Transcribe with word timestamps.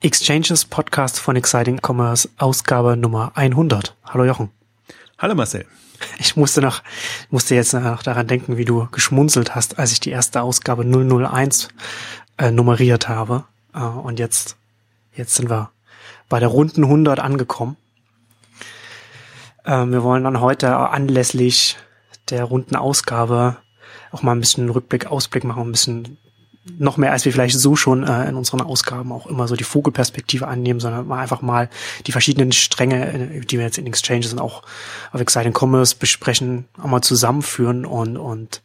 Exchanges 0.00 0.64
Podcast 0.64 1.18
von 1.18 1.34
Exciting 1.34 1.80
Commerce, 1.84 2.28
Ausgabe 2.38 2.96
Nummer 2.96 3.32
100. 3.34 3.96
Hallo 4.04 4.24
Jochen. 4.24 4.50
Hallo 5.18 5.34
Marcel. 5.34 5.66
Ich 6.20 6.36
musste 6.36 6.60
noch, 6.60 6.84
musste 7.30 7.56
jetzt 7.56 7.72
noch 7.72 8.04
daran 8.04 8.28
denken, 8.28 8.56
wie 8.56 8.64
du 8.64 8.86
geschmunzelt 8.92 9.56
hast, 9.56 9.80
als 9.80 9.90
ich 9.90 9.98
die 9.98 10.10
erste 10.10 10.42
Ausgabe 10.42 10.84
001 10.84 11.70
äh, 12.36 12.52
nummeriert 12.52 13.08
habe. 13.08 13.42
Äh, 13.74 13.80
und 13.80 14.20
jetzt, 14.20 14.56
jetzt 15.16 15.34
sind 15.34 15.50
wir 15.50 15.72
bei 16.28 16.38
der 16.38 16.48
runden 16.48 16.84
100 16.84 17.18
angekommen. 17.18 17.76
Äh, 19.64 19.84
wir 19.86 20.04
wollen 20.04 20.22
dann 20.22 20.40
heute 20.40 20.76
anlässlich 20.76 21.76
der 22.30 22.44
runden 22.44 22.76
Ausgabe 22.76 23.56
auch 24.12 24.22
mal 24.22 24.30
ein 24.30 24.40
bisschen 24.40 24.70
Rückblick, 24.70 25.06
Ausblick 25.06 25.42
machen, 25.42 25.62
ein 25.62 25.72
bisschen 25.72 26.18
noch 26.78 26.96
mehr, 26.96 27.12
als 27.12 27.24
wir 27.24 27.32
vielleicht 27.32 27.58
so 27.58 27.76
schon 27.76 28.04
äh, 28.04 28.28
in 28.28 28.34
unseren 28.34 28.60
Ausgaben 28.60 29.12
auch 29.12 29.26
immer 29.26 29.48
so 29.48 29.56
die 29.56 29.64
Vogelperspektive 29.64 30.46
annehmen, 30.46 30.80
sondern 30.80 31.06
mal 31.06 31.20
einfach 31.20 31.42
mal 31.42 31.68
die 32.06 32.12
verschiedenen 32.12 32.52
Stränge, 32.52 33.12
äh, 33.12 33.40
die 33.40 33.58
wir 33.58 33.64
jetzt 33.64 33.78
in 33.78 33.86
Exchanges 33.86 34.32
und 34.32 34.38
auch 34.38 34.62
auf 35.12 35.20
Exciting 35.20 35.54
Commerce 35.56 35.96
besprechen, 35.96 36.66
auch 36.80 36.86
mal 36.86 37.02
zusammenführen 37.02 37.86
und, 37.86 38.16
und 38.16 38.62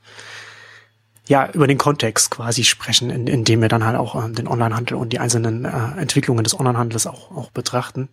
ja, 1.28 1.50
über 1.52 1.68
den 1.68 1.78
Kontext 1.78 2.31
quasi 2.31 2.64
sprechen, 2.64 3.09
in, 3.09 3.28
in 3.28 3.44
dem 3.44 3.62
wir 3.62 3.70
dann 3.70 3.86
halt 3.86 3.98
auch 3.98 4.16
äh, 4.16 4.31
den 4.31 4.48
Onlinehandel 4.48 4.98
und 4.98 5.14
die 5.14 5.20
einzelnen 5.20 5.66
äh, 5.66 5.70
Entwicklungen 5.98 6.44
des 6.44 6.59
Onlinehandels 6.59 7.08
auch, 7.08 7.31
auch 7.31 7.52
betrachten. 7.52 8.09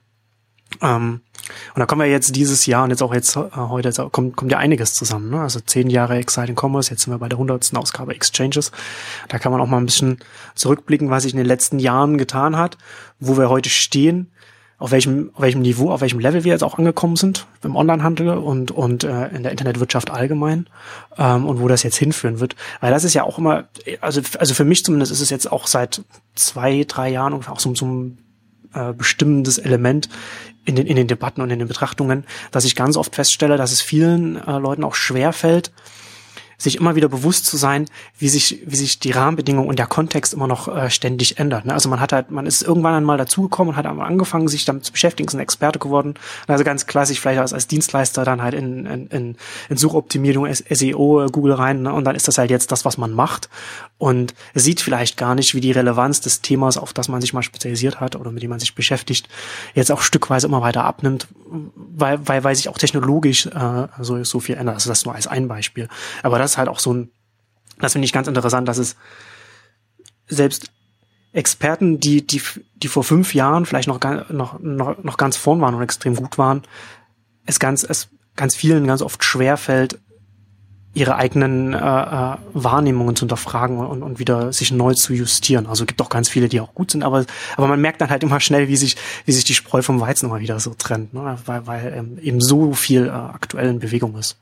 Ähm, 0.81 1.21
und 1.75 1.81
da 1.81 1.87
kommen 1.87 2.03
wir 2.03 2.09
jetzt 2.09 2.37
dieses 2.37 2.67
Jahr 2.67 2.85
und 2.85 2.91
jetzt 2.91 3.03
auch 3.03 3.15
jetzt 3.15 3.37
äh, 3.37 3.41
heute 3.55 3.89
jetzt 3.89 4.01
kommt, 4.13 4.37
kommt 4.37 4.53
ja 4.53 4.59
einiges 4.59 4.95
zusammen. 4.95 5.31
Ne? 5.31 5.41
Also 5.41 5.61
zehn 5.61 5.91
Jahre 5.91 6.17
Exciting 6.17 6.57
Commerce, 6.59 6.91
jetzt 6.91 7.03
sind 7.03 7.13
wir 7.13 7.19
bei 7.19 7.29
der 7.29 7.39
hundertsten 7.39 7.79
Ausgabe 7.79 8.15
Exchanges. 8.15 8.71
Da 9.29 9.39
kann 9.39 9.53
man 9.53 9.61
auch 9.61 9.67
mal 9.67 9.79
ein 9.79 9.87
bisschen 9.87 10.19
zurückblicken, 10.55 11.11
was 11.11 11.25
sich 11.25 11.33
in 11.33 11.39
den 11.39 11.47
letzten 11.47 11.79
Jahren 11.79 12.19
getan 12.19 12.57
hat, 12.57 12.79
wo 13.19 13.37
wir 13.37 13.49
heute 13.49 13.69
stehen, 13.69 14.31
auf 14.79 14.93
welchem, 14.93 15.31
auf 15.35 15.43
welchem 15.43 15.61
Niveau, 15.61 15.91
auf 15.91 16.01
welchem 16.01 16.21
Level 16.21 16.45
wir 16.45 16.53
jetzt 16.53 16.65
auch 16.65 16.79
angekommen 16.79 17.17
sind 17.17 17.47
im 17.63 17.77
Onlinehandel 17.77 18.31
und, 18.31 18.71
und 18.71 19.05
äh, 19.05 19.29
in 19.29 19.43
der 19.43 19.53
Internetwirtschaft 19.53 20.11
allgemein 20.11 20.69
ähm, 21.19 21.47
und 21.47 21.61
wo 21.61 21.69
das 21.69 21.83
jetzt 21.83 21.97
hinführen 21.97 22.41
wird. 22.41 22.57
Weil 22.81 22.91
das 22.91 23.05
ist 23.05 23.13
ja 23.13 23.25
auch 23.25 23.37
immer, 23.37 23.69
also, 24.01 24.23
also 24.39 24.55
für 24.55 24.65
mich 24.65 24.83
zumindest 24.83 25.13
ist 25.13 25.21
es 25.21 25.29
jetzt 25.29 25.53
auch 25.53 25.67
seit 25.67 26.03
zwei, 26.35 26.85
drei 26.89 27.11
Jahren 27.11 27.35
ungefähr 27.35 27.53
auch 27.53 27.61
so, 27.61 27.75
so 27.75 27.85
ein 27.85 28.19
äh, 28.73 28.95
bestimmendes 28.95 29.59
Element 29.59 30.09
in 30.65 30.77
den, 30.77 30.87
in 30.87 30.97
den 30.97 31.09
Debatten 31.09 31.41
und 31.41 31.51
in 31.51 31.59
den 31.59 31.69
Betrachtungen, 31.69 32.25
dass 32.51 32.65
ich 32.65 32.77
ganz 32.77 32.97
oft 32.97 33.15
feststelle, 33.15 33.57
dass 33.57 33.73
es 33.73 33.81
vielen 33.81 34.37
äh, 34.37 34.59
Leuten 34.59 34.85
auch 34.85 34.95
schwer 34.95 35.33
fällt, 35.33 35.73
sich 36.63 36.77
immer 36.77 36.95
wieder 36.95 37.09
bewusst 37.09 37.47
zu 37.47 37.57
sein, 37.57 37.87
wie 38.19 38.29
sich, 38.29 38.63
wie 38.67 38.77
sich 38.77 38.99
die 39.01 39.13
Rahmenbedingungen 39.13 39.69
und 39.69 39.79
der 39.79 39.87
Kontext 39.87 40.35
immer 40.35 40.47
noch 40.47 40.69
äh, 40.69 40.91
ständig 40.91 41.39
ändert. 41.39 41.65
Ne? 41.65 41.73
Also 41.73 41.89
man 41.89 42.01
hat 42.01 42.13
halt, 42.13 42.31
man 42.31 42.47
ist 42.47 42.63
irgendwann 42.63 42.95
einmal 42.95 43.17
dazugekommen 43.17 43.73
und 43.73 43.77
hat 43.77 43.87
angefangen, 43.87 44.47
sich 44.49 44.67
damit 44.67 44.85
zu 44.85 44.93
beschäftigen, 44.93 45.27
ist 45.27 45.35
ein 45.35 45.41
Experte 45.41 45.79
geworden. 45.79 46.15
Also 46.47 46.63
ganz 46.63 46.87
klassisch 46.87 47.21
vielleicht 47.21 47.41
als, 47.41 47.55
als 47.55 47.67
Dienstleister 47.67 48.25
dann 48.25 48.43
halt 48.43 48.55
in, 48.55 48.85
in, 48.87 49.37
in, 49.71 49.77
Suchoptimierung, 49.77 50.53
SEO, 50.53 51.27
Google 51.33 51.55
rein 51.55 51.83
ne? 51.83 51.95
und 51.95 52.05
dann 52.05 52.15
ist 52.15 52.29
das 52.29 52.37
halt 52.37 52.51
jetzt 52.51 52.71
das, 52.73 52.85
was 52.85 52.99
man 52.99 53.13
macht 53.13 53.49
und 54.01 54.35
sieht 54.55 54.81
vielleicht 54.81 55.19
gar 55.19 55.35
nicht, 55.35 55.55
wie 55.55 55.61
die 55.61 55.73
Relevanz 55.73 56.23
des 56.23 56.41
Themas, 56.41 56.79
auf 56.79 56.95
das 56.95 57.09
man 57.09 57.21
sich 57.21 57.35
mal 57.35 57.43
spezialisiert 57.43 58.01
hat 58.01 58.17
oder 58.17 58.33
mit 58.33 58.43
dem 58.43 58.49
man 58.49 58.59
sich 58.59 58.75
beschäftigt, 58.75 59.29
jetzt 59.75 59.93
auch 59.93 60.01
stückweise 60.01 60.47
immer 60.47 60.63
weiter 60.63 60.85
abnimmt, 60.85 61.29
weil, 61.77 62.27
weil, 62.27 62.43
weil 62.43 62.57
sich 62.57 62.71
auch 62.71 62.79
technologisch 62.79 63.45
äh, 63.45 63.89
so, 64.01 64.25
so 64.25 64.41
viel 64.41 64.57
ändert. 64.57 64.77
Also 64.77 64.89
das 64.89 65.05
nur 65.05 65.15
als 65.15 65.27
ein 65.27 65.49
Beispiel. 65.49 65.87
Aber 66.23 66.39
das 66.39 66.53
ist 66.53 66.57
halt 66.57 66.71
auch 66.71 66.79
so 66.79 66.95
ein, 66.95 67.11
das 67.79 67.93
finde 67.93 68.07
ich 68.07 68.15
ganz 68.15 68.27
interessant, 68.27 68.67
dass 68.69 68.79
es 68.79 68.97
selbst 70.29 70.73
Experten, 71.35 72.01
die, 72.01 72.27
die, 72.27 72.41
die 72.77 72.89
vor 72.89 73.05
fünf 73.05 73.35
Jahren 73.35 73.67
vielleicht 73.67 73.87
noch, 73.87 74.01
noch, 74.31 74.59
noch, 74.61 75.05
noch 75.05 75.17
ganz 75.19 75.37
vorn 75.37 75.61
waren 75.61 75.75
und 75.75 75.83
extrem 75.83 76.17
gut 76.17 76.39
waren, 76.39 76.63
es 77.45 77.61
ganz, 77.61 77.85
es 77.85 78.09
ganz 78.35 78.57
vielen 78.57 78.87
ganz 78.87 79.03
oft 79.03 79.23
schwer 79.23 79.59
fällt, 79.59 79.99
ihre 80.93 81.17
eigenen 81.17 81.73
äh, 81.73 81.77
äh, 81.77 82.37
Wahrnehmungen 82.53 83.15
zu 83.15 83.23
hinterfragen 83.23 83.79
und, 83.79 84.03
und 84.03 84.19
wieder 84.19 84.53
sich 84.53 84.73
neu 84.73 84.95
zu 84.95 85.15
justieren. 85.15 85.67
Also 85.67 85.87
gibt 85.87 86.03
auch 86.03 86.09
ganz 86.09 86.29
viele, 86.29 86.49
die 86.49 86.61
auch 86.61 86.75
gut 86.75 86.91
sind, 86.91 87.05
aber 87.05 87.25
aber 87.57 87.69
man 87.69 87.81
merkt 87.81 88.01
dann 88.01 88.11
halt 88.11 88.23
immer 88.23 88.41
schnell, 88.41 88.69
wie 88.69 88.77
sich 88.77 88.97
wie 89.25 89.33
sich 89.33 89.45
die 89.45 89.55
Spreu 89.55 89.83
vom 89.83 90.01
Weizen 90.01 90.27
immer 90.27 90.41
wieder 90.41 90.59
so 90.59 90.75
trennt, 90.75 91.15
ne? 91.15 91.39
weil 91.47 91.67
weil 91.67 91.95
ähm, 91.97 92.19
eben 92.21 92.41
so 92.41 92.73
viel 92.73 93.07
äh, 93.07 93.11
aktuell 93.11 93.69
in 93.69 93.79
Bewegung 93.79 94.17
ist 94.19 94.37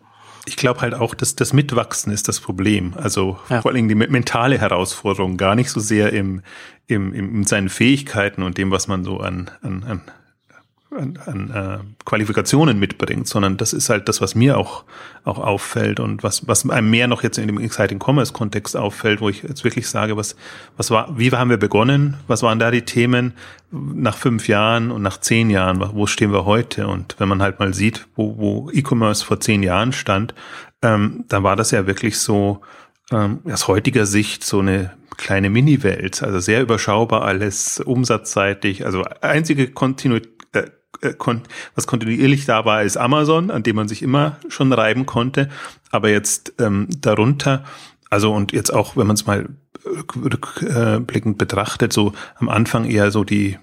ich 0.46 0.56
glaube 0.56 0.80
halt 0.80 0.94
auch, 0.94 1.14
dass 1.14 1.36
das 1.36 1.52
Mitwachsen 1.52 2.10
ist 2.10 2.26
das 2.26 2.40
Problem. 2.40 2.94
Also 2.96 3.38
ja. 3.50 3.60
vor 3.60 3.70
allen 3.70 3.86
Dingen 3.86 3.88
die 3.88 3.94
mentale 3.94 4.58
Herausforderung, 4.58 5.36
gar 5.36 5.54
nicht 5.54 5.70
so 5.70 5.78
sehr 5.78 6.14
im, 6.14 6.42
im, 6.86 7.12
im, 7.12 7.34
in 7.36 7.44
seinen 7.44 7.68
Fähigkeiten 7.68 8.42
und 8.42 8.56
dem, 8.56 8.70
was 8.70 8.88
man 8.88 9.04
so 9.04 9.18
an, 9.18 9.50
an, 9.60 9.84
an 9.84 10.00
an, 10.90 11.18
an 11.26 11.50
äh, 11.50 12.04
Qualifikationen 12.04 12.78
mitbringt, 12.78 13.28
sondern 13.28 13.56
das 13.56 13.72
ist 13.72 13.90
halt 13.90 14.08
das, 14.08 14.20
was 14.20 14.34
mir 14.34 14.56
auch, 14.56 14.84
auch 15.24 15.38
auffällt 15.38 16.00
und 16.00 16.22
was, 16.22 16.48
was 16.48 16.68
einem 16.68 16.90
mehr 16.90 17.08
noch 17.08 17.22
jetzt 17.22 17.38
in 17.38 17.46
dem 17.46 17.60
Exciting 17.60 17.98
Commerce 18.02 18.32
Kontext 18.32 18.76
auffällt, 18.76 19.20
wo 19.20 19.28
ich 19.28 19.42
jetzt 19.42 19.64
wirklich 19.64 19.88
sage, 19.88 20.16
was, 20.16 20.34
was 20.76 20.90
war, 20.90 21.18
wie 21.18 21.30
haben 21.30 21.50
wir 21.50 21.58
begonnen? 21.58 22.16
Was 22.26 22.42
waren 22.42 22.58
da 22.58 22.70
die 22.70 22.82
Themen 22.82 23.34
nach 23.70 24.16
fünf 24.16 24.48
Jahren 24.48 24.90
und 24.90 25.02
nach 25.02 25.20
zehn 25.20 25.50
Jahren? 25.50 25.78
Wo 25.92 26.06
stehen 26.06 26.32
wir 26.32 26.46
heute? 26.46 26.86
Und 26.86 27.16
wenn 27.18 27.28
man 27.28 27.42
halt 27.42 27.58
mal 27.58 27.74
sieht, 27.74 28.06
wo, 28.16 28.38
wo 28.38 28.70
E-Commerce 28.72 29.24
vor 29.24 29.40
zehn 29.40 29.62
Jahren 29.62 29.92
stand, 29.92 30.34
ähm, 30.80 31.24
dann 31.28 31.42
war 31.42 31.56
das 31.56 31.70
ja 31.70 31.86
wirklich 31.86 32.18
so, 32.18 32.62
ähm, 33.12 33.40
aus 33.44 33.68
heutiger 33.68 34.06
Sicht 34.06 34.42
so 34.42 34.60
eine 34.60 34.92
kleine 35.18 35.50
Mini-Welt, 35.50 36.22
also 36.22 36.38
sehr 36.38 36.62
überschaubar 36.62 37.22
alles, 37.22 37.80
umsatzseitig, 37.80 38.86
also 38.86 39.02
einzige 39.20 39.68
Kontinuität 39.68 40.38
äh, 40.52 40.70
was 41.74 41.86
kontinuierlich 41.86 42.44
da 42.44 42.64
war, 42.64 42.82
ist 42.82 42.96
Amazon, 42.96 43.50
an 43.50 43.62
dem 43.62 43.76
man 43.76 43.88
sich 43.88 44.02
immer 44.02 44.36
schon 44.48 44.72
reiben 44.72 45.06
konnte. 45.06 45.48
Aber 45.90 46.08
jetzt 46.10 46.54
ähm, 46.58 46.88
darunter, 47.00 47.64
also 48.10 48.32
und 48.32 48.52
jetzt 48.52 48.72
auch, 48.72 48.96
wenn 48.96 49.06
man 49.06 49.14
es 49.14 49.26
mal 49.26 49.48
rückblickend 49.84 51.38
betrachtet, 51.38 51.92
so 51.92 52.12
am 52.36 52.48
Anfang 52.48 52.84
eher 52.84 53.10
so 53.10 53.24
die 53.24 53.58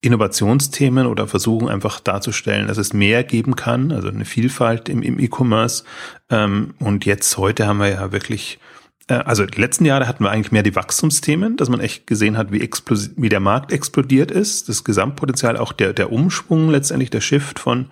Innovationsthemen 0.00 1.06
oder 1.06 1.28
versuchen 1.28 1.68
einfach 1.68 2.00
darzustellen, 2.00 2.66
dass 2.66 2.76
es 2.76 2.92
mehr 2.92 3.22
geben 3.22 3.54
kann, 3.54 3.92
also 3.92 4.08
eine 4.08 4.24
Vielfalt 4.24 4.88
im, 4.88 5.02
im 5.02 5.20
E-Commerce. 5.20 5.84
Ähm, 6.28 6.74
und 6.80 7.04
jetzt 7.04 7.38
heute 7.38 7.66
haben 7.68 7.78
wir 7.78 7.88
ja 7.88 8.12
wirklich 8.12 8.58
äh, 8.58 8.71
also 9.08 9.46
die 9.46 9.60
letzten 9.60 9.84
Jahre 9.84 10.06
hatten 10.06 10.24
wir 10.24 10.30
eigentlich 10.30 10.52
mehr 10.52 10.62
die 10.62 10.76
Wachstumsthemen, 10.76 11.56
dass 11.56 11.68
man 11.68 11.80
echt 11.80 12.06
gesehen 12.06 12.36
hat, 12.36 12.52
wie, 12.52 12.68
wie 13.16 13.28
der 13.28 13.40
Markt 13.40 13.72
explodiert 13.72 14.30
ist, 14.30 14.68
das 14.68 14.84
Gesamtpotenzial, 14.84 15.56
auch 15.56 15.72
der, 15.72 15.92
der 15.92 16.12
Umschwung 16.12 16.70
letztendlich, 16.70 17.10
der 17.10 17.20
Shift 17.20 17.58
von 17.58 17.86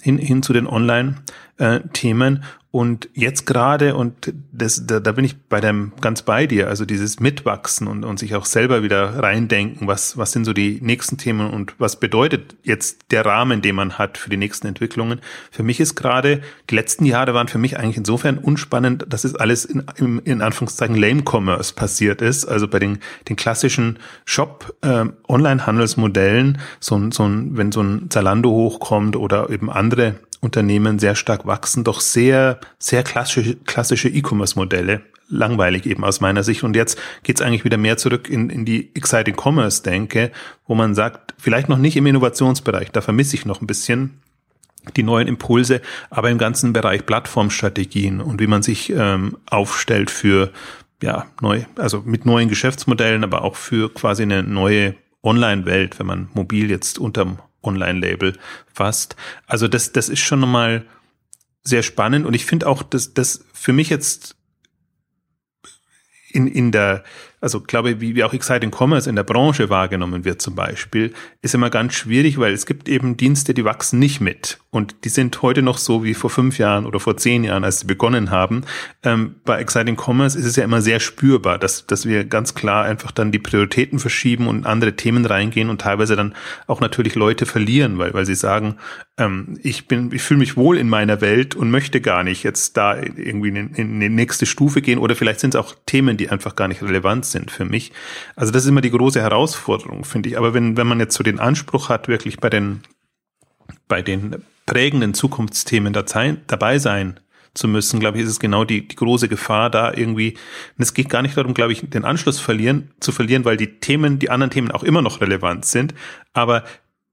hin, 0.00 0.18
hin 0.18 0.42
zu 0.42 0.52
den 0.52 0.66
Online-Themen. 0.66 2.44
Und 2.72 3.08
jetzt 3.14 3.46
gerade, 3.46 3.96
und 3.96 4.32
das, 4.52 4.86
da, 4.86 5.00
da 5.00 5.10
bin 5.10 5.24
ich 5.24 5.36
bei 5.36 5.60
dem 5.60 5.90
ganz 6.00 6.22
bei 6.22 6.46
dir, 6.46 6.68
also 6.68 6.84
dieses 6.84 7.18
Mitwachsen 7.18 7.88
und, 7.88 8.04
und 8.04 8.20
sich 8.20 8.36
auch 8.36 8.44
selber 8.44 8.84
wieder 8.84 9.18
reindenken, 9.18 9.88
was, 9.88 10.16
was 10.16 10.30
sind 10.30 10.44
so 10.44 10.52
die 10.52 10.78
nächsten 10.80 11.18
Themen 11.18 11.50
und 11.50 11.74
was 11.78 11.98
bedeutet 11.98 12.54
jetzt 12.62 13.10
der 13.10 13.26
Rahmen, 13.26 13.60
den 13.60 13.74
man 13.74 13.98
hat 13.98 14.18
für 14.18 14.30
die 14.30 14.36
nächsten 14.36 14.68
Entwicklungen. 14.68 15.20
Für 15.50 15.64
mich 15.64 15.80
ist 15.80 15.96
gerade, 15.96 16.42
die 16.70 16.76
letzten 16.76 17.06
Jahre 17.06 17.34
waren 17.34 17.48
für 17.48 17.58
mich 17.58 17.76
eigentlich 17.76 17.96
insofern 17.96 18.38
unspannend, 18.38 19.04
dass 19.08 19.24
es 19.24 19.34
alles 19.34 19.64
in, 19.64 19.82
in, 19.96 20.20
in 20.20 20.40
Anführungszeichen 20.40 20.94
Lame 20.94 21.24
Commerce 21.28 21.74
passiert 21.74 22.22
ist, 22.22 22.44
also 22.44 22.68
bei 22.68 22.78
den, 22.78 23.00
den 23.28 23.34
klassischen 23.34 23.98
Shop, 24.24 24.76
äh, 24.82 25.06
Online-Handelsmodellen, 25.28 26.58
so, 26.78 27.10
so 27.10 27.24
ein, 27.24 27.56
wenn 27.56 27.72
so 27.72 27.82
ein 27.82 28.10
Zalando 28.10 28.48
hochkommt 28.50 29.16
oder 29.16 29.50
eben 29.50 29.68
andere 29.70 29.89
Unternehmen 30.40 30.98
sehr 30.98 31.14
stark 31.14 31.46
wachsen, 31.46 31.84
doch 31.84 32.00
sehr, 32.00 32.60
sehr 32.78 33.02
klassische, 33.02 33.56
klassische 33.56 34.08
E-Commerce-Modelle. 34.08 35.02
Langweilig 35.28 35.86
eben 35.86 36.04
aus 36.04 36.20
meiner 36.20 36.42
Sicht. 36.42 36.64
Und 36.64 36.74
jetzt 36.74 36.98
geht's 37.22 37.42
eigentlich 37.42 37.64
wieder 37.64 37.76
mehr 37.76 37.96
zurück 37.98 38.28
in, 38.28 38.50
in 38.50 38.64
die 38.64 38.90
Exciting 38.94 39.36
Commerce-Denke, 39.36 40.32
wo 40.66 40.74
man 40.74 40.94
sagt, 40.94 41.34
vielleicht 41.38 41.68
noch 41.68 41.78
nicht 41.78 41.96
im 41.96 42.06
Innovationsbereich, 42.06 42.90
da 42.90 43.00
vermisse 43.00 43.36
ich 43.36 43.46
noch 43.46 43.60
ein 43.60 43.66
bisschen 43.66 44.20
die 44.96 45.02
neuen 45.02 45.28
Impulse, 45.28 45.82
aber 46.08 46.30
im 46.30 46.38
ganzen 46.38 46.72
Bereich 46.72 47.04
Plattformstrategien 47.04 48.20
und 48.20 48.40
wie 48.40 48.46
man 48.46 48.62
sich 48.62 48.90
ähm, 48.90 49.36
aufstellt 49.48 50.10
für 50.10 50.50
ja 51.02 51.26
neu, 51.40 51.64
also 51.76 52.02
mit 52.04 52.26
neuen 52.26 52.48
Geschäftsmodellen, 52.48 53.22
aber 53.22 53.42
auch 53.42 53.56
für 53.56 53.92
quasi 53.92 54.22
eine 54.22 54.42
neue 54.42 54.94
Online-Welt, 55.22 55.98
wenn 55.98 56.06
man 56.06 56.28
mobil 56.34 56.70
jetzt 56.70 56.98
unterm 56.98 57.38
Online-Label 57.62 58.38
fasst. 58.72 59.16
Also 59.46 59.68
das, 59.68 59.92
das 59.92 60.08
ist 60.08 60.20
schon 60.20 60.40
nochmal 60.40 60.86
sehr 61.62 61.82
spannend 61.82 62.26
und 62.26 62.34
ich 62.34 62.46
finde 62.46 62.66
auch, 62.66 62.82
dass 62.82 63.14
das 63.14 63.44
für 63.52 63.72
mich 63.72 63.90
jetzt 63.90 64.36
in, 66.32 66.46
in 66.46 66.72
der, 66.72 67.04
also 67.40 67.60
glaube, 67.60 68.00
wie, 68.00 68.14
wie 68.14 68.24
auch 68.24 68.34
Exciting 68.34 68.70
Commerce 68.70 69.08
in 69.08 69.16
der 69.16 69.22
Branche 69.22 69.70
wahrgenommen 69.70 70.24
wird 70.24 70.42
zum 70.42 70.54
Beispiel, 70.54 71.12
ist 71.40 71.54
immer 71.54 71.70
ganz 71.70 71.94
schwierig, 71.94 72.38
weil 72.38 72.52
es 72.52 72.66
gibt 72.66 72.88
eben 72.88 73.16
Dienste, 73.16 73.54
die 73.54 73.64
wachsen 73.64 73.98
nicht 73.98 74.20
mit. 74.20 74.58
Und 74.70 75.04
die 75.04 75.08
sind 75.08 75.40
heute 75.40 75.62
noch 75.62 75.78
so 75.78 76.04
wie 76.04 76.14
vor 76.14 76.30
fünf 76.30 76.58
Jahren 76.58 76.86
oder 76.86 77.00
vor 77.00 77.16
zehn 77.16 77.42
Jahren, 77.42 77.64
als 77.64 77.80
sie 77.80 77.86
begonnen 77.86 78.30
haben. 78.30 78.62
Ähm, 79.02 79.36
bei 79.44 79.58
Exciting 79.58 79.96
Commerce 79.96 80.38
ist 80.38 80.44
es 80.44 80.56
ja 80.56 80.64
immer 80.64 80.82
sehr 80.82 81.00
spürbar, 81.00 81.58
dass, 81.58 81.86
dass 81.86 82.06
wir 82.06 82.24
ganz 82.24 82.54
klar 82.54 82.84
einfach 82.84 83.10
dann 83.10 83.32
die 83.32 83.38
Prioritäten 83.38 83.98
verschieben 83.98 84.46
und 84.46 84.66
andere 84.66 84.94
Themen 84.94 85.24
reingehen 85.24 85.70
und 85.70 85.80
teilweise 85.80 86.16
dann 86.16 86.34
auch 86.66 86.80
natürlich 86.80 87.14
Leute 87.14 87.46
verlieren, 87.46 87.98
weil, 87.98 88.12
weil 88.12 88.26
sie 88.26 88.34
sagen, 88.34 88.76
ähm, 89.16 89.58
ich 89.62 89.88
bin, 89.88 90.12
ich 90.12 90.22
fühle 90.22 90.40
mich 90.40 90.56
wohl 90.56 90.76
in 90.76 90.88
meiner 90.88 91.20
Welt 91.20 91.54
und 91.54 91.70
möchte 91.70 92.00
gar 92.00 92.22
nicht 92.22 92.42
jetzt 92.42 92.76
da 92.76 92.96
irgendwie 92.96 93.48
in, 93.48 93.74
in 93.74 94.00
die 94.00 94.08
nächste 94.10 94.44
Stufe 94.44 94.82
gehen 94.82 94.98
oder 94.98 95.16
vielleicht 95.16 95.40
sind 95.40 95.54
es 95.54 95.60
auch 95.60 95.74
Themen, 95.86 96.16
die 96.16 96.28
einfach 96.28 96.54
gar 96.54 96.68
nicht 96.68 96.82
relevant 96.82 97.24
sind 97.24 97.29
für 97.50 97.64
mich. 97.64 97.92
Also 98.36 98.52
das 98.52 98.64
ist 98.64 98.68
immer 98.68 98.80
die 98.80 98.90
große 98.90 99.20
Herausforderung, 99.20 100.04
finde 100.04 100.28
ich. 100.28 100.38
Aber 100.38 100.54
wenn, 100.54 100.76
wenn 100.76 100.86
man 100.86 101.00
jetzt 101.00 101.16
so 101.16 101.22
den 101.22 101.38
Anspruch 101.38 101.88
hat, 101.88 102.08
wirklich 102.08 102.38
bei 102.38 102.50
den, 102.50 102.82
bei 103.88 104.02
den 104.02 104.42
prägenden 104.66 105.14
Zukunftsthemen 105.14 105.92
dabei 105.92 106.78
sein 106.78 107.20
zu 107.54 107.66
müssen, 107.66 107.98
glaube 107.98 108.18
ich, 108.18 108.24
ist 108.24 108.30
es 108.30 108.40
genau 108.40 108.64
die, 108.64 108.86
die 108.86 108.96
große 108.96 109.28
Gefahr 109.28 109.70
da 109.70 109.92
irgendwie. 109.92 110.34
Und 110.76 110.82
es 110.82 110.94
geht 110.94 111.08
gar 111.08 111.22
nicht 111.22 111.36
darum, 111.36 111.54
glaube 111.54 111.72
ich, 111.72 111.88
den 111.88 112.04
Anschluss 112.04 112.38
verlieren, 112.38 112.90
zu 113.00 113.10
verlieren, 113.12 113.44
weil 113.44 113.56
die 113.56 113.80
Themen, 113.80 114.18
die 114.18 114.30
anderen 114.30 114.50
Themen 114.50 114.70
auch 114.70 114.84
immer 114.84 115.02
noch 115.02 115.20
relevant 115.20 115.64
sind. 115.64 115.94
Aber 116.32 116.64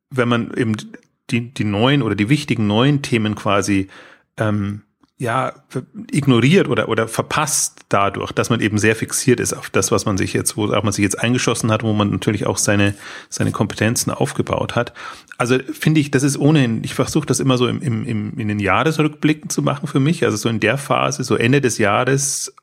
wenn 0.09 0.27
man 0.29 0.53
eben 0.55 0.75
die, 1.29 1.53
die 1.53 1.63
neuen 1.63 2.01
oder 2.01 2.15
die 2.15 2.29
wichtigen 2.29 2.67
neuen 2.67 3.01
Themen 3.01 3.35
quasi 3.35 3.87
ähm, 4.37 4.83
ja, 5.19 5.53
ignoriert 6.11 6.67
oder, 6.67 6.89
oder 6.89 7.07
verpasst 7.07 7.79
dadurch, 7.89 8.31
dass 8.31 8.51
man 8.51 8.61
eben 8.61 8.77
sehr 8.77 8.95
fixiert 8.95 9.39
ist 9.39 9.53
auf 9.53 9.71
das, 9.71 9.91
was 9.91 10.05
man 10.05 10.15
sich 10.15 10.33
jetzt, 10.33 10.57
wo 10.57 10.71
auch 10.71 10.83
man 10.83 10.93
sich 10.93 11.01
jetzt 11.01 11.19
eingeschossen 11.19 11.71
hat, 11.71 11.81
wo 11.81 11.91
man 11.93 12.11
natürlich 12.11 12.45
auch 12.45 12.57
seine, 12.57 12.93
seine 13.27 13.51
Kompetenzen 13.51 14.11
aufgebaut 14.11 14.75
hat. 14.75 14.93
Also 15.39 15.57
finde 15.71 16.01
ich, 16.01 16.11
das 16.11 16.21
ist 16.21 16.37
ohnehin, 16.37 16.83
ich 16.83 16.93
versuche 16.93 17.25
das 17.25 17.39
immer 17.39 17.57
so 17.57 17.67
im, 17.67 17.81
im, 17.81 18.05
im, 18.05 18.37
in 18.37 18.47
den 18.47 18.59
Jahresrückblicken 18.59 19.49
zu 19.49 19.63
machen 19.63 19.87
für 19.87 19.99
mich. 19.99 20.23
Also 20.23 20.37
so 20.37 20.49
in 20.49 20.59
der 20.59 20.77
Phase, 20.77 21.23
so 21.23 21.35
Ende 21.35 21.61
des 21.61 21.79
Jahres 21.79 22.53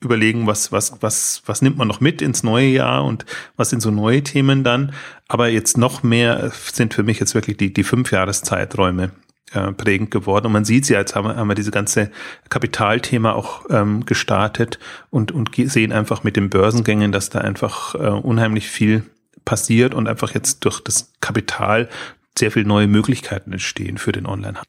überlegen, 0.00 0.48
was, 0.48 0.72
was, 0.72 1.00
was, 1.00 1.42
was 1.46 1.62
nimmt 1.62 1.76
man 1.76 1.86
noch 1.86 2.00
mit 2.00 2.20
ins 2.20 2.42
neue 2.42 2.66
Jahr 2.66 3.04
und 3.04 3.24
was 3.56 3.70
sind 3.70 3.80
so 3.80 3.92
neue 3.92 4.24
Themen 4.24 4.64
dann. 4.64 4.92
Aber 5.28 5.46
jetzt 5.46 5.78
noch 5.78 6.02
mehr 6.02 6.50
sind 6.72 6.94
für 6.94 7.04
mich 7.04 7.20
jetzt 7.20 7.36
wirklich 7.36 7.58
die, 7.58 7.72
die 7.72 7.84
fünf 7.84 8.10
Jahreszeiträume 8.10 9.12
äh, 9.52 9.72
prägend 9.72 10.10
geworden. 10.10 10.46
Und 10.46 10.52
man 10.52 10.64
sieht 10.64 10.86
sie, 10.86 10.94
jetzt 10.94 11.14
haben 11.14 11.28
wir, 11.28 11.36
haben 11.36 11.54
diese 11.54 11.70
ganze 11.70 12.10
Kapitalthema 12.48 13.32
auch 13.32 13.64
ähm, 13.70 14.06
gestartet 14.06 14.78
und, 15.10 15.32
und 15.32 15.50
sehen 15.54 15.92
einfach 15.92 16.24
mit 16.24 16.36
den 16.36 16.50
Börsengängen, 16.50 17.12
dass 17.12 17.30
da 17.30 17.40
einfach 17.40 17.94
äh, 17.94 17.98
unheimlich 17.98 18.68
viel 18.68 19.04
passiert 19.44 19.94
und 19.94 20.08
einfach 20.08 20.34
jetzt 20.34 20.64
durch 20.64 20.80
das 20.80 21.12
Kapital 21.20 21.88
sehr 22.38 22.50
viele 22.50 22.66
neue 22.66 22.86
Möglichkeiten 22.86 23.52
entstehen 23.52 23.98
für 23.98 24.12
den 24.12 24.26
Onlinehandel. 24.26 24.64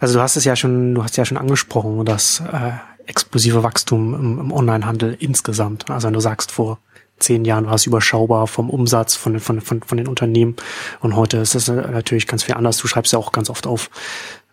Also 0.00 0.14
du 0.14 0.22
hast 0.22 0.36
es 0.36 0.44
ja 0.44 0.56
schon, 0.56 0.94
du 0.94 1.02
hast 1.02 1.16
ja 1.16 1.24
schon 1.24 1.36
angesprochen, 1.36 2.04
das 2.04 2.40
äh, 2.40 2.72
explosive 3.06 3.62
Wachstum 3.62 4.14
im, 4.14 4.40
im 4.40 4.52
Onlinehandel 4.52 5.16
insgesamt. 5.18 5.90
Also 5.90 6.06
wenn 6.06 6.14
du 6.14 6.20
sagst, 6.20 6.50
vor 6.50 6.78
zehn 7.18 7.44
Jahren 7.44 7.66
war 7.66 7.74
es 7.74 7.86
überschaubar 7.86 8.46
vom 8.46 8.70
Umsatz 8.70 9.14
von, 9.14 9.40
von, 9.40 9.60
von, 9.60 9.82
von 9.82 9.98
den 9.98 10.08
Unternehmen. 10.08 10.56
Und 11.00 11.16
heute 11.16 11.38
ist 11.38 11.54
es 11.54 11.68
natürlich 11.68 12.26
ganz 12.26 12.44
viel 12.44 12.54
anders. 12.54 12.78
Du 12.78 12.86
schreibst 12.86 13.12
ja 13.12 13.18
auch 13.18 13.32
ganz 13.32 13.50
oft 13.50 13.66
auf, 13.66 13.90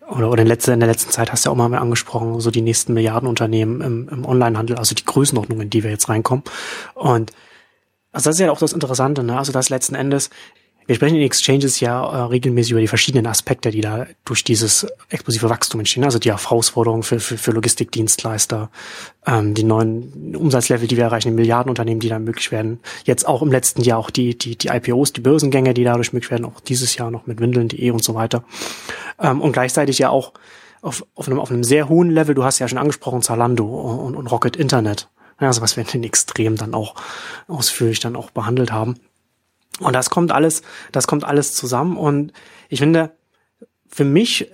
oder, 0.10 0.30
oder 0.30 0.42
in, 0.42 0.48
letzter, 0.48 0.74
in 0.74 0.80
der 0.80 0.90
letzten 0.90 1.12
Zeit 1.12 1.32
hast 1.32 1.46
du 1.46 1.50
ja 1.50 1.52
auch 1.52 1.58
mal 1.58 1.74
angesprochen, 1.78 2.40
so 2.40 2.52
die 2.52 2.62
nächsten 2.62 2.94
Milliardenunternehmen 2.94 3.82
im, 3.82 4.10
im 4.10 4.26
Onlinehandel, 4.26 4.78
also 4.78 4.96
die 4.96 5.06
Größenordnungen, 5.06 5.64
in 5.64 5.70
die 5.70 5.84
wir 5.84 5.92
jetzt 5.92 6.10
reinkommen. 6.10 6.44
Und 6.94 7.32
also 8.12 8.30
das 8.30 8.36
ist 8.36 8.42
ja 8.42 8.52
auch 8.52 8.60
das 8.60 8.74
Interessante, 8.74 9.24
ne? 9.24 9.38
Also 9.38 9.52
das 9.52 9.70
letzten 9.70 9.96
Endes, 9.96 10.30
wir 10.86 10.96
sprechen 10.96 11.16
in 11.16 11.22
Exchanges 11.22 11.80
ja 11.80 12.04
äh, 12.04 12.22
regelmäßig 12.24 12.72
über 12.72 12.82
die 12.82 12.88
verschiedenen 12.88 13.28
Aspekte, 13.28 13.72
die 13.72 13.82
da 13.82 14.08
durch 14.26 14.44
dieses 14.44 14.86
explosive 15.10 15.50
Wachstum 15.50 15.80
entstehen. 15.80 16.04
Also 16.04 16.20
die 16.20 16.32
Herausforderungen 16.32 17.04
für, 17.04 17.20
für, 17.20 17.38
für 17.38 17.52
Logistikdienstleister, 17.52 18.70
ähm, 19.26 19.54
die 19.54 19.64
neuen 19.64 20.36
Umsatzlevel, 20.36 20.88
die 20.88 20.98
wir 20.98 21.06
erreichen, 21.06 21.30
die 21.30 21.36
Milliardenunternehmen, 21.36 22.00
die 22.00 22.10
da 22.10 22.20
möglich 22.20 22.52
werden. 22.52 22.80
Jetzt 23.06 23.28
auch 23.28 23.42
im 23.42 23.52
letzten 23.52 23.82
Jahr 23.82 24.00
auch 24.00 24.10
die, 24.10 24.38
die, 24.38 24.58
die 24.58 24.68
IPOs, 24.68 25.14
die 25.14 25.22
Börsengänge, 25.22 25.74
die 25.74 25.84
dadurch 25.84 26.14
möglich 26.14 26.32
werden, 26.32 26.46
auch 26.46 26.60
dieses 26.60 26.96
Jahr 26.98 27.12
noch 27.12 27.28
mit 27.28 27.40
Windeln.de 27.40 27.92
und 27.92 28.04
so 28.04 28.16
weiter. 28.16 28.44
Ähm, 29.20 29.42
und 29.42 29.54
gleichzeitig 29.54 30.00
ja 30.00 30.10
auch 30.10 30.34
auf, 30.82 31.06
auf, 31.16 31.28
einem, 31.28 31.40
auf 31.40 31.50
einem 31.50 31.64
sehr 31.64 31.88
hohen 31.88 32.12
Level, 32.12 32.36
du 32.36 32.44
hast 32.44 32.60
ja 32.60 32.68
schon 32.68 32.78
angesprochen, 32.78 33.22
Zalando 33.22 33.66
und, 33.66 34.16
und 34.16 34.28
Rocket 34.28 34.56
Internet. 34.56 35.08
Also 35.38 35.62
was 35.62 35.76
wir 35.78 35.84
in 35.84 35.90
den 35.90 36.04
Extremen 36.04 36.58
dann 36.58 36.74
auch 36.74 36.96
ausführlich 37.48 38.00
dann 38.00 38.16
auch 38.16 38.32
behandelt 38.32 38.72
haben. 38.72 38.96
Und 39.84 39.94
das 39.94 40.10
kommt 40.10 40.32
alles, 40.32 40.62
das 40.92 41.08
kommt 41.08 41.24
alles 41.24 41.54
zusammen. 41.54 41.98
Und 41.98 42.34
ich 42.70 42.80
finde, 42.80 43.12
für 43.88 44.06
mich 44.06 44.50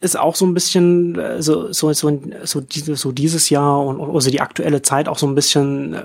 ist 0.00 0.18
auch 0.18 0.34
so 0.34 0.44
ein 0.44 0.54
bisschen 0.54 1.18
äh, 1.18 1.42
so 1.42 1.72
so 1.72 1.92
so, 1.92 2.20
so, 2.42 2.60
diese, 2.60 2.96
so 2.96 3.12
dieses 3.12 3.50
Jahr 3.50 3.84
und 3.84 4.00
also 4.00 4.30
die 4.30 4.40
aktuelle 4.40 4.82
Zeit 4.82 5.08
auch 5.08 5.18
so 5.18 5.26
ein 5.26 5.34
bisschen 5.34 5.94
äh, 5.94 6.02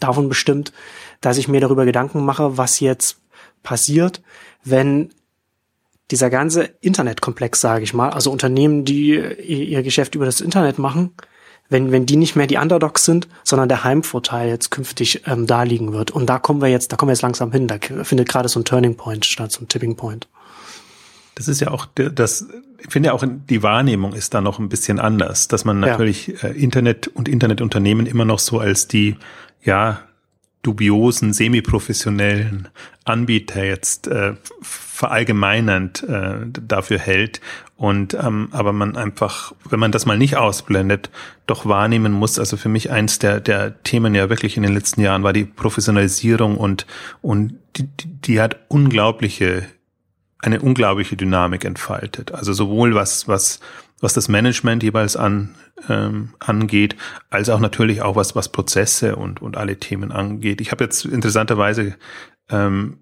davon 0.00 0.28
bestimmt, 0.28 0.72
dass 1.20 1.38
ich 1.38 1.48
mir 1.48 1.60
darüber 1.60 1.84
Gedanken 1.84 2.24
mache, 2.24 2.58
was 2.58 2.80
jetzt 2.80 3.18
passiert, 3.62 4.20
wenn 4.64 5.10
dieser 6.10 6.30
ganze 6.30 6.64
Internetkomplex, 6.80 7.60
sage 7.60 7.84
ich 7.84 7.94
mal, 7.94 8.10
also 8.10 8.30
Unternehmen, 8.30 8.84
die 8.84 9.14
ihr 9.14 9.82
Geschäft 9.82 10.14
über 10.14 10.24
das 10.24 10.40
Internet 10.40 10.78
machen, 10.78 11.14
wenn, 11.68 11.92
wenn 11.92 12.06
die 12.06 12.16
nicht 12.16 12.36
mehr 12.36 12.46
die 12.46 12.56
Underdogs 12.56 13.04
sind, 13.04 13.28
sondern 13.44 13.68
der 13.68 13.84
Heimvorteil 13.84 14.48
jetzt 14.48 14.70
künftig 14.70 15.22
ähm, 15.26 15.46
da 15.46 15.62
liegen 15.62 15.92
wird. 15.92 16.10
Und 16.10 16.26
da 16.26 16.38
kommen 16.38 16.60
wir 16.60 16.68
jetzt, 16.68 16.92
da 16.92 16.96
kommen 16.96 17.08
wir 17.08 17.14
jetzt 17.14 17.22
langsam 17.22 17.52
hin. 17.52 17.66
Da 17.66 17.78
findet 18.04 18.28
gerade 18.28 18.48
so 18.48 18.60
ein 18.60 18.64
Turning 18.64 18.96
Point 18.96 19.24
statt, 19.24 19.52
so 19.52 19.62
ein 19.62 19.68
Tipping 19.68 19.96
Point. 19.96 20.28
Das 21.34 21.48
ist 21.48 21.60
ja 21.60 21.70
auch 21.70 21.86
das, 21.94 22.46
ich 22.78 22.90
finde 22.90 23.08
ja 23.08 23.12
auch 23.12 23.24
die 23.26 23.62
Wahrnehmung 23.62 24.14
ist 24.14 24.32
da 24.32 24.40
noch 24.40 24.58
ein 24.58 24.68
bisschen 24.68 24.98
anders, 24.98 25.48
dass 25.48 25.64
man 25.64 25.80
natürlich 25.80 26.28
ja. 26.28 26.48
äh, 26.48 26.52
Internet 26.52 27.08
und 27.08 27.28
Internetunternehmen 27.28 28.06
immer 28.06 28.24
noch 28.24 28.38
so 28.38 28.58
als 28.58 28.88
die, 28.88 29.16
ja, 29.62 30.00
dubiosen, 30.66 31.32
semiprofessionellen 31.32 32.68
Anbieter 33.04 33.64
jetzt 33.64 34.08
äh, 34.08 34.34
verallgemeinernd 34.62 36.02
äh, 36.02 36.46
dafür 36.46 36.98
hält 36.98 37.40
und 37.76 38.14
ähm, 38.14 38.48
aber 38.52 38.72
man 38.72 38.96
einfach, 38.96 39.52
wenn 39.68 39.78
man 39.78 39.92
das 39.92 40.06
mal 40.06 40.16
nicht 40.16 40.36
ausblendet, 40.36 41.10
doch 41.46 41.66
wahrnehmen 41.66 42.12
muss. 42.12 42.38
Also 42.38 42.56
für 42.56 42.70
mich 42.70 42.90
eins 42.90 43.18
der 43.18 43.40
der 43.40 43.82
Themen 43.82 44.14
ja 44.14 44.30
wirklich 44.30 44.56
in 44.56 44.62
den 44.62 44.72
letzten 44.72 45.02
Jahren 45.02 45.22
war 45.22 45.34
die 45.34 45.44
Professionalisierung 45.44 46.56
und 46.56 46.86
und 47.20 47.54
die, 47.76 47.86
die 48.06 48.40
hat 48.40 48.56
unglaubliche 48.68 49.64
eine 50.38 50.60
unglaubliche 50.60 51.16
Dynamik 51.16 51.64
entfaltet. 51.64 52.32
Also 52.32 52.54
sowohl 52.54 52.94
was 52.94 53.28
was 53.28 53.60
was 54.00 54.14
das 54.14 54.28
Management 54.28 54.82
jeweils 54.82 55.16
an 55.16 55.54
ähm, 55.88 56.34
angeht, 56.38 56.96
als 57.30 57.48
auch 57.48 57.60
natürlich 57.60 58.02
auch 58.02 58.16
was 58.16 58.34
was 58.34 58.50
Prozesse 58.50 59.16
und 59.16 59.42
und 59.42 59.56
alle 59.56 59.78
Themen 59.78 60.12
angeht. 60.12 60.60
Ich 60.60 60.72
habe 60.72 60.84
jetzt 60.84 61.04
interessanterweise 61.04 61.96
ähm, 62.50 62.98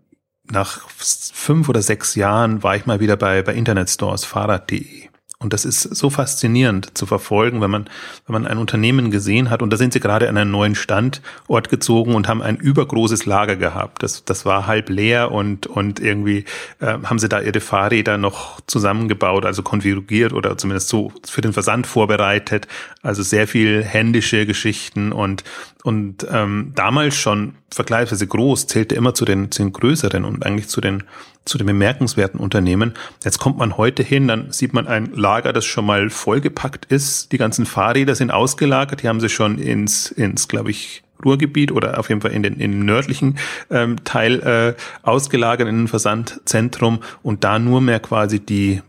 nach 0.50 0.88
fünf 0.88 1.68
oder 1.68 1.82
sechs 1.82 2.14
Jahren 2.14 2.62
war 2.62 2.76
ich 2.76 2.86
mal 2.86 3.00
wieder 3.00 3.16
bei, 3.16 3.42
bei 3.42 3.54
Internetstores, 3.54 4.24
Fahrrad.de. 4.24 5.08
Und 5.38 5.52
das 5.52 5.64
ist 5.64 5.82
so 5.82 6.10
faszinierend 6.10 6.96
zu 6.96 7.06
verfolgen, 7.06 7.60
wenn 7.60 7.70
man, 7.70 7.90
wenn 8.26 8.32
man 8.32 8.46
ein 8.46 8.56
Unternehmen 8.56 9.10
gesehen 9.10 9.50
hat. 9.50 9.62
Und 9.62 9.70
da 9.72 9.76
sind 9.76 9.92
sie 9.92 10.00
gerade 10.00 10.28
an 10.28 10.36
einen 10.38 10.50
neuen 10.50 10.74
Standort 10.74 11.68
gezogen 11.68 12.14
und 12.14 12.28
haben 12.28 12.40
ein 12.40 12.56
übergroßes 12.56 13.26
Lager 13.26 13.56
gehabt. 13.56 14.02
Das, 14.02 14.24
das 14.24 14.46
war 14.46 14.66
halb 14.66 14.88
leer 14.88 15.32
und, 15.32 15.66
und 15.66 16.00
irgendwie 16.00 16.44
äh, 16.80 16.98
haben 17.04 17.18
sie 17.18 17.28
da 17.28 17.40
ihre 17.40 17.60
Fahrräder 17.60 18.16
noch 18.16 18.60
zusammengebaut, 18.66 19.44
also 19.44 19.62
konfiguriert 19.62 20.32
oder 20.32 20.56
zumindest 20.56 20.88
so 20.88 21.12
für 21.26 21.40
den 21.40 21.52
Versand 21.52 21.86
vorbereitet. 21.86 22.68
Also 23.02 23.22
sehr 23.22 23.46
viel 23.46 23.84
händische 23.84 24.46
Geschichten 24.46 25.12
und, 25.12 25.44
und 25.84 26.26
ähm, 26.32 26.72
damals 26.74 27.14
schon 27.14 27.56
vergleichsweise 27.70 28.26
groß, 28.26 28.66
zählte 28.66 28.94
immer 28.94 29.12
zu 29.12 29.26
den, 29.26 29.50
zu 29.50 29.62
den 29.62 29.74
größeren 29.74 30.24
und 30.24 30.44
eigentlich 30.44 30.68
zu 30.68 30.80
den 30.80 31.04
zu 31.44 31.58
den 31.58 31.66
bemerkenswerten 31.66 32.40
Unternehmen. 32.40 32.94
Jetzt 33.22 33.38
kommt 33.38 33.58
man 33.58 33.76
heute 33.76 34.02
hin, 34.02 34.28
dann 34.28 34.50
sieht 34.50 34.72
man 34.72 34.86
ein 34.86 35.12
Lager, 35.12 35.52
das 35.52 35.66
schon 35.66 35.84
mal 35.84 36.08
vollgepackt 36.08 36.86
ist. 36.86 37.32
Die 37.32 37.36
ganzen 37.36 37.66
Fahrräder 37.66 38.14
sind 38.14 38.30
ausgelagert, 38.30 39.02
die 39.02 39.08
haben 39.08 39.20
sie 39.20 39.28
schon 39.28 39.58
ins, 39.58 40.10
ins, 40.10 40.48
glaube 40.48 40.70
ich, 40.70 41.02
Ruhrgebiet 41.22 41.70
oder 41.70 41.98
auf 41.98 42.08
jeden 42.08 42.22
Fall 42.22 42.32
in 42.32 42.42
den, 42.42 42.54
in 42.54 42.72
den 42.72 42.84
nördlichen 42.86 43.36
ähm, 43.70 44.02
Teil 44.04 44.40
äh, 44.40 44.74
ausgelagert 45.02 45.68
in 45.68 45.84
ein 45.84 45.88
Versandzentrum 45.88 47.00
und 47.22 47.44
da 47.44 47.58
nur 47.58 47.82
mehr 47.82 48.00
quasi 48.00 48.40
die 48.40 48.80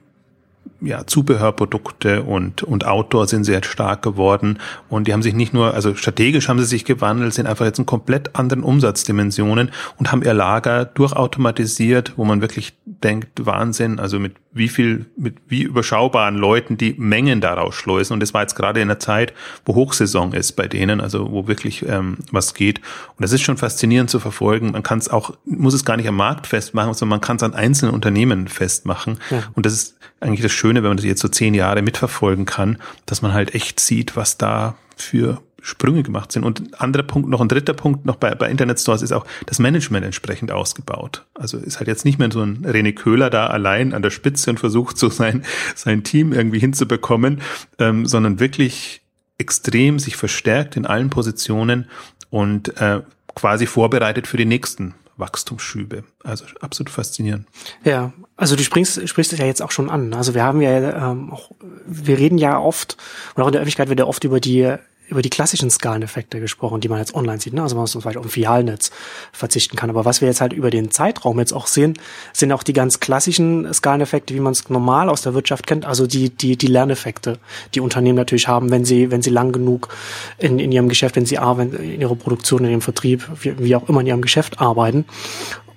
ja, 0.86 1.06
Zubehörprodukte 1.06 2.24
und, 2.24 2.63
und 2.63 2.86
Outdoor 2.86 3.27
sind 3.27 3.48
jetzt 3.48 3.68
stark 3.68 4.01
geworden. 4.01 4.60
Und 4.89 5.08
die 5.08 5.13
haben 5.13 5.22
sich 5.22 5.34
nicht 5.34 5.54
nur, 5.54 5.74
also 5.74 5.96
strategisch 5.96 6.48
haben 6.48 6.60
sie 6.60 6.65
sich 6.65 6.86
gewandelt, 6.86 7.34
sind 7.34 7.48
einfach 7.48 7.65
jetzt 7.65 7.80
in 7.80 7.86
komplett 7.86 8.36
anderen 8.36 8.63
Umsatzdimensionen 8.63 9.72
und 9.98 10.12
haben 10.12 10.24
ihr 10.24 10.34
Lager 10.34 10.86
durchautomatisiert, 10.86 12.13
wo 12.15 12.25
man 12.25 12.42
wirklich 12.42 12.74
denkt, 12.86 13.46
Wahnsinn, 13.46 14.00
also 14.00 14.20
mit 14.20 14.36
wie 14.56 14.70
viel, 14.70 15.06
mit 15.18 15.36
wie 15.50 15.63
überschaubaren 15.63 16.36
Leuten 16.36 16.77
die 16.77 16.96
Mengen 16.98 17.42
daraus 17.42 17.75
schleusen. 17.75 18.13
Und 18.13 18.22
das 18.22 18.34
war 18.34 18.42
jetzt 18.42 18.56
gerade 18.56 18.80
in 18.80 18.88
der 18.88 19.00
Zeit, 19.00 19.34
wo 19.65 19.75
Hochsaison 19.75 20.32
ist 20.32 20.54
bei 20.54 20.68
denen, 20.68 21.01
also 21.01 21.30
wo 21.30 21.48
wirklich 21.48 21.86
ähm, 21.88 22.20
was 22.32 22.54
geht. 22.54 22.80
Und 22.80 23.24
das 23.24 23.34
ist 23.34 23.42
schon 23.42 23.58
faszinierend 23.58 24.10
zu 24.10 24.20
verfolgen. 24.20 24.72
Man 24.72 24.82
kann 24.82 25.00
es 25.00 25.10
auch, 25.10 25.34
muss 25.44 25.74
es 25.74 25.84
gar 25.84 25.98
nicht 25.98 26.08
am 26.08 26.15
Markt 26.15 26.48
festmachen, 26.48 26.94
sondern 26.94 27.20
man 27.20 27.22
kann 27.22 27.36
es 27.36 27.44
an 27.44 27.54
einzelnen 27.54 27.94
Unternehmen 27.94 28.48
festmachen. 28.48 29.20
Ja. 29.30 29.44
Und 29.56 29.65
das 29.65 29.74
ist 29.74 29.98
eigentlich 30.22 30.42
das 30.42 30.54
Schöne, 30.54 30.75
wenn 30.84 30.89
man 30.89 30.98
das 30.98 31.05
jetzt 31.05 31.22
so 31.22 31.27
zehn 31.27 31.53
Jahre 31.53 31.82
mitverfolgen 31.82 32.46
kann, 32.46 32.77
dass 33.05 33.22
man 33.22 33.34
halt 33.34 33.55
echt 33.55 33.79
sieht, 33.79 34.15
was 34.15 34.38
da 34.38 34.75
für 34.96 35.41
Sprünge 35.65 36.03
gemacht 36.03 36.32
sind. 36.32 36.44
Und 36.44 36.79
anderer 36.79 37.03
Punkt, 37.03 37.27
noch 37.27 37.41
ein 37.41 37.48
dritter 37.48 37.74
Punkt 37.74 38.05
noch 38.05 38.17
bei, 38.17 38.36
bei 38.36 38.50
Internet 38.50 38.79
Stores 38.79 39.01
ist 39.01 39.12
auch 39.12 39.25
das 39.48 39.58
Management 39.58 40.05
entsprechend 40.05 40.51
ausgebaut. 40.51 41.25
Also 41.34 41.58
ist 41.58 41.79
halt 41.79 41.88
jetzt 41.88 42.05
nicht 42.05 42.20
mehr 42.20 42.29
so 42.32 42.41
ein 42.41 42.63
René 42.65 42.94
Köhler 42.94 43.32
da 43.32 43.48
allein 43.48 43.94
an 43.94 44.03
der 44.03 44.12
Spitze 44.12 44.51
und 44.51 44.60
versucht 44.60 44.98
so 44.98 45.10
sein, 45.10 45.44
sein 45.75 46.03
Team 46.03 46.34
irgendwie 46.34 46.60
hinzubekommen, 46.60 47.41
ähm, 47.79 48.05
sondern 48.05 48.39
wirklich 48.39 49.01
extrem 49.38 49.98
sich 49.98 50.15
verstärkt 50.15 50.77
in 50.77 50.86
allen 50.86 51.10
Positionen 51.10 51.89
und 52.29 52.77
äh, 52.77 53.01
quasi 53.34 53.65
vorbereitet 53.65 54.27
für 54.27 54.38
die 54.38 54.46
nächsten 54.46 54.94
Wachstumsschübe. 55.17 56.03
Also 56.24 56.46
absolut 56.62 56.89
faszinierend. 56.91 57.48
Ja, 57.84 58.13
also 58.38 58.56
du 58.56 58.63
springst, 58.63 59.08
sprichst 59.08 59.34
es 59.34 59.39
ja 59.39 59.46
jetzt 59.46 59.62
auch 59.62 59.72
schon 59.72 59.89
an. 59.89 60.13
Also 60.13 60.34
wir 60.34 60.44
haben 60.44 60.62
ja 60.62 61.12
ähm, 61.12 61.32
auch, 61.32 61.51
wir 61.86 62.18
reden 62.18 62.38
ja 62.38 62.60
oft, 62.60 62.98
und 63.36 63.44
auch 63.44 63.48
in 63.48 63.54
der 63.54 63.62
Öffentlichkeit 63.62 63.89
wird 63.89 64.00
ja 64.00 64.06
oft 64.06 64.24
über 64.24 64.39
die 64.39 64.77
über 65.08 65.22
die 65.22 65.30
klassischen 65.30 65.70
Skaleneffekte 65.70 66.39
gesprochen, 66.39 66.82
die 66.82 66.89
man 66.89 67.00
jetzt 67.00 67.13
online 67.13 67.39
sieht, 67.39 67.54
ne? 67.54 67.62
also 67.62 67.75
man 67.75 67.86
zum 67.86 68.01
Beispiel 68.01 68.20
auf 68.20 68.25
ein 68.25 68.30
Filialnetz 68.30 68.92
verzichten 69.32 69.75
kann. 69.75 69.89
Aber 69.89 70.06
was 70.06 70.22
wir 70.22 70.27
jetzt 70.27 70.42
halt 70.42 70.54
über 70.54 70.72
den 70.72 70.92
Zeitraum 70.92 71.38
jetzt 71.39 71.54
auch 71.54 71.68
sehen, 71.68 71.94
sind 72.34 72.51
auch 72.51 72.63
die 72.63 72.74
ganz 72.74 73.00
klassischen 73.00 73.72
Skaleneffekte, 73.72 74.34
wie 74.34 74.39
man 74.39 74.54
es 74.54 74.68
normal 74.70 75.10
aus 75.10 75.22
der 75.22 75.34
Wirtschaft 75.34 75.68
kennt, 75.68 75.86
also 75.86 76.08
die, 76.08 76.30
die, 76.30 76.58
die 76.58 76.68
Lerneffekte, 76.68 77.38
die 77.75 77.82
Unternehmen 77.82 78.18
natürlich 78.18 78.48
haben, 78.48 78.72
wenn 78.72 78.86
sie, 78.86 79.12
wenn 79.12 79.22
sie 79.22 79.30
lang 79.30 79.51
genug 79.51 79.89
in, 80.38 80.60
in 80.60 80.72
ihrem 80.72 80.89
Geschäft, 80.89 81.15
wenn 81.15 81.25
sie 81.25 81.38
A, 81.38 81.54
in 81.54 82.01
ihrer 82.01 82.15
Produktion, 82.15 82.65
in 82.65 82.72
ihrem 82.72 82.82
Vertrieb, 82.82 83.27
wie, 83.42 83.60
wie 83.60 83.75
auch 83.75 83.88
immer 83.88 84.01
in 84.01 84.08
ihrem 84.08 84.22
Geschäft 84.22 84.60
arbeiten 84.60 85.06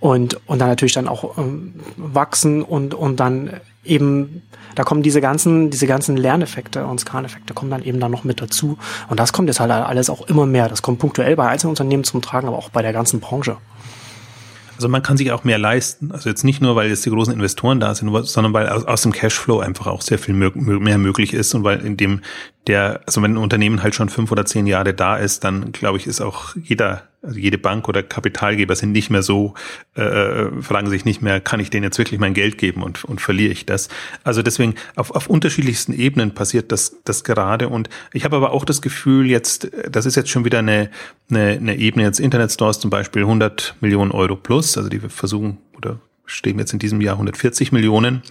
und, 0.01 0.41
und 0.47 0.59
dann 0.61 0.69
natürlich 0.69 0.93
dann 0.93 1.09
auch 1.09 1.39
ähm, 1.39 1.75
wachsen 1.97 2.63
und, 2.63 2.95
und 2.95 3.19
dann 3.19 3.61
eben, 3.85 4.43
da 4.75 4.85
kommen 4.85 5.03
diese 5.03 5.21
ganzen, 5.21 5.71
diese 5.71 5.87
ganzen 5.87 6.17
Lerneffekte 6.17 6.87
und 6.87 7.01
Skaleneffekte 7.01 7.55
kommen 7.55 7.71
dann 7.71 7.83
eben 7.83 7.99
dann 7.99 8.11
noch 8.11 8.25
mit 8.25 8.41
dazu. 8.41 8.79
Und 9.09 9.19
das 9.19 9.33
kommt 9.33 9.49
jetzt 9.49 9.61
halt 9.61 9.71
alles 9.71 10.11
auch 10.11 10.29
immer 10.29 10.47
mehr. 10.47 10.69
Das 10.69 10.83
kommt 10.83 10.99
punktuell 10.99 11.35
bei 11.37 11.49
einzelnen 11.49 11.71
Unternehmen 11.71 12.05
zum 12.05 12.23
Tragen, 12.23 12.47
aber 12.47 12.59
auch 12.59 12.71
bei 12.71 12.83
der 12.83 12.93
ganzen 12.93 13.21
Branche. 13.21 13.57
Also 14.79 14.89
man 14.89 15.03
kann 15.03 15.17
sich 15.17 15.33
auch 15.33 15.43
mehr 15.43 15.59
leisten. 15.59 16.13
Also 16.13 16.29
jetzt 16.29 16.45
nicht 16.45 16.63
nur, 16.63 16.77
weil 16.77 16.89
jetzt 16.89 17.05
die 17.05 17.11
großen 17.11 17.33
Investoren 17.33 17.81
da 17.81 17.97
sind, 17.97 18.15
sondern 18.27 18.53
weil 18.53 18.69
aus, 18.69 19.03
dem 19.03 19.11
Cashflow 19.11 19.59
einfach 19.59 19.89
auch 19.89 20.03
sehr 20.03 20.21
viel 20.21 20.35
mehr 20.35 20.99
möglich 20.99 21.35
ist 21.35 21.53
und 21.55 21.65
weil 21.65 21.85
in 21.85 21.97
dem 21.97 22.21
der, 22.69 23.01
also 23.05 23.21
wenn 23.21 23.33
ein 23.33 23.39
Unternehmen 23.39 23.83
halt 23.83 23.97
schon 23.97 24.09
fünf 24.09 24.31
oder 24.31 24.47
zehn 24.47 24.69
Jahre 24.69 24.95
da 24.95 25.17
ist, 25.17 25.43
dann 25.43 25.73
glaube 25.73 25.99
ich, 25.99 26.07
ist 26.07 26.21
auch 26.21 26.55
jeder, 26.55 27.03
also 27.23 27.39
jede 27.39 27.59
Bank 27.59 27.89
oder 27.89 28.03
Kapitalgeber 28.03 28.77
sind 28.77 28.93
nicht 28.93 29.11
mehr 29.11 29.23
so, 29.23 29.55
äh, 29.97 30.03
äh, 30.03 30.63
fragen 30.63 30.89
sich 30.89 31.05
nicht 31.05 31.21
mehr, 31.21 31.41
kann 31.41 31.61
ich 31.61 31.71
denen 31.71 31.85
jetzt 31.85 31.99
wirklich 31.99 32.21
mein 32.21 32.35
Geld 32.35 32.59
geben 32.59 32.83
und, 32.83 33.05
und 33.05 33.21
verliere 33.21 33.53
ich 33.53 33.67
das? 33.67 33.89
Also 34.25 34.43
deswegen 34.43 34.75
auf, 34.95 35.11
auf 35.11 35.27
unterschiedlichsten 35.27 35.93
Ebenen 35.93 36.33
passiert 36.35 36.71
das, 36.71 36.97
das 37.05 37.25
gerade. 37.25 37.69
Und 37.69 37.89
ich 38.13 38.25
habe 38.25 38.37
aber 38.37 38.53
auch 38.53 38.65
das 38.65 38.83
Gefühl 38.83 39.27
jetzt, 39.29 39.71
das 39.91 40.07
ist 40.07 40.15
jetzt 40.15 40.31
schon 40.31 40.45
wieder 40.45 40.61
eine, 40.61 40.91
eine, 41.31 41.51
eine 41.53 41.77
Ebene, 41.77 42.05
jetzt 42.05 42.21
Internet 42.21 42.53
Stores 42.53 42.79
zum 42.79 42.91
Beispiel 42.91 43.23
100 43.23 43.77
Millionen 43.81 44.13
Euro 44.13 44.37
plus, 44.37 44.77
also 44.77 44.89
die 44.89 45.01
versuchen 45.01 45.59
oder 45.77 45.99
stehen 46.25 46.59
jetzt 46.59 46.73
in 46.73 46.79
diesem 46.79 47.01
Jahr 47.01 47.15
140 47.15 47.73
Millionen 47.73 48.23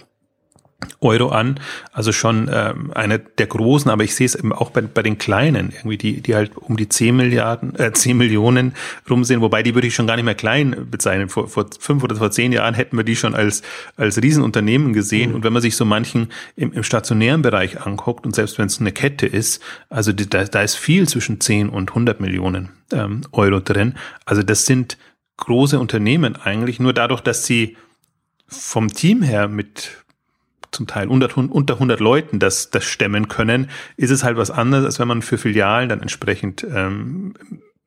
Euro 1.00 1.28
an. 1.30 1.58
Also 1.92 2.12
schon 2.12 2.48
ähm, 2.52 2.92
eine 2.94 3.18
der 3.18 3.46
großen, 3.46 3.90
aber 3.90 4.04
ich 4.04 4.14
sehe 4.14 4.26
es 4.26 4.36
eben 4.36 4.52
auch 4.52 4.70
bei, 4.70 4.80
bei 4.82 5.02
den 5.02 5.18
kleinen, 5.18 5.72
irgendwie, 5.72 5.98
die, 5.98 6.20
die 6.20 6.34
halt 6.36 6.56
um 6.56 6.76
die 6.76 6.88
10 6.88 7.16
Milliarden, 7.16 7.74
äh, 7.76 7.92
10 7.92 8.16
Millionen 8.16 8.74
rumsehen, 9.10 9.40
wobei 9.40 9.62
die 9.62 9.74
würde 9.74 9.88
ich 9.88 9.94
schon 9.94 10.06
gar 10.06 10.16
nicht 10.16 10.24
mehr 10.24 10.36
klein 10.36 10.86
bezeichnen. 10.88 11.28
Vor, 11.28 11.48
vor 11.48 11.66
fünf 11.78 12.04
oder 12.04 12.14
vor 12.16 12.30
zehn 12.30 12.52
Jahren 12.52 12.74
hätten 12.74 12.96
wir 12.96 13.04
die 13.04 13.16
schon 13.16 13.34
als, 13.34 13.62
als 13.96 14.22
Riesenunternehmen 14.22 14.92
gesehen. 14.92 15.30
Mhm. 15.30 15.36
Und 15.36 15.44
wenn 15.44 15.52
man 15.52 15.62
sich 15.62 15.74
so 15.74 15.84
manchen 15.84 16.28
im, 16.54 16.72
im 16.72 16.84
stationären 16.84 17.42
Bereich 17.42 17.80
anguckt, 17.80 18.24
und 18.24 18.34
selbst 18.36 18.58
wenn 18.58 18.66
es 18.66 18.80
eine 18.80 18.92
Kette 18.92 19.26
ist, 19.26 19.60
also 19.88 20.12
die, 20.12 20.30
da, 20.30 20.44
da 20.44 20.62
ist 20.62 20.76
viel 20.76 21.08
zwischen 21.08 21.40
10 21.40 21.70
und 21.70 21.90
100 21.90 22.20
Millionen 22.20 22.70
ähm, 22.92 23.22
Euro 23.32 23.58
drin. 23.58 23.94
Also 24.24 24.44
das 24.44 24.66
sind 24.66 24.96
große 25.38 25.78
Unternehmen 25.78 26.36
eigentlich, 26.36 26.78
nur 26.78 26.92
dadurch, 26.92 27.20
dass 27.20 27.46
sie 27.46 27.76
vom 28.46 28.88
Team 28.88 29.22
her 29.22 29.48
mit 29.48 30.04
zum 30.72 30.86
Teil 30.86 31.08
unter, 31.08 31.36
unter 31.36 31.74
100 31.74 32.00
Leuten 32.00 32.38
das, 32.38 32.70
das 32.70 32.84
stemmen 32.84 33.28
können, 33.28 33.70
ist 33.96 34.10
es 34.10 34.24
halt 34.24 34.36
was 34.36 34.50
anderes, 34.50 34.84
als 34.84 34.98
wenn 34.98 35.08
man 35.08 35.22
für 35.22 35.38
Filialen 35.38 35.88
dann 35.88 36.00
entsprechend 36.00 36.64
ähm, 36.64 37.34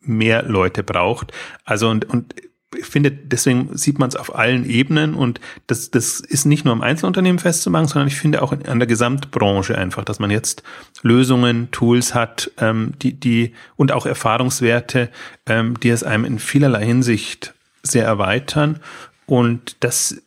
mehr 0.01 0.43
Leute 0.43 0.83
braucht. 0.83 1.31
Also 1.63 1.89
und, 1.89 2.05
und 2.05 2.35
ich 2.77 2.85
finde, 2.85 3.11
deswegen 3.11 3.75
sieht 3.77 3.99
man 3.99 4.07
es 4.07 4.15
auf 4.15 4.33
allen 4.35 4.65
Ebenen 4.65 5.13
und 5.13 5.41
das, 5.67 5.91
das 5.91 6.21
ist 6.21 6.45
nicht 6.45 6.63
nur 6.63 6.73
am 6.73 6.81
Einzelunternehmen 6.81 7.39
festzumachen, 7.39 7.87
sondern 7.87 8.07
ich 8.07 8.15
finde 8.15 8.41
auch 8.41 8.53
an 8.53 8.79
der 8.79 8.87
Gesamtbranche 8.87 9.77
einfach, 9.77 10.05
dass 10.05 10.19
man 10.19 10.31
jetzt 10.31 10.63
Lösungen, 11.01 11.69
Tools 11.71 12.15
hat, 12.15 12.51
ähm, 12.59 12.93
die, 13.01 13.13
die 13.13 13.53
und 13.75 13.91
auch 13.91 14.05
Erfahrungswerte, 14.05 15.09
ähm, 15.47 15.79
die 15.81 15.89
es 15.89 16.03
einem 16.03 16.23
in 16.23 16.39
vielerlei 16.39 16.85
Hinsicht 16.85 17.53
sehr 17.83 18.05
erweitern. 18.05 18.79
Und 19.25 19.77
das 19.81 20.21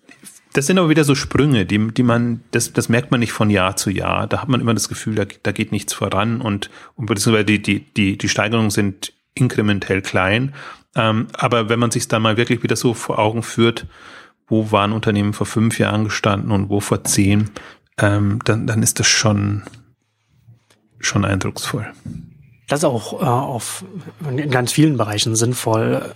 das 0.54 0.66
sind 0.66 0.78
aber 0.78 0.88
wieder 0.88 1.02
so 1.02 1.16
Sprünge, 1.16 1.66
die, 1.66 1.88
die 1.88 2.02
man, 2.04 2.42
das, 2.52 2.72
das 2.72 2.88
merkt 2.88 3.10
man 3.10 3.18
nicht 3.18 3.32
von 3.32 3.50
Jahr 3.50 3.74
zu 3.74 3.90
Jahr. 3.90 4.28
Da 4.28 4.40
hat 4.40 4.48
man 4.48 4.60
immer 4.60 4.72
das 4.72 4.88
Gefühl, 4.88 5.16
da, 5.16 5.24
da 5.42 5.50
geht 5.50 5.72
nichts 5.72 5.92
voran 5.92 6.40
und, 6.40 6.70
und 6.94 7.06
beziehungsweise 7.06 7.44
die, 7.44 7.60
die, 7.60 7.80
die, 7.80 8.16
die 8.16 8.28
Steigerungen 8.28 8.70
sind 8.70 9.12
inkrementell 9.34 10.00
klein. 10.00 10.54
Ähm, 10.94 11.26
aber 11.32 11.68
wenn 11.68 11.80
man 11.80 11.90
sich 11.90 12.06
dann 12.06 12.22
mal 12.22 12.36
wirklich 12.36 12.62
wieder 12.62 12.76
so 12.76 12.94
vor 12.94 13.18
Augen 13.18 13.42
führt, 13.42 13.86
wo 14.46 14.70
waren 14.70 14.92
Unternehmen 14.92 15.32
vor 15.32 15.46
fünf 15.46 15.80
Jahren 15.80 16.04
gestanden 16.04 16.52
und 16.52 16.68
wo 16.68 16.78
vor 16.78 17.02
zehn, 17.02 17.50
ähm, 17.98 18.38
dann, 18.44 18.68
dann 18.68 18.80
ist 18.84 19.00
das 19.00 19.08
schon, 19.08 19.64
schon 21.00 21.24
eindrucksvoll. 21.24 21.92
Das 22.68 22.80
ist 22.80 22.84
auch 22.84 23.20
äh, 23.20 23.24
auf, 23.24 23.84
in 24.30 24.50
ganz 24.52 24.70
vielen 24.70 24.96
Bereichen 24.98 25.34
sinnvoll, 25.34 26.14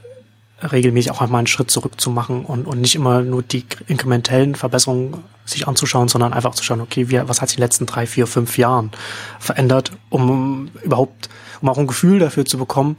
regelmäßig 0.63 1.13
auch 1.13 1.21
einmal 1.21 1.39
einen 1.39 1.47
Schritt 1.47 1.71
zurück 1.71 2.01
zu 2.01 2.11
machen 2.11 2.45
und, 2.45 2.67
und 2.67 2.81
nicht 2.81 2.95
immer 2.95 3.23
nur 3.23 3.43
die 3.43 3.65
inkrementellen 3.87 4.55
Verbesserungen 4.55 5.23
sich 5.45 5.69
anzuschauen, 5.69 6.09
sondern 6.09 6.33
einfach 6.33 6.55
zu 6.55 6.65
schauen, 6.65 6.81
okay, 6.81 7.09
wie, 7.09 7.21
was 7.27 7.41
hat 7.41 7.49
sich 7.49 7.59
in 7.59 7.61
den 7.61 7.67
letzten 7.67 7.87
drei, 7.87 8.07
vier, 8.07 8.27
fünf 8.27 8.59
Jahren 8.59 8.91
verändert, 9.39 9.93
um 10.11 10.71
überhaupt, 10.83 11.29
um 11.61 11.69
auch 11.69 11.79
ein 11.79 11.87
Gefühl 11.87 12.19
dafür 12.19 12.45
zu 12.45 12.59
bekommen, 12.59 12.97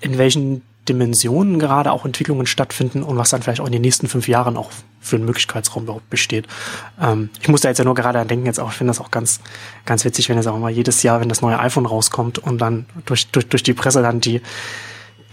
in 0.00 0.18
welchen 0.18 0.62
Dimensionen 0.88 1.58
gerade 1.58 1.92
auch 1.92 2.04
Entwicklungen 2.04 2.46
stattfinden 2.46 3.02
und 3.02 3.16
was 3.16 3.30
dann 3.30 3.42
vielleicht 3.42 3.60
auch 3.60 3.66
in 3.66 3.72
den 3.72 3.82
nächsten 3.82 4.08
fünf 4.08 4.28
Jahren 4.28 4.56
auch 4.56 4.70
für 5.00 5.16
einen 5.16 5.24
Möglichkeitsraum 5.24 5.84
überhaupt 5.84 6.08
besteht. 6.10 6.46
Ähm, 7.00 7.30
ich 7.40 7.48
muss 7.48 7.60
da 7.60 7.68
jetzt 7.68 7.78
ja 7.78 7.84
nur 7.84 7.94
gerade 7.94 8.18
an 8.18 8.28
denken, 8.28 8.46
jetzt 8.46 8.58
auch, 8.58 8.70
ich 8.70 8.76
finde 8.76 8.90
das 8.90 9.00
auch 9.00 9.10
ganz, 9.10 9.40
ganz 9.84 10.04
witzig, 10.04 10.28
wenn 10.28 10.36
jetzt 10.36 10.46
auch 10.46 10.58
mal 10.58 10.70
jedes 10.70 11.02
Jahr, 11.02 11.20
wenn 11.20 11.28
das 11.28 11.42
neue 11.42 11.58
iPhone 11.58 11.86
rauskommt 11.86 12.38
und 12.38 12.58
dann 12.58 12.86
durch, 13.04 13.28
durch, 13.28 13.48
durch 13.48 13.62
die 13.62 13.74
Presse 13.74 14.02
dann 14.02 14.20
die, 14.20 14.40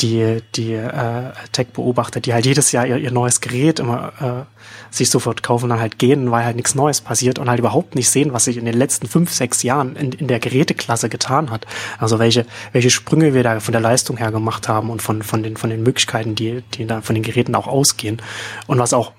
die, 0.01 0.41
die 0.55 0.73
äh, 0.73 1.31
Tech-Beobachter, 1.51 2.19
die 2.19 2.33
halt 2.33 2.45
jedes 2.45 2.71
Jahr 2.71 2.85
ihr, 2.85 2.97
ihr 2.97 3.11
neues 3.11 3.41
Gerät 3.41 3.79
immer 3.79 4.13
äh, 4.19 4.95
sich 4.95 5.09
sofort 5.09 5.43
kaufen 5.43 5.69
dann 5.69 5.79
halt 5.79 5.99
gehen, 5.99 6.31
weil 6.31 6.45
halt 6.45 6.55
nichts 6.55 6.75
Neues 6.75 7.01
passiert 7.01 7.39
und 7.39 7.49
halt 7.49 7.59
überhaupt 7.59 7.95
nicht 7.95 8.09
sehen, 8.09 8.33
was 8.33 8.45
sich 8.45 8.57
in 8.57 8.65
den 8.65 8.75
letzten 8.77 9.07
fünf, 9.07 9.31
sechs 9.31 9.63
Jahren 9.63 9.95
in, 9.95 10.11
in 10.11 10.27
der 10.27 10.39
Geräteklasse 10.39 11.09
getan 11.09 11.49
hat. 11.49 11.65
Also 11.97 12.19
welche, 12.19 12.45
welche 12.71 12.89
Sprünge 12.89 13.33
wir 13.33 13.43
da 13.43 13.59
von 13.59 13.71
der 13.71 13.81
Leistung 13.81 14.17
her 14.17 14.31
gemacht 14.31 14.67
haben 14.67 14.89
und 14.89 15.01
von, 15.01 15.23
von, 15.23 15.43
den, 15.43 15.57
von 15.57 15.69
den 15.69 15.83
Möglichkeiten, 15.83 16.35
die, 16.35 16.63
die 16.73 16.85
da 16.85 17.01
von 17.01 17.15
den 17.15 17.23
Geräten 17.23 17.55
auch 17.55 17.67
ausgehen. 17.67 18.21
Und 18.67 18.79
was 18.79 18.93
auch 18.93 19.13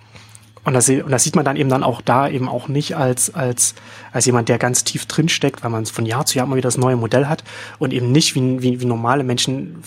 und 0.65 0.75
das, 0.75 0.87
und 0.91 1.11
das 1.11 1.25
sieht 1.25 1.35
man 1.35 1.47
dann 1.47 1.57
eben 1.57 1.71
dann 1.71 1.83
auch 1.83 2.03
da 2.03 2.29
eben 2.29 2.47
auch 2.47 2.69
nicht 2.69 2.95
als, 2.95 3.35
als, 3.35 3.75
als 4.13 4.27
jemand, 4.27 4.51
der 4.51 4.59
ganz 4.59 4.85
tief 4.85 5.07
drin 5.07 5.31
steckt, 5.31 5.63
weil 5.65 5.71
man 5.71 5.87
von 5.87 6.05
Jahr 6.05 6.27
zu 6.27 6.37
Jahr 6.37 6.47
immer 6.47 6.57
wieder 6.57 6.67
das 6.67 6.77
neue 6.77 6.97
Modell 6.97 7.27
hat 7.27 7.43
und 7.79 7.95
eben 7.95 8.13
nicht 8.13 8.35
wie, 8.35 8.61
wie, 8.61 8.79
wie 8.79 8.85
normale 8.85 9.25
Menschen 9.25 9.83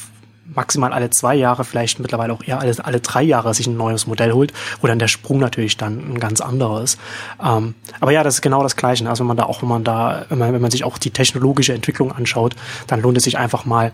maximal 0.54 0.94
alle 0.94 1.10
zwei 1.10 1.36
Jahre, 1.36 1.64
vielleicht 1.64 2.00
mittlerweile 2.00 2.34
auch 2.34 2.44
eher 2.44 2.60
alle, 2.60 2.74
alle 2.84 3.00
drei 3.00 3.24
Jahre 3.24 3.54
sich 3.54 3.68
ein 3.68 3.78
neues 3.78 4.08
Modell 4.08 4.34
holt, 4.34 4.54
wo 4.82 4.88
dann 4.88 5.00
der 5.00 5.08
Sprung 5.08 5.40
natürlich 5.40 5.78
dann 5.78 6.14
ein 6.14 6.20
ganz 6.20 6.42
anderer 6.42 6.82
ist. 6.82 7.00
Ähm, 7.44 7.76
aber 8.00 8.12
ja, 8.12 8.24
das 8.24 8.36
ist 8.36 8.42
genau 8.42 8.64
das 8.64 8.76
Gleiche. 8.76 9.08
Also 9.10 9.24
wenn 9.24 9.28
man 9.28 9.38
da 9.38 9.44
auch, 9.44 9.62
wenn 9.62 9.70
man 9.70 9.84
da, 9.84 10.26
wenn 10.30 10.38
man, 10.38 10.54
wenn 10.54 10.62
man 10.62 10.72
sich 10.72 10.84
auch 10.84 10.98
die 10.98 11.12
technologische 11.12 11.74
Entwicklung 11.74 12.12
anschaut, 12.12 12.56
dann 12.88 13.02
lohnt 13.02 13.18
es 13.18 13.24
sich 13.24 13.38
einfach 13.38 13.66
mal 13.66 13.94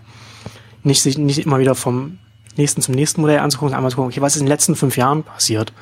nicht, 0.82 1.04
nicht 1.18 1.44
immer 1.44 1.58
wieder 1.58 1.74
vom 1.74 2.18
nächsten 2.56 2.82
zum 2.82 2.94
nächsten 2.94 3.20
Modell 3.20 3.38
anzugucken, 3.38 3.74
einmal 3.74 3.90
zu 3.90 3.96
gucken, 3.96 4.10
okay, 4.10 4.20
was 4.20 4.34
ist 4.34 4.40
in 4.40 4.46
den 4.46 4.52
letzten 4.52 4.74
fünf 4.74 4.96
Jahren 4.96 5.22
passiert? 5.22 5.72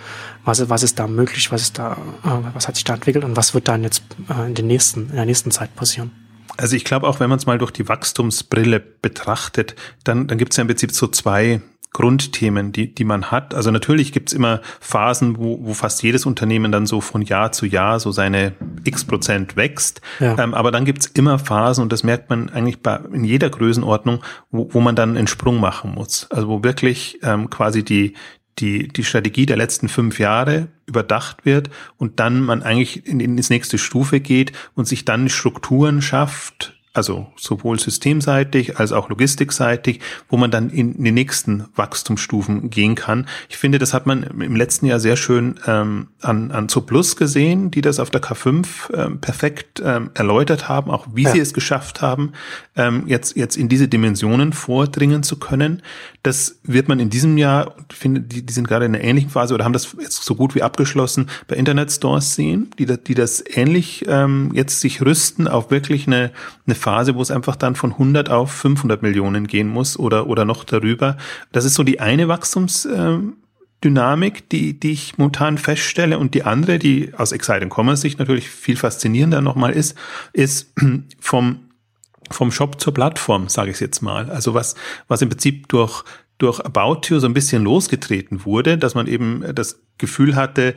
Was, 0.44 0.68
was 0.68 0.82
ist 0.82 0.98
da 0.98 1.06
möglich? 1.06 1.50
Was 1.50 1.62
ist 1.62 1.78
da, 1.78 1.92
äh, 2.22 2.28
was 2.54 2.68
hat 2.68 2.76
sich 2.76 2.84
da 2.84 2.94
entwickelt 2.94 3.24
und 3.24 3.36
was 3.36 3.54
wird 3.54 3.66
dann 3.66 3.82
jetzt 3.82 4.02
äh, 4.28 4.46
in 4.46 4.54
den 4.54 4.66
nächsten, 4.66 5.08
in 5.10 5.16
der 5.16 5.24
nächsten 5.24 5.50
Zeit 5.50 5.74
passieren? 5.74 6.25
Also 6.56 6.76
ich 6.76 6.84
glaube 6.84 7.06
auch, 7.06 7.20
wenn 7.20 7.28
man 7.28 7.38
es 7.38 7.46
mal 7.46 7.58
durch 7.58 7.70
die 7.70 7.88
Wachstumsbrille 7.88 8.80
betrachtet, 8.80 9.76
dann, 10.04 10.26
dann 10.26 10.38
gibt 10.38 10.52
es 10.52 10.56
ja 10.56 10.62
im 10.62 10.68
Prinzip 10.68 10.92
so 10.92 11.06
zwei 11.06 11.60
Grundthemen, 11.96 12.72
die, 12.72 12.94
die 12.94 13.04
man 13.04 13.30
hat. 13.30 13.54
Also 13.54 13.70
natürlich 13.70 14.12
gibt's 14.12 14.34
immer 14.34 14.60
Phasen, 14.80 15.38
wo, 15.38 15.58
wo 15.62 15.72
fast 15.72 16.02
jedes 16.02 16.26
Unternehmen 16.26 16.70
dann 16.70 16.84
so 16.84 17.00
von 17.00 17.22
Jahr 17.22 17.52
zu 17.52 17.64
Jahr 17.64 18.00
so 18.00 18.12
seine 18.12 18.52
x 18.84 19.06
Prozent 19.06 19.56
wächst. 19.56 20.02
Ja. 20.20 20.38
Ähm, 20.38 20.52
aber 20.52 20.70
dann 20.70 20.84
gibt's 20.84 21.06
immer 21.06 21.38
Phasen, 21.38 21.82
und 21.82 21.92
das 21.92 22.04
merkt 22.04 22.28
man 22.28 22.50
eigentlich 22.50 22.82
bei, 22.82 23.00
in 23.12 23.24
jeder 23.24 23.48
Größenordnung, 23.48 24.22
wo, 24.50 24.68
wo 24.72 24.80
man 24.80 24.94
dann 24.94 25.16
einen 25.16 25.26
Sprung 25.26 25.58
machen 25.58 25.94
muss. 25.94 26.26
Also 26.30 26.48
wo 26.48 26.62
wirklich 26.62 27.18
ähm, 27.22 27.48
quasi 27.48 27.82
die, 27.82 28.12
die, 28.58 28.88
die 28.88 29.04
Strategie 29.04 29.46
der 29.46 29.56
letzten 29.56 29.88
fünf 29.88 30.18
Jahre 30.18 30.68
überdacht 30.86 31.44
wird 31.44 31.70
und 31.98 32.20
dann 32.20 32.40
man 32.40 32.62
eigentlich 32.62 33.06
in, 33.06 33.20
in 33.20 33.36
die 33.36 33.44
nächste 33.48 33.78
Stufe 33.78 34.20
geht 34.20 34.52
und 34.74 34.86
sich 34.86 35.04
dann 35.04 35.28
Strukturen 35.28 36.00
schafft, 36.00 36.76
also 36.96 37.26
sowohl 37.36 37.78
systemseitig 37.78 38.78
als 38.78 38.92
auch 38.92 39.10
logistikseitig, 39.10 40.00
wo 40.30 40.38
man 40.38 40.50
dann 40.50 40.70
in 40.70 41.02
die 41.04 41.12
nächsten 41.12 41.66
Wachstumsstufen 41.74 42.70
gehen 42.70 42.94
kann. 42.94 43.26
Ich 43.50 43.58
finde, 43.58 43.78
das 43.78 43.92
hat 43.92 44.06
man 44.06 44.22
im 44.22 44.56
letzten 44.56 44.86
Jahr 44.86 44.98
sehr 44.98 45.16
schön 45.16 45.60
ähm, 45.66 46.08
an, 46.22 46.50
an 46.50 46.68
Plus 46.86 47.16
gesehen, 47.16 47.70
die 47.70 47.82
das 47.82 48.00
auf 48.00 48.10
der 48.10 48.22
K5 48.22 48.66
ähm, 48.94 49.20
perfekt 49.20 49.82
ähm, 49.84 50.10
erläutert 50.14 50.68
haben, 50.68 50.90
auch 50.90 51.06
wie 51.12 51.24
ja. 51.24 51.32
sie 51.32 51.40
es 51.40 51.52
geschafft 51.52 52.00
haben, 52.00 52.32
ähm, 52.76 53.04
jetzt, 53.06 53.36
jetzt 53.36 53.56
in 53.56 53.68
diese 53.68 53.88
Dimensionen 53.88 54.54
vordringen 54.54 55.22
zu 55.22 55.38
können. 55.38 55.82
Das 56.26 56.58
wird 56.64 56.88
man 56.88 56.98
in 56.98 57.08
diesem 57.08 57.38
Jahr, 57.38 57.76
finde, 57.88 58.20
die, 58.20 58.44
die 58.44 58.52
sind 58.52 58.66
gerade 58.66 58.84
in 58.84 58.96
einer 58.96 59.04
ähnlichen 59.04 59.30
Phase 59.30 59.54
oder 59.54 59.64
haben 59.64 59.72
das 59.72 59.94
jetzt 60.00 60.24
so 60.24 60.34
gut 60.34 60.56
wie 60.56 60.62
abgeschlossen 60.64 61.30
bei 61.46 61.54
Internetstores 61.54 62.34
sehen, 62.34 62.68
die, 62.80 62.86
die 62.86 63.14
das 63.14 63.44
ähnlich 63.46 64.04
ähm, 64.08 64.50
jetzt 64.52 64.80
sich 64.80 65.02
rüsten 65.02 65.46
auf 65.46 65.70
wirklich 65.70 66.08
eine, 66.08 66.32
eine 66.66 66.74
Phase, 66.74 67.14
wo 67.14 67.22
es 67.22 67.30
einfach 67.30 67.54
dann 67.54 67.76
von 67.76 67.92
100 67.92 68.28
auf 68.28 68.50
500 68.50 69.02
Millionen 69.02 69.46
gehen 69.46 69.68
muss 69.68 69.96
oder, 69.96 70.26
oder 70.26 70.44
noch 70.44 70.64
darüber. 70.64 71.16
Das 71.52 71.64
ist 71.64 71.74
so 71.74 71.84
die 71.84 72.00
eine 72.00 72.26
Wachstumsdynamik, 72.26 74.48
die, 74.48 74.80
die 74.80 74.90
ich 74.90 75.18
momentan 75.18 75.58
feststelle. 75.58 76.18
Und 76.18 76.34
die 76.34 76.42
andere, 76.42 76.80
die 76.80 77.12
aus 77.16 77.30
Exciting 77.30 77.72
Commerce 77.72 78.02
Sicht 78.02 78.18
natürlich 78.18 78.50
viel 78.50 78.76
faszinierender 78.76 79.42
nochmal 79.42 79.70
ist, 79.70 79.94
ist 80.32 80.72
vom, 81.20 81.65
vom 82.30 82.50
Shop 82.50 82.80
zur 82.80 82.94
Plattform, 82.94 83.48
sage 83.48 83.70
ich 83.70 83.80
jetzt 83.80 84.02
mal. 84.02 84.30
Also 84.30 84.54
was, 84.54 84.74
was 85.08 85.22
im 85.22 85.28
Prinzip 85.28 85.68
durch, 85.68 86.04
durch 86.38 86.60
About 86.60 87.08
You 87.08 87.18
so 87.18 87.26
ein 87.26 87.34
bisschen 87.34 87.64
losgetreten 87.64 88.44
wurde, 88.44 88.78
dass 88.78 88.94
man 88.94 89.06
eben 89.06 89.44
das 89.54 89.80
Gefühl 89.98 90.36
hatte, 90.36 90.74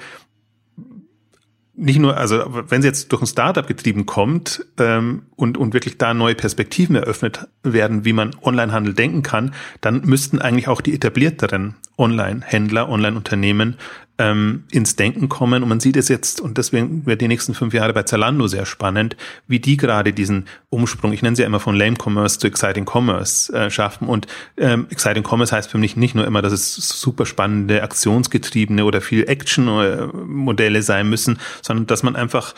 nicht 1.79 1.99
nur, 1.99 2.17
also 2.17 2.43
wenn 2.67 2.81
sie 2.81 2.89
jetzt 2.89 3.11
durch 3.11 3.21
ein 3.21 3.27
Startup 3.27 3.65
getrieben 3.65 4.05
kommt 4.05 4.65
ähm, 4.77 5.23
und, 5.35 5.57
und 5.57 5.73
wirklich 5.73 5.97
da 5.97 6.13
neue 6.13 6.35
Perspektiven 6.35 6.95
eröffnet 6.97 7.47
werden, 7.63 8.03
wie 8.03 8.11
man 8.11 8.35
Onlinehandel 8.41 8.93
denken 8.93 9.23
kann, 9.23 9.53
dann 9.79 10.01
müssten 10.01 10.39
eigentlich 10.39 10.67
auch 10.67 10.81
die 10.81 10.93
etablierteren 10.93 11.75
Online-Händler, 11.97 12.89
Online-Unternehmen 12.89 13.77
ähm, 14.19 14.65
ins 14.69 14.95
Denken 14.95 15.29
kommen. 15.29 15.63
Und 15.63 15.69
man 15.69 15.79
sieht 15.79 15.97
es 15.97 16.09
jetzt, 16.09 16.41
und 16.41 16.57
deswegen 16.57 17.05
wird 17.05 17.21
die 17.21 17.27
nächsten 17.27 17.55
fünf 17.55 17.73
Jahre 17.73 17.93
bei 17.93 18.03
Zalando 18.03 18.47
sehr 18.47 18.67
spannend, 18.67 19.17
wie 19.47 19.59
die 19.59 19.77
gerade 19.77 20.13
diesen 20.13 20.45
Umsprung, 20.69 21.13
ich 21.13 21.23
nenne 21.23 21.35
sie 21.35 21.41
ja 21.41 21.47
immer 21.47 21.59
von 21.59 21.75
Lame 21.75 21.95
Commerce 21.97 22.37
zu 22.37 22.47
Exciting 22.47 22.85
Commerce 22.87 23.51
äh, 23.53 23.71
schaffen. 23.71 24.07
Und 24.07 24.27
ähm, 24.57 24.85
Exciting 24.91 25.23
Commerce 25.27 25.55
heißt 25.55 25.71
für 25.71 25.77
mich 25.77 25.95
nicht 25.95 26.13
nur 26.13 26.27
immer, 26.27 26.41
dass 26.41 26.53
es 26.53 26.75
super 26.75 27.25
spannende, 27.25 27.81
aktionsgetriebene 27.81 28.85
oder 28.85 29.01
viel 29.01 29.27
Action-Modelle 29.27 30.83
sein 30.83 31.09
müssen, 31.09 31.39
sondern 31.61 31.87
dass 31.87 32.03
man 32.03 32.15
einfach 32.15 32.53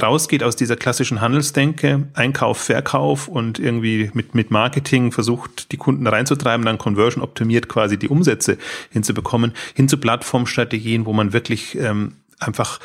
rausgeht 0.00 0.42
aus 0.42 0.56
dieser 0.56 0.76
klassischen 0.76 1.20
Handelsdenke, 1.20 2.08
Einkauf, 2.14 2.58
Verkauf 2.58 3.28
und 3.28 3.58
irgendwie 3.58 4.10
mit, 4.12 4.34
mit 4.34 4.50
Marketing 4.50 5.10
versucht, 5.10 5.72
die 5.72 5.78
Kunden 5.78 6.06
reinzutreiben, 6.06 6.66
dann 6.66 6.76
Conversion 6.78 7.24
optimiert 7.24 7.68
quasi 7.68 7.98
die 7.98 8.08
Umsätze 8.08 8.58
hinzubekommen, 8.90 9.52
hin 9.74 9.88
zu 9.88 9.96
Plattformstrategien, 9.96 10.97
gehen, 10.98 11.06
wo 11.06 11.12
man 11.12 11.32
wirklich 11.32 11.76
ähm, 11.78 12.14
einfach 12.38 12.80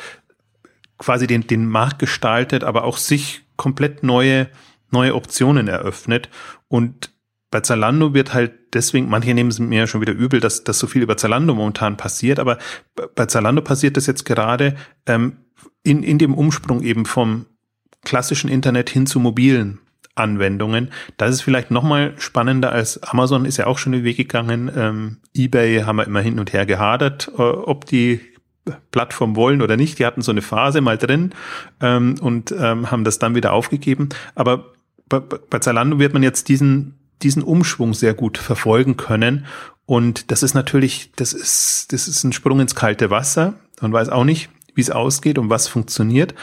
quasi 0.98 1.26
den, 1.26 1.46
den 1.46 1.68
Markt 1.68 1.98
gestaltet, 1.98 2.64
aber 2.64 2.84
auch 2.84 2.96
sich 2.96 3.42
komplett 3.56 4.02
neue, 4.02 4.48
neue 4.90 5.14
Optionen 5.14 5.68
eröffnet. 5.68 6.28
Und 6.68 7.10
bei 7.50 7.60
Zalando 7.60 8.14
wird 8.14 8.34
halt 8.34 8.52
deswegen, 8.74 9.08
manche 9.08 9.34
nehmen 9.34 9.50
es 9.50 9.58
mir 9.58 9.86
schon 9.86 10.00
wieder 10.00 10.12
übel, 10.12 10.40
dass, 10.40 10.64
dass 10.64 10.78
so 10.78 10.86
viel 10.86 11.02
über 11.02 11.16
Zalando 11.16 11.54
momentan 11.54 11.96
passiert, 11.96 12.38
aber 12.38 12.58
bei 13.14 13.26
Zalando 13.26 13.62
passiert 13.62 13.96
das 13.96 14.06
jetzt 14.06 14.24
gerade 14.24 14.76
ähm, 15.06 15.38
in, 15.82 16.02
in 16.02 16.18
dem 16.18 16.34
Umsprung 16.34 16.82
eben 16.82 17.06
vom 17.06 17.46
klassischen 18.04 18.50
Internet 18.50 18.90
hin 18.90 19.06
zu 19.06 19.20
mobilen 19.20 19.80
Anwendungen. 20.14 20.90
Das 21.16 21.30
ist 21.30 21.42
vielleicht 21.42 21.70
nochmal 21.70 22.14
spannender 22.18 22.72
als 22.72 23.02
Amazon 23.02 23.44
ist 23.44 23.56
ja 23.56 23.66
auch 23.66 23.78
schon 23.78 23.92
den 23.92 24.04
Weg 24.04 24.16
gegangen. 24.16 24.70
Ähm, 24.74 25.16
eBay 25.34 25.82
haben 25.82 25.96
wir 25.96 26.06
immer 26.06 26.20
hin 26.20 26.38
und 26.38 26.52
her 26.52 26.66
gehadert, 26.66 27.30
äh, 27.36 27.42
ob 27.42 27.86
die 27.86 28.20
Plattform 28.90 29.36
wollen 29.36 29.60
oder 29.60 29.76
nicht. 29.76 29.98
Die 29.98 30.06
hatten 30.06 30.22
so 30.22 30.30
eine 30.30 30.42
Phase 30.42 30.80
mal 30.80 30.98
drin 30.98 31.30
ähm, 31.80 32.14
und 32.20 32.54
ähm, 32.56 32.90
haben 32.90 33.04
das 33.04 33.18
dann 33.18 33.34
wieder 33.34 33.52
aufgegeben. 33.52 34.08
Aber 34.34 34.72
bei, 35.08 35.18
bei 35.20 35.58
Zalando 35.58 35.98
wird 35.98 36.14
man 36.14 36.22
jetzt 36.22 36.48
diesen 36.48 36.98
diesen 37.22 37.42
Umschwung 37.42 37.94
sehr 37.94 38.14
gut 38.14 38.38
verfolgen 38.38 38.96
können. 38.96 39.46
Und 39.86 40.30
das 40.30 40.42
ist 40.42 40.54
natürlich, 40.54 41.12
das 41.16 41.32
ist, 41.32 41.92
das 41.92 42.08
ist 42.08 42.24
ein 42.24 42.32
Sprung 42.32 42.60
ins 42.60 42.74
kalte 42.74 43.10
Wasser. 43.10 43.54
Man 43.80 43.92
weiß 43.92 44.08
auch 44.08 44.24
nicht, 44.24 44.50
wie 44.74 44.80
es 44.80 44.90
ausgeht 44.90 45.38
und 45.38 45.50
was 45.50 45.68
funktioniert. 45.68 46.34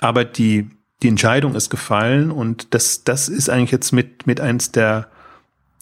Aber 0.00 0.24
die, 0.24 0.70
die 1.02 1.08
Entscheidung 1.08 1.54
ist 1.54 1.70
gefallen 1.70 2.30
und 2.30 2.74
das, 2.74 3.04
das 3.04 3.28
ist 3.28 3.50
eigentlich 3.50 3.72
jetzt 3.72 3.92
mit, 3.92 4.26
mit 4.26 4.40
eins 4.40 4.72
der, 4.72 5.10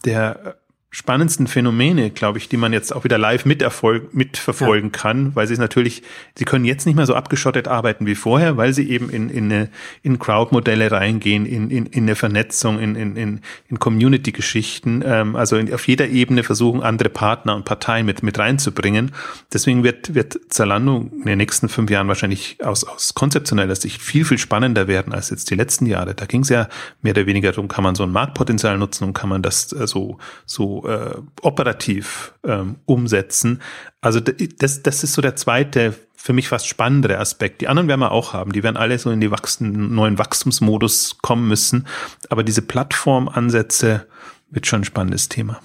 der 0.03 0.57
spannendsten 0.95 1.47
Phänomene, 1.47 2.09
glaube 2.09 2.37
ich, 2.37 2.47
die 2.47 2.55
man 2.55 2.71
jetzt 2.71 2.95
auch 2.95 3.03
wieder 3.03 3.17
live 3.17 3.43
miterfolg, 3.43 4.13
mitverfolgen 4.13 4.91
ja. 4.93 4.97
kann, 4.97 5.35
weil 5.35 5.45
sie 5.45 5.51
es 5.51 5.59
natürlich, 5.59 6.03
sie 6.37 6.45
können 6.45 6.63
jetzt 6.63 6.85
nicht 6.85 6.95
mehr 6.95 7.05
so 7.05 7.15
abgeschottet 7.15 7.67
arbeiten 7.67 8.05
wie 8.05 8.15
vorher, 8.15 8.55
weil 8.55 8.73
sie 8.73 8.89
eben 8.89 9.09
in, 9.09 9.29
in, 9.29 9.51
eine, 9.51 9.69
in 10.03 10.19
Crowd-Modelle 10.19 10.89
reingehen, 10.93 11.45
in, 11.45 11.69
in, 11.69 11.85
in 11.87 12.03
eine 12.03 12.15
Vernetzung, 12.15 12.79
in, 12.79 12.95
in, 12.95 13.17
in, 13.17 13.41
in 13.67 13.77
Community-Geschichten, 13.77 15.03
ähm, 15.05 15.35
also 15.35 15.57
in, 15.57 15.73
auf 15.73 15.85
jeder 15.85 16.07
Ebene 16.07 16.43
versuchen, 16.43 16.81
andere 16.81 17.09
Partner 17.09 17.57
und 17.57 17.65
Parteien 17.65 18.05
mit, 18.05 18.23
mit 18.23 18.39
reinzubringen. 18.39 19.11
Deswegen 19.51 19.83
wird, 19.83 20.15
wird 20.15 20.39
Zalando 20.47 21.09
in 21.11 21.25
den 21.25 21.39
nächsten 21.39 21.67
fünf 21.67 21.91
Jahren 21.91 22.07
wahrscheinlich 22.07 22.63
aus, 22.63 22.85
aus 22.85 23.13
konzeptioneller 23.13 23.75
Sicht 23.75 24.01
viel, 24.01 24.23
viel 24.23 24.37
spannender 24.37 24.87
werden 24.87 25.11
als 25.11 25.29
jetzt 25.29 25.51
die 25.51 25.55
letzten 25.55 25.87
Jahre. 25.87 26.15
Da 26.15 26.25
ging 26.25 26.43
es 26.43 26.49
ja 26.49 26.69
mehr 27.01 27.11
oder 27.11 27.25
weniger 27.25 27.51
darum, 27.51 27.67
kann 27.67 27.83
man 27.83 27.95
so 27.95 28.03
ein 28.03 28.13
Marktpotenzial 28.13 28.77
nutzen 28.77 29.03
und 29.03 29.13
kann 29.13 29.27
man 29.27 29.41
das 29.41 29.73
äh, 29.73 29.87
so, 29.87 30.19
so 30.45 30.84
äh, 30.87 31.15
operativ 31.41 32.33
ähm, 32.45 32.77
umsetzen. 32.85 33.61
Also 34.01 34.19
das, 34.19 34.83
das 34.83 35.03
ist 35.03 35.13
so 35.13 35.21
der 35.21 35.35
zweite, 35.35 35.93
für 36.15 36.33
mich 36.33 36.47
fast 36.47 36.67
spannendere 36.67 37.19
Aspekt. 37.19 37.61
Die 37.61 37.67
anderen 37.67 37.87
werden 37.87 37.99
wir 37.99 38.11
auch 38.11 38.33
haben. 38.33 38.51
Die 38.51 38.63
werden 38.63 38.77
alle 38.77 38.97
so 38.97 39.11
in 39.11 39.21
die 39.21 39.29
wachsen, 39.29 39.93
neuen 39.93 40.17
Wachstumsmodus 40.17 41.19
kommen 41.21 41.47
müssen. 41.47 41.85
Aber 42.29 42.43
diese 42.43 42.63
Plattformansätze 42.63 44.07
wird 44.49 44.65
schon 44.65 44.81
ein 44.81 44.85
spannendes 44.85 45.29
Thema. 45.29 45.59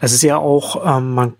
Es 0.00 0.12
ist 0.12 0.22
ja 0.22 0.36
auch, 0.36 0.96
ähm, 0.96 1.14
man 1.14 1.34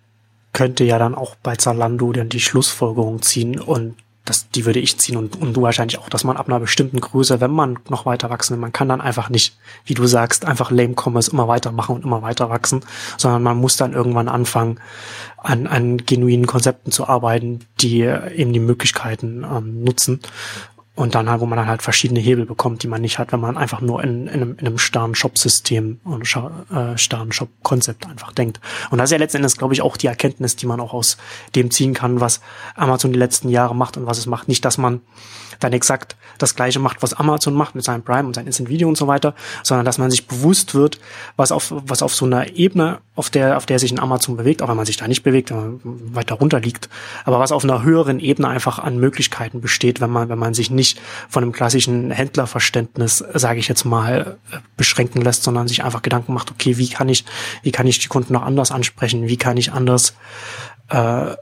könnte 0.52 0.84
ja 0.84 0.98
dann 0.98 1.14
auch 1.14 1.36
bei 1.36 1.56
Zalando 1.56 2.12
dann 2.12 2.28
die 2.28 2.40
Schlussfolgerung 2.40 3.22
ziehen 3.22 3.60
und 3.60 3.94
das, 4.30 4.48
die 4.48 4.64
würde 4.64 4.78
ich 4.78 4.96
ziehen 4.96 5.16
und, 5.16 5.36
und 5.40 5.54
du 5.54 5.62
wahrscheinlich 5.62 5.98
auch, 5.98 6.08
dass 6.08 6.22
man 6.22 6.36
ab 6.36 6.48
einer 6.48 6.60
bestimmten 6.60 7.00
Größe, 7.00 7.40
wenn 7.40 7.50
man 7.50 7.80
noch 7.88 8.06
weiter 8.06 8.30
wachsen 8.30 8.54
will, 8.54 8.60
man 8.60 8.72
kann 8.72 8.88
dann 8.88 9.00
einfach 9.00 9.28
nicht, 9.28 9.58
wie 9.84 9.94
du 9.94 10.06
sagst, 10.06 10.44
einfach 10.44 10.70
Lame 10.70 10.94
Commerce 10.94 11.32
immer 11.32 11.48
weitermachen 11.48 11.96
und 11.96 12.04
immer 12.04 12.22
weiter 12.22 12.48
wachsen, 12.48 12.84
sondern 13.16 13.42
man 13.42 13.56
muss 13.56 13.76
dann 13.76 13.92
irgendwann 13.92 14.28
anfangen, 14.28 14.78
an, 15.36 15.66
an 15.66 15.98
genuinen 15.98 16.46
Konzepten 16.46 16.92
zu 16.92 17.08
arbeiten, 17.08 17.60
die 17.80 18.02
eben 18.02 18.52
die 18.52 18.60
Möglichkeiten 18.60 19.44
ähm, 19.44 19.82
nutzen 19.82 20.20
und 21.00 21.14
dann 21.14 21.30
halt, 21.30 21.40
wo 21.40 21.46
man 21.46 21.56
dann 21.56 21.66
halt 21.66 21.80
verschiedene 21.80 22.20
Hebel 22.20 22.44
bekommt, 22.44 22.82
die 22.82 22.86
man 22.86 23.00
nicht 23.00 23.18
hat, 23.18 23.32
wenn 23.32 23.40
man 23.40 23.56
einfach 23.56 23.80
nur 23.80 24.04
in, 24.04 24.26
in 24.26 24.34
einem, 24.34 24.56
in 24.58 24.66
einem 24.66 24.76
starren 24.76 25.14
Shop-System 25.14 25.98
und 26.04 26.22
äh, 26.26 26.98
starren 26.98 27.32
Shop-Konzept 27.32 28.06
einfach 28.06 28.32
denkt. 28.32 28.60
Und 28.90 28.98
das 28.98 29.06
ist 29.06 29.12
ja 29.12 29.18
letztendlich, 29.18 29.56
glaube 29.56 29.72
ich, 29.72 29.80
auch 29.80 29.96
die 29.96 30.08
Erkenntnis, 30.08 30.56
die 30.56 30.66
man 30.66 30.78
auch 30.78 30.92
aus 30.92 31.16
dem 31.54 31.70
ziehen 31.70 31.94
kann, 31.94 32.20
was 32.20 32.42
Amazon 32.76 33.14
die 33.14 33.18
letzten 33.18 33.48
Jahre 33.48 33.74
macht 33.74 33.96
und 33.96 34.04
was 34.04 34.18
es 34.18 34.26
macht. 34.26 34.46
Nicht, 34.46 34.62
dass 34.66 34.76
man 34.76 35.00
dann 35.60 35.72
exakt 35.72 36.16
das 36.38 36.56
gleiche 36.56 36.80
macht, 36.80 37.02
was 37.02 37.14
Amazon 37.14 37.54
macht 37.54 37.74
mit 37.74 37.84
seinem 37.84 38.02
Prime 38.02 38.26
und 38.26 38.34
seinem 38.34 38.46
Instant 38.46 38.68
Video 38.68 38.88
und 38.88 38.96
so 38.96 39.06
weiter, 39.06 39.34
sondern 39.62 39.84
dass 39.84 39.98
man 39.98 40.10
sich 40.10 40.26
bewusst 40.26 40.74
wird, 40.74 40.98
was 41.36 41.52
auf, 41.52 41.70
was 41.70 42.02
auf 42.02 42.14
so 42.14 42.24
einer 42.24 42.56
Ebene, 42.56 42.98
auf 43.14 43.30
der, 43.30 43.56
auf 43.56 43.66
der 43.66 43.78
sich 43.78 43.92
ein 43.92 44.00
Amazon 44.00 44.36
bewegt, 44.36 44.62
auch 44.62 44.68
wenn 44.68 44.76
man 44.76 44.86
sich 44.86 44.96
da 44.96 45.06
nicht 45.06 45.22
bewegt, 45.22 45.52
weiter 45.52 46.36
runter 46.36 46.60
liegt, 46.60 46.88
aber 47.24 47.38
was 47.38 47.52
auf 47.52 47.62
einer 47.64 47.82
höheren 47.82 48.20
Ebene 48.20 48.48
einfach 48.48 48.78
an 48.78 48.98
Möglichkeiten 48.98 49.60
besteht, 49.60 50.00
wenn 50.00 50.10
man, 50.10 50.28
wenn 50.28 50.38
man 50.38 50.54
sich 50.54 50.70
nicht 50.70 50.89
sich 50.90 51.00
von 51.28 51.42
einem 51.42 51.52
klassischen 51.52 52.10
Händlerverständnis, 52.10 53.24
sage 53.34 53.58
ich 53.58 53.68
jetzt 53.68 53.84
mal, 53.84 54.38
beschränken 54.76 55.22
lässt, 55.22 55.42
sondern 55.42 55.68
sich 55.68 55.84
einfach 55.84 56.02
Gedanken 56.02 56.34
macht, 56.34 56.50
okay, 56.50 56.76
wie 56.78 56.88
kann 56.88 57.08
ich, 57.08 57.24
wie 57.62 57.72
kann 57.72 57.86
ich 57.86 57.98
die 57.98 58.08
Kunden 58.08 58.32
noch 58.32 58.42
anders 58.42 58.70
ansprechen, 58.70 59.28
wie 59.28 59.36
kann 59.36 59.56
ich 59.56 59.72
anders 59.72 60.14
äh, 60.88 61.34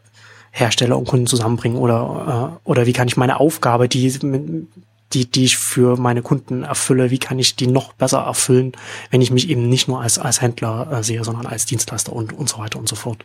Hersteller 0.51 0.99
und 0.99 1.07
Kunden 1.07 1.27
zusammenbringen 1.27 1.79
oder 1.79 2.59
äh, 2.65 2.69
oder 2.69 2.87
wie 2.87 2.93
kann 2.93 3.09
ich 3.09 3.17
meine 3.17 3.39
Aufgabe, 3.39 3.89
die 3.89 4.67
die, 5.15 5.31
die 5.31 5.45
ich 5.45 5.57
für 5.57 5.97
meine 5.97 6.21
Kunden 6.21 6.65
erfülle, 6.65 7.11
wie 7.11 7.19
kann 7.19 7.39
ich 7.39 7.57
die 7.57 7.67
noch 7.67 7.95
besser 7.95 8.19
erfüllen, 8.19 8.73
wenn 9.11 9.23
ich 9.23 9.31
mich 9.31 9.49
eben 9.49 9.69
nicht 9.69 9.89
nur 9.89 10.03
als, 10.03 10.19
als 10.19 10.43
Händler 10.43 10.91
äh, 10.93 11.03
sehe, 11.03 11.25
sondern 11.25 11.47
als 11.47 11.65
Dienstleister 11.65 12.13
und, 12.13 12.35
und 12.35 12.49
so 12.49 12.59
weiter 12.59 12.79
und 12.79 12.89
so 12.89 12.97
fort. 12.97 13.25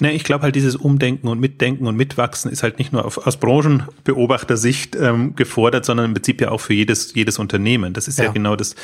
Ne, 0.00 0.12
ich 0.12 0.24
glaube 0.24 0.42
halt, 0.42 0.54
dieses 0.54 0.76
Umdenken 0.76 1.28
und 1.28 1.40
Mitdenken 1.40 1.86
und 1.86 1.96
Mitwachsen 1.96 2.50
ist 2.50 2.62
halt 2.62 2.78
nicht 2.78 2.92
nur 2.92 3.04
auf, 3.04 3.26
aus 3.26 3.38
Branchenbeobachtersicht 3.38 4.96
ähm, 4.96 5.34
gefordert, 5.34 5.84
sondern 5.84 6.06
im 6.06 6.14
Prinzip 6.14 6.40
ja 6.40 6.50
auch 6.50 6.60
für 6.60 6.74
jedes, 6.74 7.14
jedes 7.14 7.38
Unternehmen. 7.38 7.92
Das 7.92 8.06
ist 8.08 8.18
ja, 8.18 8.26
ja 8.26 8.32
genau 8.32 8.56
das, 8.56 8.74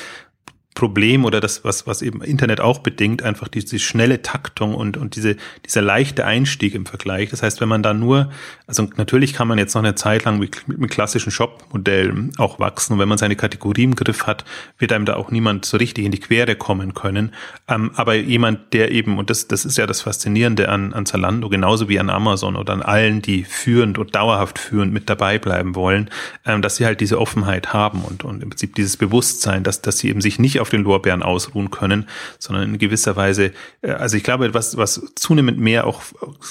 Problem 0.74 1.26
oder 1.26 1.40
das, 1.40 1.64
was, 1.64 1.86
was 1.86 2.00
eben 2.00 2.22
Internet 2.22 2.60
auch 2.60 2.78
bedingt, 2.78 3.22
einfach 3.22 3.48
diese 3.48 3.78
schnelle 3.78 4.22
Taktung 4.22 4.74
und, 4.74 4.96
und 4.96 5.16
diese, 5.16 5.36
dieser 5.66 5.82
leichte 5.82 6.24
Einstieg 6.24 6.74
im 6.74 6.86
Vergleich. 6.86 7.28
Das 7.28 7.42
heißt, 7.42 7.60
wenn 7.60 7.68
man 7.68 7.82
da 7.82 7.92
nur, 7.92 8.30
also 8.66 8.88
natürlich 8.96 9.34
kann 9.34 9.48
man 9.48 9.58
jetzt 9.58 9.74
noch 9.74 9.82
eine 9.82 9.94
Zeit 9.96 10.24
lang 10.24 10.38
mit, 10.38 10.66
mit 10.66 10.90
klassischen 10.90 11.30
Shop-Modellen 11.30 12.32
auch 12.38 12.58
wachsen 12.58 12.94
und 12.94 12.98
wenn 13.00 13.08
man 13.08 13.18
seine 13.18 13.36
Kategorie 13.36 13.84
im 13.84 13.94
Griff 13.94 14.26
hat, 14.26 14.46
wird 14.78 14.92
einem 14.92 15.04
da 15.04 15.16
auch 15.16 15.30
niemand 15.30 15.66
so 15.66 15.76
richtig 15.76 16.06
in 16.06 16.10
die 16.10 16.20
Quere 16.20 16.56
kommen 16.56 16.94
können. 16.94 17.32
Ähm, 17.68 17.90
aber 17.94 18.14
jemand, 18.14 18.72
der 18.72 18.92
eben, 18.92 19.18
und 19.18 19.28
das, 19.28 19.48
das 19.48 19.66
ist 19.66 19.76
ja 19.76 19.86
das 19.86 20.00
Faszinierende 20.00 20.70
an, 20.70 20.94
an 20.94 21.04
Zalando, 21.04 21.50
genauso 21.50 21.90
wie 21.90 21.98
an 21.98 22.08
Amazon 22.08 22.56
oder 22.56 22.72
an 22.72 22.82
allen, 22.82 23.20
die 23.20 23.44
führend 23.44 23.98
und 23.98 24.14
dauerhaft 24.14 24.58
führend 24.58 24.94
mit 24.94 25.10
dabei 25.10 25.38
bleiben 25.38 25.74
wollen, 25.74 26.08
ähm, 26.46 26.62
dass 26.62 26.76
sie 26.76 26.86
halt 26.86 27.02
diese 27.02 27.20
Offenheit 27.20 27.74
haben 27.74 28.00
und, 28.02 28.24
und 28.24 28.42
im 28.42 28.48
Prinzip 28.48 28.74
dieses 28.74 28.96
Bewusstsein, 28.96 29.64
dass, 29.64 29.82
dass 29.82 29.98
sie 29.98 30.08
eben 30.08 30.22
sich 30.22 30.38
nicht 30.38 30.61
auf 30.62 30.70
den 30.70 30.82
Lorbeeren 30.82 31.22
ausruhen 31.22 31.70
können, 31.70 32.08
sondern 32.38 32.64
in 32.64 32.78
gewisser 32.78 33.16
Weise, 33.16 33.52
äh, 33.82 33.90
also 33.90 34.16
ich 34.16 34.24
glaube, 34.24 34.54
was, 34.54 34.76
was 34.76 35.02
zunehmend 35.14 35.58
mehr 35.58 35.86
auch, 35.86 36.02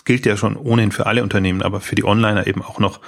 gilt 0.06 0.26
ja 0.26 0.38
schon 0.38 0.56
ohnehin 0.56 0.92
für 0.92 1.08
alle 1.08 1.24
Unternehmen, 1.24 1.62
aber 1.62 1.82
für 1.82 1.96
die 1.96 2.04
Onliner 2.04 2.46
eben 2.48 2.62
auch 2.62 2.80
noch 2.80 3.00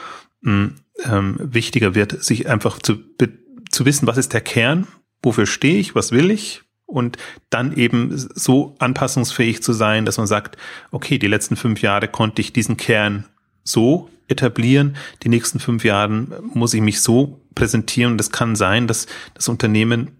mh, 0.42 0.72
ähm, 1.06 1.38
wichtiger 1.40 1.96
wird, 1.96 2.24
sich 2.24 2.50
einfach 2.50 2.80
zu, 2.80 2.98
zu 3.70 3.86
wissen, 3.86 4.08
was 4.08 4.18
ist 4.18 4.34
der 4.34 4.42
Kern, 4.42 4.88
wofür 5.22 5.46
stehe 5.46 5.80
ich, 5.80 5.96
was 5.96 6.12
will 6.12 6.32
ich, 6.32 6.64
und 6.86 7.18
dann 7.50 7.76
eben 7.76 8.12
so 8.14 8.76
anpassungsfähig 8.80 9.64
zu 9.64 9.74
sein, 9.74 10.06
dass 10.06 10.18
man 10.18 10.28
sagt, 10.28 10.58
okay, 10.92 11.18
die 11.18 11.28
letzten 11.28 11.56
fünf 11.56 11.82
Jahre 11.82 12.08
konnte 12.08 12.42
ich 12.42 12.54
diesen 12.54 12.78
Kern 12.78 13.26
so 13.64 14.10
etablieren, 14.28 14.96
die 15.24 15.30
nächsten 15.30 15.60
fünf 15.60 15.84
Jahren 15.84 16.34
muss 16.54 16.74
ich 16.74 16.82
mich 16.82 17.02
so 17.02 17.40
präsentieren. 17.56 18.18
Es 18.20 18.32
kann 18.32 18.56
sein, 18.56 18.88
dass 18.88 19.08
das 19.34 19.48
Unternehmen 19.48 20.12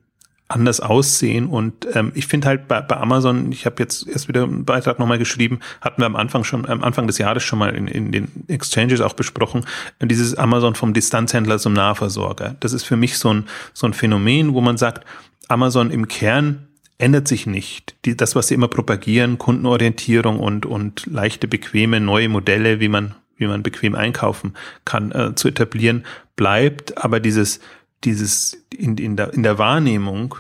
anders 0.54 0.80
aussehen. 0.80 1.48
Und 1.48 1.88
ähm, 1.94 2.12
ich 2.16 2.28
finde 2.28 2.48
halt 2.48 2.68
bei, 2.68 2.82
bei 2.82 2.98
Amazon, 2.98 3.52
ich 3.52 3.66
habe 3.66 3.76
jetzt 3.80 4.08
erst 4.08 4.28
wieder 4.28 4.44
einen 4.44 4.66
Beitrag 4.66 5.00
nochmal 5.00 5.18
geschrieben, 5.18 5.60
hatten 5.82 6.02
wir 6.02 6.06
am 6.06 6.16
Anfang 6.16 6.44
schon, 6.44 6.68
am 6.68 6.84
Anfang 6.84 7.08
des 7.08 7.18
Jahres 7.18 7.44
schon 7.44 7.60
mal 7.60 7.76
in, 7.76 7.88
in 7.88 8.12
den 8.12 8.30
Exchanges 8.48 9.02
auch 9.02 9.14
besprochen, 9.14 9.66
dieses 10.02 10.36
Amazon 10.36 10.76
vom 10.76 10.94
Distanzhändler 10.94 11.58
zum 11.60 11.74
Nahversorger. 11.74 12.56
Das 12.60 12.74
ist 12.74 12.84
für 12.84 12.96
mich 12.96 13.18
so 13.18 13.34
ein, 13.34 13.46
so 13.74 13.88
ein 13.88 13.94
Phänomen, 13.94 14.54
wo 14.54 14.62
man 14.62 14.78
sagt, 14.78 15.06
Amazon 15.48 15.92
im 15.92 16.08
Kern 16.08 16.68
ändert 17.00 17.28
sich 17.28 17.48
nicht. 17.48 17.96
Die, 18.06 18.16
das, 18.16 18.36
was 18.36 18.48
sie 18.48 18.54
immer 18.54 18.68
propagieren, 18.68 19.38
Kundenorientierung 19.38 20.40
und, 20.40 20.66
und 20.66 21.06
leichte, 21.08 21.48
bequeme, 21.48 22.00
neue 22.00 22.30
Modelle, 22.30 22.80
wie 22.80 22.88
man, 22.88 23.16
wie 23.38 23.48
man 23.48 23.64
bequem 23.64 23.96
einkaufen 23.96 24.54
kann, 24.86 25.12
äh, 25.12 25.36
zu 25.36 25.48
etablieren, 25.48 26.06
bleibt. 26.36 26.98
Aber 27.04 27.20
dieses, 27.20 27.60
dieses 28.04 28.66
in, 28.76 28.98
in, 28.98 29.16
der, 29.16 29.34
in 29.34 29.44
der 29.44 29.58
Wahrnehmung 29.58 30.36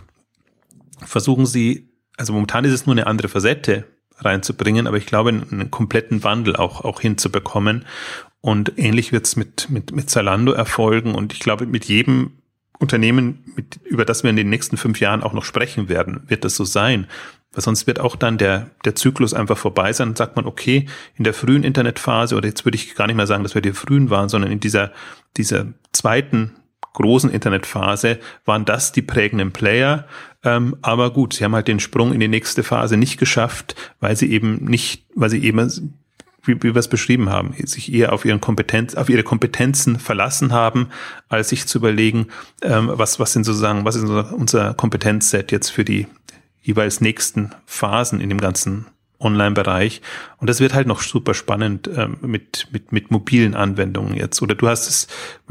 versuchen 1.05 1.45
sie, 1.45 1.89
also 2.17 2.33
momentan 2.33 2.65
ist 2.65 2.73
es 2.73 2.85
nur 2.85 2.93
eine 2.93 3.07
andere 3.07 3.27
Facette 3.27 3.85
reinzubringen, 4.17 4.87
aber 4.87 4.97
ich 4.97 5.05
glaube, 5.05 5.29
einen 5.29 5.71
kompletten 5.71 6.23
Wandel 6.23 6.55
auch, 6.55 6.81
auch 6.81 7.01
hinzubekommen. 7.01 7.85
Und 8.41 8.73
ähnlich 8.77 9.11
wird 9.11 9.25
es 9.25 9.35
mit, 9.35 9.69
mit, 9.69 9.93
mit 9.93 10.09
Zalando 10.09 10.51
erfolgen. 10.51 11.15
Und 11.15 11.33
ich 11.33 11.39
glaube, 11.39 11.65
mit 11.65 11.85
jedem 11.85 12.31
Unternehmen, 12.79 13.43
mit, 13.55 13.79
über 13.85 14.05
das 14.05 14.23
wir 14.23 14.29
in 14.29 14.35
den 14.35 14.49
nächsten 14.49 14.77
fünf 14.77 14.99
Jahren 14.99 15.23
auch 15.23 15.33
noch 15.33 15.45
sprechen 15.45 15.89
werden, 15.89 16.23
wird 16.27 16.43
das 16.43 16.55
so 16.55 16.65
sein. 16.65 17.07
Weil 17.53 17.63
sonst 17.63 17.87
wird 17.87 17.99
auch 17.99 18.15
dann 18.15 18.37
der, 18.37 18.71
der 18.83 18.95
Zyklus 18.95 19.33
einfach 19.33 19.57
vorbei 19.57 19.93
sein 19.93 20.09
und 20.09 20.17
sagt 20.17 20.35
man, 20.35 20.45
okay, 20.45 20.87
in 21.15 21.23
der 21.23 21.33
frühen 21.33 21.63
Internetphase, 21.63 22.35
oder 22.35 22.47
jetzt 22.47 22.65
würde 22.65 22.75
ich 22.75 22.95
gar 22.95 23.07
nicht 23.07 23.15
mehr 23.15 23.27
sagen, 23.27 23.43
dass 23.43 23.55
wir 23.55 23.61
die 23.61 23.73
frühen 23.73 24.09
waren, 24.09 24.27
sondern 24.27 24.51
in 24.51 24.59
dieser, 24.59 24.91
dieser 25.37 25.67
zweiten 25.93 26.51
großen 26.93 27.29
Internetphase 27.29 28.19
waren 28.45 28.65
das 28.65 28.91
die 28.91 29.01
prägenden 29.01 29.51
Player. 29.51 30.05
Ähm, 30.43 30.75
aber 30.81 31.11
gut, 31.11 31.33
sie 31.33 31.43
haben 31.43 31.55
halt 31.55 31.67
den 31.67 31.79
Sprung 31.79 32.13
in 32.13 32.19
die 32.19 32.27
nächste 32.27 32.63
Phase 32.63 32.97
nicht 32.97 33.17
geschafft, 33.17 33.75
weil 33.99 34.15
sie 34.15 34.31
eben 34.31 34.65
nicht, 34.65 35.05
weil 35.15 35.29
sie 35.29 35.43
eben 35.43 35.59
wie, 36.43 36.61
wie 36.61 36.75
wir 36.75 36.79
es 36.79 36.87
beschrieben 36.87 37.29
haben, 37.29 37.53
sich 37.65 37.93
eher 37.93 38.13
auf 38.13 38.25
ihren 38.25 38.41
Kompetenz, 38.41 38.95
auf 38.95 39.09
ihre 39.09 39.23
Kompetenzen 39.23 39.97
verlassen 39.97 40.51
haben, 40.51 40.89
als 41.29 41.49
sich 41.49 41.67
zu 41.67 41.77
überlegen, 41.77 42.27
ähm, 42.61 42.91
was, 42.93 43.19
was 43.19 43.33
sind 43.33 43.45
sozusagen, 43.45 43.85
was 43.85 43.95
ist 43.95 44.03
unser 44.03 44.73
Kompetenzset 44.73 45.51
jetzt 45.51 45.69
für 45.69 45.85
die 45.85 46.07
jeweils 46.61 47.01
nächsten 47.01 47.51
Phasen 47.65 48.19
in 48.19 48.29
dem 48.29 48.41
ganzen 48.41 48.87
Online-Bereich. 49.23 50.01
Und 50.37 50.49
das 50.49 50.59
wird 50.59 50.73
halt 50.73 50.87
noch 50.87 51.01
super 51.01 51.33
spannend 51.33 51.89
ähm, 51.95 52.17
mit, 52.21 52.67
mit, 52.71 52.91
mit 52.91 53.11
mobilen 53.11 53.55
Anwendungen 53.55 54.15
jetzt. 54.15 54.41
Oder 54.41 54.55
du 54.55 54.67
hast 54.67 54.87
es, 54.87 55.07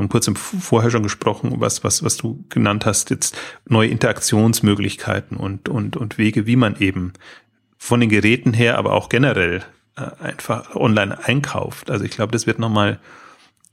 kurz 0.08 0.26
im 0.26 0.36
Vorher 0.36 0.90
schon 0.90 1.02
gesprochen, 1.02 1.54
was, 1.56 1.84
was, 1.84 2.02
was 2.02 2.16
du 2.16 2.44
genannt 2.48 2.86
hast, 2.86 3.10
jetzt 3.10 3.36
neue 3.66 3.88
Interaktionsmöglichkeiten 3.88 5.36
und, 5.36 5.68
und, 5.68 5.96
und 5.96 6.18
Wege, 6.18 6.46
wie 6.46 6.56
man 6.56 6.76
eben 6.78 7.12
von 7.78 8.00
den 8.00 8.08
Geräten 8.08 8.52
her, 8.52 8.78
aber 8.78 8.92
auch 8.92 9.08
generell 9.08 9.64
äh, 9.96 10.10
einfach 10.22 10.74
online 10.74 11.24
einkauft. 11.24 11.90
Also 11.90 12.04
ich 12.04 12.12
glaube, 12.12 12.32
das 12.32 12.46
wird 12.46 12.58
nochmal 12.58 13.00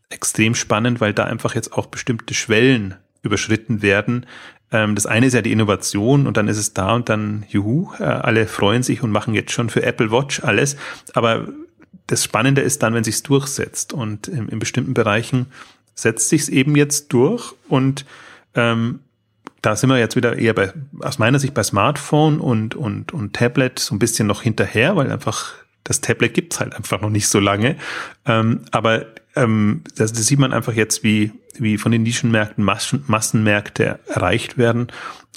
extrem 0.09 0.55
spannend, 0.55 0.99
weil 0.99 1.13
da 1.13 1.25
einfach 1.25 1.55
jetzt 1.55 1.73
auch 1.73 1.85
bestimmte 1.85 2.33
Schwellen 2.33 2.95
überschritten 3.21 3.81
werden, 3.81 4.25
ähm, 4.71 4.95
das 4.95 5.05
eine 5.05 5.25
ist 5.25 5.33
ja 5.33 5.41
die 5.41 5.51
Innovation 5.51 6.27
und 6.27 6.37
dann 6.37 6.47
ist 6.47 6.57
es 6.57 6.73
da 6.73 6.93
und 6.93 7.09
dann, 7.09 7.45
juhu, 7.49 7.91
äh, 7.99 8.03
alle 8.03 8.47
freuen 8.47 8.83
sich 8.83 9.01
und 9.01 9.11
machen 9.11 9.33
jetzt 9.33 9.51
schon 9.51 9.69
für 9.69 9.83
Apple 9.83 10.11
Watch 10.11 10.43
alles. 10.43 10.75
Aber 11.13 11.47
das 12.07 12.23
Spannende 12.23 12.61
ist 12.61 12.83
dann, 12.83 12.93
wenn 12.93 13.03
sich's 13.03 13.23
durchsetzt 13.23 13.93
und 13.93 14.27
in, 14.27 14.49
in 14.49 14.59
bestimmten 14.59 14.93
Bereichen 14.93 15.47
setzt 15.95 16.29
sich's 16.29 16.49
eben 16.49 16.75
jetzt 16.75 17.11
durch 17.13 17.53
und 17.67 18.05
ähm, 18.55 18.99
da 19.61 19.75
sind 19.75 19.89
wir 19.89 19.97
jetzt 19.97 20.15
wieder 20.15 20.37
eher 20.37 20.53
bei, 20.53 20.71
aus 21.01 21.19
meiner 21.19 21.39
Sicht 21.39 21.53
bei 21.53 21.63
Smartphone 21.63 22.39
und, 22.39 22.75
und, 22.75 23.13
und 23.13 23.33
Tablet 23.33 23.79
so 23.79 23.93
ein 23.93 23.99
bisschen 23.99 24.27
noch 24.27 24.41
hinterher, 24.41 24.95
weil 24.95 25.11
einfach 25.11 25.53
das 25.83 26.01
Tablet 26.01 26.33
gibt's 26.33 26.59
halt 26.59 26.75
einfach 26.75 27.01
noch 27.01 27.09
nicht 27.09 27.27
so 27.27 27.39
lange. 27.39 27.75
Ähm, 28.25 28.61
aber 28.71 29.07
ähm, 29.35 29.83
das, 29.95 30.13
das 30.13 30.27
sieht 30.27 30.39
man 30.39 30.53
einfach 30.53 30.73
jetzt, 30.73 31.03
wie, 31.03 31.31
wie 31.57 31.77
von 31.77 31.91
den 31.91 32.03
Nischenmärkten 32.03 32.63
Massen, 32.63 33.03
Massenmärkte 33.07 33.99
erreicht 34.07 34.57
werden 34.57 34.87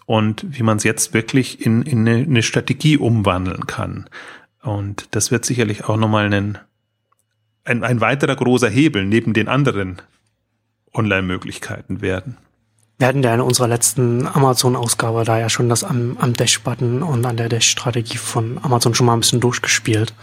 und 0.07 0.45
wie 0.49 0.63
man 0.63 0.77
es 0.77 0.85
jetzt 0.85 1.15
wirklich 1.15 1.65
in, 1.65 1.83
in 1.83 2.07
eine, 2.07 2.25
eine 2.25 2.43
Strategie 2.43 2.97
umwandeln 2.97 3.67
kann. 3.67 4.09
Und 4.63 5.09
das 5.13 5.31
wird 5.31 5.45
sicherlich 5.45 5.85
auch 5.85 5.97
nochmal 5.97 6.33
ein, 6.33 6.59
ein, 7.65 7.85
ein 7.85 8.01
weiterer 8.01 8.37
großer 8.37 8.69
Hebel 8.69 9.05
neben 9.05 9.33
den 9.33 9.49
anderen 9.49 10.03
Online-Möglichkeiten 10.93 12.01
werden. 12.01 12.37
Wir 12.99 13.09
hatten 13.09 13.23
ja 13.23 13.35
in 13.35 13.41
unserer 13.41 13.69
letzten 13.69 14.27
Amazon-Ausgabe 14.27 15.25
da 15.25 15.39
ja 15.39 15.49
schon 15.49 15.69
das 15.69 15.83
am, 15.83 16.17
am 16.21 16.35
Dash-Button 16.35 17.03
und 17.03 17.25
an 17.25 17.37
der 17.37 17.49
Dash-Strategie 17.49 18.19
von 18.19 18.59
Amazon 18.63 18.95
schon 18.95 19.07
mal 19.07 19.15
ein 19.15 19.21
bisschen 19.21 19.41
durchgespielt, 19.41 20.15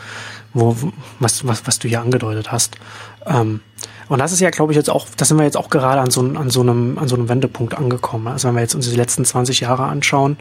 wo, 0.53 0.75
was, 1.19 1.45
was, 1.45 1.67
was 1.67 1.79
du 1.79 1.87
hier 1.87 2.01
angedeutet 2.01 2.51
hast. 2.51 2.77
Ähm, 3.25 3.59
und 4.07 4.19
das 4.19 4.31
ist 4.31 4.39
ja, 4.39 4.49
glaube 4.49 4.71
ich, 4.71 4.77
jetzt 4.77 4.89
auch, 4.89 5.07
da 5.17 5.25
sind 5.25 5.37
wir 5.37 5.43
jetzt 5.43 5.57
auch 5.57 5.69
gerade 5.69 6.01
an 6.01 6.09
so, 6.09 6.21
an 6.21 6.49
so 6.49 6.61
einem, 6.61 6.97
an 6.97 7.07
so 7.07 7.15
einem 7.15 7.29
Wendepunkt 7.29 7.75
angekommen. 7.75 8.27
Also 8.27 8.47
wenn 8.47 8.55
wir 8.55 8.61
jetzt 8.61 8.75
uns 8.75 8.89
die 8.89 8.95
letzten 8.95 9.25
20 9.25 9.59
Jahre 9.59 9.83
anschauen, 9.83 10.37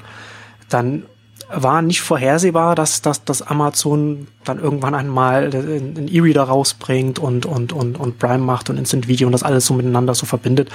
dann 0.69 1.05
war 1.51 1.83
nicht 1.83 2.03
vorhersehbar, 2.03 2.75
dass, 2.75 3.01
dass, 3.03 3.25
dass 3.25 3.43
Amazon 3.43 4.27
dann 4.45 4.59
irgendwann 4.59 4.95
einmal 4.95 5.45
einen 5.45 6.09
E-Reader 6.09 6.45
rausbringt 6.45 7.19
und, 7.19 7.47
und, 7.47 7.73
und, 7.73 7.99
und 7.99 8.19
Prime 8.19 8.39
macht 8.39 8.71
und 8.71 8.77
Instant 8.77 9.09
Video 9.09 9.27
und 9.29 9.33
das 9.33 9.43
alles 9.43 9.67
so 9.67 9.75
miteinander 9.75 10.15
so 10.15 10.27
verbindet. 10.27 10.71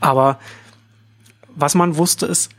Aber 0.00 0.38
was 1.54 1.74
man 1.74 1.96
wusste 1.96 2.26
ist, 2.26 2.50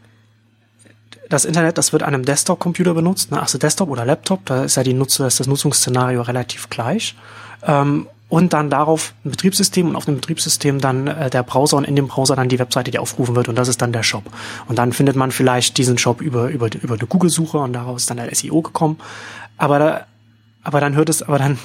das 1.29 1.45
Internet, 1.45 1.77
das 1.77 1.91
wird 1.91 2.03
einem 2.03 2.23
Desktop-Computer 2.23 2.93
benutzt, 2.93 3.31
ne? 3.31 3.41
also 3.41 3.57
Desktop 3.57 3.89
oder 3.89 4.05
Laptop, 4.05 4.45
da 4.45 4.63
ist 4.63 4.75
ja 4.75 4.83
die 4.83 4.93
Nutzer, 4.93 5.27
ist 5.27 5.39
das 5.39 5.47
Nutzungsszenario 5.47 6.21
relativ 6.21 6.69
gleich. 6.69 7.15
Ähm, 7.63 8.07
und 8.27 8.53
dann 8.53 8.69
darauf 8.69 9.13
ein 9.23 9.31
Betriebssystem 9.31 9.87
und 9.87 9.95
auf 9.95 10.05
dem 10.05 10.15
Betriebssystem 10.15 10.81
dann 10.81 11.07
äh, 11.07 11.29
der 11.29 11.43
Browser 11.43 11.77
und 11.77 11.83
in 11.85 11.95
dem 11.95 12.07
Browser 12.07 12.35
dann 12.35 12.49
die 12.49 12.59
Webseite, 12.59 12.91
die 12.91 12.99
aufgerufen 12.99 13.35
wird 13.35 13.47
und 13.49 13.55
das 13.55 13.67
ist 13.67 13.81
dann 13.81 13.93
der 13.93 14.03
Shop. 14.03 14.23
Und 14.67 14.77
dann 14.77 14.93
findet 14.93 15.15
man 15.15 15.31
vielleicht 15.31 15.77
diesen 15.77 15.97
Shop 15.97 16.21
über, 16.21 16.49
über, 16.49 16.69
über 16.73 16.95
eine 16.95 17.05
Google-Suche 17.05 17.59
und 17.59 17.73
daraus 17.73 18.01
ist 18.01 18.09
dann 18.09 18.17
der 18.17 18.33
SEO 18.33 18.61
gekommen. 18.61 18.97
Aber 19.57 19.79
da, 19.79 20.05
aber 20.63 20.81
dann 20.81 20.95
hört 20.95 21.09
es, 21.09 21.21
aber 21.21 21.37
dann, 21.37 21.59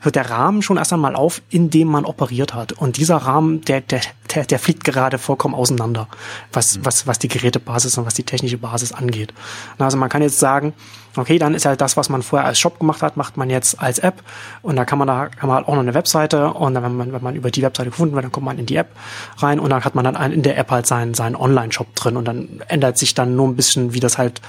hört 0.00 0.16
der 0.16 0.30
Rahmen 0.30 0.62
schon 0.62 0.76
erst 0.76 0.92
einmal 0.92 1.16
auf, 1.16 1.42
in 1.50 1.70
dem 1.70 1.88
man 1.88 2.04
operiert 2.04 2.54
hat. 2.54 2.72
Und 2.72 2.96
dieser 2.96 3.16
Rahmen, 3.16 3.62
der, 3.62 3.80
der, 3.80 4.00
der, 4.34 4.44
der 4.44 4.58
fliegt 4.58 4.84
gerade 4.84 5.18
vollkommen 5.18 5.54
auseinander, 5.54 6.08
was, 6.52 6.78
mhm. 6.78 6.84
was, 6.84 7.06
was 7.06 7.18
die 7.18 7.28
Gerätebasis 7.28 7.98
und 7.98 8.06
was 8.06 8.14
die 8.14 8.22
technische 8.22 8.58
Basis 8.58 8.92
angeht. 8.92 9.32
Also 9.78 9.96
man 9.96 10.08
kann 10.08 10.22
jetzt 10.22 10.38
sagen, 10.38 10.72
okay, 11.16 11.38
dann 11.38 11.54
ist 11.54 11.66
halt 11.66 11.80
das, 11.80 11.96
was 11.96 12.08
man 12.08 12.22
vorher 12.22 12.46
als 12.46 12.58
Shop 12.58 12.78
gemacht 12.78 13.02
hat, 13.02 13.16
macht 13.16 13.36
man 13.36 13.50
jetzt 13.50 13.80
als 13.80 13.98
App. 13.98 14.22
Und 14.62 14.76
da 14.76 14.84
kann 14.84 14.98
man 14.98 15.08
da 15.08 15.26
kann 15.26 15.48
man 15.48 15.56
halt 15.56 15.68
auch 15.68 15.74
noch 15.74 15.82
eine 15.82 15.94
Webseite 15.94 16.52
und 16.52 16.74
dann, 16.74 16.82
wenn 16.84 16.96
man, 16.96 17.12
wenn 17.12 17.22
man 17.22 17.34
über 17.34 17.50
die 17.50 17.62
Webseite 17.62 17.90
gefunden 17.90 18.14
wird, 18.14 18.24
dann 18.24 18.32
kommt 18.32 18.46
man 18.46 18.58
in 18.58 18.66
die 18.66 18.76
App 18.76 18.90
rein 19.38 19.58
und 19.58 19.70
dann 19.70 19.84
hat 19.84 19.94
man 19.94 20.04
dann 20.04 20.32
in 20.32 20.42
der 20.42 20.58
App 20.58 20.70
halt 20.70 20.86
seinen, 20.86 21.14
seinen 21.14 21.36
Online-Shop 21.36 21.94
drin 21.94 22.16
und 22.16 22.26
dann 22.26 22.62
ändert 22.68 22.98
sich 22.98 23.14
dann 23.14 23.34
nur 23.34 23.48
ein 23.48 23.56
bisschen, 23.56 23.94
wie 23.94 24.00
das 24.00 24.18
halt 24.18 24.40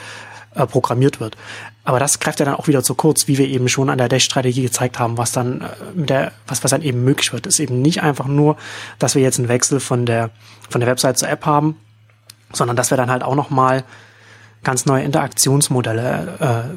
äh, 0.60 0.68
programmiert 0.68 1.20
wird. 1.20 1.38
Aber 1.84 2.00
das 2.00 2.20
greift 2.20 2.40
ja 2.40 2.46
dann 2.46 2.56
auch 2.56 2.68
wieder 2.68 2.84
zu 2.84 2.94
kurz, 2.94 3.28
wie 3.28 3.38
wir 3.38 3.48
eben 3.48 3.70
schon 3.70 3.90
an 3.90 3.98
der 3.98 4.10
Dash-Strategie 4.10 4.62
gezeigt 4.62 5.00
haben, 5.00 5.18
was 5.18 5.32
dann 5.32 5.62
äh, 5.62 5.66
mit 5.96 6.10
der, 6.10 6.34
was, 6.48 6.64
was 6.64 6.72
dann 6.72 6.82
eben 6.82 7.04
möglich 7.04 7.34
wird, 7.34 7.48
ist 7.48 7.60
eben 7.60 7.82
nicht 7.82 8.04
einfach 8.04 8.28
nur, 8.28 8.58
dass 9.00 9.16
wir 9.16 9.22
jetzt 9.22 9.40
einen 9.40 9.48
Wechsel 9.48 9.80
von 9.80 10.06
der, 10.06 10.30
von 10.70 10.82
der 10.82 10.90
Website 10.90 11.18
zur 11.18 11.30
App 11.30 11.46
haben, 11.46 11.78
sondern 12.54 12.76
dass 12.76 12.92
wir 12.92 12.98
dann 12.98 13.10
halt 13.10 13.24
auch 13.24 13.36
nochmal 13.36 13.84
ganz 14.64 14.86
neue 14.86 15.04
Interaktionsmodelle 15.04 16.68
äh, 16.70 16.76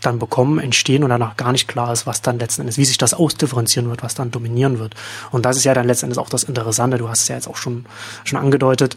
dann 0.00 0.18
bekommen, 0.18 0.58
entstehen 0.58 1.04
und 1.04 1.10
danach 1.10 1.36
gar 1.36 1.52
nicht 1.52 1.68
klar 1.68 1.92
ist, 1.92 2.06
was 2.06 2.22
dann 2.22 2.38
letzten 2.38 2.62
Endes, 2.62 2.78
wie 2.78 2.84
sich 2.84 2.98
das 2.98 3.14
ausdifferenzieren 3.14 3.88
wird, 3.88 4.02
was 4.02 4.14
dann 4.14 4.30
dominieren 4.30 4.78
wird. 4.78 4.94
Und 5.30 5.44
das 5.44 5.56
ist 5.56 5.64
ja 5.64 5.74
dann 5.74 5.86
letzten 5.86 6.06
Endes 6.06 6.18
auch 6.18 6.28
das 6.28 6.44
Interessante. 6.44 6.98
Du 6.98 7.08
hast 7.08 7.22
es 7.22 7.28
ja 7.28 7.36
jetzt 7.36 7.48
auch 7.48 7.56
schon, 7.56 7.86
schon 8.24 8.38
angedeutet. 8.38 8.96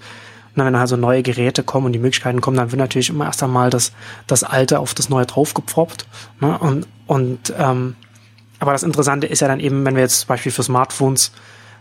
Na, 0.55 0.65
wenn 0.65 0.75
also 0.75 0.95
neue 0.95 1.21
Geräte 1.21 1.63
kommen 1.63 1.87
und 1.87 1.93
die 1.93 1.99
Möglichkeiten 1.99 2.41
kommen, 2.41 2.57
dann 2.57 2.71
wird 2.71 2.79
natürlich 2.79 3.09
immer 3.09 3.25
erst 3.25 3.43
einmal 3.43 3.69
das, 3.69 3.91
das 4.25 4.43
Alte 4.43 4.79
auf 4.79 4.93
das 4.93 5.09
Neue 5.09 5.25
draufgepfropft. 5.25 6.07
Ne? 6.39 6.57
Und, 6.57 6.87
und 7.07 7.53
ähm, 7.57 7.95
aber 8.59 8.71
das 8.71 8.83
Interessante 8.83 9.27
ist 9.27 9.41
ja 9.41 9.47
dann 9.47 9.59
eben, 9.59 9.85
wenn 9.85 9.95
wir 9.95 10.01
jetzt 10.01 10.21
zum 10.21 10.27
Beispiel 10.27 10.51
für 10.51 10.63
Smartphones, 10.63 11.31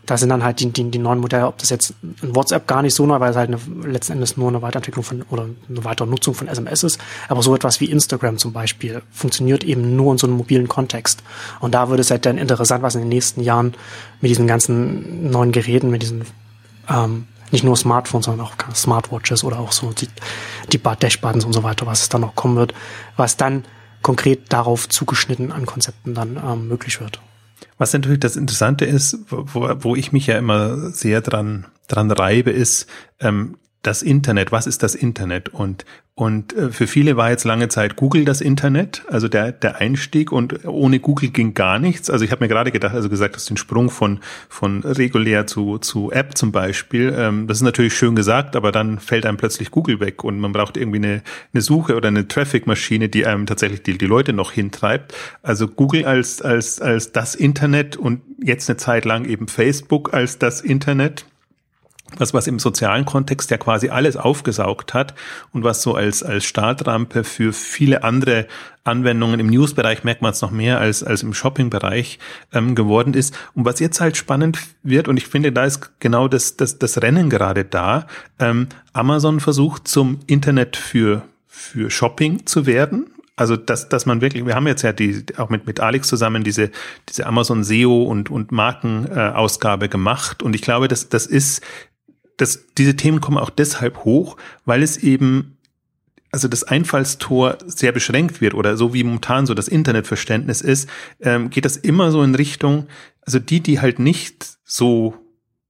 da 0.06 0.18
sind 0.18 0.28
dann 0.28 0.44
halt 0.44 0.60
die, 0.60 0.70
die, 0.70 0.90
die 0.90 0.98
neuen 0.98 1.18
Modelle, 1.18 1.46
ob 1.46 1.58
das 1.58 1.70
jetzt 1.70 1.94
ein 2.02 2.34
WhatsApp 2.34 2.66
gar 2.66 2.82
nicht 2.82 2.94
so 2.94 3.06
neu, 3.06 3.20
weil 3.20 3.30
es 3.30 3.36
halt 3.36 3.48
eine, 3.48 3.58
letzten 3.86 4.14
Endes 4.14 4.36
nur 4.36 4.48
eine 4.48 4.60
Weiterentwicklung 4.60 5.04
von 5.04 5.22
oder 5.30 5.44
eine 5.68 5.84
weitere 5.84 6.08
Nutzung 6.08 6.34
von 6.34 6.48
SMS 6.48 6.82
ist, 6.82 7.00
aber 7.28 7.42
so 7.42 7.54
etwas 7.54 7.80
wie 7.80 7.86
Instagram 7.86 8.38
zum 8.38 8.52
Beispiel 8.52 9.02
funktioniert 9.10 9.64
eben 9.64 9.96
nur 9.96 10.12
in 10.12 10.18
so 10.18 10.26
einem 10.26 10.36
mobilen 10.36 10.68
Kontext. 10.68 11.22
Und 11.60 11.74
da 11.74 11.88
würde 11.88 12.02
es 12.02 12.10
halt 12.10 12.26
dann 12.26 12.38
interessant, 12.38 12.82
was 12.82 12.94
in 12.94 13.02
den 13.02 13.08
nächsten 13.08 13.40
Jahren 13.40 13.74
mit 14.20 14.30
diesen 14.30 14.46
ganzen 14.46 15.30
neuen 15.30 15.52
Geräten, 15.52 15.90
mit 15.90 16.02
diesen 16.02 16.24
ähm, 16.88 17.26
nicht 17.54 17.64
nur 17.64 17.76
Smartphones, 17.76 18.26
sondern 18.26 18.46
auch 18.46 18.54
Smartwatches 18.74 19.44
oder 19.44 19.58
auch 19.58 19.72
so 19.72 19.92
die, 19.92 20.08
die 20.72 20.78
Dashbuttons 20.78 21.44
und 21.46 21.54
so 21.54 21.62
weiter, 21.62 21.86
was 21.86 22.02
es 22.02 22.08
dann 22.10 22.20
noch 22.20 22.34
kommen 22.34 22.56
wird, 22.56 22.74
was 23.16 23.38
dann 23.38 23.64
konkret 24.02 24.52
darauf 24.52 24.88
zugeschnitten 24.88 25.50
an 25.50 25.64
Konzepten 25.64 26.14
dann 26.14 26.36
ähm, 26.36 26.68
möglich 26.68 27.00
wird. 27.00 27.20
Was 27.78 27.92
natürlich 27.92 28.20
das 28.20 28.36
Interessante 28.36 28.84
ist, 28.84 29.18
wo, 29.30 29.70
wo 29.78 29.96
ich 29.96 30.12
mich 30.12 30.26
ja 30.26 30.36
immer 30.36 30.90
sehr 30.90 31.22
dran, 31.22 31.66
dran 31.88 32.10
reibe, 32.10 32.50
ist, 32.50 32.86
ähm, 33.20 33.56
das 33.82 34.02
Internet, 34.02 34.50
was 34.50 34.66
ist 34.66 34.82
das 34.82 34.94
Internet? 34.94 35.50
Und, 35.50 35.84
und 36.16 36.52
äh, 36.52 36.70
für 36.70 36.86
viele 36.86 37.16
war 37.16 37.30
jetzt 37.30 37.42
lange 37.42 37.66
Zeit 37.66 37.96
Google 37.96 38.24
das 38.24 38.40
Internet, 38.40 39.02
also 39.08 39.26
der, 39.26 39.50
der 39.50 39.80
Einstieg 39.80 40.30
und 40.30 40.64
ohne 40.64 41.00
Google 41.00 41.30
ging 41.30 41.54
gar 41.54 41.80
nichts. 41.80 42.08
Also 42.08 42.24
ich 42.24 42.30
habe 42.30 42.44
mir 42.44 42.48
gerade 42.48 42.70
gedacht, 42.70 42.94
also 42.94 43.08
gesagt, 43.08 43.34
dass 43.34 43.46
den 43.46 43.56
Sprung 43.56 43.90
von, 43.90 44.20
von 44.48 44.82
regulär 44.84 45.48
zu, 45.48 45.78
zu 45.78 46.12
App 46.12 46.38
zum 46.38 46.52
Beispiel, 46.52 47.12
ähm, 47.18 47.48
das 47.48 47.56
ist 47.56 47.62
natürlich 47.64 47.94
schön 47.94 48.14
gesagt, 48.14 48.54
aber 48.54 48.70
dann 48.70 49.00
fällt 49.00 49.26
einem 49.26 49.38
plötzlich 49.38 49.72
Google 49.72 49.98
weg 49.98 50.22
und 50.22 50.38
man 50.38 50.52
braucht 50.52 50.76
irgendwie 50.76 50.98
eine, 50.98 51.22
eine 51.52 51.62
Suche 51.62 51.96
oder 51.96 52.08
eine 52.08 52.28
Traffic-Maschine, 52.28 53.08
die 53.08 53.26
einem 53.26 53.46
tatsächlich 53.46 53.82
die, 53.82 53.98
die 53.98 54.06
Leute 54.06 54.32
noch 54.32 54.52
hintreibt. 54.52 55.14
Also 55.42 55.66
Google 55.66 56.04
als, 56.04 56.40
als, 56.40 56.80
als 56.80 57.10
das 57.10 57.34
Internet 57.34 57.96
und 57.96 58.20
jetzt 58.40 58.70
eine 58.70 58.76
Zeit 58.76 59.04
lang 59.04 59.24
eben 59.24 59.48
Facebook 59.48 60.14
als 60.14 60.38
das 60.38 60.60
Internet 60.60 61.24
was, 62.18 62.34
was 62.34 62.46
im 62.46 62.58
sozialen 62.58 63.04
Kontext 63.04 63.50
ja 63.50 63.56
quasi 63.56 63.88
alles 63.88 64.16
aufgesaugt 64.16 64.94
hat 64.94 65.14
und 65.52 65.64
was 65.64 65.82
so 65.82 65.94
als, 65.94 66.22
als 66.22 66.44
Startrampe 66.44 67.24
für 67.24 67.52
viele 67.52 68.04
andere 68.04 68.46
Anwendungen 68.84 69.40
im 69.40 69.46
News-Bereich 69.46 70.04
merkt 70.04 70.20
man 70.22 70.32
es 70.32 70.42
noch 70.42 70.50
mehr 70.50 70.78
als, 70.78 71.02
als 71.02 71.22
im 71.22 71.32
Shopping-Bereich 71.32 72.18
ähm, 72.52 72.74
geworden 72.74 73.14
ist. 73.14 73.34
Und 73.54 73.64
was 73.64 73.80
jetzt 73.80 74.00
halt 74.00 74.16
spannend 74.16 74.58
wird, 74.82 75.08
und 75.08 75.16
ich 75.16 75.26
finde, 75.26 75.52
da 75.52 75.64
ist 75.64 75.98
genau 76.00 76.28
das, 76.28 76.56
das, 76.56 76.78
das 76.78 77.00
Rennen 77.00 77.30
gerade 77.30 77.64
da, 77.64 78.06
ähm, 78.38 78.68
Amazon 78.92 79.40
versucht 79.40 79.88
zum 79.88 80.20
Internet 80.26 80.76
für, 80.76 81.22
für 81.46 81.90
Shopping 81.90 82.44
zu 82.46 82.66
werden. 82.66 83.06
Also 83.36 83.56
dass, 83.56 83.88
dass 83.88 84.06
man 84.06 84.20
wirklich, 84.20 84.46
wir 84.46 84.54
haben 84.54 84.68
jetzt 84.68 84.82
ja 84.82 84.92
die 84.92 85.24
auch 85.38 85.48
mit 85.48 85.66
mit 85.66 85.80
Alex 85.80 86.06
zusammen 86.06 86.44
diese 86.44 86.70
diese 87.08 87.26
Amazon 87.26 87.64
SEO 87.64 88.04
und 88.04 88.30
und 88.30 88.52
Markenausgabe 88.52 89.86
äh, 89.86 89.88
gemacht 89.88 90.40
und 90.40 90.54
ich 90.54 90.62
glaube, 90.62 90.86
dass 90.86 91.08
das 91.08 91.26
ist 91.26 91.60
das, 92.36 92.64
diese 92.76 92.96
Themen 92.96 93.20
kommen 93.20 93.38
auch 93.38 93.50
deshalb 93.50 94.04
hoch, 94.04 94.36
weil 94.64 94.82
es 94.82 94.96
eben 94.96 95.56
also 96.34 96.48
das 96.48 96.64
Einfallstor 96.64 97.58
sehr 97.64 97.92
beschränkt 97.92 98.40
wird 98.40 98.54
oder 98.54 98.76
so 98.76 98.92
wie 98.92 99.04
momentan 99.04 99.46
so 99.46 99.54
das 99.54 99.68
Internetverständnis 99.68 100.62
ist, 100.62 100.90
ähm, 101.20 101.48
geht 101.48 101.64
das 101.64 101.76
immer 101.76 102.10
so 102.10 102.24
in 102.24 102.34
Richtung, 102.34 102.88
also 103.22 103.38
die, 103.38 103.60
die 103.60 103.80
halt 103.80 104.00
nicht 104.00 104.44
so, 104.64 105.14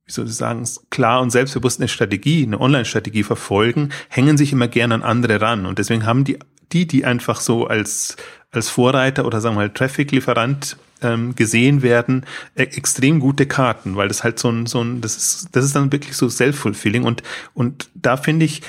wie 0.06 0.12
soll 0.12 0.26
ich 0.26 0.34
sagen, 0.34 0.66
klar 0.88 1.20
und 1.20 1.28
selbstbewusst 1.28 1.80
eine 1.80 1.88
Strategie, 1.88 2.44
eine 2.44 2.58
Online-Strategie 2.58 3.24
verfolgen, 3.24 3.90
hängen 4.08 4.38
sich 4.38 4.54
immer 4.54 4.66
gerne 4.66 4.94
an 4.94 5.02
andere 5.02 5.38
ran. 5.42 5.66
Und 5.66 5.78
deswegen 5.78 6.06
haben 6.06 6.24
die, 6.24 6.38
die, 6.72 6.86
die 6.86 7.04
einfach 7.04 7.40
so 7.40 7.66
als, 7.66 8.16
als 8.50 8.70
Vorreiter 8.70 9.26
oder 9.26 9.42
sagen 9.42 9.56
wir 9.56 9.60
mal 9.60 9.70
Traffic-Lieferant 9.70 10.78
ähm, 11.04 11.36
gesehen 11.36 11.82
werden, 11.82 12.24
äh, 12.54 12.64
extrem 12.64 13.20
gute 13.20 13.46
Karten, 13.46 13.94
weil 13.96 14.08
das 14.08 14.24
halt 14.24 14.38
so 14.38 14.48
ein, 14.50 14.66
so 14.66 14.82
ein, 14.82 15.00
das 15.00 15.16
ist, 15.16 15.48
das 15.52 15.64
ist 15.64 15.76
dann 15.76 15.92
wirklich 15.92 16.16
so 16.16 16.28
self-fulfilling 16.28 17.04
und, 17.04 17.22
und 17.54 17.90
da 17.94 18.16
finde 18.16 18.46
ich, 18.46 18.62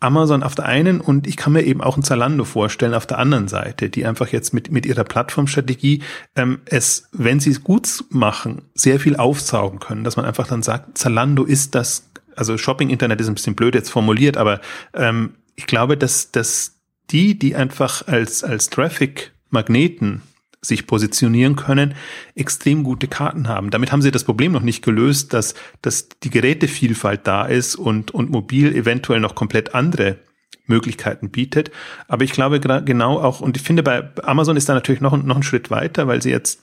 Amazon 0.00 0.42
auf 0.42 0.54
der 0.54 0.64
einen 0.64 1.02
und 1.02 1.26
ich 1.26 1.36
kann 1.36 1.52
mir 1.52 1.62
eben 1.62 1.82
auch 1.82 1.96
ein 1.96 2.02
Zalando 2.02 2.44
vorstellen 2.44 2.94
auf 2.94 3.06
der 3.06 3.18
anderen 3.18 3.48
Seite, 3.48 3.90
die 3.90 4.06
einfach 4.06 4.28
jetzt 4.28 4.54
mit, 4.54 4.72
mit 4.72 4.86
ihrer 4.86 5.04
Plattformstrategie 5.04 6.02
ähm, 6.36 6.60
es, 6.64 7.08
wenn 7.12 7.38
sie 7.38 7.50
es 7.50 7.62
gut 7.62 8.04
machen, 8.08 8.62
sehr 8.74 8.98
viel 8.98 9.16
aufsaugen 9.16 9.78
können, 9.78 10.02
dass 10.02 10.16
man 10.16 10.24
einfach 10.24 10.46
dann 10.46 10.62
sagt, 10.62 10.96
Zalando 10.96 11.44
ist 11.44 11.74
das, 11.74 12.10
also 12.34 12.56
Shopping-Internet 12.56 13.20
ist 13.20 13.28
ein 13.28 13.34
bisschen 13.34 13.54
blöd 13.54 13.74
jetzt 13.74 13.90
formuliert, 13.90 14.38
aber 14.38 14.62
ähm, 14.94 15.34
ich 15.54 15.66
glaube, 15.66 15.98
dass, 15.98 16.32
dass 16.32 16.80
die, 17.10 17.38
die 17.38 17.54
einfach 17.54 18.06
als, 18.06 18.42
als 18.42 18.70
Traffic-Magneten 18.70 20.22
sich 20.62 20.86
positionieren 20.86 21.56
können, 21.56 21.94
extrem 22.34 22.84
gute 22.84 23.08
Karten 23.08 23.48
haben. 23.48 23.70
Damit 23.70 23.92
haben 23.92 24.02
sie 24.02 24.10
das 24.10 24.24
Problem 24.24 24.52
noch 24.52 24.62
nicht 24.62 24.82
gelöst, 24.82 25.32
dass, 25.32 25.54
dass 25.80 26.08
die 26.08 26.30
Gerätevielfalt 26.30 27.26
da 27.26 27.46
ist 27.46 27.76
und, 27.76 28.10
und 28.10 28.30
mobil 28.30 28.74
eventuell 28.74 29.20
noch 29.20 29.34
komplett 29.34 29.74
andere 29.74 30.18
Möglichkeiten 30.66 31.30
bietet. 31.30 31.70
Aber 32.08 32.24
ich 32.24 32.32
glaube 32.32 32.60
genau 32.60 33.18
auch, 33.20 33.40
und 33.40 33.56
ich 33.56 33.62
finde 33.62 33.82
bei 33.82 34.10
Amazon 34.22 34.56
ist 34.56 34.68
da 34.68 34.74
natürlich 34.74 35.00
noch, 35.00 35.16
noch 35.22 35.36
ein 35.36 35.42
Schritt 35.42 35.70
weiter, 35.70 36.06
weil 36.06 36.20
sie 36.20 36.30
jetzt 36.30 36.62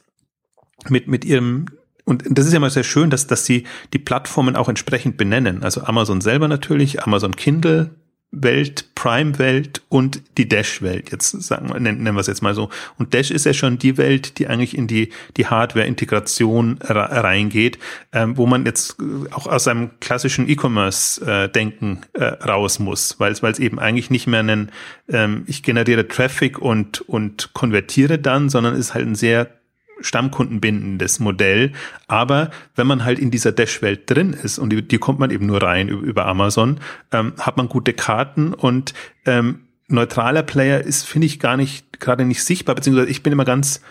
mit, 0.90 1.08
mit 1.08 1.26
ihrem 1.26 1.66
und 2.06 2.24
das 2.30 2.46
ist 2.46 2.54
ja 2.54 2.62
mal 2.62 2.70
sehr 2.70 2.86
schön, 2.86 3.10
dass, 3.10 3.28
dass 3.28 3.46
sie 3.46 3.66
die 3.92 4.00
Plattformen 4.00 4.56
auch 4.56 4.70
entsprechend 4.70 5.18
benennen. 5.18 5.62
Also 5.62 5.84
Amazon 5.84 6.22
selber 6.22 6.48
natürlich, 6.48 7.04
Amazon 7.04 7.36
Kindle, 7.36 7.90
Welt, 8.32 8.94
Prime-Welt 8.94 9.82
und 9.90 10.22
die 10.38 10.50
Dash-Welt. 10.50 11.12
Jetzt 11.12 11.32
sagen 11.32 11.70
wir, 11.70 11.80
nennen, 11.80 12.04
wir 12.04 12.20
es 12.20 12.28
jetzt 12.28 12.42
mal 12.42 12.54
so. 12.54 12.70
Und 12.98 13.14
Dash 13.14 13.32
ist 13.32 13.46
ja 13.46 13.54
schon 13.54 13.78
die 13.78 13.98
Welt, 13.98 14.38
die 14.38 14.48
eigentlich 14.48 14.78
in 14.78 14.88
die, 14.88 15.10
die 15.38 15.48
Hardware-Integration 15.48 16.80
reingeht, 16.82 17.80
ähm, 18.12 18.38
wo 18.38 18.46
man 18.46 18.66
jetzt 18.66 18.98
äh, 19.00 19.32
auch 19.32 19.48
aus 19.48 19.68
einem 19.68 19.92
klassischen 20.02 20.50
E-Commerce-Denken 20.50 22.02
äh, 22.14 22.20
äh, 22.20 22.26
raus 22.44 22.80
muss, 22.80 23.20
weil 23.20 23.32
es 23.32 23.60
eben 23.60 23.80
eigentlich 23.80 24.10
nicht 24.10 24.28
mehr 24.28 24.42
einen, 24.42 24.72
ähm, 25.08 25.44
ich 25.48 25.64
generiere 25.64 26.08
Traffic 26.08 26.60
und, 26.60 27.02
und 27.02 27.54
konvertiere 27.54 28.20
dann, 28.20 28.50
sondern 28.50 28.76
ist 28.76 28.94
halt 28.94 29.08
ein 29.08 29.16
sehr 29.16 29.57
stammkundenbindendes 30.02 31.20
Modell. 31.20 31.74
Aber 32.08 32.52
wenn 32.76 32.88
man 32.88 33.04
halt 33.04 33.20
in 33.20 33.32
dieser 33.32 33.52
Dash-Welt 33.52 34.10
drin 34.10 34.34
ist 34.34 34.60
und 34.60 34.72
die, 34.72 34.82
die, 34.88 34.98
kommt 34.98 35.20
man 35.20 35.32
eben 35.32 35.46
nur 35.46 35.62
rein 35.62 35.90
über, 35.90 36.26
Amazon, 36.26 36.80
ähm, 37.12 37.34
hat 37.40 37.58
man 37.58 37.70
gute 37.70 37.94
Karten 37.94 38.54
und 38.54 38.94
ähm, 39.26 39.62
neutraler 39.88 40.44
Player 40.44 40.82
ist, 40.82 41.04
finde 41.04 41.28
ich, 41.28 41.40
gar 41.40 41.58
nicht, 41.58 42.00
gerade 42.00 42.26
nicht 42.26 42.44
sichtbar, 42.44 42.76
beziehungsweise 42.76 43.10
ich 43.10 43.24
bin 43.24 43.34
immer 43.34 43.46
ganz 43.46 43.82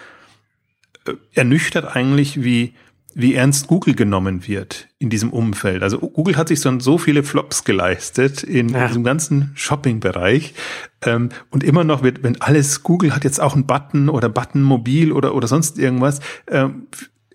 äh, 1.07 1.15
ernüchtert 1.35 1.97
eigentlich, 1.97 2.43
wie, 2.43 2.75
wie 3.19 3.35
ernst 3.35 3.67
Google 3.67 3.95
genommen 3.95 4.47
wird 4.47 4.89
in 4.99 5.09
diesem 5.09 5.33
Umfeld. 5.33 5.83
Also 5.83 5.99
Google 5.99 6.37
hat 6.37 6.49
sich 6.49 6.61
schon 6.61 6.81
so 6.81 6.99
viele 6.99 7.23
Flops 7.23 7.65
geleistet 7.65 8.43
in 8.43 8.69
ja. 8.69 8.89
diesem 8.89 9.05
ganzen 9.05 9.53
Shopping-Bereich. 9.55 10.53
Ähm, 11.01 11.31
und 11.51 11.65
immer 11.65 11.83
noch 11.83 12.03
wird, 12.03 12.23
wenn 12.23 12.39
alles, 12.43 12.83
Google 12.83 13.15
hat 13.15 13.25
jetzt 13.25 13.41
auch 13.41 13.55
einen 13.55 13.67
Button 13.67 14.11
oder 14.11 14.29
Button 14.29 14.63
mobil 14.63 15.13
oder, 15.13 15.35
oder 15.35 15.49
sonst 15.49 15.79
irgendwas, 15.79 16.21
ähm, 16.51 16.89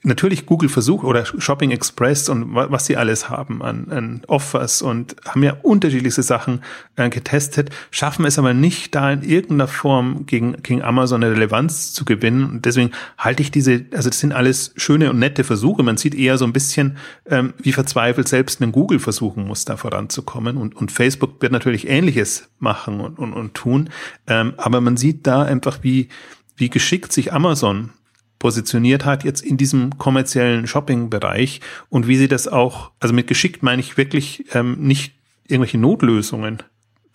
natürlich 0.04 0.46
Google 0.46 0.70
versucht 0.70 1.04
oder 1.04 1.26
Shopping 1.26 1.72
Express 1.72 2.28
und 2.28 2.56
was 2.56 2.86
sie 2.86 2.98
alles 2.98 3.30
haben 3.30 3.62
an, 3.62 3.90
an 3.92 4.22
Offers 4.28 4.82
und 4.82 5.16
haben 5.28 5.44
ja 5.44 5.58
unterschiedlichste 5.62 6.24
Sachen 6.24 6.62
äh, 6.96 7.10
getestet, 7.10 7.70
schaffen 7.92 8.26
es 8.26 8.40
aber 8.40 8.54
nicht, 8.54 8.96
da 8.96 9.12
in 9.12 9.22
irgendeiner 9.22 9.68
Form 9.68 10.26
gegen, 10.26 10.62
gegen 10.64 10.82
Amazon 10.82 11.24
eine 11.24 11.34
Relevanz 11.34 11.94
zu 11.94 12.04
gewinnen. 12.04 12.46
Und 12.46 12.66
deswegen 12.66 12.92
halte 13.18 13.44
ich 13.44 13.52
diese, 13.52 13.86
also 13.94 14.10
das 14.10 14.20
sind 14.20 14.34
alles 14.34 14.74
schöne 14.76 15.12
und 15.12 15.20
nette 15.20 15.44
Versuche. 15.44 15.84
Man 15.84 15.98
sieht 15.98 16.16
eher 16.16 16.38
so 16.38 16.46
ein 16.46 16.54
bisschen, 16.54 16.98
ähm, 17.30 17.54
wie 17.60 17.72
verzweifelt 17.72 18.28
selbst 18.28 18.62
ein 18.62 18.72
Google 18.72 19.00
versuchen 19.00 19.46
muss, 19.46 19.66
da 19.66 19.78
voranzukommen. 19.78 20.58
Und, 20.58 20.76
und 20.76 20.92
Facebook 20.92 21.42
wird 21.42 21.52
natürlich 21.52 21.88
Ähnliches 21.88 22.50
machen 22.58 23.02
und, 23.02 23.20
und, 23.20 23.34
und 23.34 23.54
tun. 23.54 23.90
Ähm, 24.26 24.54
aber 24.58 24.82
man 24.82 24.98
sieht 24.98 25.28
da 25.28 25.44
einfach, 25.44 25.80
wie, 25.84 26.10
wie 26.56 26.70
geschickt 26.70 27.14
sich 27.14 27.34
Amazon 27.34 27.92
positioniert 28.42 29.06
hat 29.06 29.24
jetzt 29.24 29.42
in 29.42 29.56
diesem 29.56 30.00
kommerziellen 30.00 30.66
Shopping-Bereich 30.66 31.62
und 31.90 32.08
wie 32.08 32.18
sie 32.18 32.28
das 32.28 32.48
auch, 32.48 32.90
also 33.00 33.14
mit 33.14 33.28
geschickt 33.28 33.62
meine 33.62 33.80
ich 33.80 33.98
wirklich 33.98 34.46
ähm, 34.56 34.78
nicht 34.80 35.14
irgendwelche 35.48 35.78
Notlösungen, 35.78 36.58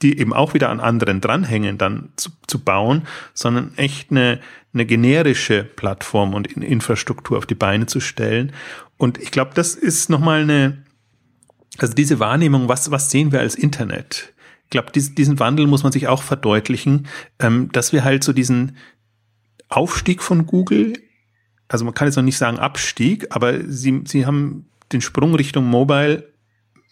die 0.03 0.21
eben 0.21 0.33
auch 0.33 0.55
wieder 0.55 0.71
an 0.71 0.79
anderen 0.79 1.21
dranhängen, 1.21 1.79
dann 1.79 2.11
zu, 2.15 2.31
zu 2.47 2.61
bauen, 2.61 3.09
sondern 3.35 3.73
echt 3.77 4.13
eine, 4.13 4.39
eine 4.73 4.87
generische 4.87 5.65
Plattform 5.65 6.33
und 6.33 6.47
Infrastruktur 6.47 7.39
auf 7.39 7.47
die 7.47 7.57
Beine 7.57 7.87
zu 7.87 7.99
stellen. 7.99 8.53
Und 8.97 9.19
ich 9.19 9.33
glaube, 9.33 9.51
das 9.55 9.75
ist 9.75 10.09
nochmal 10.09 10.43
eine, 10.43 10.85
also 11.79 11.93
diese 11.93 12.21
Wahrnehmung, 12.21 12.69
was, 12.69 12.93
was 12.93 13.11
sehen 13.11 13.33
wir 13.33 13.41
als 13.41 13.57
Internet? 13.57 14.33
Ich 14.67 14.71
glaube, 14.71 14.93
diesen, 14.93 15.17
diesen 15.17 15.41
Wandel 15.41 15.67
muss 15.67 15.83
man 15.83 15.91
sich 15.91 16.07
auch 16.07 16.23
verdeutlichen, 16.23 17.09
ähm, 17.41 17.69
dass 17.73 17.93
wir 17.93 18.05
halt 18.05 18.23
so 18.23 18.33
diesen 18.33 18.77
Aufstieg 19.69 20.23
von 20.23 20.47
Google 20.47 20.93
also 21.69 21.85
man 21.85 21.95
kann 21.95 22.09
jetzt 22.09 22.17
noch 22.17 22.23
nicht 22.23 22.39
sagen 22.39 22.59
Abstieg, 22.59 23.27
aber 23.31 23.61
sie, 23.69 24.03
sie 24.07 24.27
haben 24.27 24.67
den 24.93 25.01
Sprung 25.01 25.35
Richtung 25.35 25.65
Mobile 25.65 26.29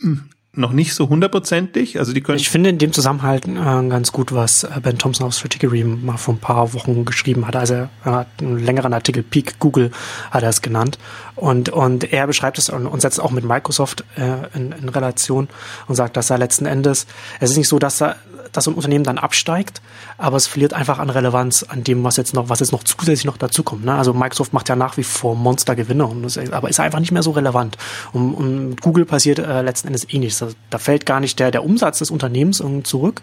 hm, 0.00 0.28
noch 0.56 0.72
nicht 0.72 0.94
so 0.94 1.08
hundertprozentig. 1.08 1.98
Also 1.98 2.12
die 2.12 2.20
können. 2.20 2.38
Ich 2.38 2.48
finde 2.48 2.70
in 2.70 2.78
dem 2.78 2.92
Zusammenhang 2.92 3.40
äh, 3.56 3.88
ganz 3.88 4.12
gut, 4.12 4.32
was 4.32 4.64
äh, 4.64 4.80
Ben 4.82 4.98
Thompson 4.98 5.26
aus 5.26 5.38
Strategy 5.38 5.84
mal 5.84 6.16
vor 6.16 6.34
ein 6.34 6.38
paar 6.38 6.72
Wochen 6.74 7.04
geschrieben 7.04 7.46
hat. 7.46 7.56
Also 7.56 7.74
er 7.74 7.90
hat 8.04 8.28
einen 8.40 8.58
längeren 8.58 8.92
Artikel 8.92 9.22
Peak 9.22 9.58
Google 9.58 9.90
hat 10.30 10.42
er 10.42 10.50
es 10.50 10.62
genannt 10.62 10.98
und 11.34 11.68
und 11.70 12.12
er 12.12 12.26
beschreibt 12.26 12.58
es 12.58 12.68
und, 12.68 12.86
und 12.86 13.00
setzt 13.00 13.20
auch 13.20 13.30
mit 13.30 13.44
Microsoft 13.44 14.04
äh, 14.16 14.56
in, 14.56 14.72
in 14.72 14.88
Relation 14.88 15.48
und 15.86 15.94
sagt, 15.94 16.16
dass 16.16 16.30
er 16.30 16.38
letzten 16.38 16.66
Endes 16.66 17.06
es 17.40 17.50
ist 17.50 17.56
nicht 17.56 17.68
so, 17.68 17.78
dass 17.78 18.00
er 18.00 18.16
dass 18.54 18.66
ein 18.66 18.74
Unternehmen 18.74 19.04
dann 19.04 19.18
absteigt, 19.18 19.82
aber 20.16 20.36
es 20.36 20.46
verliert 20.46 20.72
einfach 20.72 20.98
an 20.98 21.10
Relevanz 21.10 21.64
an 21.64 21.84
dem, 21.84 22.02
was 22.04 22.16
jetzt 22.16 22.32
noch, 22.34 22.48
was 22.48 22.60
jetzt 22.60 22.72
noch 22.72 22.84
zusätzlich 22.84 23.24
noch 23.24 23.36
dazukommt. 23.36 23.84
Ne? 23.84 23.94
Also 23.94 24.14
Microsoft 24.14 24.52
macht 24.52 24.68
ja 24.68 24.76
nach 24.76 24.96
wie 24.96 25.02
vor 25.02 25.34
Monstergewinne, 25.34 26.06
und 26.06 26.22
das, 26.22 26.38
aber 26.38 26.70
ist 26.70 26.80
einfach 26.80 27.00
nicht 27.00 27.12
mehr 27.12 27.22
so 27.22 27.32
relevant. 27.32 27.76
Und, 28.12 28.34
und 28.34 28.68
mit 28.70 28.80
Google 28.80 29.04
passiert 29.04 29.38
äh, 29.38 29.62
letzten 29.62 29.88
Endes 29.88 30.06
eh 30.12 30.18
nichts. 30.18 30.42
Also, 30.42 30.54
da 30.70 30.78
fällt 30.78 31.04
gar 31.04 31.20
nicht 31.20 31.38
der, 31.38 31.50
der 31.50 31.64
Umsatz 31.64 31.98
des 31.98 32.10
Unternehmens 32.10 32.62
zurück 32.84 33.20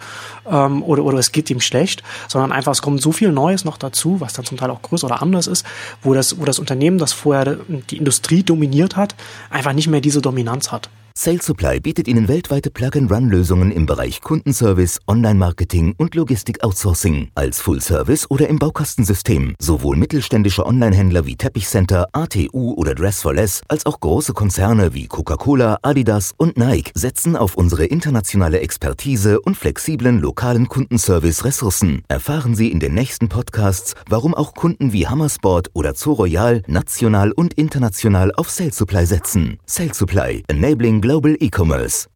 ähm, 0.49 0.83
oder, 0.83 1.03
oder 1.03 1.17
es 1.17 1.31
geht 1.31 1.49
ihm 1.49 1.61
schlecht, 1.61 2.03
sondern 2.27 2.51
einfach 2.51 2.73
es 2.73 2.81
kommt 2.81 3.01
so 3.01 3.11
viel 3.11 3.31
Neues 3.31 3.65
noch 3.65 3.77
dazu, 3.77 4.19
was 4.19 4.33
dann 4.33 4.45
zum 4.45 4.57
Teil 4.57 4.69
auch 4.69 4.81
größer 4.81 5.07
oder 5.07 5.21
anders 5.21 5.47
ist, 5.47 5.65
wo 6.01 6.13
das, 6.13 6.39
wo 6.39 6.45
das 6.45 6.59
Unternehmen, 6.59 6.97
das 6.97 7.13
vorher 7.13 7.57
die 7.89 7.97
Industrie 7.97 8.43
dominiert 8.43 8.95
hat, 8.95 9.15
einfach 9.49 9.73
nicht 9.73 9.87
mehr 9.87 10.01
diese 10.01 10.21
Dominanz 10.21 10.71
hat. 10.71 10.89
Sales 11.23 11.45
Supply 11.45 11.79
bietet 11.79 12.07
Ihnen 12.07 12.27
weltweite 12.27 12.71
Plug-and-Run-Lösungen 12.71 13.69
im 13.69 13.85
Bereich 13.85 14.21
Kundenservice, 14.21 14.99
Online-Marketing 15.05 15.93
und 15.99 16.15
Logistik-Outsourcing 16.15 17.29
als 17.35 17.61
Full-Service 17.61 18.31
oder 18.31 18.49
im 18.49 18.57
Baukastensystem. 18.57 19.53
Sowohl 19.59 19.97
mittelständische 19.97 20.65
Online-Händler 20.65 21.27
wie 21.27 21.35
Teppichcenter, 21.35 22.07
ATU 22.13 22.73
oder 22.73 22.95
Dress 22.95 23.21
for 23.21 23.35
Less 23.35 23.61
als 23.67 23.85
auch 23.85 23.99
große 23.99 24.33
Konzerne 24.33 24.95
wie 24.95 25.05
Coca-Cola, 25.05 25.77
Adidas 25.83 26.31
und 26.37 26.57
Nike 26.57 26.89
setzen 26.95 27.35
auf 27.35 27.53
unsere 27.53 27.85
internationale 27.85 28.59
Expertise 28.59 29.39
und 29.41 29.55
flexiblen 29.55 30.21
lokalen 30.21 30.69
Kundenservice-Ressourcen. 30.69 32.01
Erfahren 32.07 32.55
Sie 32.55 32.71
in 32.71 32.79
den 32.79 32.95
nächsten 32.95 33.29
Podcasts, 33.29 33.93
warum 34.09 34.33
auch 34.33 34.55
Kunden 34.55 34.91
wie 34.91 35.05
Hammersport 35.05 35.69
oder 35.73 35.93
Zoo 35.93 36.13
Royal 36.13 36.63
national 36.65 37.31
und 37.31 37.53
international 37.53 38.31
auf 38.33 38.49
Sales 38.49 38.75
Supply 38.75 39.05
setzen. 39.05 39.59
Sales 39.67 39.99
Supply, 39.99 40.43
enabling 40.47 40.99
Global 41.11 41.35
E-Commerce. 41.41 42.07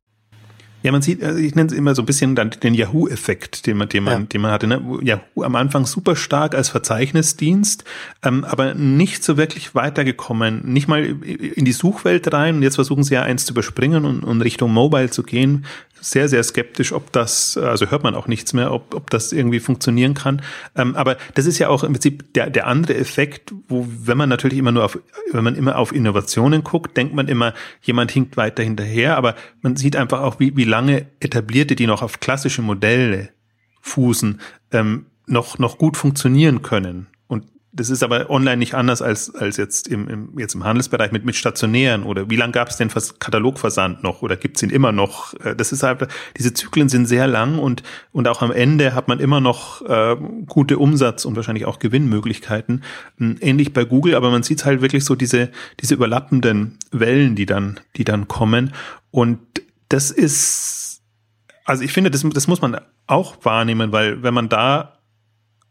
Ja, 0.81 0.93
man 0.93 1.01
sieht, 1.01 1.21
also 1.21 1.37
ich 1.37 1.53
nenne 1.53 1.67
es 1.67 1.73
immer 1.73 1.95
so 1.95 2.01
ein 2.01 2.05
bisschen 2.05 2.33
dann 2.33 2.51
den 2.51 2.73
Yahoo-Effekt, 2.73 3.67
den 3.67 3.75
man, 3.75 3.89
den 3.89 4.05
man, 4.05 4.21
ja. 4.21 4.25
den 4.27 4.39
man 4.39 4.51
hatte. 4.51 4.67
Ne? 4.67 4.99
Yahoo 5.01 5.43
am 5.43 5.57
Anfang 5.57 5.85
super 5.85 6.15
stark 6.15 6.55
als 6.55 6.69
Verzeichnisdienst, 6.69 7.83
ähm, 8.23 8.45
aber 8.45 8.73
nicht 8.73 9.21
so 9.25 9.35
wirklich 9.35 9.75
weitergekommen, 9.75 10.61
nicht 10.71 10.87
mal 10.87 11.03
in 11.03 11.65
die 11.65 11.73
Suchwelt 11.73 12.31
rein. 12.31 12.55
Und 12.55 12.63
jetzt 12.63 12.75
versuchen 12.75 13.03
sie 13.03 13.15
ja 13.15 13.23
eins 13.23 13.45
zu 13.45 13.51
überspringen 13.51 14.05
und, 14.05 14.23
und 14.23 14.41
Richtung 14.41 14.71
Mobile 14.71 15.09
zu 15.09 15.23
gehen 15.23 15.65
sehr, 16.11 16.29
sehr 16.29 16.43
skeptisch, 16.43 16.93
ob 16.93 17.11
das, 17.11 17.57
also 17.57 17.89
hört 17.89 18.03
man 18.03 18.13
auch 18.13 18.27
nichts 18.27 18.53
mehr, 18.53 18.71
ob, 18.71 18.93
ob 18.93 19.09
das 19.09 19.33
irgendwie 19.33 19.59
funktionieren 19.59 20.13
kann. 20.13 20.41
Ähm, 20.75 20.95
aber 20.95 21.17
das 21.33 21.47
ist 21.47 21.57
ja 21.57 21.69
auch 21.69 21.83
im 21.83 21.93
Prinzip 21.93 22.33
der, 22.33 22.49
der 22.49 22.67
andere 22.67 22.95
Effekt, 22.95 23.53
wo, 23.67 23.87
wenn 23.89 24.17
man 24.17 24.29
natürlich 24.29 24.59
immer 24.59 24.71
nur 24.71 24.85
auf, 24.85 24.99
wenn 25.31 25.43
man 25.43 25.55
immer 25.55 25.77
auf 25.77 25.91
Innovationen 25.91 26.63
guckt, 26.63 26.95
denkt 26.95 27.15
man 27.15 27.27
immer, 27.27 27.53
jemand 27.81 28.11
hinkt 28.11 28.37
weiter 28.37 28.61
hinterher, 28.61 29.17
aber 29.17 29.35
man 29.61 29.75
sieht 29.75 29.95
einfach 29.95 30.21
auch, 30.21 30.39
wie, 30.39 30.55
wie 30.55 30.63
lange 30.63 31.07
etablierte, 31.19 31.75
die 31.75 31.87
noch 31.87 32.03
auf 32.03 32.19
klassische 32.19 32.61
Modelle 32.61 33.29
fußen, 33.81 34.39
ähm, 34.71 35.07
noch, 35.25 35.57
noch 35.57 35.79
gut 35.79 35.97
funktionieren 35.97 36.61
können 36.61 37.07
das 37.75 37.89
ist 37.89 38.03
aber 38.03 38.29
online 38.29 38.57
nicht 38.57 38.73
anders 38.73 39.01
als, 39.01 39.35
als 39.35 39.57
jetzt 39.57 39.89
im, 39.89 40.07
im, 40.07 40.39
jetzt 40.39 40.55
im 40.55 40.63
Handelsbereich 40.63 41.11
mit, 41.11 41.25
mit 41.25 41.35
stationären 41.35 42.03
oder 42.03 42.29
wie 42.29 42.37
lange 42.37 42.53
gab 42.53 42.69
es 42.69 42.77
denn 42.77 42.89
Katalogversand 42.89 44.01
noch 44.01 44.21
oder 44.21 44.37
gibt 44.37 44.55
es 44.55 44.63
ihn 44.63 44.69
immer 44.69 44.93
noch? 44.93 45.33
Äh, 45.41 45.55
das 45.55 45.73
ist 45.73 45.83
halt, 45.83 46.07
diese 46.37 46.53
Zyklen 46.53 46.87
sind 46.87 47.05
sehr 47.05 47.27
lang 47.27 47.59
und, 47.59 47.83
und 48.13 48.29
auch 48.29 48.41
am 48.41 48.51
Ende 48.51 48.95
hat 48.95 49.09
man 49.09 49.19
immer 49.19 49.41
noch 49.41 49.81
äh, 49.81 50.15
gute 50.47 50.77
Umsatz 50.77 51.25
und 51.25 51.35
wahrscheinlich 51.35 51.65
auch 51.65 51.79
Gewinnmöglichkeiten. 51.79 52.83
Hm, 53.17 53.37
ähnlich 53.41 53.73
bei 53.73 53.83
Google, 53.83 54.15
aber 54.15 54.31
man 54.31 54.43
sieht 54.43 54.63
halt 54.63 54.81
wirklich 54.81 55.03
so 55.03 55.15
diese, 55.15 55.49
diese 55.81 55.95
überlappenden 55.95 56.77
Wellen, 56.91 57.35
die 57.35 57.45
dann, 57.45 57.81
die 57.97 58.05
dann 58.05 58.29
kommen. 58.29 58.73
Und 59.11 59.39
das 59.89 60.11
ist, 60.11 61.01
also 61.65 61.83
ich 61.83 61.91
finde, 61.91 62.09
das, 62.09 62.25
das 62.33 62.47
muss 62.47 62.61
man 62.61 62.79
auch 63.07 63.35
wahrnehmen, 63.43 63.91
weil 63.91 64.23
wenn 64.23 64.33
man 64.33 64.47
da 64.47 64.94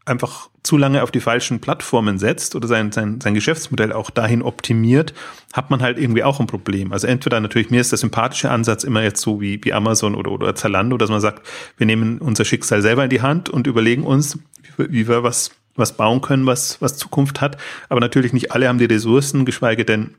einfach 0.05 0.49
zu 0.63 0.77
lange 0.77 1.03
auf 1.03 1.11
die 1.11 1.19
falschen 1.19 1.59
Plattformen 1.59 2.17
setzt 2.17 2.55
oder 2.55 2.67
sein, 2.67 2.91
sein, 2.91 3.19
sein 3.21 3.33
Geschäftsmodell 3.33 3.91
auch 3.91 4.09
dahin 4.09 4.41
optimiert, 4.41 5.13
hat 5.53 5.69
man 5.69 5.81
halt 5.81 5.97
irgendwie 5.99 6.23
auch 6.23 6.39
ein 6.39 6.47
Problem. 6.47 6.91
Also 6.91 7.07
entweder 7.07 7.39
natürlich, 7.39 7.69
mir 7.69 7.81
ist 7.81 7.91
der 7.91 7.97
sympathische 7.97 8.49
Ansatz 8.51 8.83
immer 8.83 9.01
jetzt 9.03 9.21
so 9.21 9.41
wie, 9.41 9.63
wie 9.63 9.73
Amazon 9.73 10.15
oder, 10.15 10.31
oder 10.31 10.55
Zalando, 10.55 10.97
dass 10.97 11.09
man 11.09 11.21
sagt, 11.21 11.45
wir 11.77 11.85
nehmen 11.85 12.19
unser 12.19 12.45
Schicksal 12.45 12.81
selber 12.81 13.03
in 13.03 13.09
die 13.09 13.21
Hand 13.21 13.49
und 13.49 13.67
überlegen 13.67 14.03
uns, 14.03 14.39
wie, 14.77 14.91
wie 14.91 15.07
wir 15.07 15.23
was, 15.23 15.51
was 15.75 15.97
bauen 15.97 16.21
können, 16.21 16.45
was, 16.45 16.81
was 16.81 16.97
Zukunft 16.97 17.41
hat. 17.41 17.57
Aber 17.89 17.99
natürlich 17.99 18.33
nicht 18.33 18.51
alle 18.51 18.67
haben 18.67 18.79
die 18.79 18.85
Ressourcen, 18.85 19.45
geschweige 19.45 19.85
denn 19.85 20.15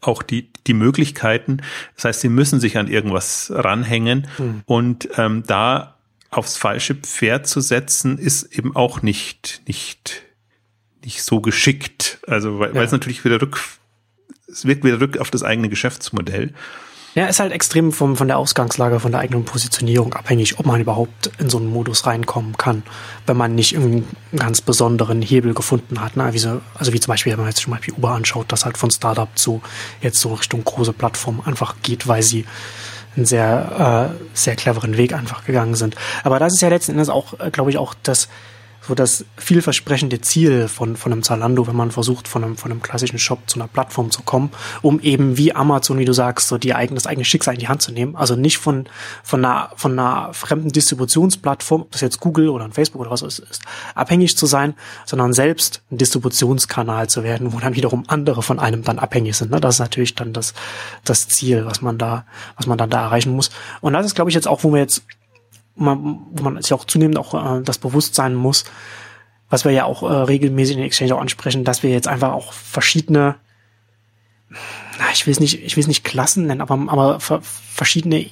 auch 0.00 0.22
die, 0.22 0.48
die 0.66 0.74
Möglichkeiten. 0.74 1.58
Das 1.96 2.04
heißt, 2.06 2.20
sie 2.20 2.28
müssen 2.28 2.60
sich 2.60 2.78
an 2.78 2.88
irgendwas 2.88 3.52
ranhängen. 3.54 4.28
Hm. 4.36 4.62
Und 4.64 5.08
ähm, 5.16 5.42
da 5.46 5.96
aufs 6.32 6.56
falsche 6.56 6.94
Pferd 6.94 7.46
zu 7.46 7.60
setzen, 7.60 8.18
ist 8.18 8.44
eben 8.56 8.74
auch 8.74 9.02
nicht, 9.02 9.62
nicht, 9.66 10.22
nicht 11.04 11.22
so 11.22 11.40
geschickt. 11.40 12.18
Also, 12.26 12.58
weil, 12.58 12.70
ja. 12.70 12.74
weil 12.74 12.84
es 12.84 12.92
natürlich 12.92 13.24
wieder 13.24 13.40
rück, 13.40 13.60
es 14.48 14.64
wirkt 14.64 14.82
wieder 14.82 15.00
rück 15.00 15.18
auf 15.18 15.30
das 15.30 15.42
eigene 15.42 15.68
Geschäftsmodell. 15.68 16.52
Ja, 17.14 17.26
ist 17.26 17.40
halt 17.40 17.52
extrem 17.52 17.92
vom, 17.92 18.16
von 18.16 18.26
der 18.26 18.38
Ausgangslage, 18.38 18.98
von 18.98 19.12
der 19.12 19.20
eigenen 19.20 19.44
Positionierung 19.44 20.14
abhängig, 20.14 20.58
ob 20.58 20.64
man 20.64 20.80
überhaupt 20.80 21.30
in 21.38 21.50
so 21.50 21.58
einen 21.58 21.66
Modus 21.66 22.06
reinkommen 22.06 22.56
kann, 22.56 22.82
wenn 23.26 23.36
man 23.36 23.54
nicht 23.54 23.74
irgendeinen 23.74 24.16
ganz 24.34 24.62
besonderen 24.62 25.20
Hebel 25.20 25.52
gefunden 25.52 26.00
hat. 26.00 26.16
Ne? 26.16 26.32
Wie 26.32 26.38
so, 26.38 26.62
also 26.74 26.94
wie 26.94 27.00
zum 27.00 27.12
Beispiel, 27.12 27.32
wenn 27.32 27.40
man 27.40 27.50
jetzt 27.50 27.60
zum 27.60 27.74
Beispiel 27.74 27.92
Uber 27.92 28.12
anschaut, 28.12 28.50
das 28.50 28.64
halt 28.64 28.78
von 28.78 28.90
Startup 28.90 29.28
zu 29.34 29.60
jetzt 30.00 30.20
so 30.20 30.32
Richtung 30.32 30.64
große 30.64 30.94
Plattform 30.94 31.42
einfach 31.44 31.76
geht, 31.82 32.08
weil 32.08 32.22
sie 32.22 32.46
einen 33.16 33.26
sehr, 33.26 34.12
äh, 34.12 34.26
sehr 34.34 34.56
cleveren 34.56 34.96
Weg 34.96 35.12
einfach 35.12 35.44
gegangen 35.44 35.74
sind. 35.74 35.96
Aber 36.24 36.38
das 36.38 36.54
ist 36.54 36.62
ja 36.62 36.68
letzten 36.68 36.92
Endes 36.92 37.08
auch, 37.08 37.38
äh, 37.40 37.50
glaube 37.50 37.70
ich, 37.70 37.78
auch 37.78 37.94
das 38.02 38.28
so 38.86 38.94
das 38.94 39.24
vielversprechende 39.36 40.20
Ziel 40.20 40.66
von, 40.66 40.96
von 40.96 41.12
einem 41.12 41.22
Zalando, 41.22 41.66
wenn 41.66 41.76
man 41.76 41.92
versucht, 41.92 42.26
von 42.26 42.42
einem, 42.42 42.56
von 42.56 42.72
einem 42.72 42.82
klassischen 42.82 43.18
Shop 43.18 43.38
zu 43.48 43.58
einer 43.58 43.68
Plattform 43.68 44.10
zu 44.10 44.22
kommen, 44.22 44.50
um 44.82 44.98
eben 45.00 45.36
wie 45.36 45.54
Amazon, 45.54 45.98
wie 45.98 46.04
du 46.04 46.12
sagst, 46.12 46.48
so 46.48 46.58
die 46.58 46.74
eigene, 46.74 46.96
das 46.96 47.06
eigene 47.06 47.24
Schicksal 47.24 47.54
in 47.54 47.60
die 47.60 47.68
Hand 47.68 47.80
zu 47.80 47.92
nehmen. 47.92 48.16
Also 48.16 48.34
nicht 48.34 48.58
von, 48.58 48.88
von 49.22 49.44
einer, 49.44 49.70
von 49.76 49.98
einer 49.98 50.34
fremden 50.34 50.70
Distributionsplattform, 50.70 51.82
ob 51.82 51.92
das 51.92 52.00
jetzt 52.00 52.18
Google 52.18 52.48
oder 52.48 52.64
ein 52.64 52.72
Facebook 52.72 53.00
oder 53.00 53.10
was 53.10 53.22
ist, 53.22 53.38
ist, 53.38 53.62
abhängig 53.94 54.36
zu 54.36 54.46
sein, 54.46 54.74
sondern 55.06 55.32
selbst 55.32 55.82
ein 55.92 55.98
Distributionskanal 55.98 57.08
zu 57.08 57.22
werden, 57.22 57.52
wo 57.52 57.60
dann 57.60 57.76
wiederum 57.76 58.04
andere 58.08 58.42
von 58.42 58.58
einem 58.58 58.82
dann 58.82 58.98
abhängig 58.98 59.36
sind. 59.36 59.52
Ne? 59.52 59.60
Das 59.60 59.76
ist 59.76 59.80
natürlich 59.80 60.16
dann 60.16 60.32
das, 60.32 60.54
das 61.04 61.28
Ziel, 61.28 61.66
was 61.66 61.82
man 61.82 61.98
da, 61.98 62.24
was 62.56 62.66
man 62.66 62.78
dann 62.78 62.90
da 62.90 63.02
erreichen 63.02 63.32
muss. 63.32 63.50
Und 63.80 63.92
das 63.92 64.06
ist, 64.06 64.16
glaube 64.16 64.30
ich, 64.30 64.34
jetzt 64.34 64.48
auch, 64.48 64.64
wo 64.64 64.72
wir 64.72 64.80
jetzt 64.80 65.02
man, 65.74 66.20
wo 66.30 66.44
man 66.44 66.60
sich 66.60 66.72
auch 66.72 66.84
zunehmend 66.84 67.18
auch 67.18 67.58
äh, 67.58 67.62
das 67.62 67.78
Bewusstsein 67.78 68.34
muss, 68.34 68.64
was 69.48 69.64
wir 69.64 69.72
ja 69.72 69.84
auch 69.84 70.02
äh, 70.02 70.12
regelmäßig 70.12 70.76
in 70.76 70.82
Exchange 70.82 71.14
auch 71.14 71.20
ansprechen, 71.20 71.64
dass 71.64 71.82
wir 71.82 71.90
jetzt 71.90 72.08
einfach 72.08 72.32
auch 72.32 72.52
verschiedene 72.52 73.36
ich 75.12 75.26
will 75.26 75.32
es 75.32 75.40
nicht, 75.40 75.62
ich 75.62 75.76
will 75.76 75.82
es 75.82 75.88
nicht 75.88 76.04
Klassen 76.04 76.46
nennen, 76.46 76.60
aber, 76.60 76.74
aber 76.88 77.20
verschiedene 77.20 78.26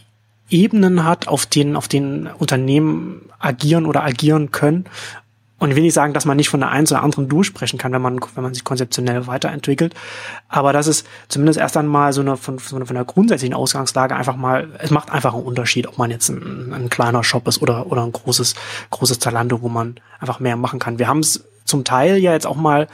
Ebenen 0.49 1.05
hat, 1.05 1.29
auf 1.29 1.47
denen, 1.47 1.77
auf 1.77 1.89
denen 1.89 2.27
Unternehmen 2.27 3.31
agieren 3.39 3.87
oder 3.87 4.03
agieren 4.03 4.51
können. 4.51 4.87
Und 5.61 5.71
ich 5.71 5.77
will 5.77 5.83
nicht 5.83 5.95
sagen, 5.95 6.15
dass 6.15 6.25
man 6.25 6.39
nicht 6.39 6.49
von 6.49 6.61
der 6.61 6.71
einen 6.71 6.87
zur 6.87 7.03
anderen 7.03 7.29
durchsprechen 7.29 7.79
kann, 7.79 7.93
wenn 7.93 8.01
man, 8.01 8.19
wenn 8.35 8.43
man 8.43 8.55
sich 8.55 8.65
konzeptionell 8.65 9.27
weiterentwickelt. 9.27 9.95
Aber 10.49 10.73
das 10.73 10.87
ist 10.87 11.07
zumindest 11.29 11.61
erst 11.61 11.77
einmal 11.77 12.15
so 12.15 12.23
eine, 12.23 12.39
von, 12.39 12.59
von 12.59 12.83
einer 12.89 13.05
grundsätzlichen 13.05 13.55
Ausgangslage 13.55 14.17
einfach 14.17 14.37
mal, 14.37 14.69
es 14.79 14.91
macht 14.91 15.11
einfach 15.11 15.35
einen 15.35 15.45
Unterschied, 15.45 15.87
ob 15.87 15.99
man 15.99 16.11
jetzt 16.11 16.31
ein, 16.31 16.73
ein 16.73 16.89
kleiner 16.89 17.23
Shop 17.23 17.47
ist 17.47 17.61
oder, 17.61 17.87
oder 17.93 18.03
ein 18.03 18.13
großes, 18.13 18.55
großes 18.89 19.19
Zalando, 19.19 19.61
wo 19.61 19.69
man 19.69 19.97
einfach 20.19 20.41
mehr 20.41 20.57
machen 20.57 20.79
kann. 20.79 20.99
Wir 20.99 21.09
haben 21.09 21.21
es 21.21 21.45
zum 21.67 21.85
Teil 21.85 22.17
ja 22.17 22.33
jetzt 22.33 22.47
auch 22.47 22.57
mal 22.57 22.89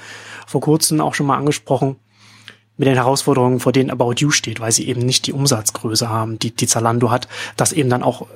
vor 0.45 0.61
kurzem 0.61 1.01
auch 1.01 1.15
schon 1.15 1.27
mal 1.27 1.39
angesprochen, 1.39 1.97
mit 2.77 2.89
den 2.89 2.95
Herausforderungen, 2.95 3.61
vor 3.61 3.73
denen 3.73 3.91
About 3.91 4.15
You 4.19 4.31
steht, 4.31 4.61
weil 4.61 4.73
sie 4.73 4.89
eben 4.89 5.01
nicht 5.01 5.27
die 5.27 5.33
Umsatzgröße 5.33 6.11
haben, 6.11 6.39
die, 6.39 6.55
die 6.55 6.67
Zalando 6.67 7.11
hat, 7.11 7.29
das 7.57 7.73
eben 7.73 7.89
dann 7.89 8.03
auch 8.03 8.27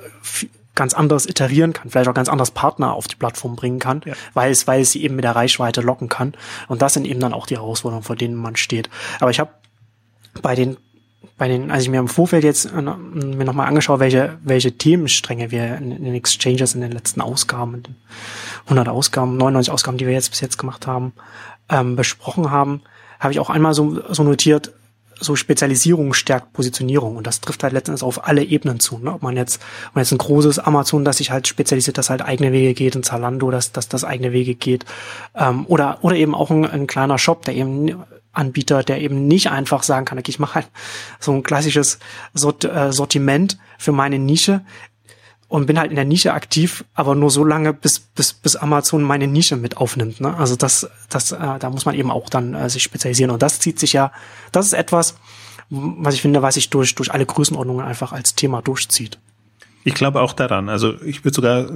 ganz 0.75 0.93
anders 0.93 1.25
iterieren 1.25 1.73
kann, 1.73 1.89
vielleicht 1.89 2.07
auch 2.07 2.13
ganz 2.13 2.29
anders 2.29 2.51
Partner 2.51 2.93
auf 2.93 3.07
die 3.07 3.15
Plattform 3.15 3.55
bringen 3.55 3.79
kann, 3.79 4.01
ja. 4.05 4.13
weil 4.33 4.51
es, 4.51 4.67
weil 4.67 4.81
es 4.81 4.91
sie 4.91 5.03
eben 5.03 5.15
mit 5.15 5.25
der 5.25 5.35
Reichweite 5.35 5.81
locken 5.81 6.09
kann. 6.09 6.33
Und 6.67 6.81
das 6.81 6.93
sind 6.93 7.05
eben 7.05 7.19
dann 7.19 7.33
auch 7.33 7.45
die 7.45 7.55
Herausforderungen, 7.55 8.05
vor 8.05 8.15
denen 8.15 8.35
man 8.35 8.55
steht. 8.55 8.89
Aber 9.19 9.31
ich 9.31 9.39
habe 9.39 9.51
bei 10.41 10.55
den 10.55 10.77
bei 11.37 11.47
den, 11.47 11.71
als 11.71 11.81
ich 11.81 11.89
mir 11.89 11.99
im 11.99 12.07
Vorfeld 12.07 12.43
jetzt 12.43 12.65
äh, 12.65 12.81
mir 12.81 13.45
nochmal 13.45 13.67
angeschaut, 13.67 13.99
welche, 13.99 14.37
welche 14.43 14.77
Themenstränge 14.77 15.49
wir 15.49 15.75
in, 15.75 15.91
in 15.91 16.03
den 16.03 16.13
Exchanges 16.13 16.75
in 16.75 16.81
den 16.81 16.91
letzten 16.91 17.19
Ausgaben, 17.19 17.73
in 17.73 17.83
den 17.83 17.95
100 18.65 18.87
Ausgaben, 18.87 19.37
99 19.37 19.73
Ausgaben, 19.73 19.97
die 19.97 20.05
wir 20.05 20.13
jetzt 20.13 20.29
bis 20.29 20.39
jetzt 20.39 20.59
gemacht 20.59 20.85
haben, 20.85 21.13
ähm, 21.67 21.95
besprochen 21.95 22.51
haben, 22.51 22.81
habe 23.19 23.33
ich 23.33 23.39
auch 23.39 23.49
einmal 23.49 23.73
so, 23.73 24.01
so 24.13 24.21
notiert, 24.21 24.71
so 25.21 25.35
Spezialisierung 25.35 26.13
stärkt 26.13 26.51
Positionierung 26.53 27.15
und 27.15 27.27
das 27.27 27.39
trifft 27.39 27.63
halt 27.63 27.73
letztendlich 27.73 28.03
auf 28.03 28.27
alle 28.27 28.43
Ebenen 28.43 28.79
zu. 28.79 28.97
Ne? 28.97 29.13
Ob 29.13 29.21
man 29.21 29.37
jetzt, 29.37 29.61
ob 29.89 29.95
man 29.95 30.03
jetzt 30.03 30.11
ein 30.11 30.17
großes 30.17 30.59
Amazon, 30.59 31.05
das 31.05 31.17
sich 31.17 31.31
halt 31.31 31.47
spezialisiert, 31.47 31.97
das 31.97 32.09
halt 32.09 32.21
eigene 32.21 32.51
Wege 32.51 32.73
geht, 32.73 32.95
ein 32.95 33.03
Zalando, 33.03 33.51
das 33.51 33.71
das, 33.71 33.87
das 33.87 34.03
eigene 34.03 34.33
Wege 34.33 34.55
geht, 34.55 34.85
ähm, 35.35 35.65
oder 35.67 35.99
oder 36.01 36.15
eben 36.15 36.35
auch 36.35 36.49
ein, 36.49 36.65
ein 36.65 36.87
kleiner 36.87 37.17
Shop, 37.17 37.45
der 37.45 37.55
eben 37.55 38.03
Anbieter, 38.33 38.83
der 38.83 39.01
eben 39.01 39.27
nicht 39.27 39.51
einfach 39.51 39.83
sagen 39.83 40.05
kann, 40.05 40.17
okay, 40.17 40.31
ich 40.31 40.39
mache 40.39 40.55
halt 40.55 40.67
so 41.19 41.33
ein 41.33 41.43
klassisches 41.43 41.99
äh, 42.33 42.91
Sortiment 42.91 43.57
für 43.77 43.91
meine 43.91 44.19
Nische 44.19 44.61
und 45.51 45.65
bin 45.65 45.77
halt 45.77 45.89
in 45.89 45.97
der 45.97 46.05
Nische 46.05 46.31
aktiv, 46.31 46.85
aber 46.93 47.13
nur 47.13 47.29
so 47.29 47.43
lange, 47.43 47.73
bis, 47.73 47.99
bis, 47.99 48.31
bis 48.31 48.55
Amazon 48.55 49.03
meine 49.03 49.27
Nische 49.27 49.57
mit 49.57 49.75
aufnimmt. 49.75 50.21
Ne? 50.21 50.33
Also 50.37 50.55
das, 50.55 50.89
das, 51.09 51.33
äh, 51.33 51.59
da 51.59 51.69
muss 51.69 51.83
man 51.83 51.93
eben 51.93 52.09
auch 52.09 52.29
dann 52.29 52.53
äh, 52.53 52.69
sich 52.69 52.83
spezialisieren. 52.83 53.31
Und 53.31 53.41
das 53.41 53.59
zieht 53.59 53.77
sich 53.77 53.91
ja, 53.91 54.13
das 54.53 54.67
ist 54.67 54.73
etwas, 54.73 55.15
was 55.69 56.13
ich 56.15 56.21
finde, 56.21 56.41
was 56.41 56.53
sich 56.53 56.69
durch, 56.69 56.95
durch 56.95 57.11
alle 57.11 57.25
Größenordnungen 57.25 57.85
einfach 57.85 58.13
als 58.13 58.33
Thema 58.33 58.61
durchzieht. 58.61 59.19
Ich 59.83 59.95
glaube 59.95 60.21
auch 60.21 60.33
daran. 60.33 60.69
Also 60.69 61.01
ich 61.01 61.23
würde 61.23 61.35
sogar 61.35 61.67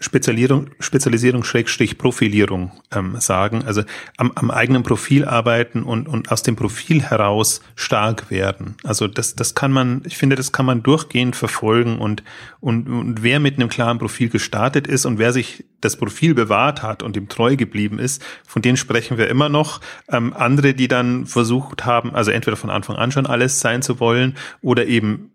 Spezialisierung, 0.00 0.70
Spezialisierung 0.80 1.44
Schrägstrich 1.44 1.98
Profilierung 1.98 2.72
ähm, 2.90 3.16
sagen. 3.20 3.64
Also 3.64 3.82
am, 4.16 4.32
am 4.34 4.50
eigenen 4.50 4.82
Profil 4.82 5.26
arbeiten 5.26 5.82
und, 5.82 6.08
und 6.08 6.32
aus 6.32 6.42
dem 6.42 6.56
Profil 6.56 7.02
heraus 7.02 7.60
stark 7.74 8.30
werden. 8.30 8.76
Also 8.82 9.08
das, 9.08 9.34
das 9.34 9.54
kann 9.54 9.72
man, 9.72 10.02
ich 10.06 10.16
finde, 10.16 10.36
das 10.36 10.52
kann 10.52 10.64
man 10.64 10.82
durchgehend 10.82 11.36
verfolgen 11.36 11.98
und, 11.98 12.22
und, 12.60 12.88
und 12.88 13.22
wer 13.22 13.40
mit 13.40 13.56
einem 13.56 13.68
klaren 13.68 13.98
Profil 13.98 14.30
gestartet 14.30 14.86
ist 14.86 15.04
und 15.04 15.18
wer 15.18 15.32
sich 15.32 15.64
das 15.82 15.96
Profil 15.96 16.34
bewahrt 16.34 16.82
hat 16.82 17.02
und 17.02 17.14
ihm 17.14 17.28
treu 17.28 17.56
geblieben 17.56 17.98
ist, 17.98 18.24
von 18.46 18.62
denen 18.62 18.78
sprechen 18.78 19.18
wir 19.18 19.28
immer 19.28 19.50
noch. 19.50 19.80
Ähm, 20.08 20.32
andere, 20.32 20.72
die 20.72 20.88
dann 20.88 21.26
versucht 21.26 21.84
haben, 21.84 22.14
also 22.14 22.30
entweder 22.30 22.56
von 22.56 22.70
Anfang 22.70 22.96
an 22.96 23.12
schon 23.12 23.26
alles 23.26 23.60
sein 23.60 23.82
zu 23.82 24.00
wollen 24.00 24.34
oder 24.62 24.86
eben 24.86 25.33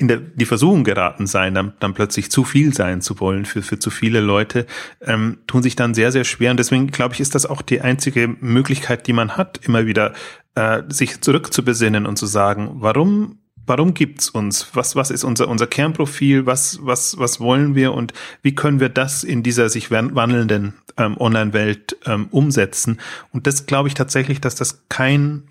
in 0.00 0.08
der, 0.08 0.16
die 0.16 0.46
Versuchung 0.46 0.82
geraten 0.82 1.26
sein, 1.26 1.54
dann, 1.54 1.74
dann 1.78 1.92
plötzlich 1.92 2.30
zu 2.30 2.44
viel 2.44 2.72
sein 2.72 3.02
zu 3.02 3.20
wollen 3.20 3.44
für, 3.44 3.60
für 3.60 3.78
zu 3.78 3.90
viele 3.90 4.20
Leute, 4.20 4.66
ähm, 5.02 5.38
tun 5.46 5.62
sich 5.62 5.76
dann 5.76 5.92
sehr, 5.92 6.10
sehr 6.10 6.24
schwer. 6.24 6.50
Und 6.50 6.56
deswegen 6.56 6.86
glaube 6.86 7.14
ich, 7.14 7.20
ist 7.20 7.34
das 7.34 7.44
auch 7.44 7.60
die 7.60 7.82
einzige 7.82 8.34
Möglichkeit, 8.40 9.06
die 9.06 9.12
man 9.12 9.36
hat, 9.36 9.60
immer 9.62 9.84
wieder 9.84 10.14
äh, 10.54 10.82
sich 10.88 11.20
zurückzubesinnen 11.20 12.06
und 12.06 12.16
zu 12.16 12.26
sagen, 12.26 12.70
warum 12.76 13.36
warum 13.66 13.94
gibt's 13.94 14.28
uns? 14.28 14.66
Was, 14.72 14.96
was 14.96 15.12
ist 15.12 15.22
unser, 15.22 15.46
unser 15.46 15.68
Kernprofil? 15.68 16.44
Was, 16.44 16.80
was, 16.82 17.18
was 17.18 17.38
wollen 17.38 17.76
wir? 17.76 17.92
Und 17.92 18.12
wie 18.42 18.54
können 18.54 18.80
wir 18.80 18.88
das 18.88 19.22
in 19.22 19.44
dieser 19.44 19.68
sich 19.68 19.92
wandelnden 19.92 20.74
ähm, 20.96 21.16
Online-Welt 21.18 21.96
ähm, 22.04 22.26
umsetzen? 22.32 22.98
Und 23.32 23.46
das 23.46 23.66
glaube 23.66 23.86
ich 23.86 23.94
tatsächlich, 23.94 24.40
dass 24.40 24.56
das 24.56 24.88
kein 24.88 25.44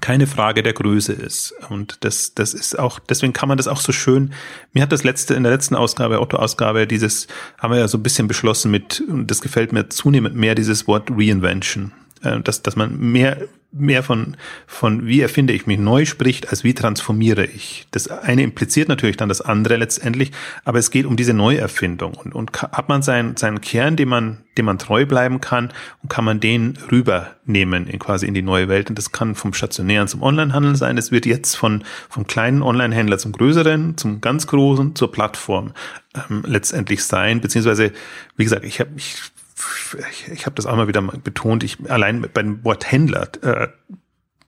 keine 0.00 0.26
Frage 0.28 0.62
der 0.62 0.72
Größe 0.72 1.12
ist. 1.12 1.52
Und 1.68 2.04
das, 2.04 2.34
das 2.34 2.54
ist 2.54 2.78
auch, 2.78 3.00
deswegen 3.00 3.32
kann 3.32 3.48
man 3.48 3.56
das 3.56 3.66
auch 3.66 3.80
so 3.80 3.90
schön. 3.92 4.32
Mir 4.72 4.82
hat 4.82 4.92
das 4.92 5.02
letzte, 5.02 5.34
in 5.34 5.42
der 5.42 5.52
letzten 5.52 5.74
Ausgabe, 5.74 6.20
Otto-Ausgabe, 6.20 6.86
dieses, 6.86 7.26
haben 7.58 7.72
wir 7.72 7.80
ja 7.80 7.88
so 7.88 7.98
ein 7.98 8.02
bisschen 8.02 8.28
beschlossen 8.28 8.70
mit, 8.70 9.02
und 9.08 9.30
das 9.30 9.40
gefällt 9.40 9.72
mir 9.72 9.88
zunehmend 9.88 10.36
mehr, 10.36 10.54
dieses 10.54 10.86
Wort 10.86 11.10
Reinvention. 11.10 11.92
Äh, 12.22 12.40
dass, 12.40 12.62
dass 12.62 12.76
man 12.76 12.98
mehr 12.98 13.48
mehr 13.72 14.02
von, 14.02 14.36
von 14.66 15.06
wie 15.06 15.20
erfinde 15.20 15.52
ich 15.52 15.66
mich 15.66 15.78
neu 15.78 16.04
spricht, 16.04 16.48
als 16.50 16.64
wie 16.64 16.74
transformiere 16.74 17.44
ich. 17.44 17.86
Das 17.92 18.08
eine 18.08 18.42
impliziert 18.42 18.88
natürlich 18.88 19.16
dann 19.16 19.28
das 19.28 19.40
andere 19.40 19.76
letztendlich, 19.76 20.32
aber 20.64 20.78
es 20.78 20.90
geht 20.90 21.06
um 21.06 21.16
diese 21.16 21.34
Neuerfindung. 21.34 22.14
Und, 22.14 22.34
und 22.34 22.62
hat 22.62 22.88
man 22.88 23.02
seinen, 23.02 23.36
seinen 23.36 23.60
Kern, 23.60 23.96
dem 23.96 24.08
man, 24.08 24.38
dem 24.58 24.66
man 24.66 24.78
treu 24.78 25.06
bleiben 25.06 25.40
kann, 25.40 25.72
und 26.02 26.08
kann 26.08 26.24
man 26.24 26.40
den 26.40 26.76
rübernehmen 26.90 27.86
in 27.86 27.98
quasi 28.00 28.26
in 28.26 28.34
die 28.34 28.42
neue 28.42 28.68
Welt. 28.68 28.90
Und 28.90 28.98
das 28.98 29.12
kann 29.12 29.36
vom 29.36 29.52
stationären 29.52 30.08
zum 30.08 30.22
Onlinehandel 30.22 30.74
sein. 30.74 30.98
Es 30.98 31.12
wird 31.12 31.24
jetzt 31.24 31.54
von, 31.54 31.84
vom 32.08 32.26
kleinen 32.26 32.62
Onlinehändler 32.62 33.18
zum 33.18 33.32
größeren, 33.32 33.96
zum 33.96 34.20
ganz 34.20 34.48
großen, 34.48 34.96
zur 34.96 35.12
Plattform 35.12 35.72
ähm, 36.28 36.42
letztendlich 36.44 37.04
sein. 37.04 37.40
Beziehungsweise, 37.40 37.92
wie 38.36 38.44
gesagt, 38.44 38.64
ich 38.64 38.80
habe 38.80 38.90
ich 38.96 39.14
ich, 40.10 40.28
ich 40.32 40.46
habe 40.46 40.56
das 40.56 40.66
auch 40.66 40.76
mal 40.76 40.88
wieder 40.88 41.02
betont, 41.02 41.64
ich 41.64 41.90
allein 41.90 42.26
beim 42.32 42.64
Wort 42.64 42.90
Händler 42.90 43.28
äh, 43.42 43.68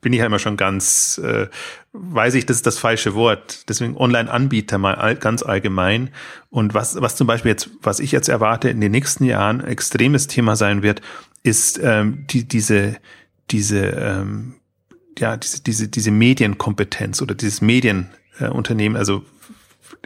bin 0.02 0.12
ich 0.12 0.18
ja 0.18 0.26
immer 0.26 0.40
schon 0.40 0.56
ganz, 0.56 1.18
äh, 1.24 1.46
weiß 1.92 2.34
ich, 2.34 2.44
das 2.44 2.56
ist 2.56 2.66
das 2.66 2.78
falsche 2.78 3.14
Wort. 3.14 3.68
Deswegen 3.68 3.96
Online-Anbieter 3.96 4.76
mal 4.76 4.96
all, 4.96 5.14
ganz 5.14 5.42
allgemein. 5.42 6.10
Und 6.50 6.74
was, 6.74 7.00
was 7.00 7.14
zum 7.14 7.28
Beispiel 7.28 7.52
jetzt, 7.52 7.70
was 7.80 8.00
ich 8.00 8.10
jetzt 8.10 8.28
erwarte 8.28 8.68
in 8.68 8.80
den 8.80 8.90
nächsten 8.90 9.24
Jahren 9.24 9.64
extremes 9.64 10.26
Thema 10.26 10.56
sein 10.56 10.82
wird, 10.82 11.00
ist 11.44 11.80
ähm, 11.82 12.26
die, 12.28 12.46
diese, 12.46 12.96
diese, 13.52 13.78
ähm, 13.78 14.56
ja, 15.18 15.36
diese, 15.36 15.62
diese, 15.62 15.88
diese 15.88 16.10
Medienkompetenz 16.10 17.22
oder 17.22 17.36
dieses 17.36 17.60
Medienunternehmen, 17.60 18.96
äh, 18.96 18.98
also 18.98 19.24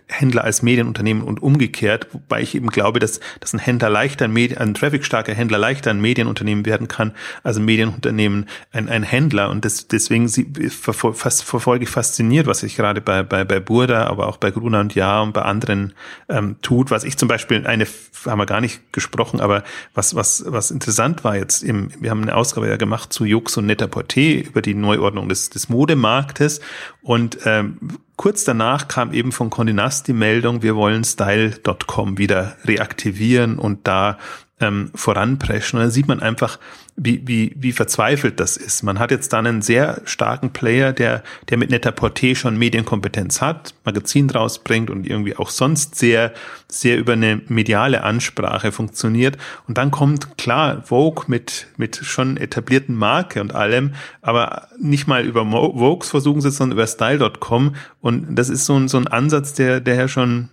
Händler 0.09 0.45
als 0.45 0.63
Medienunternehmen 0.63 1.23
und 1.23 1.43
umgekehrt, 1.43 2.09
wobei 2.13 2.41
ich 2.41 2.55
eben 2.55 2.69
glaube, 2.69 3.01
dass, 3.01 3.21
dass 3.41 3.53
ein 3.53 3.59
Händler 3.59 3.91
leichter, 3.91 4.27
ein, 4.27 4.33
Medien, 4.33 4.59
ein 4.59 4.75
trafficstarker 4.75 5.35
Händler 5.35 5.59
leichter 5.59 5.91
ein 5.91 6.01
Medienunternehmen 6.01 6.65
werden 6.65 6.87
kann, 6.87 7.13
als 7.43 7.57
ein 7.57 7.65
Medienunternehmen 7.65 8.47
ein, 8.73 8.89
ein 8.89 9.03
Händler. 9.03 9.51
Und 9.51 9.65
das, 9.65 9.89
deswegen 9.89 10.29
sie, 10.29 10.45
verfol 10.71 11.15
fast, 11.15 11.43
verfolge 11.45 11.85
ich 11.85 11.91
fasziniert, 11.91 12.47
was 12.47 12.61
sich 12.61 12.77
gerade 12.77 13.01
bei, 13.01 13.23
bei, 13.23 13.45
bei 13.45 13.59
Burda, 13.59 14.07
aber 14.07 14.29
auch 14.29 14.37
bei 14.37 14.51
Gruner 14.51 14.81
und 14.81 14.95
Ja 14.95 15.21
und 15.23 15.33
bei 15.33 15.43
anderen 15.43 15.95
ähm, 16.29 16.57
tut. 16.63 16.91
Was 16.91 17.05
ich 17.05 17.17
zum 17.17 17.29
Beispiel, 17.29 17.67
eine 17.67 17.87
haben 18.27 18.39
wir 18.39 18.47
gar 18.47 18.61
nicht 18.61 18.93
gesprochen, 18.93 19.41
aber 19.41 19.65
was, 19.95 20.15
was, 20.15 20.45
was 20.47 20.71
interessant 20.71 21.25
war 21.25 21.37
jetzt, 21.37 21.63
im, 21.63 21.91
wir 22.01 22.11
haben 22.11 22.23
eine 22.23 22.35
Ausgabe 22.35 22.69
ja 22.69 22.77
gemacht 22.77 23.13
zu 23.13 23.25
Jux 23.25 23.57
und 23.57 23.67
Net-a-Porter 23.67 24.07
über 24.21 24.63
die 24.63 24.75
Neuordnung 24.75 25.29
des, 25.29 25.51
des 25.51 25.69
Modemarktes 25.69 26.61
und 27.03 27.39
ähm, 27.45 27.79
kurz 28.17 28.45
danach 28.45 28.89
kam 28.89 29.13
eben 29.13 29.33
von 29.33 29.51
Condé 29.51 29.73
Nast 29.73 30.09
die 30.09 30.13
Meldung, 30.13 30.63
wir 30.63 30.77
wollen 30.77 31.05
Style.com 31.05 32.19
wieder 32.19 32.57
reaktivieren 32.65 33.59
und 33.59 33.87
da 33.87 34.19
ähm, 34.59 34.91
voranpreschen. 34.95 35.79
Und 35.79 35.85
dann 35.85 35.91
sieht 35.91 36.09
man 36.09 36.21
einfach, 36.21 36.59
wie, 36.97 37.23
wie, 37.27 37.55
wie 37.57 37.73
verzweifelt 37.73 38.41
das 38.41 38.57
ist. 38.57 38.83
Man 38.83 38.99
hat 38.99 39.11
jetzt 39.11 39.33
dann 39.35 39.47
einen 39.47 39.61
sehr 39.61 40.01
starken 40.07 40.51
Player, 40.51 40.95
der, 40.95 41.23
der 41.51 41.59
mit 41.59 41.69
netter 41.69 41.91
Porté 41.91 42.35
schon 42.35 42.57
Medienkompetenz 42.57 43.43
hat, 43.43 43.75
Magazin 43.85 44.31
rausbringt 44.31 44.89
und 44.89 45.07
irgendwie 45.07 45.37
auch 45.37 45.51
sonst 45.51 45.97
sehr, 45.97 46.33
sehr 46.69 46.97
über 46.97 47.13
eine 47.13 47.43
mediale 47.49 48.03
Ansprache 48.03 48.73
funktioniert. 48.73 49.37
Und 49.69 49.77
dann 49.77 49.91
kommt 49.91 50.39
klar 50.39 50.83
Vogue 50.83 51.25
mit, 51.27 51.67
mit 51.77 51.97
schon 51.97 52.39
etablierten 52.39 52.97
Marke 52.97 53.43
und 53.43 53.55
allem, 53.55 53.93
aber 54.23 54.69
nicht 54.81 55.07
mal 55.07 55.25
über 55.25 55.45
Vogues 55.45 56.09
versuchen 56.09 56.41
sie, 56.41 56.51
sondern 56.51 56.79
über 56.79 56.87
Style.com. 56.87 57.75
Und 58.01 58.37
das 58.37 58.49
ist 58.49 58.65
so 58.65 58.75
ein, 58.75 58.89
so 58.89 58.97
ein 58.97 59.07
Ansatz, 59.07 59.53
der, 59.53 59.81
der 59.81 59.97
ja 59.97 60.09
schon 60.09 60.49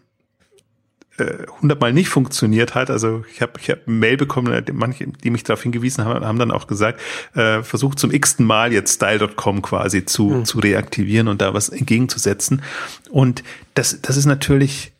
äh, 1.17 1.45
hundertmal 1.61 1.93
nicht 1.93 2.09
funktioniert 2.09 2.73
hat. 2.73 2.89
Also 2.89 3.23
ich 3.31 3.41
habe 3.41 3.53
ich 3.59 3.69
hab 3.69 3.87
Mail 3.87 4.17
bekommen, 4.17 4.63
manche, 4.73 5.07
die 5.07 5.29
mich 5.29 5.43
darauf 5.43 5.61
hingewiesen 5.61 6.05
haben, 6.05 6.25
haben 6.25 6.39
dann 6.39 6.51
auch 6.51 6.65
gesagt, 6.65 6.99
äh, 7.35 7.61
versucht 7.61 7.99
zum 7.99 8.11
x-ten 8.11 8.45
Mal 8.45 8.73
jetzt 8.73 8.95
Style.com 8.95 9.61
quasi 9.61 10.05
zu, 10.05 10.29
mhm. 10.29 10.45
zu 10.45 10.59
reaktivieren 10.59 11.27
und 11.27 11.41
da 11.41 11.53
was 11.53 11.69
entgegenzusetzen. 11.69 12.63
Und 13.11 13.43
das, 13.75 14.01
das 14.01 14.17
ist 14.17 14.25
natürlich, 14.25 14.91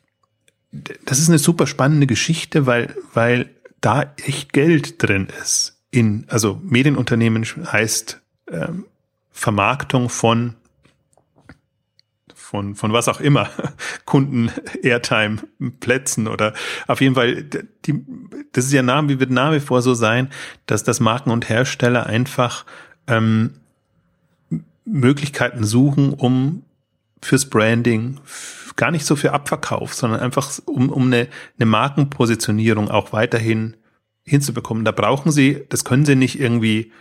das 0.72 1.20
ist 1.20 1.30
eine 1.30 1.40
super 1.40 1.66
spannende 1.66 2.06
Geschichte, 2.06 2.68
weil, 2.68 2.96
weil 3.14 3.50
da 3.82 4.14
echt 4.24 4.54
Geld 4.54 5.02
drin 5.02 5.28
ist. 5.42 5.78
In, 5.90 6.26
also 6.28 6.60
Medienunternehmen 6.64 7.44
heißt 7.44 8.22
ähm, 8.52 8.86
Vermarktung 9.32 10.10
von 10.10 10.56
von, 12.54 12.76
von 12.76 12.94
was 12.94 13.08
auch 13.08 13.20
immer, 13.20 13.50
Kunden, 14.06 14.52
Airtime, 14.84 15.38
Plätzen 15.80 16.28
oder 16.28 16.54
auf 16.86 17.02
jeden 17.02 17.16
Fall, 17.16 17.46
die, 17.86 18.06
das 18.52 18.66
ist 18.66 18.74
ja 18.74 18.84
nach 18.84 19.08
wie 19.08 19.20
wird 19.20 19.32
nach 19.32 19.54
wie 19.54 19.60
vor 19.60 19.82
so 19.82 19.96
sein, 19.96 20.30
dass 20.68 20.84
das 20.84 21.00
Marken 21.00 21.32
und 21.32 21.50
Hersteller 21.50 22.06
einfach 22.06 22.64
ähm, 23.08 23.56
Möglichkeiten 24.86 25.64
suchen, 25.64 26.14
um 26.14 26.62
fürs 27.24 27.50
Branding, 27.50 28.20
gar 28.76 28.92
nicht 28.92 29.08
so 29.08 29.16
für 29.16 29.34
Abverkauf, 29.34 29.96
sondern 29.96 30.20
einfach 30.20 30.52
um, 30.66 30.92
um 30.92 31.08
eine, 31.08 31.30
eine 31.58 31.66
Markenpositionierung 31.66 32.92
auch 32.92 33.14
weiterhin 33.14 33.78
hinzubekommen. 34.26 34.86
Da 34.86 34.92
brauchen 34.92 35.32
sie, 35.32 35.66
das 35.70 35.86
können 35.86 36.06
sie 36.06 36.16
nicht 36.16 36.40
irgendwie, 36.40 36.92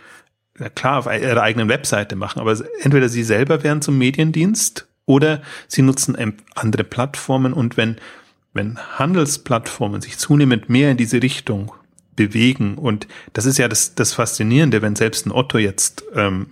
na 0.57 0.69
klar, 0.69 0.97
auf 0.97 1.05
ihrer 1.05 1.43
eigenen 1.43 1.69
Webseite 1.69 2.15
machen, 2.15 2.39
aber 2.39 2.57
entweder 2.81 3.07
sie 3.07 3.23
selber 3.23 3.61
werden 3.61 3.83
zum 3.83 3.99
Mediendienst 3.99 4.87
oder 5.05 5.41
sie 5.67 5.81
nutzen 5.81 6.15
andere 6.55 6.83
Plattformen 6.83 7.53
und 7.53 7.77
wenn, 7.77 7.97
wenn 8.53 8.77
Handelsplattformen 8.77 10.01
sich 10.01 10.17
zunehmend 10.17 10.69
mehr 10.69 10.91
in 10.91 10.97
diese 10.97 11.21
Richtung 11.21 11.71
bewegen 12.15 12.77
und 12.77 13.07
das 13.33 13.45
ist 13.45 13.57
ja 13.57 13.67
das, 13.67 13.95
das 13.95 14.13
Faszinierende, 14.13 14.81
wenn 14.81 14.95
selbst 14.95 15.25
ein 15.25 15.31
Otto 15.31 15.57
jetzt 15.57 16.03
ähm, 16.15 16.47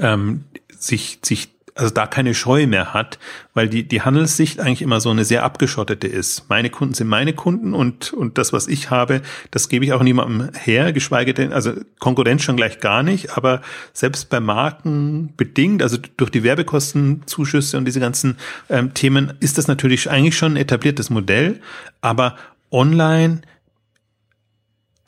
ähm, 0.00 0.44
sich, 0.70 1.18
sich 1.22 1.53
also 1.74 1.92
da 1.92 2.06
keine 2.06 2.34
Scheu 2.34 2.66
mehr 2.66 2.94
hat, 2.94 3.18
weil 3.52 3.68
die, 3.68 3.86
die 3.86 4.02
Handelssicht 4.02 4.60
eigentlich 4.60 4.82
immer 4.82 5.00
so 5.00 5.10
eine 5.10 5.24
sehr 5.24 5.42
abgeschottete 5.42 6.06
ist. 6.06 6.48
Meine 6.48 6.70
Kunden 6.70 6.94
sind 6.94 7.08
meine 7.08 7.32
Kunden 7.32 7.74
und, 7.74 8.12
und 8.12 8.38
das, 8.38 8.52
was 8.52 8.68
ich 8.68 8.90
habe, 8.90 9.22
das 9.50 9.68
gebe 9.68 9.84
ich 9.84 9.92
auch 9.92 10.02
niemandem 10.02 10.50
her, 10.54 10.92
geschweige 10.92 11.34
denn, 11.34 11.52
also 11.52 11.72
Konkurrenz 11.98 12.42
schon 12.42 12.56
gleich 12.56 12.78
gar 12.78 13.02
nicht, 13.02 13.36
aber 13.36 13.60
selbst 13.92 14.30
bei 14.30 14.38
Marken 14.38 15.32
bedingt, 15.36 15.82
also 15.82 15.98
durch 16.16 16.30
die 16.30 16.44
Werbekostenzuschüsse 16.44 17.76
und 17.76 17.86
diese 17.86 18.00
ganzen 18.00 18.36
ähm, 18.70 18.94
Themen, 18.94 19.32
ist 19.40 19.58
das 19.58 19.66
natürlich 19.66 20.08
eigentlich 20.10 20.38
schon 20.38 20.52
ein 20.52 20.58
etabliertes 20.58 21.10
Modell, 21.10 21.60
aber 22.00 22.36
online 22.70 23.42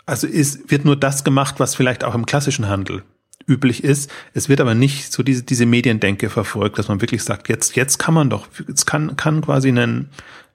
also 0.04 0.28
ist, 0.28 0.70
wird 0.70 0.84
nur 0.84 0.96
das 0.96 1.24
gemacht, 1.24 1.56
was 1.58 1.74
vielleicht 1.74 2.04
auch 2.04 2.14
im 2.14 2.26
klassischen 2.26 2.68
Handel 2.68 3.02
üblich 3.46 3.84
ist. 3.84 4.10
Es 4.34 4.48
wird 4.48 4.60
aber 4.60 4.74
nicht 4.74 5.12
so 5.12 5.22
diese, 5.22 5.42
diese 5.42 5.66
Mediendenke 5.66 6.30
verfolgt, 6.30 6.78
dass 6.78 6.88
man 6.88 7.00
wirklich 7.00 7.22
sagt, 7.22 7.48
jetzt, 7.48 7.76
jetzt 7.76 7.98
kann 7.98 8.14
man 8.14 8.30
doch, 8.30 8.48
jetzt 8.68 8.86
kann, 8.86 9.16
kann 9.16 9.40
quasi 9.40 9.68
ein, 9.68 10.10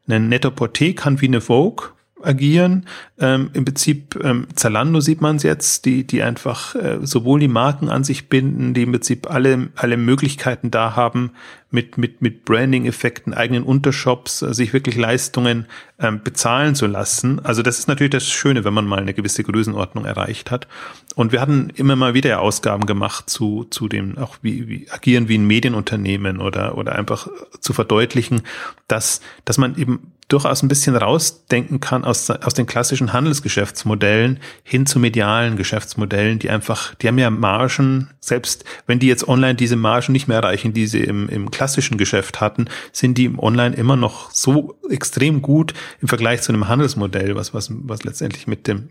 ein 0.07 0.31
Nettoporté 0.31 0.95
kann 0.95 1.21
wie 1.21 1.27
eine 1.27 1.41
Vogue 1.41 1.89
agieren. 2.23 2.85
Ähm, 3.19 3.49
Im 3.53 3.65
Prinzip 3.65 4.19
ähm, 4.23 4.47
Zalando 4.55 4.99
sieht 4.99 5.21
man 5.21 5.37
es 5.37 5.43
jetzt, 5.43 5.85
die, 5.85 6.05
die 6.05 6.21
einfach 6.21 6.75
äh, 6.75 6.99
sowohl 7.01 7.39
die 7.39 7.47
Marken 7.47 7.89
an 7.89 8.03
sich 8.03 8.29
binden, 8.29 8.73
die 8.73 8.83
im 8.83 8.91
Prinzip 8.91 9.29
alle, 9.29 9.69
alle 9.75 9.97
Möglichkeiten 9.97 10.71
da 10.71 10.95
haben, 10.95 11.31
mit, 11.71 11.97
mit, 11.97 12.21
mit 12.21 12.45
Branding-Effekten, 12.45 13.33
eigenen 13.33 13.63
Untershops, 13.63 14.41
äh, 14.41 14.53
sich 14.53 14.73
wirklich 14.73 14.95
Leistungen 14.95 15.65
ähm, 15.99 16.21
bezahlen 16.23 16.75
zu 16.75 16.85
lassen. 16.85 17.43
Also 17.43 17.63
das 17.63 17.79
ist 17.79 17.87
natürlich 17.87 18.11
das 18.11 18.27
Schöne, 18.27 18.63
wenn 18.63 18.73
man 18.73 18.85
mal 18.85 18.99
eine 18.99 19.13
gewisse 19.13 19.43
Größenordnung 19.43 20.05
erreicht 20.05 20.51
hat. 20.51 20.67
Und 21.15 21.31
wir 21.31 21.41
hatten 21.41 21.71
immer 21.75 21.95
mal 21.95 22.13
wieder 22.13 22.41
Ausgaben 22.41 22.85
gemacht 22.85 23.29
zu, 23.29 23.65
zu 23.69 23.87
dem, 23.87 24.17
auch 24.17 24.37
wie, 24.41 24.67
wie 24.67 24.91
agieren 24.91 25.27
wie 25.29 25.37
ein 25.37 25.47
Medienunternehmen 25.47 26.39
oder, 26.39 26.77
oder 26.77 26.95
einfach 26.95 27.27
zu 27.59 27.73
verdeutlichen, 27.73 28.41
dass, 28.87 29.21
dass 29.45 29.57
man 29.57 29.77
eben 29.77 30.11
durchaus 30.31 30.63
ein 30.63 30.69
bisschen 30.69 30.95
rausdenken 30.95 31.79
kann 31.81 32.05
aus, 32.05 32.29
aus 32.29 32.53
den 32.53 32.65
klassischen 32.65 33.11
Handelsgeschäftsmodellen 33.11 34.39
hin 34.63 34.85
zu 34.85 34.97
medialen 34.99 35.57
Geschäftsmodellen, 35.57 36.39
die 36.39 36.49
einfach, 36.49 36.95
die 36.95 37.07
haben 37.07 37.17
ja 37.17 37.29
Margen, 37.29 38.09
selbst 38.21 38.63
wenn 38.87 38.99
die 38.99 39.07
jetzt 39.07 39.27
online 39.27 39.55
diese 39.55 39.75
Margen 39.75 40.13
nicht 40.13 40.27
mehr 40.27 40.37
erreichen, 40.37 40.73
die 40.73 40.87
sie 40.87 41.01
im, 41.01 41.27
im 41.27 41.51
klassischen 41.61 41.99
Geschäft 41.99 42.41
hatten, 42.41 42.65
sind 42.91 43.19
die 43.19 43.25
im 43.25 43.37
Online 43.37 43.75
immer 43.75 43.95
noch 43.95 44.31
so 44.31 44.79
extrem 44.89 45.43
gut 45.43 45.75
im 46.01 46.07
Vergleich 46.07 46.41
zu 46.41 46.51
einem 46.51 46.67
Handelsmodell, 46.67 47.35
was, 47.35 47.53
was, 47.53 47.69
was 47.71 48.03
letztendlich 48.03 48.47
mit 48.47 48.65
dem, 48.65 48.89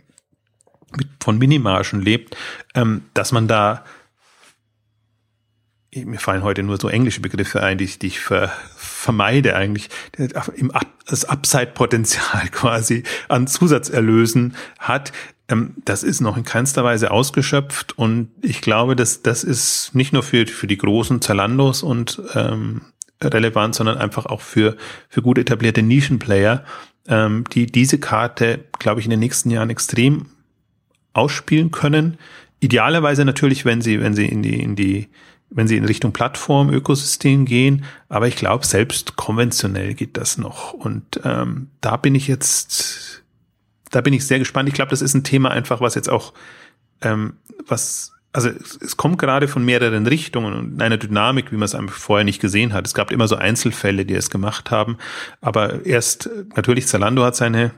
mit, 0.96 1.08
von 1.20 1.36
Minimargen 1.36 2.00
lebt, 2.00 2.36
ähm, 2.76 3.02
dass 3.12 3.32
man 3.32 3.48
da 3.48 3.84
mir 5.92 6.20
fallen 6.20 6.44
heute 6.44 6.62
nur 6.62 6.78
so 6.80 6.88
englische 6.88 7.20
Begriffe 7.20 7.60
ein, 7.60 7.76
die 7.76 7.82
ich, 7.82 7.98
die 7.98 8.06
ich 8.06 8.20
ver, 8.20 8.52
vermeide 8.76 9.56
eigentlich, 9.56 9.88
im 10.54 10.70
das 11.08 11.24
Upside-Potenzial 11.24 12.48
quasi 12.52 13.02
an 13.28 13.48
Zusatzerlösen 13.48 14.54
hat. 14.78 15.10
Ähm, 15.50 15.74
das 15.84 16.02
ist 16.02 16.20
noch 16.20 16.36
in 16.36 16.44
keinster 16.44 16.84
Weise 16.84 17.10
ausgeschöpft 17.10 17.98
und 17.98 18.30
ich 18.40 18.60
glaube, 18.60 18.96
dass 18.96 19.22
das 19.22 19.44
ist 19.44 19.94
nicht 19.94 20.12
nur 20.12 20.22
für, 20.22 20.46
für 20.46 20.66
die 20.66 20.78
großen 20.78 21.20
Zalandos 21.20 21.82
und 21.82 22.22
ähm, 22.34 22.82
relevant, 23.22 23.74
sondern 23.74 23.98
einfach 23.98 24.26
auch 24.26 24.40
für, 24.40 24.76
für 25.08 25.20
gut 25.20 25.38
etablierte 25.38 25.82
Nischenplayer, 25.82 26.64
ähm, 27.06 27.44
die 27.52 27.66
diese 27.66 27.98
Karte, 27.98 28.64
glaube 28.78 29.00
ich, 29.00 29.06
in 29.06 29.10
den 29.10 29.20
nächsten 29.20 29.50
Jahren 29.50 29.70
extrem 29.70 30.26
ausspielen 31.12 31.70
können. 31.70 32.18
Idealerweise 32.60 33.24
natürlich, 33.24 33.64
wenn 33.64 33.82
sie, 33.82 34.00
wenn 34.00 34.14
sie 34.14 34.26
in 34.26 34.42
die, 34.42 34.62
in 34.62 34.76
die 34.76 35.08
wenn 35.50 35.66
sie 35.66 35.76
in 35.76 35.84
Richtung 35.84 36.12
Plattform, 36.12 36.70
Ökosystem 36.70 37.44
gehen. 37.44 37.84
Aber 38.08 38.28
ich 38.28 38.36
glaube, 38.36 38.64
selbst 38.64 39.16
konventionell 39.16 39.94
geht 39.94 40.16
das 40.16 40.38
noch. 40.38 40.72
Und 40.72 41.20
ähm, 41.24 41.68
da 41.80 41.96
bin 41.96 42.14
ich 42.14 42.28
jetzt, 42.28 43.24
da 43.90 44.00
bin 44.00 44.14
ich 44.14 44.26
sehr 44.26 44.38
gespannt. 44.38 44.68
Ich 44.68 44.74
glaube, 44.74 44.90
das 44.90 45.02
ist 45.02 45.14
ein 45.14 45.24
Thema 45.24 45.50
einfach, 45.50 45.80
was 45.80 45.94
jetzt 45.94 46.08
auch, 46.08 46.32
ähm, 47.02 47.34
was, 47.66 48.12
also 48.32 48.48
es 48.48 48.96
kommt 48.96 49.18
gerade 49.18 49.48
von 49.48 49.64
mehreren 49.64 50.06
Richtungen 50.06 50.54
und 50.54 50.74
in 50.74 50.82
einer 50.82 50.96
Dynamik, 50.96 51.50
wie 51.52 51.56
man 51.56 51.64
es 51.64 51.74
einfach 51.74 51.96
vorher 51.96 52.24
nicht 52.24 52.40
gesehen 52.40 52.72
hat. 52.72 52.86
Es 52.86 52.94
gab 52.94 53.10
immer 53.10 53.28
so 53.28 53.36
Einzelfälle, 53.36 54.04
die 54.04 54.14
es 54.14 54.30
gemacht 54.30 54.70
haben. 54.70 54.98
Aber 55.40 55.84
erst, 55.84 56.30
natürlich, 56.56 56.86
Zalando 56.86 57.24
hat 57.24 57.36
seine 57.36 57.72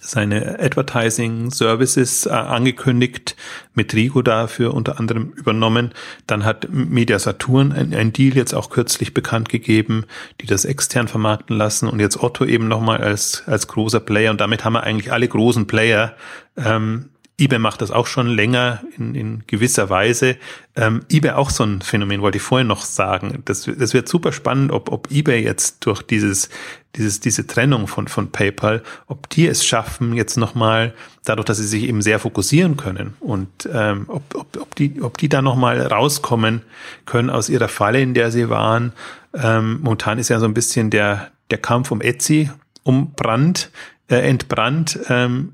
seine 0.00 0.58
Advertising 0.60 1.50
Services 1.50 2.26
äh, 2.26 2.30
angekündigt, 2.30 3.36
mit 3.74 3.94
Rigo 3.94 4.20
dafür 4.20 4.74
unter 4.74 5.00
anderem 5.00 5.32
übernommen. 5.32 5.92
Dann 6.26 6.44
hat 6.44 6.68
Media 6.70 7.18
Saturn 7.18 7.72
ein, 7.72 7.94
ein, 7.94 8.12
Deal 8.12 8.36
jetzt 8.36 8.54
auch 8.54 8.68
kürzlich 8.68 9.14
bekannt 9.14 9.48
gegeben, 9.48 10.04
die 10.40 10.46
das 10.46 10.66
extern 10.66 11.08
vermarkten 11.08 11.56
lassen 11.56 11.88
und 11.88 12.00
jetzt 12.00 12.22
Otto 12.22 12.44
eben 12.44 12.68
nochmal 12.68 12.98
als, 12.98 13.44
als 13.46 13.66
großer 13.66 14.00
Player 14.00 14.30
und 14.30 14.40
damit 14.40 14.64
haben 14.64 14.74
wir 14.74 14.82
eigentlich 14.82 15.12
alle 15.12 15.26
großen 15.26 15.66
Player 15.66 16.14
ähm, 16.56 17.10
eBay 17.40 17.60
macht 17.60 17.82
das 17.82 17.92
auch 17.92 18.08
schon 18.08 18.26
länger 18.26 18.82
in, 18.96 19.14
in 19.14 19.44
gewisser 19.46 19.88
Weise. 19.90 20.36
Ähm, 20.74 21.02
eBay 21.08 21.32
auch 21.32 21.50
so 21.50 21.62
ein 21.62 21.80
Phänomen, 21.82 22.20
wollte 22.20 22.38
ich 22.38 22.42
vorhin 22.42 22.66
noch 22.66 22.82
sagen. 22.82 23.42
Das, 23.44 23.62
das 23.78 23.94
wird 23.94 24.08
super 24.08 24.32
spannend, 24.32 24.72
ob, 24.72 24.90
ob 24.90 25.08
eBay 25.12 25.42
jetzt 25.44 25.86
durch 25.86 26.02
dieses, 26.02 26.48
dieses, 26.96 27.20
diese 27.20 27.46
Trennung 27.46 27.86
von, 27.86 28.08
von 28.08 28.32
PayPal, 28.32 28.82
ob 29.06 29.28
die 29.30 29.46
es 29.46 29.64
schaffen, 29.64 30.14
jetzt 30.14 30.36
nochmal, 30.36 30.94
dadurch, 31.24 31.46
dass 31.46 31.58
sie 31.58 31.66
sich 31.66 31.84
eben 31.84 32.02
sehr 32.02 32.18
fokussieren 32.18 32.76
können 32.76 33.14
und 33.20 33.68
ähm, 33.72 34.06
ob, 34.08 34.34
ob, 34.34 34.56
ob, 34.60 34.74
die, 34.74 35.00
ob 35.00 35.16
die 35.16 35.28
da 35.28 35.40
nochmal 35.40 35.80
rauskommen 35.80 36.62
können 37.06 37.30
aus 37.30 37.48
ihrer 37.48 37.68
Falle, 37.68 38.00
in 38.00 38.14
der 38.14 38.32
sie 38.32 38.50
waren. 38.50 38.92
Ähm, 39.32 39.80
momentan 39.82 40.18
ist 40.18 40.28
ja 40.28 40.40
so 40.40 40.46
ein 40.46 40.54
bisschen 40.54 40.90
der, 40.90 41.30
der 41.50 41.58
Kampf 41.58 41.92
um 41.92 42.00
Etsy 42.00 42.50
umbrannt, 42.82 43.70
äh, 44.08 44.16
entbrannt. 44.16 44.98
Ähm, 45.08 45.52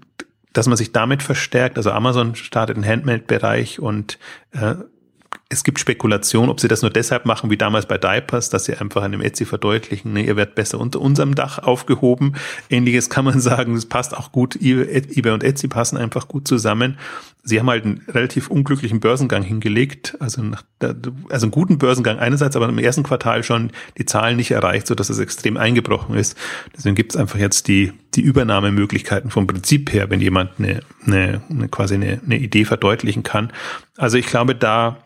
dass 0.55 0.67
man 0.67 0.79
sich 0.79 0.93
damit 0.93 1.23
verstärkt. 1.23 1.77
Also 1.77 1.91
Amazon 1.91 2.35
startet 2.35 2.77
einen 2.77 2.87
Handmade-Bereich 2.87 3.81
und 3.81 4.19
äh, 4.53 4.77
es 5.55 5.63
gibt 5.63 5.79
Spekulation, 5.79 6.51
ob 6.51 6.61
sie 6.61 6.67
das 6.67 6.83
nur 6.83 6.91
deshalb 6.91 7.27
machen, 7.27 7.49
wie 7.49 7.57
damals 7.57 7.87
bei 7.87 7.97
Diapers, 7.97 8.51
dass 8.51 8.65
sie 8.65 8.75
einfach 8.75 9.03
an 9.03 9.13
dem 9.13 9.21
Etsy 9.21 9.45
verdeutlichen, 9.45 10.13
ne, 10.13 10.27
ihr 10.27 10.37
werdet 10.37 10.57
besser 10.57 10.81
unter 10.81 11.01
unserem 11.01 11.37
Dach 11.37 11.61
aufgehoben. 11.61 12.35
Ähnliches 12.69 13.09
kann 13.09 13.25
man 13.25 13.41
sagen, 13.41 13.75
es 13.75 13.87
passt 13.87 14.17
auch 14.17 14.33
gut, 14.33 14.57
eBay 14.57 15.33
und 15.33 15.45
Etsy 15.45 15.69
passen 15.69 15.97
einfach 15.97 16.27
gut 16.27 16.49
zusammen. 16.49 16.99
Sie 17.45 17.61
haben 17.61 17.71
halt 17.71 17.85
einen 17.85 18.03
relativ 18.09 18.49
unglücklichen 18.49 19.01
Börsengang 19.01 19.43
hingelegt, 19.43 20.17
also, 20.19 20.43
nach, 20.43 20.65
also 21.29 21.47
einen 21.47 21.51
guten 21.53 21.79
Börsengang 21.79 22.19
einerseits, 22.19 22.57
aber 22.57 22.69
im 22.69 22.79
ersten 22.79 23.03
Quartal 23.05 23.45
schon 23.45 23.71
die 23.97 24.07
Zahlen 24.07 24.37
nicht 24.37 24.51
erreicht, 24.51 24.87
so 24.89 24.95
dass 24.95 25.09
es 25.09 25.19
extrem 25.19 25.57
eingebrochen 25.57 26.17
ist. 26.17 26.37
Deswegen 26.77 26.97
gibt 26.97 27.15
es 27.15 27.21
einfach 27.21 27.39
jetzt 27.39 27.69
die, 27.69 27.93
die 28.15 28.23
Übernahmemöglichkeiten 28.23 29.31
vom 29.31 29.47
Prinzip 29.47 29.93
her, 29.93 30.11
wenn 30.11 30.21
jemand 30.21 30.53
eine, 30.59 30.81
eine, 31.07 31.43
eine 31.49 31.69
quasi 31.69 31.95
eine, 31.95 32.21
eine 32.25 32.39
Idee 32.39 32.65
verdeutlichen 32.65 33.23
kann. 33.23 33.53
Also 33.97 34.17
ich 34.17 34.27
glaube, 34.27 34.55
da 34.55 35.05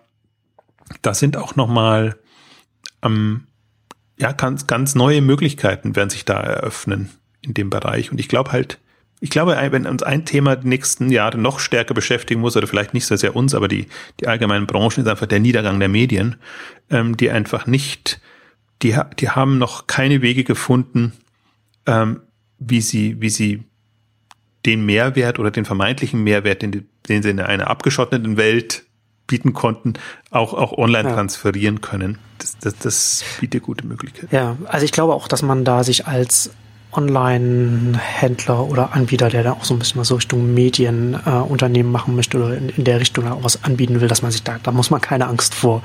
das 1.03 1.19
sind 1.19 1.37
auch 1.37 1.57
nochmal 1.57 2.17
ähm, 3.03 3.47
ja, 4.19 4.33
ganz, 4.33 4.67
ganz 4.67 4.95
neue 4.95 5.23
Möglichkeiten 5.23 5.97
werden 5.97 6.11
sich 6.11 6.25
da 6.25 6.41
eröffnen 6.41 7.11
in 7.41 7.55
dem 7.55 7.71
Bereich. 7.71 8.11
Und 8.11 8.19
ich 8.19 8.29
glaube 8.29 8.53
halt, 8.53 8.79
ich 9.21 9.31
glaube, 9.31 9.57
wenn 9.71 9.87
uns 9.87 10.03
ein 10.03 10.25
Thema 10.25 10.57
die 10.57 10.69
nächsten 10.69 11.11
Jahre 11.11 11.39
noch 11.39 11.59
stärker 11.59 11.95
beschäftigen 11.95 12.41
muss, 12.41 12.57
oder 12.57 12.67
vielleicht 12.67 12.95
nicht 12.95 13.07
so 13.07 13.17
sehr 13.17 13.35
uns, 13.35 13.55
aber 13.55 13.69
die, 13.69 13.87
die 14.21 14.29
allgemeinen 14.29 14.67
Branchen, 14.67 15.03
ist 15.03 15.09
einfach 15.09 15.27
der 15.27 15.41
Niedergang 15.41 15.79
der 15.81 15.89
Medien, 15.89 16.37
ähm, 16.91 17.17
die 17.17 17.31
einfach 17.31 17.67
nicht, 17.67 18.21
die, 18.83 18.97
die 19.19 19.31
haben 19.31 19.59
noch 19.59 19.87
keine 19.87 20.23
Wege 20.23 20.45
gefunden, 20.45 21.13
ähm, 21.87 22.21
wie 22.59 22.81
sie, 22.81 23.21
wie 23.21 23.31
sie 23.31 23.65
den 24.67 24.85
Mehrwert 24.85 25.39
oder 25.39 25.51
den 25.51 25.65
vermeintlichen 25.65 26.23
Mehrwert, 26.23 26.63
den, 26.63 26.89
den 27.09 27.23
sie 27.23 27.31
in 27.31 27.41
einer 27.41 27.69
abgeschotteten 27.69 28.37
Welt 28.37 28.85
bieten 29.29 29.53
konnten, 29.53 29.95
auch, 30.33 30.53
auch 30.55 30.73
online 30.77 31.09
ja. 31.09 31.15
transferieren 31.15 31.81
können. 31.81 32.19
Das, 32.39 32.59
das, 32.59 32.77
das 32.79 33.25
bietet 33.39 33.63
gute 33.63 33.87
Möglichkeiten. 33.87 34.35
Ja, 34.35 34.57
also 34.67 34.85
ich 34.85 34.91
glaube 34.91 35.15
auch, 35.15 35.29
dass 35.29 35.43
man 35.43 35.65
da 35.65 35.85
sich 35.85 36.09
als 36.09 36.51
Online-Händler 36.91 38.67
oder 38.67 38.95
Anbieter, 38.95 39.29
der 39.29 39.43
da 39.43 39.53
auch 39.53 39.65
so 39.65 39.75
ein 39.75 39.79
bisschen 39.79 40.01
was 40.01 40.09
so 40.09 40.15
Richtung 40.15 40.55
Medienunternehmen 40.55 41.93
äh, 41.93 41.93
machen 41.93 42.17
möchte 42.17 42.39
oder 42.39 42.57
in, 42.57 42.71
in, 42.71 42.85
der 42.85 42.99
Richtung 42.99 43.31
auch 43.31 43.45
was 43.45 43.63
anbieten 43.63 44.01
will, 44.01 44.09
dass 44.09 44.23
man 44.23 44.31
sich 44.31 44.43
da, 44.43 44.59
da 44.63 44.73
muss 44.73 44.91
man 44.91 45.01
keine 45.01 45.27
Angst 45.27 45.55
vor, 45.55 45.83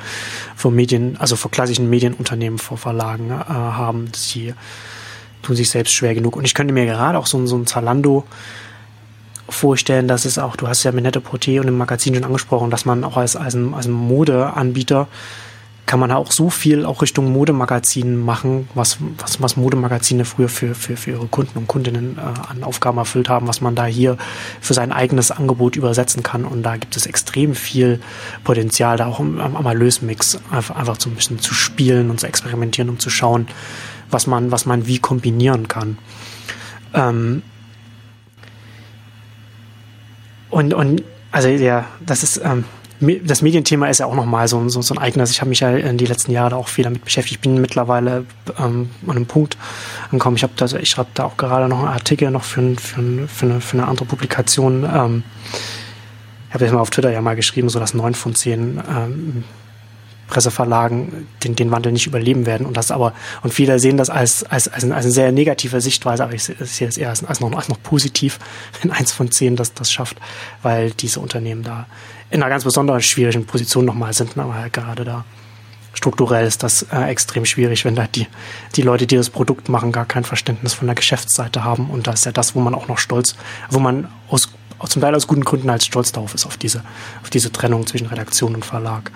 vor 0.56 0.72
Medien, 0.72 1.18
also 1.18 1.36
vor 1.36 1.52
klassischen 1.52 1.90
Medienunternehmen, 1.90 2.58
vor 2.58 2.78
Verlagen 2.78 3.32
äh, 3.32 3.44
haben. 3.44 4.12
Die 4.34 4.54
tun 5.42 5.56
sich 5.58 5.70
selbst 5.70 5.94
schwer 5.94 6.16
genug. 6.16 6.38
Und 6.38 6.46
ich 6.46 6.54
könnte 6.54 6.74
mir 6.74 6.86
gerade 6.86 7.18
auch 7.18 7.28
so, 7.28 7.46
so 7.46 7.58
ein 7.58 7.68
Zalando 7.68 8.24
vorstellen, 9.54 10.08
dass 10.08 10.26
es 10.26 10.38
auch, 10.38 10.56
du 10.56 10.68
hast 10.68 10.84
ja 10.84 10.92
mit 10.92 11.04
Nette 11.04 11.20
Porté 11.20 11.60
und 11.60 11.68
im 11.68 11.78
Magazin 11.78 12.16
schon 12.16 12.24
angesprochen, 12.24 12.70
dass 12.70 12.86
man 12.86 13.04
auch 13.04 13.18
als, 13.18 13.36
als 13.36 13.56
als 13.56 13.88
Modeanbieter 13.88 15.08
kann 15.86 16.00
man 16.00 16.12
auch 16.12 16.32
so 16.32 16.50
viel 16.50 16.86
auch 16.86 17.02
Richtung 17.02 17.32
Modemagazin 17.32 18.18
machen, 18.18 18.70
was, 18.74 18.98
was, 19.18 19.42
was 19.42 19.58
Modemagazine 19.58 20.24
früher 20.24 20.48
für, 20.48 20.76
für, 20.76 20.96
für 20.96 21.12
ihre 21.12 21.28
Kunden 21.28 21.58
und 21.58 21.68
Kundinnen 21.68 22.18
äh, 22.18 22.22
an 22.22 22.64
Aufgaben 22.64 22.98
erfüllt 22.98 23.28
haben, 23.28 23.48
was 23.48 23.60
man 23.60 23.76
da 23.76 23.86
hier 23.86 24.18
für 24.62 24.74
sein 24.74 24.92
eigenes 24.92 25.30
Angebot 25.32 25.76
übersetzen 25.76 26.24
kann. 26.24 26.46
Und 26.46 26.64
da 26.64 26.78
gibt 26.78 26.96
es 26.96 27.06
extrem 27.06 27.54
viel 27.54 28.00
Potenzial, 28.46 28.98
da 28.98 29.08
auch 29.08 29.20
am, 29.20 29.40
am 29.40 29.66
Erlösmix 29.66 30.40
einfach, 30.50 30.78
einfach 30.78 31.00
so 31.00 31.10
ein 31.10 31.16
bisschen 31.16 31.40
zu 31.40 31.54
spielen 31.54 32.10
und 32.10 32.20
zu 32.20 32.28
experimentieren, 32.28 32.90
um 32.90 33.00
zu 33.00 33.10
schauen, 33.10 33.48
was 34.10 34.26
man, 34.26 34.52
was 34.52 34.66
man 34.66 34.88
wie 34.88 35.00
kombinieren 35.00 35.68
kann. 35.68 35.98
Ähm 36.94 37.44
und, 40.54 40.74
und 40.74 41.04
also 41.32 41.50
ja, 41.50 41.86
das 42.06 42.24
ist 42.24 42.42
ähm, 42.44 42.66
das 43.24 43.42
Medienthema 43.42 43.88
ist 43.88 44.00
ja 44.00 44.06
auch 44.06 44.16
nochmal 44.16 44.48
so, 44.48 44.68
so, 44.70 44.82
so 44.82 44.94
ein 44.94 44.98
eigenes. 44.98 45.32
Ich 45.32 45.42
habe 45.42 45.50
mich 45.50 45.60
ja 45.60 45.72
in 45.72 45.98
die 45.98 46.06
letzten 46.06 46.32
Jahre 46.32 46.56
auch 46.56 46.68
viel 46.68 46.84
damit 46.84 47.04
beschäftigt. 47.04 47.36
Ich 47.36 47.42
bin 47.42 47.60
mittlerweile 47.60 48.26
ähm, 48.58 48.90
an 49.08 49.16
einem 49.16 49.26
Punkt 49.26 49.58
angekommen. 50.06 50.38
Ich 50.38 50.44
habe 50.44 50.54
da, 50.56 50.66
ich 50.66 50.90
schreibe 50.90 51.10
da 51.14 51.26
auch 51.26 51.38
gerade 51.38 51.68
noch 51.68 51.80
einen 51.80 51.90
Artikel 51.90 52.32
noch 52.32 52.44
für, 52.44 52.76
für, 52.76 53.28
für, 53.28 53.46
eine, 53.46 53.62
für 53.62 53.78
eine 53.78 53.88
andere 53.88 54.06
Publikation. 54.06 54.84
Ähm, 54.84 55.24
ich 56.48 56.54
habe 56.54 56.66
jetzt 56.66 56.74
mal 56.74 56.82
auf 56.82 56.92
Twitter 56.92 57.12
ja 57.12 57.22
mal 57.22 57.36
geschrieben, 57.36 57.68
so 57.68 57.80
dass 57.80 57.94
neun 57.94 58.14
von 58.14 58.36
zehn 58.36 58.82
ähm, 58.90 59.44
Presseverlagen 60.28 61.28
den, 61.44 61.56
den 61.56 61.72
Wandel 61.72 61.92
nicht 61.92 62.08
überleben 62.08 62.46
werden 62.46 62.66
und 62.66 62.78
das 62.78 62.92
aber 62.92 63.14
und 63.42 63.54
viele 63.54 63.80
sehen 63.80 63.98
das 63.98 64.10
als 64.10 64.44
als, 64.44 64.68
als, 64.68 64.84
eine, 64.84 64.96
als 64.96 65.06
eine 65.06 65.14
sehr 65.14 65.32
negative 65.32 65.82
Sichtweise, 65.82 66.24
aber 66.24 66.34
ich 66.34 66.44
sehe 66.44 66.88
es 66.88 66.98
eher 66.98 67.10
als, 67.10 67.24
als, 67.24 67.40
noch, 67.40 67.52
als 67.54 67.70
noch 67.70 67.82
positiv, 67.82 68.40
wenn 68.82 68.92
eins 68.92 69.12
von 69.12 69.32
zehn 69.32 69.56
das 69.56 69.74
das 69.74 69.92
schafft, 69.92 70.18
weil 70.62 70.92
diese 70.92 71.20
Unternehmen 71.20 71.64
da 71.64 71.88
in 72.30 72.42
einer 72.42 72.50
ganz 72.50 72.64
besonders 72.64 73.06
schwierigen 73.06 73.46
Position 73.46 73.86
nochmal 73.86 74.14
sind, 74.14 74.38
aber 74.38 74.56
halt 74.56 74.74
gerade 74.74 75.04
da 75.04 75.26
strukturell 75.94 76.46
ist 76.46 76.64
das 76.64 76.84
äh, 76.92 77.04
extrem 77.10 77.46
schwierig, 77.46 77.86
wenn 77.86 77.96
da 77.96 78.08
die, 78.08 78.28
die 78.76 78.82
Leute, 78.82 79.08
die 79.08 79.16
das 79.16 79.30
Produkt 79.30 79.70
machen, 79.70 79.92
gar 79.92 80.06
kein 80.06 80.24
Verständnis 80.24 80.74
von 80.74 80.88
der 80.88 80.96
Geschäftsseite 80.96 81.64
haben. 81.64 81.90
Und 81.90 82.08
das 82.08 82.20
ist 82.20 82.26
ja 82.26 82.32
das, 82.32 82.56
wo 82.56 82.60
man 82.60 82.76
auch 82.76 82.88
noch 82.88 82.98
stolz, 82.98 83.36
wo 83.70 83.80
man 83.80 84.08
aus, 84.28 84.50
zum 84.88 85.02
Teil 85.02 85.16
aus 85.16 85.28
guten 85.28 85.46
Gründen 85.46 85.70
als 85.70 85.86
stolz 85.86 86.12
darauf 86.12 86.34
ist, 86.34 86.46
auf 86.46 86.58
diese, 86.58 86.84
auf 87.22 87.30
diese 87.30 87.52
Trennung 87.52 87.88
zwischen 87.88 88.08
Redaktion 88.08 88.56
und 88.56 88.66
Verlag. 88.66 89.12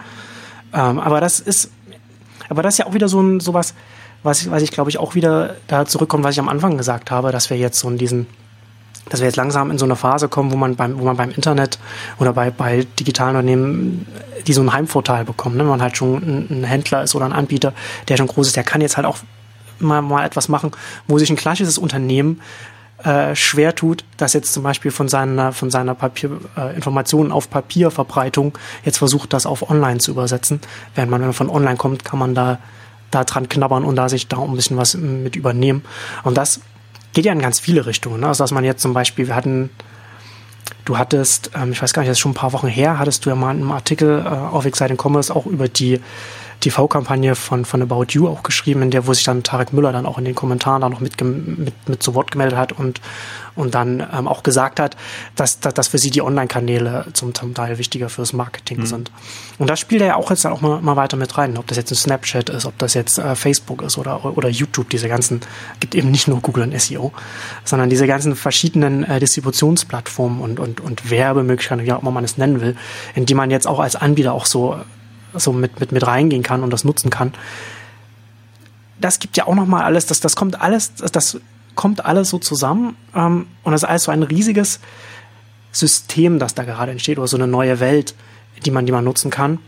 Ähm, 0.73 0.99
aber 0.99 1.21
das 1.21 1.39
ist, 1.39 1.71
aber 2.49 2.63
das 2.63 2.75
ist 2.75 2.77
ja 2.79 2.85
auch 2.85 2.93
wieder 2.93 3.07
so 3.07 3.21
ein, 3.21 3.39
sowas, 3.39 3.73
was 4.23 4.49
was 4.49 4.61
ich 4.63 4.71
glaube 4.71 4.89
ich 4.89 4.97
auch 4.97 5.15
wieder 5.15 5.55
da 5.67 5.85
zurückkommt, 5.85 6.23
was 6.23 6.35
ich 6.35 6.39
am 6.39 6.49
Anfang 6.49 6.77
gesagt 6.77 7.11
habe, 7.11 7.31
dass 7.31 7.49
wir 7.49 7.57
jetzt 7.57 7.79
so 7.79 7.89
in 7.89 7.97
diesen, 7.97 8.27
dass 9.09 9.19
wir 9.21 9.27
jetzt 9.27 9.37
langsam 9.37 9.71
in 9.71 9.77
so 9.77 9.85
eine 9.85 9.95
Phase 9.95 10.27
kommen, 10.27 10.51
wo 10.51 10.57
man 10.57 10.75
beim, 10.75 10.99
wo 10.99 11.05
man 11.05 11.17
beim 11.17 11.31
Internet 11.31 11.79
oder 12.19 12.33
bei, 12.33 12.51
bei 12.51 12.85
digitalen 12.99 13.35
Unternehmen 13.35 14.05
die 14.47 14.53
so 14.53 14.61
einen 14.61 14.73
Heimvorteil 14.73 15.25
bekommt. 15.25 15.55
Ne? 15.55 15.63
Wenn 15.63 15.69
man 15.69 15.81
halt 15.81 15.97
schon 15.97 16.15
ein, 16.15 16.47
ein, 16.49 16.63
Händler 16.63 17.03
ist 17.03 17.15
oder 17.15 17.25
ein 17.25 17.33
Anbieter, 17.33 17.73
der 18.07 18.17
schon 18.17 18.27
groß 18.27 18.47
ist, 18.47 18.55
der 18.55 18.63
kann 18.63 18.81
jetzt 18.81 18.97
halt 18.97 19.05
auch 19.05 19.17
mal, 19.79 20.01
mal 20.01 20.25
etwas 20.25 20.49
machen, 20.49 20.71
wo 21.07 21.17
sich 21.19 21.29
ein 21.29 21.35
klassisches 21.35 21.77
Unternehmen 21.77 22.41
äh, 23.03 23.35
schwer 23.35 23.75
tut, 23.75 24.03
das 24.17 24.33
jetzt 24.33 24.53
zum 24.53 24.63
Beispiel 24.63 24.91
von 24.91 25.07
seiner, 25.07 25.51
von 25.53 25.69
seiner 25.69 25.93
Papier, 25.93 26.31
äh, 26.57 26.75
Informationen 26.75 27.31
auf 27.31 27.49
Papierverbreitung 27.49 28.57
jetzt 28.83 28.97
versucht, 28.97 29.33
das 29.33 29.45
auf 29.45 29.69
online 29.69 29.99
zu 29.99 30.11
übersetzen. 30.11 30.61
Während 30.95 31.11
man, 31.11 31.21
wenn 31.21 31.27
man 31.27 31.33
von 31.33 31.49
online 31.49 31.77
kommt, 31.77 32.03
kann 32.03 32.17
man 32.19 32.33
da, 32.33 32.57
da 33.11 33.23
dran 33.23 33.49
knabbern 33.49 33.83
und 33.83 33.95
da 33.95 34.09
sich 34.09 34.27
da 34.27 34.39
ein 34.39 34.55
bisschen 34.55 34.77
was 34.77 34.95
mit 34.95 35.35
übernehmen. 35.35 35.83
Und 36.23 36.37
das 36.37 36.61
geht 37.13 37.25
ja 37.25 37.33
in 37.33 37.39
ganz 37.39 37.59
viele 37.59 37.85
Richtungen. 37.85 38.21
Ne? 38.21 38.27
Also 38.27 38.43
dass 38.43 38.51
man 38.51 38.63
jetzt 38.63 38.81
zum 38.81 38.93
Beispiel, 38.93 39.27
wir 39.27 39.35
hatten, 39.35 39.69
du 40.85 40.97
hattest, 40.97 41.51
ähm, 41.55 41.71
ich 41.71 41.81
weiß 41.81 41.93
gar 41.93 42.01
nicht, 42.01 42.09
das 42.09 42.17
ist 42.17 42.21
schon 42.21 42.31
ein 42.31 42.35
paar 42.35 42.53
Wochen 42.53 42.67
her, 42.67 42.97
hattest 42.97 43.25
du 43.25 43.29
ja 43.29 43.35
mal 43.35 43.51
einen 43.51 43.71
Artikel 43.71 44.23
äh, 44.25 44.27
auf 44.27 44.65
Exciting 44.65 44.97
Commerce 44.97 45.35
auch 45.35 45.45
über 45.45 45.67
die 45.67 46.01
TV-Kampagne 46.59 47.35
von, 47.35 47.65
von 47.65 47.81
About 47.81 48.07
You 48.09 48.27
auch 48.27 48.43
geschrieben, 48.43 48.81
in 48.81 48.91
der, 48.91 49.07
wo 49.07 49.13
sich 49.13 49.23
dann 49.23 49.43
Tarek 49.43 49.73
Müller 49.73 49.91
dann 49.91 50.05
auch 50.05 50.17
in 50.17 50.25
den 50.25 50.35
Kommentaren 50.35 50.81
da 50.81 50.89
noch 50.89 50.99
mit, 50.99 51.21
mit, 51.21 51.73
mit 51.87 52.03
zu 52.03 52.15
Wort 52.15 52.31
gemeldet 52.31 52.57
hat 52.57 52.71
und, 52.71 53.01
und 53.55 53.75
dann 53.75 54.05
ähm, 54.13 54.27
auch 54.27 54.43
gesagt 54.43 54.79
hat, 54.79 54.95
dass, 55.35 55.59
dass, 55.59 55.73
dass 55.73 55.87
für 55.87 55.97
sie 55.97 56.09
die 56.09 56.21
Online-Kanäle 56.21 57.07
zum, 57.13 57.33
zum 57.33 57.53
Teil 57.53 57.77
wichtiger 57.77 58.09
fürs 58.09 58.33
Marketing 58.33 58.79
mhm. 58.79 58.85
sind. 58.85 59.11
Und 59.57 59.69
das 59.69 59.79
spielt 59.79 60.01
er 60.01 60.07
ja 60.07 60.15
auch 60.15 60.29
jetzt 60.29 60.45
dann 60.45 60.53
auch 60.53 60.61
mal, 60.61 60.81
mal 60.81 60.95
weiter 60.95 61.17
mit 61.17 61.37
rein, 61.37 61.57
ob 61.57 61.67
das 61.67 61.77
jetzt 61.77 61.91
ein 61.91 61.95
Snapchat 61.95 62.49
ist, 62.49 62.65
ob 62.65 62.77
das 62.77 62.93
jetzt 62.93 63.17
äh, 63.17 63.35
Facebook 63.35 63.81
ist 63.81 63.97
oder, 63.97 64.37
oder 64.37 64.49
YouTube, 64.49 64.89
diese 64.89 65.07
ganzen, 65.07 65.41
gibt 65.79 65.95
eben 65.95 66.11
nicht 66.11 66.27
nur 66.27 66.41
Google 66.41 66.63
und 66.63 66.79
SEO, 66.79 67.11
sondern 67.63 67.89
diese 67.89 68.07
ganzen 68.07 68.35
verschiedenen 68.35 69.03
äh, 69.03 69.19
Distributionsplattformen 69.19 70.41
und, 70.41 70.59
und, 70.59 70.81
und 70.81 71.09
Werbemöglichkeiten, 71.09 71.85
wie 71.85 71.91
auch 71.91 72.01
immer 72.01 72.11
man 72.11 72.23
es 72.23 72.37
nennen 72.37 72.61
will, 72.61 72.75
in 73.15 73.25
die 73.25 73.33
man 73.33 73.51
jetzt 73.51 73.67
auch 73.67 73.79
als 73.79 73.95
Anbieter 73.95 74.33
auch 74.33 74.45
so 74.45 74.77
so 75.39 75.53
mit, 75.53 75.79
mit, 75.79 75.91
mit 75.91 76.05
reingehen 76.05 76.43
kann 76.43 76.63
und 76.63 76.71
das 76.71 76.83
nutzen 76.83 77.09
kann. 77.09 77.33
Das 78.99 79.19
gibt 79.19 79.37
ja 79.37 79.47
auch 79.47 79.55
nochmal 79.55 79.83
alles, 79.83 80.05
das, 80.05 80.19
das 80.19 80.35
kommt 80.35 80.59
alles, 80.59 80.95
das, 80.95 81.11
das 81.11 81.39
kommt 81.75 82.03
alles 82.03 82.29
so 82.29 82.39
zusammen 82.39 82.97
ähm, 83.15 83.47
und 83.63 83.71
das 83.71 83.83
ist 83.83 83.89
alles 83.89 84.03
so 84.03 84.11
ein 84.11 84.23
riesiges 84.23 84.79
System, 85.71 86.39
das 86.39 86.55
da 86.55 86.63
gerade 86.63 86.91
entsteht 86.91 87.19
oder 87.19 87.27
so 87.27 87.37
eine 87.37 87.47
neue 87.47 87.79
Welt, 87.79 88.15
die 88.65 88.71
man, 88.71 88.85
die 88.85 88.91
man 88.91 89.03
nutzen 89.03 89.29
kann, 89.29 89.59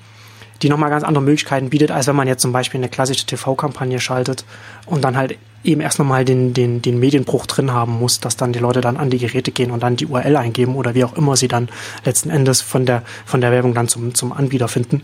die 0.61 0.69
nochmal 0.69 0.89
ganz 0.89 1.03
andere 1.03 1.23
Möglichkeiten 1.23 1.69
bietet, 1.69 1.91
als 1.91 2.07
wenn 2.07 2.15
man 2.15 2.27
jetzt 2.27 2.41
zum 2.41 2.51
Beispiel 2.51 2.79
eine 2.79 2.89
klassische 2.89 3.25
TV-Kampagne 3.25 3.99
schaltet 3.99 4.43
und 4.87 5.03
dann 5.03 5.15
halt 5.15 5.37
eben 5.63 5.81
erst 5.81 5.99
nochmal 5.99 6.25
den, 6.25 6.53
den, 6.53 6.81
den 6.81 6.99
Medienbruch 6.99 7.45
drin 7.45 7.71
haben 7.71 7.99
muss, 7.99 8.19
dass 8.19 8.37
dann 8.37 8.53
die 8.53 8.59
Leute 8.59 8.81
dann 8.81 8.97
an 8.97 9.09
die 9.09 9.17
Geräte 9.17 9.51
gehen 9.51 9.71
und 9.71 9.83
dann 9.83 9.95
die 9.95 10.07
URL 10.07 10.37
eingeben 10.37 10.75
oder 10.75 10.95
wie 10.95 11.03
auch 11.03 11.13
immer 11.13 11.35
sie 11.35 11.47
dann 11.47 11.69
letzten 12.05 12.29
Endes 12.29 12.61
von 12.61 12.85
der, 12.85 13.03
von 13.25 13.41
der 13.41 13.51
Werbung 13.51 13.73
dann 13.73 13.87
zum, 13.87 14.15
zum 14.15 14.31
Anbieter 14.31 14.67
finden. 14.67 15.03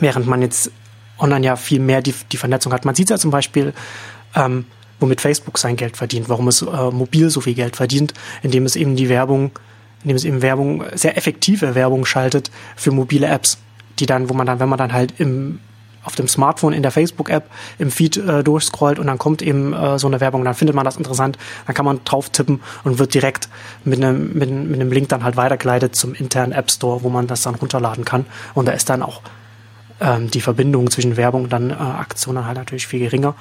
Während 0.00 0.26
man 0.26 0.42
jetzt 0.42 0.70
online 1.18 1.46
ja 1.46 1.56
viel 1.56 1.80
mehr 1.80 2.02
die, 2.02 2.14
die 2.32 2.36
Vernetzung 2.36 2.72
hat. 2.72 2.84
Man 2.84 2.94
sieht 2.94 3.10
ja 3.10 3.18
zum 3.18 3.30
Beispiel, 3.30 3.72
ähm, 4.34 4.64
womit 4.98 5.20
Facebook 5.20 5.58
sein 5.58 5.76
Geld 5.76 5.96
verdient, 5.96 6.28
warum 6.28 6.48
es 6.48 6.62
äh, 6.62 6.90
mobil 6.90 7.30
so 7.30 7.40
viel 7.40 7.54
Geld 7.54 7.76
verdient, 7.76 8.14
indem 8.42 8.66
es 8.66 8.76
eben 8.76 8.96
die 8.96 9.08
Werbung, 9.08 9.52
indem 10.02 10.16
es 10.16 10.24
eben 10.24 10.42
Werbung, 10.42 10.84
sehr 10.94 11.16
effektive 11.16 11.74
Werbung 11.74 12.04
schaltet 12.04 12.50
für 12.76 12.90
mobile 12.90 13.26
Apps, 13.26 13.58
die 13.98 14.06
dann, 14.06 14.28
wo 14.28 14.34
man 14.34 14.46
dann, 14.46 14.60
wenn 14.60 14.68
man 14.68 14.78
dann 14.78 14.92
halt 14.92 15.14
im 15.18 15.60
auf 16.02 16.14
dem 16.14 16.28
Smartphone 16.28 16.72
in 16.72 16.82
der 16.82 16.90
Facebook-App 16.90 17.44
im 17.78 17.90
Feed 17.90 18.16
äh, 18.16 18.42
durchscrollt 18.42 18.98
und 18.98 19.06
dann 19.06 19.18
kommt 19.18 19.42
eben 19.42 19.74
äh, 19.74 19.98
so 19.98 20.06
eine 20.06 20.20
Werbung, 20.20 20.44
dann 20.44 20.54
findet 20.54 20.74
man 20.74 20.86
das 20.86 20.96
interessant, 20.96 21.36
dann 21.66 21.74
kann 21.74 21.84
man 21.84 22.00
drauf 22.04 22.30
tippen 22.30 22.60
und 22.84 22.98
wird 22.98 23.12
direkt 23.12 23.50
mit 23.84 24.02
einem, 24.02 24.32
mit, 24.32 24.50
mit 24.50 24.80
einem 24.80 24.90
Link 24.90 25.10
dann 25.10 25.24
halt 25.24 25.36
weitergeleitet 25.36 25.94
zum 25.94 26.14
internen 26.14 26.52
App 26.52 26.70
Store, 26.70 27.02
wo 27.02 27.10
man 27.10 27.26
das 27.26 27.42
dann 27.42 27.54
runterladen 27.54 28.06
kann. 28.06 28.24
Und 28.54 28.66
da 28.66 28.72
ist 28.72 28.88
dann 28.88 29.02
auch 29.02 29.20
ähm, 30.00 30.30
die 30.30 30.40
Verbindung 30.40 30.90
zwischen 30.90 31.16
Werbung 31.16 31.44
und 31.44 31.52
dann 31.52 31.70
äh, 31.70 31.74
Aktionen 31.74 32.46
halt 32.46 32.56
natürlich 32.56 32.86
viel 32.86 33.00
geringer. 33.00 33.34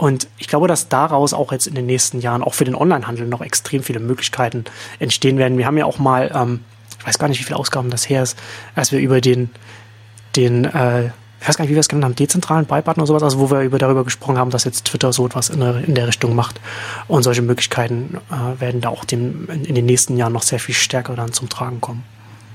Und 0.00 0.28
ich 0.38 0.48
glaube, 0.48 0.66
dass 0.66 0.88
daraus 0.88 1.34
auch 1.34 1.52
jetzt 1.52 1.66
in 1.66 1.74
den 1.74 1.84
nächsten 1.84 2.20
Jahren 2.20 2.42
auch 2.42 2.54
für 2.54 2.64
den 2.64 2.74
Onlinehandel 2.74 3.26
noch 3.26 3.42
extrem 3.42 3.82
viele 3.82 4.00
Möglichkeiten 4.00 4.64
entstehen 4.98 5.36
werden. 5.36 5.58
Wir 5.58 5.66
haben 5.66 5.76
ja 5.76 5.84
auch 5.84 5.98
mal, 5.98 6.30
ähm, 6.34 6.60
ich 6.98 7.06
weiß 7.06 7.18
gar 7.18 7.28
nicht, 7.28 7.38
wie 7.38 7.44
viele 7.44 7.58
Ausgaben 7.58 7.90
das 7.90 8.08
her 8.08 8.22
ist, 8.22 8.38
als 8.74 8.92
wir 8.92 8.98
über 8.98 9.20
den, 9.20 9.50
den, 10.36 10.64
äh, 10.64 11.10
ich 11.40 11.48
weiß 11.48 11.58
gar 11.58 11.64
nicht, 11.64 11.70
wie 11.70 11.74
wir 11.74 11.80
es 11.80 11.88
genannt 11.88 12.04
haben, 12.06 12.14
dezentralen 12.14 12.64
Buy-Button 12.64 13.02
oder 13.02 13.06
sowas, 13.06 13.22
also 13.22 13.40
wo 13.40 13.50
wir 13.50 13.60
über, 13.60 13.78
darüber 13.78 14.04
gesprochen 14.04 14.38
haben, 14.38 14.50
dass 14.50 14.64
jetzt 14.64 14.86
Twitter 14.86 15.12
so 15.12 15.26
etwas 15.26 15.50
in 15.50 15.60
der, 15.60 15.84
in 15.86 15.94
der 15.94 16.08
Richtung 16.08 16.34
macht. 16.34 16.60
Und 17.06 17.22
solche 17.22 17.42
Möglichkeiten 17.42 18.18
äh, 18.30 18.58
werden 18.58 18.80
da 18.80 18.88
auch 18.88 19.04
dem, 19.04 19.50
in, 19.50 19.66
in 19.66 19.74
den 19.74 19.84
nächsten 19.84 20.16
Jahren 20.16 20.32
noch 20.32 20.42
sehr 20.42 20.60
viel 20.60 20.74
stärker 20.74 21.14
dann 21.14 21.34
zum 21.34 21.50
Tragen 21.50 21.82
kommen. 21.82 22.04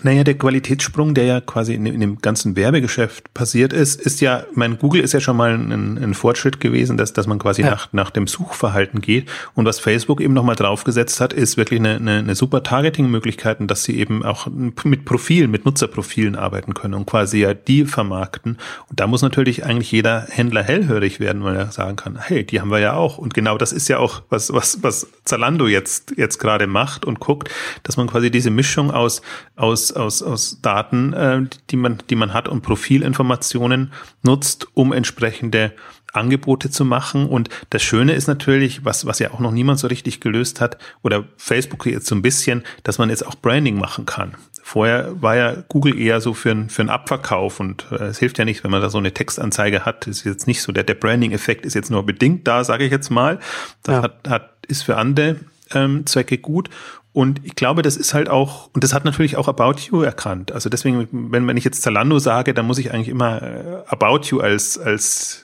Naja, 0.04 0.24
der 0.24 0.38
Qualitätssprung, 0.38 1.16
der 1.16 1.26
ja 1.26 1.42
quasi 1.42 1.74
in, 1.74 1.86
in, 1.86 2.00
dem 2.00 2.20
ganzen 2.20 2.56
Werbegeschäft 2.56 3.34
passiert 3.34 3.74
ist, 3.74 4.00
ist 4.00 4.22
ja, 4.22 4.46
mein 4.54 4.78
Google 4.78 5.02
ist 5.02 5.14
ja 5.14 5.20
schon 5.20 5.36
mal 5.36 5.54
ein, 5.54 5.98
ein 5.98 6.14
Fortschritt 6.14 6.60
gewesen, 6.60 6.96
dass, 6.96 7.14
dass 7.14 7.26
man 7.26 7.40
quasi 7.40 7.64
ja. 7.64 7.72
nach, 7.72 7.92
nach 7.92 8.12
dem 8.12 8.28
Suchverhalten 8.28 9.02
geht. 9.02 9.30
Und 9.56 9.66
was 9.66 9.80
Facebook 9.80 10.22
eben 10.22 10.34
nochmal 10.34 10.56
draufgesetzt 10.56 11.22
hat, 11.22 11.34
ist 11.34 11.58
wirklich 11.58 11.80
eine, 11.80 11.96
eine, 11.96 12.20
eine 12.20 12.36
super 12.36 12.62
Targeting-Möglichkeiten, 12.62 13.68
dass 13.68 13.84
sie 13.84 13.98
eben 13.98 14.24
auch 14.24 14.48
mit 14.84 15.06
Profilen, 15.06 15.50
mit 15.50 15.66
Nutzerprofilen 15.66 16.36
arbeiten 16.36 16.74
können 16.76 16.94
und 16.94 17.08
quasi 17.08 17.40
ja 17.40 17.54
die 17.54 17.86
vermarkten. 17.86 18.58
Und 18.90 19.00
da 19.00 19.08
muss 19.08 19.24
natürlich 19.24 19.66
eigentlich 19.66 19.92
jeder 19.92 20.28
Händler 20.30 20.62
hellhörig 20.62 21.20
werden, 21.20 21.44
weil 21.44 21.56
er 21.56 21.72
sagen 21.72 21.96
kann, 21.96 22.20
hey, 22.20 22.46
die 22.46 22.62
haben 22.62 22.70
wir 22.70 22.80
ja 22.80 22.94
auch. 22.94 23.18
Und 23.18 23.34
genau 23.34 23.58
das 23.58 23.72
ist 23.72 23.88
ja 23.88 23.98
auch, 23.98 24.22
was, 24.30 24.54
was, 24.54 24.84
was 24.84 25.08
Zalando 25.24 25.68
jetzt, 25.68 26.14
jetzt 26.16 26.38
gerade 26.38 26.68
macht 26.68 27.06
und 27.06 27.20
guckt, 27.20 27.50
dass 27.84 27.98
man 27.98 28.08
quasi 28.08 28.30
diese 28.30 28.52
Mischung 28.52 28.92
aus, 28.92 29.22
aus 29.56 29.95
aus, 29.96 30.22
aus 30.22 30.62
Daten, 30.62 31.14
äh, 31.14 31.42
die 31.70 31.78
man, 31.78 32.00
die 32.10 32.16
man 32.16 32.34
hat 32.34 32.48
und 32.48 32.62
Profilinformationen 32.62 33.92
nutzt, 34.24 34.68
um 34.74 34.94
entsprechende 34.94 35.74
Angebote 36.16 36.70
zu 36.70 36.86
machen. 36.86 37.28
Und 37.28 37.50
das 37.70 37.84
Schöne 37.84 38.14
ist 38.14 38.28
natürlich, 38.28 38.86
was, 38.86 39.06
was 39.06 39.20
ja 39.20 39.32
auch 39.32 39.40
noch 39.40 39.52
niemand 39.52 39.80
so 39.80 39.88
richtig 39.88 40.22
gelöst 40.22 40.62
hat, 40.62 40.78
oder 41.04 41.26
Facebook 41.38 41.86
jetzt 41.86 42.08
so 42.08 42.16
ein 42.16 42.22
bisschen, 42.22 42.64
dass 42.84 42.98
man 42.98 43.10
jetzt 43.10 43.26
auch 43.26 43.36
Branding 43.36 43.78
machen 43.78 44.06
kann. 44.06 44.36
Vorher 44.64 45.22
war 45.22 45.36
ja 45.36 45.56
Google 45.68 46.00
eher 46.00 46.22
so 46.22 46.34
für, 46.34 46.52
ein, 46.52 46.70
für 46.70 46.82
einen 46.82 46.90
Abverkauf 46.90 47.60
und 47.60 47.86
äh, 47.92 48.06
es 48.06 48.18
hilft 48.18 48.40
ja 48.40 48.46
nicht, 48.46 48.64
wenn 48.64 48.72
man 48.72 48.82
da 48.82 48.90
so 48.90 48.98
eine 48.98 49.14
Textanzeige 49.14 49.86
hat. 49.86 50.08
ist 50.08 50.24
jetzt 50.24 50.48
nicht 50.48 50.62
so, 50.62 50.72
der, 50.72 50.84
der 50.84 50.96
Branding-Effekt 50.96 51.66
ist 51.66 51.76
jetzt 51.76 51.92
nur 51.92 52.06
bedingt 52.06 52.48
da, 52.48 52.64
sage 52.64 52.86
ich 52.86 52.92
jetzt 52.92 53.12
mal. 53.12 53.40
Das 53.84 53.96
ja. 53.96 54.02
hat, 54.02 54.28
hat, 54.28 54.50
ist 54.68 54.84
für 54.84 54.98
andere 54.98 55.38
ähm, 55.74 56.06
Zwecke 56.06 56.38
gut. 56.38 56.70
Und 57.16 57.40
ich 57.46 57.56
glaube, 57.56 57.82
das 57.82 57.96
ist 57.96 58.14
halt 58.14 58.28
auch, 58.28 58.70
und 58.74 58.84
das 58.84 58.94
hat 58.94 59.06
natürlich 59.06 59.38
auch 59.38 59.48
About 59.48 59.80
You 59.90 60.02
erkannt. 60.02 60.52
Also 60.52 60.68
deswegen, 60.68 61.08
wenn, 61.32 61.48
wenn 61.48 61.56
ich 61.56 61.64
jetzt 61.64 61.82
Zalando 61.82 62.20
sage, 62.20 62.54
dann 62.54 62.68
muss 62.68 62.78
ich 62.78 62.94
eigentlich 62.94 63.08
immer 63.08 63.42
äh, 63.42 63.84
About 63.88 64.28
You 64.28 64.42
als, 64.42 64.78
als 64.78 65.42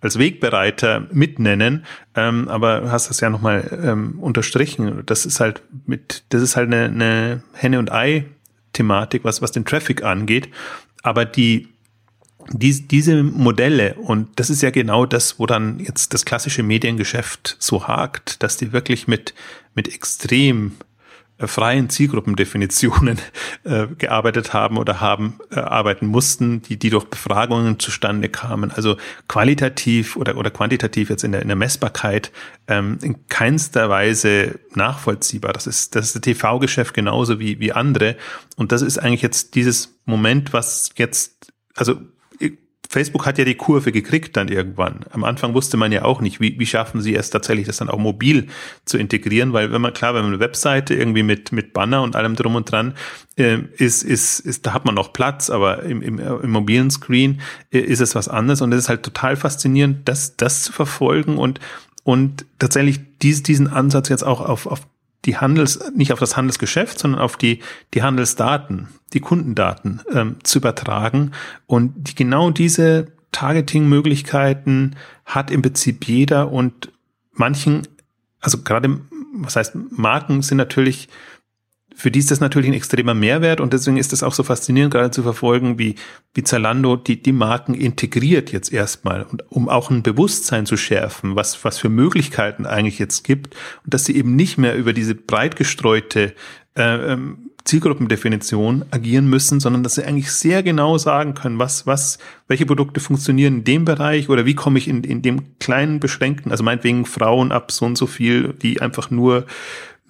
als 0.00 0.18
Wegbereiter 0.18 1.06
mitnennen, 1.12 1.84
ähm, 2.14 2.48
aber 2.48 2.80
du 2.80 2.90
hast 2.92 3.10
das 3.10 3.20
ja 3.20 3.28
nochmal 3.28 3.78
ähm, 3.84 4.18
unterstrichen. 4.18 5.02
Das 5.04 5.26
ist 5.26 5.38
halt 5.38 5.62
mit, 5.84 6.24
das 6.30 6.42
ist 6.42 6.56
halt 6.56 6.72
eine, 6.72 6.84
eine 6.84 7.42
Henne 7.52 7.78
und 7.78 7.92
Ei 7.92 8.24
Thematik, 8.72 9.24
was 9.24 9.42
was 9.42 9.52
den 9.52 9.64
Traffic 9.64 10.02
angeht. 10.04 10.48
Aber 11.02 11.24
die 11.24 11.68
die, 12.52 12.86
diese 12.88 13.22
Modelle, 13.22 13.94
und 13.94 14.28
das 14.36 14.48
ist 14.48 14.62
ja 14.62 14.70
genau 14.70 15.06
das, 15.06 15.38
wo 15.38 15.46
dann 15.46 15.78
jetzt 15.78 16.14
das 16.14 16.24
klassische 16.24 16.62
Mediengeschäft 16.62 17.56
so 17.58 17.86
hakt, 17.86 18.42
dass 18.42 18.56
die 18.56 18.72
wirklich 18.72 19.06
mit, 19.06 19.34
mit 19.74 19.92
extrem 19.92 20.72
freien 21.46 21.88
Zielgruppendefinitionen 21.88 23.18
äh, 23.64 23.86
gearbeitet 23.98 24.52
haben 24.52 24.78
oder 24.78 25.00
haben 25.00 25.38
äh, 25.50 25.60
arbeiten 25.60 26.06
mussten, 26.06 26.62
die, 26.62 26.78
die 26.78 26.90
durch 26.90 27.04
Befragungen 27.04 27.78
zustande 27.78 28.28
kamen. 28.28 28.70
Also 28.70 28.96
qualitativ 29.28 30.16
oder, 30.16 30.36
oder 30.36 30.50
quantitativ 30.50 31.10
jetzt 31.10 31.24
in 31.24 31.32
der, 31.32 31.42
in 31.42 31.48
der 31.48 31.56
Messbarkeit 31.56 32.32
ähm, 32.68 32.98
in 33.02 33.26
keinster 33.28 33.88
Weise 33.88 34.60
nachvollziehbar. 34.74 35.52
Das 35.52 35.66
ist 35.66 35.94
das 35.94 36.14
ist 36.14 36.22
TV-Geschäft 36.22 36.94
genauso 36.94 37.40
wie, 37.40 37.60
wie 37.60 37.72
andere. 37.72 38.16
Und 38.56 38.72
das 38.72 38.82
ist 38.82 38.98
eigentlich 38.98 39.22
jetzt 39.22 39.54
dieses 39.54 39.98
Moment, 40.04 40.52
was 40.52 40.90
jetzt, 40.96 41.52
also 41.76 41.96
Facebook 42.92 43.24
hat 43.24 43.38
ja 43.38 43.44
die 43.44 43.54
Kurve 43.54 43.92
gekriegt 43.92 44.36
dann 44.36 44.48
irgendwann. 44.48 45.04
Am 45.12 45.22
Anfang 45.22 45.54
wusste 45.54 45.76
man 45.76 45.92
ja 45.92 46.04
auch 46.04 46.20
nicht, 46.20 46.40
wie, 46.40 46.58
wie 46.58 46.66
schaffen 46.66 47.00
sie 47.00 47.14
es 47.14 47.30
tatsächlich, 47.30 47.68
das 47.68 47.76
dann 47.76 47.88
auch 47.88 48.00
mobil 48.00 48.48
zu 48.84 48.98
integrieren, 48.98 49.52
weil 49.52 49.70
wenn 49.70 49.80
man 49.80 49.92
klar, 49.92 50.12
wenn 50.12 50.22
man 50.22 50.32
eine 50.32 50.40
Webseite 50.40 50.94
irgendwie 50.94 51.22
mit, 51.22 51.52
mit 51.52 51.72
Banner 51.72 52.02
und 52.02 52.16
allem 52.16 52.34
drum 52.34 52.56
und 52.56 52.72
dran 52.72 52.94
äh, 53.36 53.58
ist, 53.76 54.02
ist, 54.02 54.40
ist, 54.40 54.66
da 54.66 54.74
hat 54.74 54.86
man 54.86 54.96
noch 54.96 55.12
Platz, 55.12 55.50
aber 55.50 55.84
im, 55.84 56.02
im, 56.02 56.18
im 56.18 56.50
mobilen 56.50 56.90
Screen 56.90 57.40
äh, 57.70 57.78
ist 57.78 58.00
es 58.00 58.16
was 58.16 58.26
anderes 58.26 58.60
und 58.60 58.72
es 58.72 58.80
ist 58.80 58.88
halt 58.88 59.04
total 59.04 59.36
faszinierend, 59.36 60.08
das, 60.08 60.36
das 60.36 60.64
zu 60.64 60.72
verfolgen 60.72 61.38
und, 61.38 61.60
und 62.02 62.44
tatsächlich 62.58 62.98
dies, 63.22 63.44
diesen 63.44 63.68
Ansatz 63.68 64.08
jetzt 64.08 64.24
auch 64.24 64.40
auf, 64.40 64.66
auf 64.66 64.80
die 65.24 65.36
Handels, 65.36 65.80
nicht 65.94 66.12
auf 66.12 66.18
das 66.18 66.36
Handelsgeschäft, 66.36 66.98
sondern 66.98 67.20
auf 67.20 67.36
die, 67.36 67.60
die 67.94 68.02
Handelsdaten, 68.02 68.88
die 69.12 69.20
Kundendaten 69.20 70.00
ähm, 70.12 70.36
zu 70.42 70.58
übertragen. 70.58 71.32
Und 71.66 71.92
die, 71.96 72.14
genau 72.14 72.50
diese 72.50 73.12
Targeting-Möglichkeiten 73.32 74.96
hat 75.24 75.50
im 75.50 75.62
Prinzip 75.62 76.06
jeder 76.06 76.50
und 76.50 76.90
manchen, 77.32 77.86
also 78.40 78.62
gerade, 78.62 79.00
was 79.34 79.56
heißt, 79.56 79.74
Marken 79.90 80.42
sind 80.42 80.58
natürlich 80.58 81.08
für 81.94 82.10
die 82.10 82.18
ist 82.18 82.30
das 82.30 82.40
natürlich 82.40 82.70
ein 82.70 82.74
extremer 82.74 83.14
Mehrwert 83.14 83.60
und 83.60 83.72
deswegen 83.72 83.96
ist 83.96 84.12
es 84.12 84.22
auch 84.22 84.32
so 84.32 84.42
faszinierend, 84.42 84.92
gerade 84.92 85.10
zu 85.10 85.22
verfolgen, 85.22 85.78
wie, 85.78 85.96
wie 86.34 86.44
Zalando 86.44 86.96
die, 86.96 87.22
die 87.22 87.32
Marken 87.32 87.74
integriert 87.74 88.52
jetzt 88.52 88.72
erstmal 88.72 89.22
und 89.24 89.44
um 89.50 89.68
auch 89.68 89.90
ein 89.90 90.02
Bewusstsein 90.02 90.66
zu 90.66 90.76
schärfen, 90.76 91.36
was, 91.36 91.64
was 91.64 91.78
für 91.78 91.88
Möglichkeiten 91.88 92.66
eigentlich 92.66 92.98
jetzt 92.98 93.24
gibt 93.24 93.54
und 93.84 93.92
dass 93.92 94.04
sie 94.04 94.16
eben 94.16 94.36
nicht 94.36 94.58
mehr 94.58 94.76
über 94.76 94.92
diese 94.92 95.14
breit 95.14 95.56
gestreute 95.56 96.34
äh, 96.76 97.12
ähm, 97.12 97.50
Zielgruppendefinition 97.64 98.86
agieren 98.90 99.28
müssen, 99.28 99.60
sondern 99.60 99.82
dass 99.82 99.96
sie 99.96 100.04
eigentlich 100.04 100.32
sehr 100.32 100.62
genau 100.62 100.98
sagen 100.98 101.34
können, 101.34 101.58
was, 101.58 101.86
was, 101.86 102.18
welche 102.48 102.66
Produkte 102.66 103.00
funktionieren 103.00 103.58
in 103.58 103.64
dem 103.64 103.84
Bereich 103.84 104.28
oder 104.28 104.46
wie 104.46 104.54
komme 104.54 104.78
ich 104.78 104.88
in, 104.88 105.04
in 105.04 105.22
dem 105.22 105.58
kleinen 105.58 106.00
beschränkten, 106.00 106.50
also 106.50 106.64
meinetwegen 106.64 107.04
Frauen 107.04 107.52
ab 107.52 107.70
so 107.70 107.84
und 107.84 107.96
so 107.96 108.06
viel, 108.06 108.54
die 108.54 108.80
einfach 108.80 109.10
nur 109.10 109.46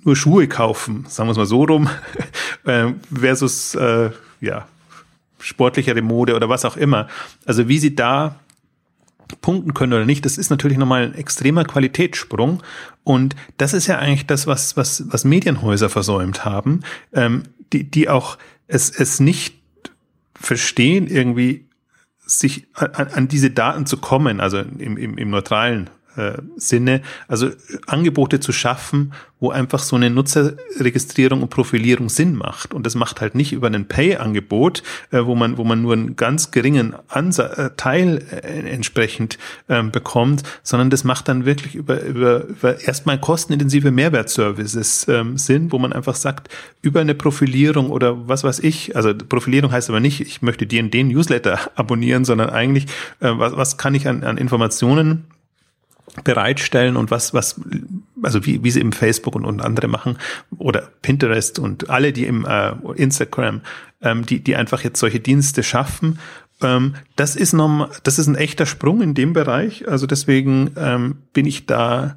nur 0.04 0.16
Schuhe 0.16 0.48
kaufen, 0.48 1.04
sagen 1.08 1.28
wir 1.28 1.32
es 1.32 1.38
mal 1.38 1.46
so 1.46 1.64
rum, 1.64 1.88
äh, 2.64 2.92
versus 3.12 3.74
äh, 3.74 4.10
ja 4.40 4.66
sportlichere 5.38 6.02
Mode 6.02 6.34
oder 6.34 6.48
was 6.48 6.64
auch 6.64 6.76
immer. 6.76 7.08
Also 7.46 7.68
wie 7.68 7.78
sie 7.78 7.94
da 7.94 8.36
punkten 9.40 9.74
können 9.74 9.92
oder 9.92 10.04
nicht, 10.04 10.24
das 10.24 10.38
ist 10.38 10.50
natürlich 10.50 10.78
nochmal 10.78 11.04
ein 11.04 11.14
extremer 11.14 11.64
Qualitätssprung. 11.64 12.62
Und 13.04 13.36
das 13.56 13.72
ist 13.72 13.86
ja 13.86 13.98
eigentlich 13.98 14.26
das, 14.26 14.46
was, 14.46 14.76
was, 14.76 15.04
was 15.06 15.24
Medienhäuser 15.24 15.88
versäumt 15.88 16.44
haben, 16.44 16.80
ähm, 17.12 17.44
die, 17.72 17.84
die 17.84 18.08
auch 18.08 18.38
es, 18.66 18.90
es 18.90 19.20
nicht 19.20 19.56
verstehen, 20.34 21.06
irgendwie 21.06 21.66
sich 22.18 22.66
an, 22.74 23.08
an 23.08 23.28
diese 23.28 23.50
Daten 23.50 23.86
zu 23.86 23.96
kommen, 23.96 24.40
also 24.40 24.58
im, 24.58 24.96
im, 24.96 25.18
im 25.18 25.30
neutralen 25.30 25.90
äh, 26.20 26.42
Sinne, 26.56 27.02
also 27.28 27.50
Angebote 27.86 28.40
zu 28.40 28.52
schaffen, 28.52 29.12
wo 29.40 29.50
einfach 29.50 29.80
so 29.80 29.96
eine 29.96 30.10
Nutzerregistrierung 30.10 31.42
und 31.42 31.48
Profilierung 31.48 32.10
Sinn 32.10 32.36
macht. 32.36 32.74
Und 32.74 32.84
das 32.84 32.94
macht 32.94 33.20
halt 33.20 33.34
nicht 33.34 33.52
über 33.52 33.68
ein 33.68 33.88
Pay-Angebot, 33.88 34.82
äh, 35.10 35.24
wo 35.24 35.34
man, 35.34 35.56
wo 35.56 35.64
man 35.64 35.80
nur 35.82 35.94
einen 35.94 36.16
ganz 36.16 36.50
geringen 36.50 36.94
Ansa 37.08 37.46
äh, 37.46 37.70
Teil 37.76 38.22
äh, 38.30 38.70
entsprechend 38.70 39.38
ähm, 39.68 39.90
bekommt, 39.90 40.42
sondern 40.62 40.90
das 40.90 41.04
macht 41.04 41.28
dann 41.28 41.46
wirklich 41.46 41.74
über, 41.74 42.02
über, 42.02 42.44
über 42.44 42.80
erstmal 42.80 43.18
kostenintensive 43.18 43.90
Mehrwertservices 43.90 45.08
ähm, 45.08 45.38
Sinn, 45.38 45.72
wo 45.72 45.78
man 45.78 45.92
einfach 45.92 46.14
sagt, 46.14 46.48
über 46.82 47.00
eine 47.00 47.14
Profilierung 47.14 47.90
oder 47.90 48.28
was 48.28 48.44
weiß 48.44 48.60
ich, 48.60 48.94
also 48.94 49.14
Profilierung 49.14 49.72
heißt 49.72 49.88
aber 49.88 50.00
nicht, 50.00 50.20
ich 50.20 50.42
möchte 50.42 50.66
dir 50.66 50.80
in 50.80 50.90
den 50.90 51.08
Newsletter 51.08 51.58
abonnieren, 51.76 52.24
sondern 52.24 52.50
eigentlich, 52.50 52.84
äh, 53.20 53.30
was, 53.32 53.56
was 53.56 53.78
kann 53.78 53.94
ich 53.94 54.06
an, 54.06 54.22
an 54.22 54.36
Informationen 54.36 55.24
bereitstellen 56.24 56.96
und 56.96 57.10
was, 57.10 57.34
was, 57.34 57.60
also 58.22 58.44
wie, 58.46 58.62
wie 58.64 58.70
sie 58.70 58.80
im 58.80 58.92
Facebook 58.92 59.34
und, 59.34 59.44
und 59.44 59.60
andere 59.60 59.88
machen 59.88 60.18
oder 60.58 60.90
Pinterest 61.02 61.58
und 61.58 61.90
alle, 61.90 62.12
die 62.12 62.26
im 62.26 62.44
äh, 62.46 62.72
Instagram, 62.96 63.60
ähm, 64.02 64.26
die, 64.26 64.40
die 64.40 64.56
einfach 64.56 64.82
jetzt 64.82 65.00
solche 65.00 65.20
Dienste 65.20 65.62
schaffen. 65.62 66.18
Ähm, 66.62 66.94
das 67.16 67.36
ist 67.36 67.52
noch, 67.52 67.90
das 68.02 68.18
ist 68.18 68.26
ein 68.26 68.34
echter 68.34 68.66
Sprung 68.66 69.00
in 69.02 69.14
dem 69.14 69.32
Bereich. 69.32 69.88
Also 69.88 70.06
deswegen 70.06 70.72
ähm, 70.76 71.18
bin 71.32 71.46
ich 71.46 71.66
da 71.66 72.16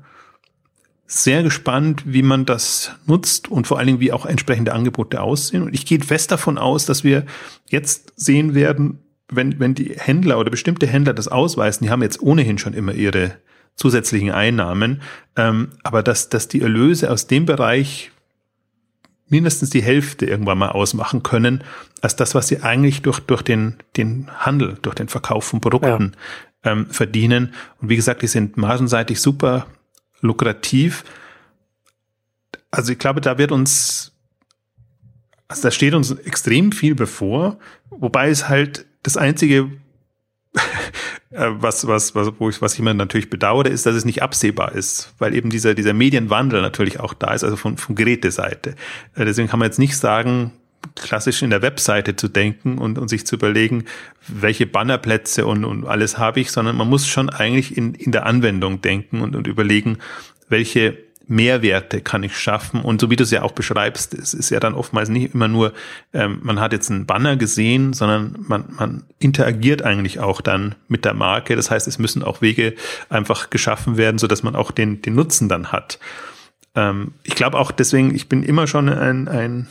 sehr 1.06 1.44
gespannt, 1.44 2.04
wie 2.06 2.24
man 2.24 2.46
das 2.46 2.92
nutzt 3.06 3.50
und 3.50 3.68
vor 3.68 3.78
allen 3.78 3.88
Dingen, 3.88 4.00
wie 4.00 4.12
auch 4.12 4.26
entsprechende 4.26 4.74
Angebote 4.74 5.22
aussehen. 5.22 5.64
Und 5.64 5.74
ich 5.74 5.86
gehe 5.86 6.00
fest 6.00 6.32
davon 6.32 6.58
aus, 6.58 6.86
dass 6.86 7.04
wir 7.04 7.26
jetzt 7.70 8.14
sehen 8.16 8.56
werden, 8.56 9.00
wenn, 9.30 9.60
wenn 9.60 9.76
die 9.76 9.94
Händler 9.96 10.40
oder 10.40 10.50
bestimmte 10.50 10.88
Händler 10.88 11.14
das 11.14 11.28
ausweisen, 11.28 11.86
die 11.86 11.92
haben 11.92 12.02
jetzt 12.02 12.22
ohnehin 12.22 12.58
schon 12.58 12.74
immer 12.74 12.94
ihre 12.94 13.36
zusätzlichen 13.76 14.32
Einnahmen. 14.32 15.02
Ähm, 15.36 15.70
aber 15.84 16.04
dass, 16.04 16.30
dass 16.30 16.48
die 16.48 16.62
Erlöse 16.62 17.12
aus 17.12 17.28
dem 17.28 17.46
Bereich 17.46 18.12
mindestens 19.30 19.72
die 19.72 19.82
Hälfte 19.82 20.26
irgendwann 20.26 20.60
mal 20.60 20.70
ausmachen 20.70 21.24
können, 21.24 21.64
als 22.02 22.16
das, 22.16 22.36
was 22.36 22.48
sie 22.48 22.62
eigentlich 22.62 23.02
durch, 23.02 23.20
durch 23.20 23.42
den, 23.42 23.78
den 23.98 24.30
Handel, 24.32 24.78
durch 24.82 24.96
den 24.96 25.08
Verkauf 25.08 25.46
von 25.46 25.60
Produkten 25.60 26.14
ja. 26.64 26.72
ähm, 26.72 26.88
verdienen. 26.88 27.54
Und 27.82 27.90
wie 27.90 27.96
gesagt, 27.96 28.22
die 28.22 28.28
sind 28.28 28.58
margenseitig 28.58 29.20
super 29.20 29.66
lukrativ. 30.22 31.04
Also 32.70 32.92
ich 32.92 33.00
glaube, 33.00 33.22
da 33.22 33.38
wird 33.38 33.52
uns, 33.52 34.12
also 35.48 35.64
da 35.64 35.72
steht 35.72 35.96
uns 35.96 36.12
extrem 36.12 36.72
viel 36.72 36.94
bevor, 36.94 37.58
wobei 37.90 38.30
es 38.30 38.50
halt 38.50 38.86
das 39.02 39.18
einzige 39.18 39.72
was, 41.30 41.88
was, 41.88 42.16
was, 42.16 42.32
wo 42.38 42.50
ich, 42.50 42.62
was 42.62 42.74
ich 42.74 42.80
immer 42.80 42.94
natürlich 42.94 43.30
bedauere, 43.30 43.68
ist, 43.68 43.86
dass 43.86 43.96
es 43.96 44.06
nicht 44.06 44.22
absehbar 44.22 44.74
ist, 44.74 45.14
weil 45.20 45.36
eben 45.36 45.50
dieser, 45.50 45.74
dieser 45.74 45.94
Medienwandel 45.94 46.62
natürlich 46.62 47.00
auch 47.00 47.14
da 47.14 47.34
ist, 47.34 47.44
also 47.44 47.56
von, 47.56 47.78
von 47.78 47.96
Geräteseite. 47.96 48.76
Äh, 49.16 49.26
deswegen 49.26 49.48
kann 49.48 49.60
man 49.60 49.68
jetzt 49.68 49.80
nicht 49.80 49.98
sagen, 49.98 50.52
klassisch 50.96 51.42
in 51.42 51.50
der 51.50 51.62
Webseite 51.62 52.16
zu 52.16 52.28
denken 52.28 52.78
und, 52.78 52.98
und 52.98 53.08
sich 53.08 53.26
zu 53.26 53.36
überlegen, 53.36 53.86
welche 54.28 54.68
Bannerplätze 54.68 55.46
und, 55.46 55.66
und 55.66 55.86
alles 55.86 56.18
habe 56.18 56.42
ich, 56.42 56.52
sondern 56.52 56.76
man 56.76 56.90
muss 56.90 57.08
schon 57.08 57.30
eigentlich 57.30 57.78
in, 57.78 57.94
in 57.94 58.12
der 58.12 58.26
Anwendung 58.26 58.82
denken 58.82 59.22
und, 59.22 59.36
und 59.36 59.48
überlegen, 59.48 59.98
welche 60.50 60.98
Mehrwerte 61.28 62.02
kann 62.02 62.24
ich 62.24 62.38
schaffen. 62.38 62.82
Und 62.82 63.00
so 63.00 63.10
wie 63.10 63.16
du 63.16 63.24
es 63.24 63.32
ja 63.32 63.44
auch 63.44 63.54
beschreibst, 63.54 64.14
es 64.14 64.34
ist 64.34 64.50
ja 64.50 64.60
dann 64.60 64.74
oftmals 64.74 65.10
nicht 65.10 65.34
immer 65.34 65.48
nur, 65.48 65.74
ähm, 66.14 66.40
man 66.44 66.60
hat 66.60 66.74
jetzt 66.74 66.92
einen 66.92 67.06
Banner 67.06 67.38
gesehen, 67.38 67.94
sondern 67.94 68.36
man, 68.48 68.66
man 68.78 69.04
interagiert 69.20 69.82
eigentlich 69.84 70.20
auch 70.20 70.42
dann 70.42 70.76
mit 70.88 71.06
der 71.06 71.14
Marke. 71.14 71.56
Das 71.56 71.72
heißt, 71.72 71.88
es 71.88 72.00
müssen 72.00 72.24
auch 72.24 72.42
Wege 72.42 72.76
einfach 73.10 73.50
geschaffen 73.50 73.98
werden, 73.98 74.18
so 74.18 74.28
dass 74.28 74.44
man 74.44 74.56
auch 74.56 74.72
den, 74.72 75.02
den 75.02 75.16
Nutzen 75.16 75.48
dann 75.50 75.72
hat. 75.72 76.00
Ähm, 76.76 77.14
ich 77.24 77.36
glaube 77.36 77.58
auch 77.58 77.72
deswegen, 77.72 78.14
ich 78.14 78.28
bin 78.28 78.44
immer 78.44 78.68
schon 78.68 78.90
ein, 78.90 79.28
ein 79.28 79.68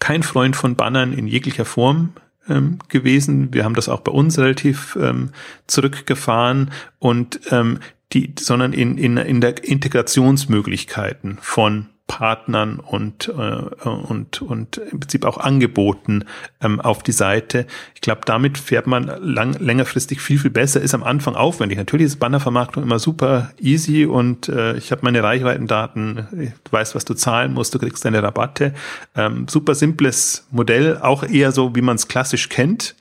kein 0.00 0.22
Freund 0.22 0.56
von 0.56 0.76
Bannern 0.76 1.12
in 1.12 1.26
jeglicher 1.26 1.64
Form 1.64 2.12
ähm, 2.48 2.78
gewesen. 2.88 3.54
Wir 3.54 3.64
haben 3.64 3.74
das 3.74 3.88
auch 3.88 4.00
bei 4.00 4.12
uns 4.12 4.38
relativ 4.38 4.98
ähm, 5.00 5.30
zurückgefahren 5.66 6.70
und 6.98 7.40
ähm, 7.50 7.78
die, 8.12 8.34
sondern 8.38 8.72
in, 8.72 8.98
in, 8.98 9.16
in 9.16 9.40
der 9.40 9.64
Integrationsmöglichkeiten 9.64 11.38
von 11.40 11.90
Partnern 12.06 12.80
und, 12.80 13.28
äh, 13.28 13.88
und, 13.88 14.42
und 14.42 14.76
im 14.76 15.00
Prinzip 15.00 15.24
auch 15.24 15.38
Angeboten 15.38 16.26
ähm, 16.60 16.78
auf 16.80 17.02
die 17.02 17.12
Seite. 17.12 17.66
Ich 17.94 18.02
glaube, 18.02 18.20
damit 18.26 18.58
fährt 18.58 18.86
man 18.86 19.04
lang, 19.22 19.54
längerfristig 19.54 20.20
viel, 20.20 20.38
viel 20.38 20.50
besser. 20.50 20.82
Ist 20.82 20.94
am 20.94 21.02
Anfang 21.02 21.34
aufwendig. 21.34 21.78
Natürlich 21.78 22.06
ist 22.06 22.16
Bannervermarktung 22.20 22.82
immer 22.82 22.98
super 22.98 23.52
easy 23.58 24.04
und 24.04 24.50
äh, 24.50 24.76
ich 24.76 24.92
habe 24.92 25.00
meine 25.02 25.22
Reichweitendaten, 25.22 26.26
du 26.30 26.72
weißt, 26.72 26.94
was 26.94 27.06
du 27.06 27.14
zahlen 27.14 27.54
musst, 27.54 27.74
du 27.74 27.78
kriegst 27.78 28.04
deine 28.04 28.22
Rabatte. 28.22 28.74
Ähm, 29.16 29.48
super 29.48 29.74
simples 29.74 30.46
Modell, 30.50 30.98
auch 30.98 31.22
eher 31.22 31.52
so, 31.52 31.74
wie 31.74 31.82
man 31.82 31.96
es 31.96 32.06
klassisch 32.06 32.50
kennt 32.50 32.96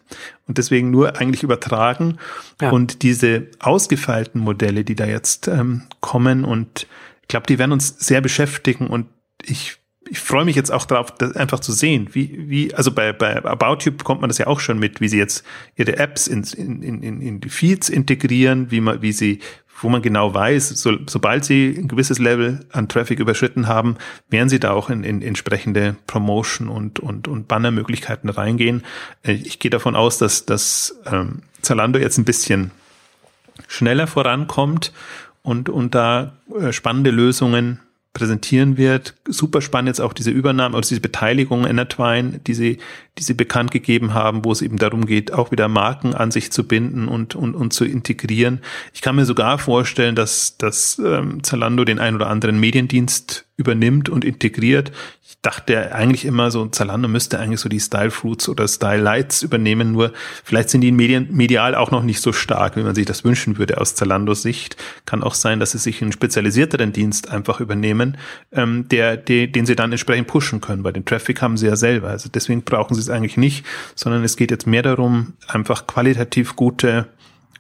und 0.47 0.58
deswegen 0.58 0.91
nur 0.91 1.18
eigentlich 1.18 1.43
übertragen. 1.43 2.20
Ja. 2.62 2.72
Und 2.72 3.04
diese 3.04 3.47
ausgefeilten 3.60 4.39
Modelle, 4.39 4.86
die 4.86 4.95
da 4.95 5.06
jetzt 5.06 5.49
ähm, 5.49 5.84
kommen 5.99 6.45
und 6.45 6.88
ich 7.24 7.28
glaube, 7.28 7.47
die 7.47 7.57
werden 7.57 7.71
uns 7.71 7.95
sehr 7.99 8.21
beschäftigen 8.21 8.88
und 8.88 9.07
ich 9.41 9.80
ich 10.09 10.19
freue 10.19 10.45
mich 10.45 10.55
jetzt 10.55 10.71
auch 10.71 10.86
darauf, 10.86 11.11
das 11.11 11.36
einfach 11.36 11.59
zu 11.59 11.71
sehen, 11.71 12.09
wie, 12.11 12.49
wie, 12.49 12.74
also 12.74 12.91
bei, 12.91 13.13
bei 13.13 13.43
About 13.45 13.86
You 13.86 13.91
bekommt 13.91 14.21
man 14.21 14.30
das 14.30 14.38
ja 14.38 14.47
auch 14.47 14.59
schon 14.59 14.78
mit, 14.78 15.01
wie 15.01 15.07
sie 15.07 15.17
jetzt 15.17 15.45
ihre 15.76 15.97
Apps 15.97 16.28
in, 16.28 16.43
in, 16.43 17.01
in, 17.01 17.21
in 17.21 17.39
die 17.39 17.49
Feeds 17.49 17.89
integrieren, 17.89 18.69
wie 18.69 18.82
man, 18.82 19.01
wie 19.01 19.11
sie, 19.11 19.39
wo 19.82 19.89
man 19.89 20.01
genau 20.01 20.34
weiß, 20.34 20.69
so, 20.69 20.97
sobald 21.07 21.45
sie 21.45 21.76
ein 21.78 21.88
gewisses 21.88 22.19
Level 22.19 22.65
an 22.71 22.89
Traffic 22.89 23.19
überschritten 23.19 23.67
haben, 23.67 23.97
werden 24.30 24.49
sie 24.49 24.59
da 24.59 24.71
auch 24.71 24.89
in, 24.89 25.03
in 25.03 25.21
entsprechende 25.21 25.95
Promotion 26.05 26.67
und, 26.67 26.99
und, 26.99 27.28
und 27.28 27.47
Bannermöglichkeiten 27.47 28.30
reingehen. 28.30 28.84
Äh, 29.24 29.34
ich 29.34 29.59
gehe 29.59 29.71
davon 29.71 29.95
aus, 29.95 30.17
dass, 30.17 30.45
dass 30.45 30.99
ähm, 31.05 31.43
Zalando 31.61 31.97
jetzt 31.99 32.17
ein 32.17 32.26
bisschen 32.26 32.71
schneller 33.67 34.07
vorankommt 34.07 34.91
und, 35.44 35.70
und 35.70 35.94
da 35.94 36.34
äh, 36.60 36.72
spannende 36.72 37.12
Lösungen 37.12 37.80
präsentieren 38.14 38.78
wird. 38.78 39.16
Super 39.28 39.60
spannend 39.62 39.88
jetzt 39.88 40.00
auch 40.00 40.14
diese 40.14 40.30
Übernahme, 40.30 40.76
also 40.76 40.89
diese 40.89 41.02
Beteiligung 41.02 41.66
Intertwine, 41.66 42.39
die 42.46 42.54
sie, 42.54 42.78
die 43.18 43.24
sie 43.24 43.34
bekannt 43.34 43.72
gegeben 43.72 44.14
haben, 44.14 44.46
wo 44.46 44.52
es 44.52 44.62
eben 44.62 44.78
darum 44.78 45.06
geht, 45.06 45.34
auch 45.34 45.52
wieder 45.52 45.68
Marken 45.68 46.14
an 46.14 46.30
sich 46.30 46.52
zu 46.52 46.68
binden 46.68 47.08
und, 47.08 47.36
und, 47.36 47.56
und 47.56 47.74
zu 47.74 47.86
integrieren. 47.86 48.62
Ich 48.94 49.02
kann 49.02 49.16
mir 49.16 49.26
sogar 49.26 49.58
vorstellen, 49.58 50.16
dass, 50.16 50.58
dass 50.58 51.02
ähm, 51.04 51.44
Zalando 51.44 51.86
den 51.86 52.00
ein 52.00 52.16
oder 52.16 52.28
anderen 52.28 52.60
Mediendienst 52.60 53.46
übernimmt 53.56 54.10
und 54.10 54.26
integriert. 54.26 54.91
Ich 55.22 55.38
dachte 55.41 55.93
eigentlich 55.93 56.26
immer 56.26 56.49
so, 56.49 56.66
Zalando 56.68 57.08
müsste 57.08 57.39
eigentlich 57.39 57.60
so 57.60 57.70
die 57.70 57.80
Style 57.80 58.10
Fruits 58.10 58.49
oder 58.49 58.68
Style 58.68 59.01
Lights 59.01 59.43
übernehmen, 59.43 59.91
nur 59.91 60.12
vielleicht 60.43 60.70
sind 60.70 60.82
die 60.82 60.91
Medien, 60.91 61.28
medial 61.32 61.76
auch 61.76 61.91
noch 61.91 62.01
nicht 62.01 62.20
so 62.20 62.34
stark, 62.34 62.76
wie 62.78 62.82
man 62.82 62.95
sich 62.95 63.06
das 63.06 63.24
wünschen 63.24 63.60
würde 63.60 63.80
aus 63.80 63.93
Zalandos 63.93 64.41
Sicht. 64.41 64.76
Kann 65.06 65.22
auch 65.22 65.36
sein, 65.36 65.60
dass 65.60 65.72
sie 65.72 65.78
sich 65.78 66.01
einen 66.01 66.12
spezialisierteren 66.12 66.93
Dienst 66.93 67.30
einfach 67.30 67.60
übernehmen, 67.60 68.18
ähm, 68.51 68.88
der, 68.89 69.18
der, 69.18 69.47
den 69.47 69.68
sie 69.68 69.76
dann 69.76 69.91
entsprechend 69.91 70.28
pushen 70.28 70.60
können, 70.60 70.84
weil 70.84 70.93
den 70.93 71.06
Traffic 71.06 71.41
haben 71.41 71.58
sie 71.58 71.68
ja 71.68 71.76
selber. 71.76 72.10
Also 72.10 72.30
deswegen 72.30 72.64
brauchen 72.64 72.95
sie 72.95 73.01
es 73.01 73.10
eigentlich 73.10 73.38
nicht, 73.38 73.66
sondern 73.93 74.24
es 74.24 74.36
geht 74.36 74.49
jetzt 74.49 74.66
mehr 74.66 74.82
darum, 74.82 75.34
einfach 75.47 75.86
qualitativ 75.86 76.56
gute, 76.56 77.08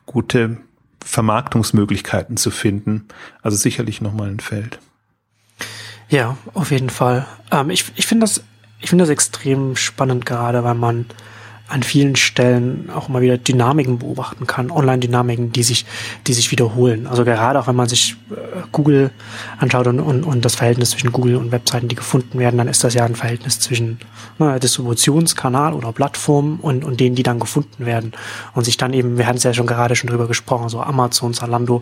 gute 0.07 0.57
Vermarktungsmöglichkeiten 1.05 2.37
zu 2.37 2.49
finden. 2.49 3.05
Also 3.43 3.57
sicherlich 3.57 4.01
nochmal 4.01 4.29
ein 4.29 4.39
Feld. 4.39 4.79
Ja, 6.13 6.37
auf 6.53 6.69
jeden 6.69 6.91
Fall. 6.91 7.25
Ähm, 7.49 7.71
ich 7.71 7.85
ich 7.95 8.05
finde 8.05 8.25
das, 8.25 8.43
ich 8.79 8.89
finde 8.89 9.01
das 9.01 9.09
extrem 9.09 9.75
spannend 9.75 10.27
gerade, 10.27 10.63
weil 10.63 10.75
man 10.75 11.07
an 11.67 11.81
vielen 11.81 12.15
Stellen 12.15 12.91
auch 12.91 13.07
mal 13.07 13.23
wieder 13.23 13.39
Dynamiken 13.39 13.97
beobachten 13.97 14.45
kann, 14.45 14.69
Online-Dynamiken, 14.69 15.51
die 15.53 15.63
sich, 15.63 15.87
die 16.27 16.33
sich 16.33 16.51
wiederholen. 16.51 17.07
Also 17.07 17.25
gerade 17.25 17.59
auch 17.59 17.65
wenn 17.65 17.75
man 17.75 17.89
sich 17.89 18.15
äh, 18.29 18.35
Google 18.71 19.09
anschaut 19.57 19.87
und, 19.87 19.99
und, 19.99 20.23
und 20.23 20.45
das 20.45 20.53
Verhältnis 20.53 20.91
zwischen 20.91 21.11
Google 21.11 21.35
und 21.35 21.51
Webseiten, 21.51 21.87
die 21.87 21.95
gefunden 21.95 22.37
werden, 22.37 22.59
dann 22.59 22.67
ist 22.67 22.83
das 22.83 22.93
ja 22.93 23.05
ein 23.05 23.15
Verhältnis 23.15 23.59
zwischen 23.59 23.97
ne, 24.37 24.59
Distributionskanal 24.59 25.73
oder 25.73 25.93
Plattform 25.93 26.59
und, 26.61 26.83
und 26.83 26.99
denen, 26.99 27.15
die 27.15 27.23
dann 27.23 27.39
gefunden 27.39 27.87
werden. 27.87 28.11
Und 28.53 28.65
sich 28.65 28.77
dann 28.77 28.93
eben, 28.93 29.17
wir 29.17 29.25
hatten 29.25 29.37
es 29.37 29.43
ja 29.43 29.53
schon 29.55 29.65
gerade 29.65 29.95
schon 29.95 30.11
drüber 30.11 30.27
gesprochen, 30.27 30.69
so 30.69 30.79
Amazon, 30.79 31.33
Zalando, 31.33 31.81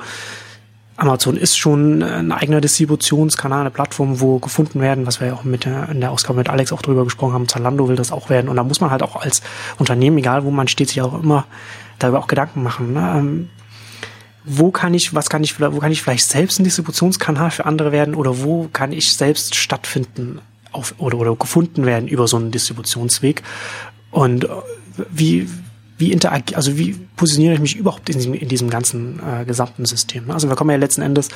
Amazon 0.97 1.37
ist 1.37 1.57
schon 1.57 2.03
ein 2.03 2.31
eigener 2.31 2.61
Distributionskanal, 2.61 3.61
eine 3.61 3.71
Plattform, 3.71 4.19
wo 4.19 4.39
gefunden 4.39 4.81
werden, 4.81 5.07
was 5.07 5.19
wir 5.19 5.27
ja 5.27 5.33
auch 5.33 5.43
mit 5.43 5.65
der, 5.65 5.89
in 5.89 6.01
der 6.01 6.11
Ausgabe 6.11 6.37
mit 6.37 6.49
Alex 6.49 6.71
auch 6.71 6.81
drüber 6.81 7.05
gesprochen 7.05 7.33
haben. 7.33 7.47
Zalando 7.47 7.87
will 7.87 7.95
das 7.95 8.11
auch 8.11 8.29
werden. 8.29 8.49
Und 8.49 8.57
da 8.57 8.63
muss 8.63 8.81
man 8.81 8.91
halt 8.91 9.01
auch 9.01 9.15
als 9.15 9.41
Unternehmen, 9.79 10.17
egal 10.17 10.43
wo 10.43 10.51
man 10.51 10.67
steht, 10.67 10.89
sich 10.89 11.01
auch 11.01 11.21
immer 11.21 11.45
darüber 11.97 12.19
auch 12.19 12.27
Gedanken 12.27 12.61
machen. 12.61 12.93
Ne? 12.93 13.13
Ähm, 13.17 13.49
wo 14.43 14.71
kann 14.71 14.93
ich, 14.93 15.13
was 15.13 15.29
kann 15.29 15.43
ich, 15.43 15.59
wo 15.59 15.79
kann 15.79 15.91
ich 15.91 16.01
vielleicht 16.01 16.27
selbst 16.27 16.59
ein 16.59 16.63
Distributionskanal 16.63 17.51
für 17.51 17.65
andere 17.65 17.91
werden 17.91 18.15
oder 18.15 18.41
wo 18.41 18.69
kann 18.71 18.91
ich 18.91 19.15
selbst 19.15 19.55
stattfinden 19.55 20.39
auf, 20.71 20.95
oder, 20.97 21.17
oder 21.17 21.35
gefunden 21.35 21.85
werden 21.85 22.07
über 22.07 22.27
so 22.27 22.37
einen 22.37 22.51
Distributionsweg? 22.51 23.43
Und 24.09 24.45
äh, 24.45 24.49
wie, 25.09 25.47
wie 26.01 26.11
interag 26.11 26.55
also 26.55 26.77
wie 26.77 26.93
positioniere 27.15 27.53
ich 27.53 27.61
mich 27.61 27.77
überhaupt 27.77 28.09
in 28.09 28.17
diesem, 28.17 28.33
in 28.33 28.49
diesem 28.49 28.69
ganzen 28.69 29.19
äh, 29.19 29.45
gesamten 29.45 29.85
System. 29.85 30.25
Ne? 30.25 30.33
Also 30.33 30.49
wir 30.49 30.55
kommen 30.57 30.71
ja 30.71 30.77
letzten 30.77 31.01
Endes, 31.01 31.29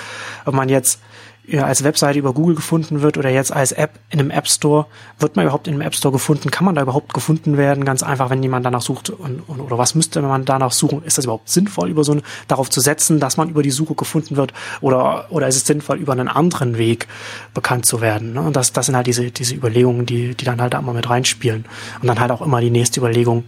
ob 0.43 0.53
man 0.55 0.67
jetzt 0.67 0.99
ja, 1.47 1.65
als 1.65 1.83
Webseite 1.83 2.17
über 2.17 2.33
Google 2.33 2.55
gefunden 2.55 3.01
wird 3.01 3.17
oder 3.17 3.29
jetzt 3.29 3.53
als 3.53 3.71
App 3.71 3.99
in 4.09 4.19
einem 4.19 4.31
App 4.31 4.47
Store, 4.47 4.87
wird 5.19 5.35
man 5.35 5.45
überhaupt 5.45 5.67
in 5.67 5.75
einem 5.75 5.81
App 5.81 5.93
Store 5.93 6.11
gefunden? 6.11 6.49
Kann 6.49 6.65
man 6.65 6.73
da 6.73 6.81
überhaupt 6.81 7.13
gefunden 7.13 7.57
werden? 7.57 7.85
Ganz 7.85 8.01
einfach, 8.01 8.31
wenn 8.31 8.41
jemand 8.41 8.65
danach 8.65 8.81
sucht 8.81 9.11
und, 9.11 9.41
und 9.47 9.59
oder 9.59 9.77
was 9.77 9.93
müsste 9.93 10.23
man 10.23 10.45
danach 10.45 10.71
suchen? 10.71 11.03
Ist 11.03 11.19
das 11.19 11.25
überhaupt 11.25 11.49
sinnvoll, 11.49 11.89
über 11.89 12.03
so 12.03 12.13
eine, 12.13 12.23
darauf 12.47 12.69
zu 12.71 12.81
setzen, 12.81 13.19
dass 13.19 13.37
man 13.37 13.49
über 13.49 13.61
die 13.61 13.71
Suche 13.71 13.93
gefunden 13.93 14.37
wird? 14.37 14.53
Oder 14.81 15.27
oder 15.29 15.47
ist 15.47 15.57
es 15.57 15.67
sinnvoll, 15.67 15.97
über 15.97 16.13
einen 16.13 16.27
anderen 16.27 16.79
Weg 16.79 17.07
bekannt 17.53 17.85
zu 17.85 18.01
werden? 18.01 18.33
Ne? 18.33 18.41
Und 18.41 18.55
das, 18.55 18.73
das 18.73 18.87
sind 18.87 18.95
halt 18.95 19.05
diese 19.05 19.29
diese 19.29 19.53
Überlegungen, 19.53 20.05
die 20.07 20.33
die 20.33 20.45
dann 20.45 20.59
halt 20.59 20.73
da 20.73 20.79
immer 20.79 20.93
mit 20.93 21.09
reinspielen 21.09 21.65
und 22.01 22.07
dann 22.07 22.19
halt 22.19 22.31
auch 22.31 22.41
immer 22.41 22.59
die 22.59 22.71
nächste 22.71 22.99
Überlegung 22.99 23.43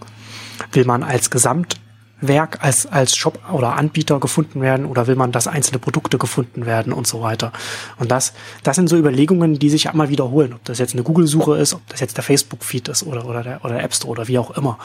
Will 0.72 0.86
man 0.86 1.04
als 1.04 1.30
Gesamtwerk, 1.30 2.64
als, 2.64 2.86
als 2.86 3.16
Shop 3.16 3.40
oder 3.52 3.76
Anbieter 3.76 4.20
gefunden 4.20 4.62
werden 4.62 4.86
oder 4.86 5.08
will 5.08 5.16
man, 5.16 5.32
dass 5.32 5.48
einzelne 5.48 5.80
Produkte 5.80 6.18
gefunden 6.18 6.66
werden 6.66 6.94
und 6.94 7.08
so 7.08 7.22
weiter. 7.22 7.52
Und 7.98 8.12
das, 8.12 8.34
das 8.64 8.76
sind 8.76 8.90
so 8.90 8.98
Überlegungen, 8.98 9.60
die 9.60 9.70
sich 9.70 9.86
immer 9.86 10.10
wiederholen. 10.10 10.54
Ob 10.54 10.64
das 10.66 10.80
jetzt 10.80 10.94
eine 10.94 11.04
Google-Suche 11.04 11.58
ist, 11.58 11.74
ob 11.74 11.88
das 11.88 12.00
jetzt 12.00 12.18
der 12.18 12.24
Facebook-Feed 12.24 12.90
ist 12.90 13.04
oder, 13.04 13.26
oder 13.26 13.44
der, 13.44 13.64
oder 13.64 13.76
der 13.76 13.84
App 13.84 13.94
Store 13.94 14.12
oder 14.12 14.28
wie 14.28 14.40
auch 14.40 14.52
immer. 14.52 14.78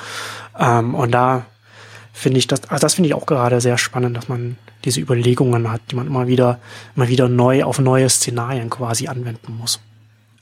Ähm, 0.58 0.94
und 0.94 1.12
da 1.12 1.46
finde 2.12 2.38
ich 2.38 2.46
das, 2.46 2.68
also 2.68 2.82
das 2.82 2.94
finde 2.94 3.08
ich 3.08 3.14
auch 3.14 3.26
gerade 3.26 3.60
sehr 3.60 3.78
spannend, 3.78 4.16
dass 4.16 4.28
man 4.28 4.58
diese 4.84 5.00
Überlegungen 5.00 5.70
hat, 5.70 5.80
die 5.90 5.96
man 5.96 6.06
immer 6.06 6.26
wieder, 6.26 6.58
immer 6.96 7.08
wieder 7.08 7.28
neu 7.28 7.64
auf 7.64 7.78
neue 7.78 8.08
Szenarien 8.08 8.68
quasi 8.68 9.08
anwenden 9.08 9.56
muss 9.56 9.80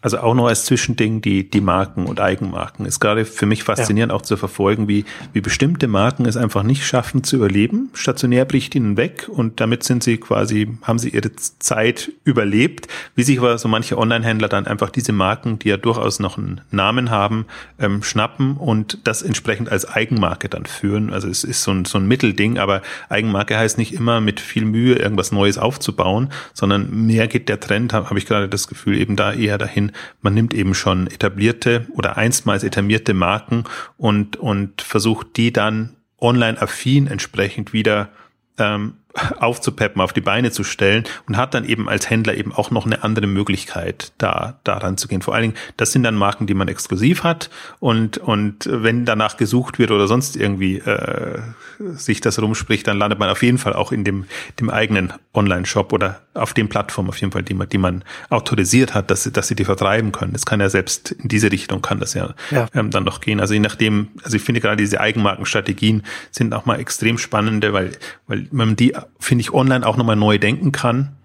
also 0.03 0.19
auch 0.19 0.35
noch 0.35 0.47
als 0.47 0.65
Zwischending 0.65 1.21
die, 1.21 1.49
die 1.49 1.61
Marken 1.61 2.07
und 2.07 2.21
Eigenmarken. 2.21 2.87
Ist 2.87 3.01
gerade 3.01 3.25
für 3.25 3.47
mich 3.47 3.65
faszinierend 3.65 4.13
ja. 4.13 4.17
auch 4.17 4.23
zu 4.23 4.37
verfolgen, 4.37 4.89
wie, 4.89 5.05
wie 5.33 5.41
bestimmte 5.41 5.89
Marken 5.89 6.25
es 6.25 6.37
einfach 6.37 6.63
nicht 6.63 6.87
schaffen 6.87 7.23
zu 7.23 7.37
überleben. 7.37 7.91
Stationär 7.93 8.47
bricht 8.47 8.75
ihnen 8.75 8.97
weg 8.97 9.29
und 9.29 9.61
damit 9.61 9.83
sind 9.83 10.03
sie 10.03 10.17
quasi, 10.17 10.69
haben 10.83 10.99
sie 10.99 11.11
ihre 11.11 11.33
Zeit 11.35 12.13
überlebt. 12.25 12.89
Wie 13.15 13.23
sich 13.23 13.39
aber 13.39 13.59
so 13.59 13.69
manche 13.69 13.99
Online-Händler 13.99 14.49
dann 14.49 14.67
einfach 14.67 14.91
diese 14.91 15.13
Marken, 15.13 15.59
die 15.59 15.69
ja 15.69 15.77
durchaus 15.77 16.19
noch 16.19 16.39
einen 16.39 16.63
Namen 16.71 17.11
haben, 17.11 17.45
ähm, 17.79 18.03
schnappen 18.03 18.57
und 18.57 18.99
das 19.05 19.21
entsprechend 19.21 19.71
als 19.71 19.87
Eigenmarke 19.87 20.49
dann 20.49 20.65
führen. 20.65 21.13
Also 21.13 21.29
es 21.29 21.45
ist 21.45 21.63
so 21.63 21.73
ein, 21.73 21.85
so 21.85 21.99
ein 21.99 22.09
Mittelding, 22.09 22.59
aber 22.59 22.81
Eigenmarke 23.11 23.59
heißt 23.59 23.77
nicht 23.77 23.93
immer 23.93 24.23
mit 24.23 24.41
viel 24.41 24.65
Mühe 24.65 24.95
irgendwas 24.95 25.31
Neues 25.31 25.59
aufzubauen, 25.59 26.31
sondern 26.55 27.07
mehr 27.07 27.29
geht 27.29 27.51
der 27.51 27.61
Trend, 27.61 27.93
habe 27.93 28.09
hab 28.09 28.17
ich 28.17 28.25
gerade 28.25 28.49
das 28.49 28.67
Gefühl, 28.67 28.97
eben 28.97 29.17
da 29.17 29.33
eher 29.33 29.59
dahin, 29.59 29.90
man 30.23 30.35
nimmt 30.35 30.55
eben 30.55 30.75
schon 30.75 31.07
etablierte 31.07 31.87
oder 31.93 32.17
einstmals 32.17 32.65
etablierte 32.65 33.15
Marken 33.15 33.65
und, 33.97 34.37
und 34.37 34.83
versucht 34.83 35.37
die 35.37 35.53
dann 35.53 35.97
online 36.19 36.61
affin 36.61 37.07
entsprechend 37.07 37.73
wieder 37.73 38.11
ähm, 38.59 38.95
aufzupeppen, 39.39 40.01
auf 40.01 40.13
die 40.13 40.21
Beine 40.21 40.51
zu 40.51 40.65
stellen 40.65 41.05
und 41.27 41.37
hat 41.37 41.55
dann 41.55 41.65
eben 41.65 41.89
als 41.89 42.09
Händler 42.09 42.35
eben 42.35 42.53
auch 42.53 42.71
noch 42.71 42.87
eine 42.87 43.03
andere 43.03 43.27
Möglichkeit, 43.27 44.13
da 44.19 44.59
daran 44.65 44.97
zu 44.97 45.09
gehen. 45.09 45.23
Vor 45.23 45.35
allen 45.35 45.43
Dingen, 45.43 45.57
das 45.77 45.93
sind 45.93 46.05
dann 46.05 46.15
Marken, 46.15 46.47
die 46.47 46.55
man 46.55 46.69
exklusiv 46.69 47.25
hat 47.25 47.51
und 47.81 48.19
und 48.19 48.69
wenn 48.71 49.05
danach 49.05 49.37
gesucht 49.37 49.79
wird 49.79 49.91
oder 49.91 50.07
sonst 50.07 50.37
irgendwie 50.37 50.79
äh, 50.79 51.41
sich 51.79 52.21
das 52.21 52.41
rumspricht, 52.41 52.87
dann 52.87 52.99
landet 52.99 53.19
man 53.19 53.31
auf 53.31 53.43
jeden 53.43 53.59
Fall 53.59 53.73
auch 53.73 53.93
in 53.93 54.05
dem 54.05 54.27
dem 54.61 54.71
eigenen 54.71 55.13
Online-Shop 55.35 55.93
oder 55.93 56.21
auf 56.35 56.55
den 56.55 56.69
Plattformen 56.69 57.09
auf 57.09 57.19
jeden 57.19 57.33
Fall, 57.33 57.43
die 57.43 57.55
man 57.55 57.69
die 57.69 57.79
man 57.79 58.05
autorisiert 58.29 58.95
hat, 58.95 59.11
dass 59.11 59.25
sie, 59.25 59.33
dass 59.33 59.49
sie 59.49 59.57
die 59.57 59.65
vertreiben 59.65 60.13
können. 60.13 60.33
Das 60.33 60.47
kann 60.47 60.61
ja 60.61 60.69
selbst 60.69 61.11
in 61.11 61.29
diese 61.29 61.51
Richtung 61.51 61.83
kann 61.83 61.99
das 61.99 62.15
ja, 62.15 62.35
ja. 62.51 62.69
Ähm, 62.75 62.91
dann 62.91 63.05
noch 63.05 63.21
gehen. 63.21 63.41
Also 63.41 63.55
je 63.55 63.61
nachdem, 63.61 64.09
also 64.23 64.37
ich 64.37 64.43
finde 64.43 64.61
gerade 64.61 64.77
diese 64.77 65.01
Eigenmarkenstrategien 65.01 66.05
sind 66.31 66.55
auch 66.55 66.67
mal 66.67 66.79
extrem 66.79 67.19
spannende, 67.19 67.73
weil 67.73 67.93
weil 68.27 68.47
man 68.53 68.77
die 68.77 68.95
finde 69.19 69.43
ich, 69.43 69.53
online 69.53 69.87
auch 69.87 69.97
nochmal 69.97 70.17
neu 70.17 70.39
denken 70.39 70.73
kann 70.73 71.17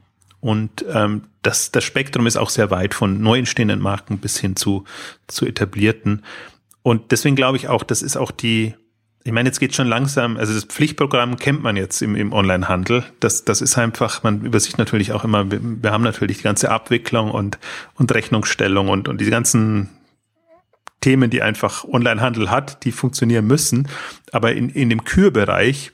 und 0.45 0.85
ähm, 0.93 1.23
das, 1.41 1.71
das 1.71 1.83
Spektrum 1.83 2.27
ist 2.27 2.37
auch 2.37 2.51
sehr 2.51 2.69
weit 2.69 2.93
von 2.93 3.19
neu 3.19 3.39
entstehenden 3.39 3.79
Marken 3.79 4.19
bis 4.19 4.37
hin 4.37 4.55
zu, 4.55 4.83
zu 5.25 5.47
etablierten. 5.47 6.23
Und 6.83 7.11
deswegen 7.11 7.35
glaube 7.35 7.57
ich 7.57 7.67
auch, 7.67 7.81
das 7.81 8.03
ist 8.03 8.15
auch 8.15 8.29
die, 8.29 8.75
ich 9.23 9.31
meine, 9.31 9.49
jetzt 9.49 9.59
geht 9.59 9.73
schon 9.73 9.87
langsam, 9.87 10.37
also 10.37 10.53
das 10.53 10.65
Pflichtprogramm 10.65 11.37
kennt 11.37 11.63
man 11.63 11.77
jetzt 11.77 12.03
im, 12.03 12.15
im 12.15 12.31
Onlinehandel. 12.31 13.03
Das, 13.19 13.43
das 13.43 13.59
ist 13.59 13.75
einfach, 13.79 14.21
man 14.21 14.41
übersieht 14.41 14.77
natürlich 14.77 15.13
auch 15.13 15.23
immer, 15.23 15.49
wir, 15.49 15.59
wir 15.63 15.91
haben 15.91 16.03
natürlich 16.03 16.37
die 16.37 16.43
ganze 16.43 16.69
Abwicklung 16.69 17.31
und, 17.31 17.57
und 17.95 18.13
Rechnungsstellung 18.13 18.89
und, 18.89 19.07
und 19.07 19.19
diese 19.19 19.31
ganzen 19.31 19.89
Themen, 21.01 21.31
die 21.31 21.41
einfach 21.41 21.85
Onlinehandel 21.85 22.51
hat, 22.51 22.85
die 22.85 22.91
funktionieren 22.91 23.47
müssen. 23.47 23.87
Aber 24.31 24.53
in, 24.53 24.69
in 24.69 24.91
dem 24.91 25.05
Kürbereich 25.05 25.91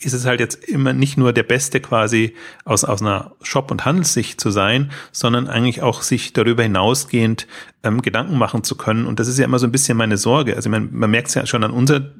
ist 0.00 0.12
es 0.12 0.26
halt 0.26 0.40
jetzt 0.40 0.64
immer 0.64 0.92
nicht 0.92 1.16
nur 1.16 1.32
der 1.32 1.42
Beste 1.42 1.80
quasi 1.80 2.34
aus, 2.64 2.84
aus 2.84 3.02
einer 3.02 3.32
Shop- 3.42 3.70
und 3.70 3.84
Handelssicht 3.84 4.40
zu 4.40 4.50
sein, 4.50 4.90
sondern 5.12 5.48
eigentlich 5.48 5.82
auch 5.82 6.02
sich 6.02 6.32
darüber 6.32 6.62
hinausgehend 6.62 7.46
ähm, 7.82 8.02
Gedanken 8.02 8.38
machen 8.38 8.64
zu 8.64 8.76
können. 8.76 9.06
Und 9.06 9.20
das 9.20 9.28
ist 9.28 9.38
ja 9.38 9.44
immer 9.44 9.58
so 9.58 9.66
ein 9.66 9.72
bisschen 9.72 9.96
meine 9.96 10.16
Sorge. 10.16 10.56
Also 10.56 10.70
man, 10.70 10.88
man 10.92 11.10
merkt 11.10 11.28
es 11.28 11.34
ja 11.34 11.46
schon 11.46 11.64
an 11.64 11.70
unserer 11.70 12.10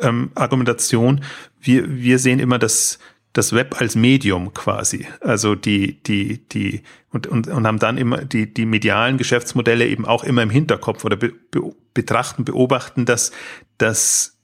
ähm, 0.00 0.30
Argumentation. 0.34 1.22
Wir, 1.60 1.88
wir 1.94 2.18
sehen 2.18 2.38
immer 2.38 2.58
das, 2.58 2.98
das 3.32 3.52
Web 3.52 3.80
als 3.80 3.96
Medium 3.96 4.54
quasi. 4.54 5.06
Also 5.20 5.54
die, 5.54 6.02
die, 6.02 6.46
die, 6.48 6.82
und, 7.10 7.26
und, 7.26 7.48
und 7.48 7.66
haben 7.66 7.78
dann 7.78 7.98
immer 7.98 8.24
die, 8.24 8.52
die 8.52 8.66
medialen 8.66 9.18
Geschäftsmodelle 9.18 9.86
eben 9.86 10.06
auch 10.06 10.24
immer 10.24 10.42
im 10.42 10.50
Hinterkopf 10.50 11.04
oder 11.04 11.16
be, 11.16 11.32
be, 11.50 11.74
betrachten, 11.94 12.44
beobachten, 12.44 13.04
dass, 13.04 13.32
dass 13.78 14.35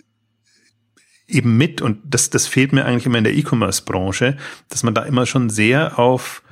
eben 1.33 1.57
mit, 1.57 1.80
und 1.80 1.99
das, 2.05 2.30
das 2.30 2.47
fehlt 2.47 2.72
mir 2.72 2.85
eigentlich 2.85 3.07
immer 3.07 3.18
in 3.18 3.24
der 3.24 3.35
E-Commerce-Branche, 3.35 4.37
dass 4.68 4.83
man 4.83 4.95
da 4.95 5.03
immer 5.03 5.26
schon 5.26 5.51
sehr 5.51 5.99
auf 5.99 6.43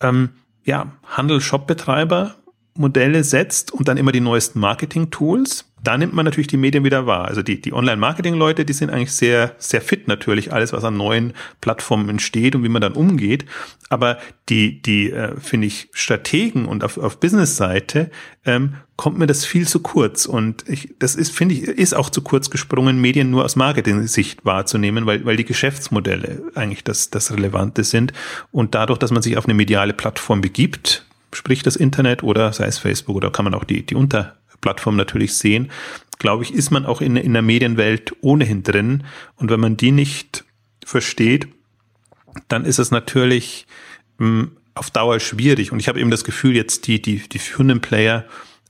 ähm, 0.00 0.30
ja, 0.64 0.92
Handel-Shop-Betreiber 1.06 2.36
Modelle 2.76 3.22
setzt 3.22 3.72
und 3.72 3.86
dann 3.86 3.96
immer 3.96 4.10
die 4.10 4.20
neuesten 4.20 4.58
Marketing-Tools 4.58 5.64
da 5.84 5.98
nimmt 5.98 6.14
man 6.14 6.24
natürlich 6.24 6.46
die 6.46 6.56
Medien 6.56 6.82
wieder 6.82 7.06
wahr. 7.06 7.26
Also 7.26 7.42
die, 7.42 7.60
die 7.60 7.74
Online-Marketing-Leute, 7.74 8.64
die 8.64 8.72
sind 8.72 8.90
eigentlich 8.90 9.12
sehr, 9.12 9.54
sehr 9.58 9.82
fit 9.82 10.08
natürlich, 10.08 10.52
alles, 10.52 10.72
was 10.72 10.82
an 10.82 10.96
neuen 10.96 11.34
Plattformen 11.60 12.08
entsteht 12.08 12.56
und 12.56 12.64
wie 12.64 12.70
man 12.70 12.80
dann 12.80 12.94
umgeht. 12.94 13.44
Aber 13.90 14.18
die, 14.48 14.80
die, 14.80 15.10
äh, 15.10 15.38
finde 15.38 15.66
ich, 15.66 15.90
Strategen 15.92 16.64
und 16.64 16.82
auf, 16.82 16.96
auf 16.96 17.20
Business-Seite 17.20 18.10
ähm, 18.46 18.76
kommt 18.96 19.18
mir 19.18 19.26
das 19.26 19.44
viel 19.44 19.66
zu 19.66 19.80
kurz. 19.80 20.26
Und 20.26 20.68
ich, 20.68 20.94
das 20.98 21.16
ist, 21.16 21.34
finde 21.34 21.54
ich, 21.54 21.62
ist 21.62 21.94
auch 21.94 22.10
zu 22.10 22.22
kurz 22.22 22.50
gesprungen, 22.50 23.00
Medien 23.00 23.30
nur 23.30 23.44
aus 23.44 23.56
Marketing-Sicht 23.56 24.44
wahrzunehmen, 24.44 25.06
weil, 25.06 25.24
weil 25.24 25.36
die 25.36 25.44
Geschäftsmodelle 25.44 26.42
eigentlich 26.54 26.84
das, 26.84 27.10
das 27.10 27.32
Relevante 27.32 27.84
sind. 27.84 28.12
Und 28.52 28.74
dadurch, 28.74 28.98
dass 28.98 29.10
man 29.10 29.22
sich 29.22 29.36
auf 29.36 29.46
eine 29.46 29.54
mediale 29.54 29.94
Plattform 29.94 30.40
begibt, 30.40 31.04
sprich 31.32 31.62
das 31.62 31.76
Internet 31.76 32.22
oder 32.22 32.52
sei 32.52 32.66
es 32.66 32.78
Facebook 32.78 33.16
oder 33.16 33.30
kann 33.30 33.44
man 33.44 33.54
auch 33.54 33.64
die, 33.64 33.84
die 33.84 33.96
Unter 33.96 34.36
Plattform 34.60 34.96
natürlich 34.96 35.34
sehen, 35.34 35.70
glaube 36.18 36.44
ich, 36.44 36.54
ist 36.54 36.70
man 36.70 36.86
auch 36.86 37.00
in, 37.00 37.16
in 37.16 37.32
der 37.32 37.42
Medienwelt 37.42 38.14
ohnehin 38.22 38.62
drin. 38.62 39.04
Und 39.36 39.50
wenn 39.50 39.60
man 39.60 39.76
die 39.76 39.90
nicht 39.90 40.44
versteht, 40.84 41.48
dann 42.48 42.64
ist 42.64 42.78
es 42.78 42.90
natürlich 42.90 43.66
mh, 44.18 44.26
hm, 44.26 44.50
auf 44.74 44.90
Dauer 44.90 45.20
schwierig. 45.20 45.70
Und 45.70 45.80
ich 45.80 45.88
habe 45.88 46.00
eben 46.00 46.10
das 46.10 46.24
Gefühl, 46.24 46.56
jetzt 46.56 46.86
die, 46.86 47.00
die, 47.00 47.28
die 47.28 47.38
führenden 47.38 47.80
Player 47.80 48.24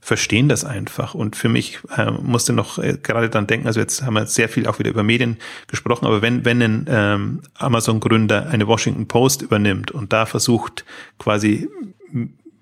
verstehen 0.05 0.47
das 0.49 0.63
einfach. 0.63 1.15
Und 1.15 1.35
für 1.35 1.49
mich 1.49 1.79
äh, 1.97 2.11
musste 2.11 2.53
noch 2.53 2.77
äh, 2.77 2.95
gerade 3.01 3.27
dann 3.27 3.47
denken, 3.47 3.65
also 3.65 3.79
jetzt 3.79 4.03
haben 4.03 4.13
wir 4.13 4.27
sehr 4.27 4.49
viel 4.49 4.67
auch 4.67 4.77
wieder 4.77 4.91
über 4.91 5.01
Medien 5.01 5.37
gesprochen, 5.65 6.05
aber 6.05 6.21
wenn, 6.21 6.45
wenn 6.45 6.61
ein 6.61 6.85
ähm, 6.87 7.41
Amazon-Gründer 7.55 8.47
eine 8.47 8.67
Washington 8.67 9.07
Post 9.07 9.41
übernimmt 9.41 9.89
und 9.89 10.13
da 10.13 10.27
versucht 10.27 10.85
quasi 11.17 11.67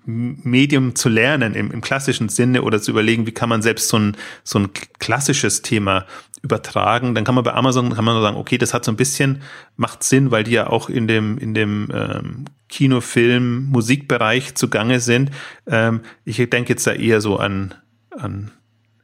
Medium 0.06 0.94
zu 0.94 1.10
lernen 1.10 1.54
im, 1.54 1.70
im 1.70 1.82
klassischen 1.82 2.30
Sinne 2.30 2.62
oder 2.62 2.80
zu 2.80 2.92
überlegen, 2.92 3.26
wie 3.26 3.32
kann 3.32 3.50
man 3.50 3.60
selbst 3.60 3.88
so 3.88 3.98
ein, 3.98 4.16
so 4.42 4.60
ein 4.60 4.70
klassisches 4.98 5.60
Thema 5.60 6.06
übertragen, 6.44 7.14
dann 7.14 7.24
kann 7.24 7.34
man 7.34 7.42
bei 7.42 7.54
Amazon 7.54 7.94
kann 7.94 8.04
man 8.04 8.20
sagen, 8.20 8.36
okay, 8.36 8.58
das 8.58 8.74
hat 8.74 8.84
so 8.84 8.92
ein 8.92 8.96
bisschen 8.96 9.40
macht 9.76 10.02
Sinn, 10.04 10.30
weil 10.30 10.44
die 10.44 10.52
ja 10.52 10.66
auch 10.68 10.90
in 10.90 11.08
dem 11.08 11.38
in 11.38 11.54
dem 11.54 11.88
ähm, 11.92 12.44
Kinofilm 12.68 13.64
Musikbereich 13.64 14.54
zugange 14.54 15.00
sind. 15.00 15.30
Ähm, 15.66 16.02
ich 16.24 16.36
denke 16.36 16.74
jetzt 16.74 16.86
da 16.86 16.92
eher 16.92 17.22
so 17.22 17.38
an 17.38 17.74
an 18.10 18.50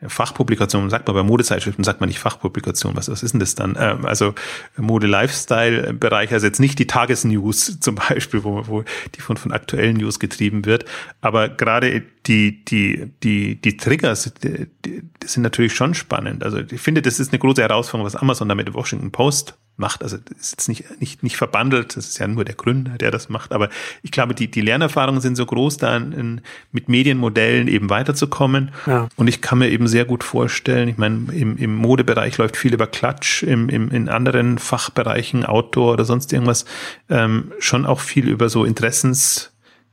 Fachpublikation 0.06 0.88
sagt 0.88 1.06
man 1.06 1.16
bei 1.16 1.22
Modezeitschriften, 1.22 1.84
sagt 1.84 2.00
man 2.00 2.08
nicht 2.08 2.18
Fachpublikation. 2.18 2.96
Was, 2.96 3.10
was 3.10 3.22
ist 3.22 3.32
denn 3.32 3.40
das 3.40 3.54
dann? 3.54 3.76
Ähm, 3.78 4.06
also 4.06 4.34
Mode-Lifestyle-Bereich, 4.76 6.32
also 6.32 6.46
jetzt 6.46 6.60
nicht 6.60 6.78
die 6.78 6.86
Tagesnews 6.86 7.78
zum 7.80 7.96
Beispiel, 7.96 8.44
wo, 8.44 8.66
wo 8.66 8.84
die 9.14 9.20
von, 9.20 9.36
von 9.36 9.52
aktuellen 9.52 9.98
News 9.98 10.18
getrieben 10.18 10.64
wird. 10.64 10.84
Aber 11.20 11.48
gerade 11.48 12.02
die, 12.26 12.64
die, 12.64 13.10
die, 13.22 13.60
die 13.60 13.76
Triggers, 13.76 14.32
die, 14.42 14.68
die 14.84 15.02
sind 15.24 15.42
natürlich 15.42 15.74
schon 15.74 15.94
spannend. 15.94 16.44
Also 16.44 16.58
ich 16.58 16.80
finde, 16.80 17.02
das 17.02 17.20
ist 17.20 17.32
eine 17.32 17.38
große 17.38 17.62
Herausforderung, 17.62 18.06
was 18.06 18.16
Amazon 18.16 18.48
damit 18.48 18.66
mit 18.66 18.74
Washington 18.74 19.10
Post 19.10 19.54
macht. 19.80 20.04
Also 20.04 20.16
das 20.18 20.38
ist 20.38 20.50
jetzt 20.52 20.68
nicht, 20.68 21.00
nicht, 21.00 21.22
nicht 21.24 21.36
verbandelt, 21.36 21.96
das 21.96 22.06
ist 22.06 22.18
ja 22.18 22.28
nur 22.28 22.44
der 22.44 22.54
Gründer, 22.54 22.98
der 22.98 23.10
das 23.10 23.28
macht. 23.28 23.52
Aber 23.52 23.68
ich 24.02 24.12
glaube, 24.12 24.34
die, 24.34 24.48
die 24.48 24.60
Lernerfahrungen 24.60 25.20
sind 25.20 25.34
so 25.34 25.46
groß, 25.46 25.78
da 25.78 25.96
in, 25.96 26.12
in, 26.12 26.40
mit 26.70 26.88
Medienmodellen 26.88 27.66
eben 27.66 27.90
weiterzukommen. 27.90 28.70
Ja. 28.86 29.08
Und 29.16 29.26
ich 29.26 29.40
kann 29.40 29.58
mir 29.58 29.70
eben 29.70 29.88
sehr 29.88 30.04
gut 30.04 30.22
vorstellen, 30.22 30.88
ich 30.88 30.98
meine, 30.98 31.32
im, 31.32 31.56
im 31.56 31.74
Modebereich 31.74 32.38
läuft 32.38 32.56
viel 32.56 32.72
über 32.72 32.86
Klatsch, 32.86 33.42
im, 33.42 33.68
im, 33.68 33.90
in 33.90 34.08
anderen 34.08 34.58
Fachbereichen, 34.58 35.44
Outdoor 35.44 35.94
oder 35.94 36.04
sonst 36.04 36.32
irgendwas, 36.32 36.64
ähm, 37.08 37.52
schon 37.58 37.86
auch 37.86 38.00
viel 38.00 38.28
über 38.28 38.48
so 38.48 38.64
Interessens 38.64 39.49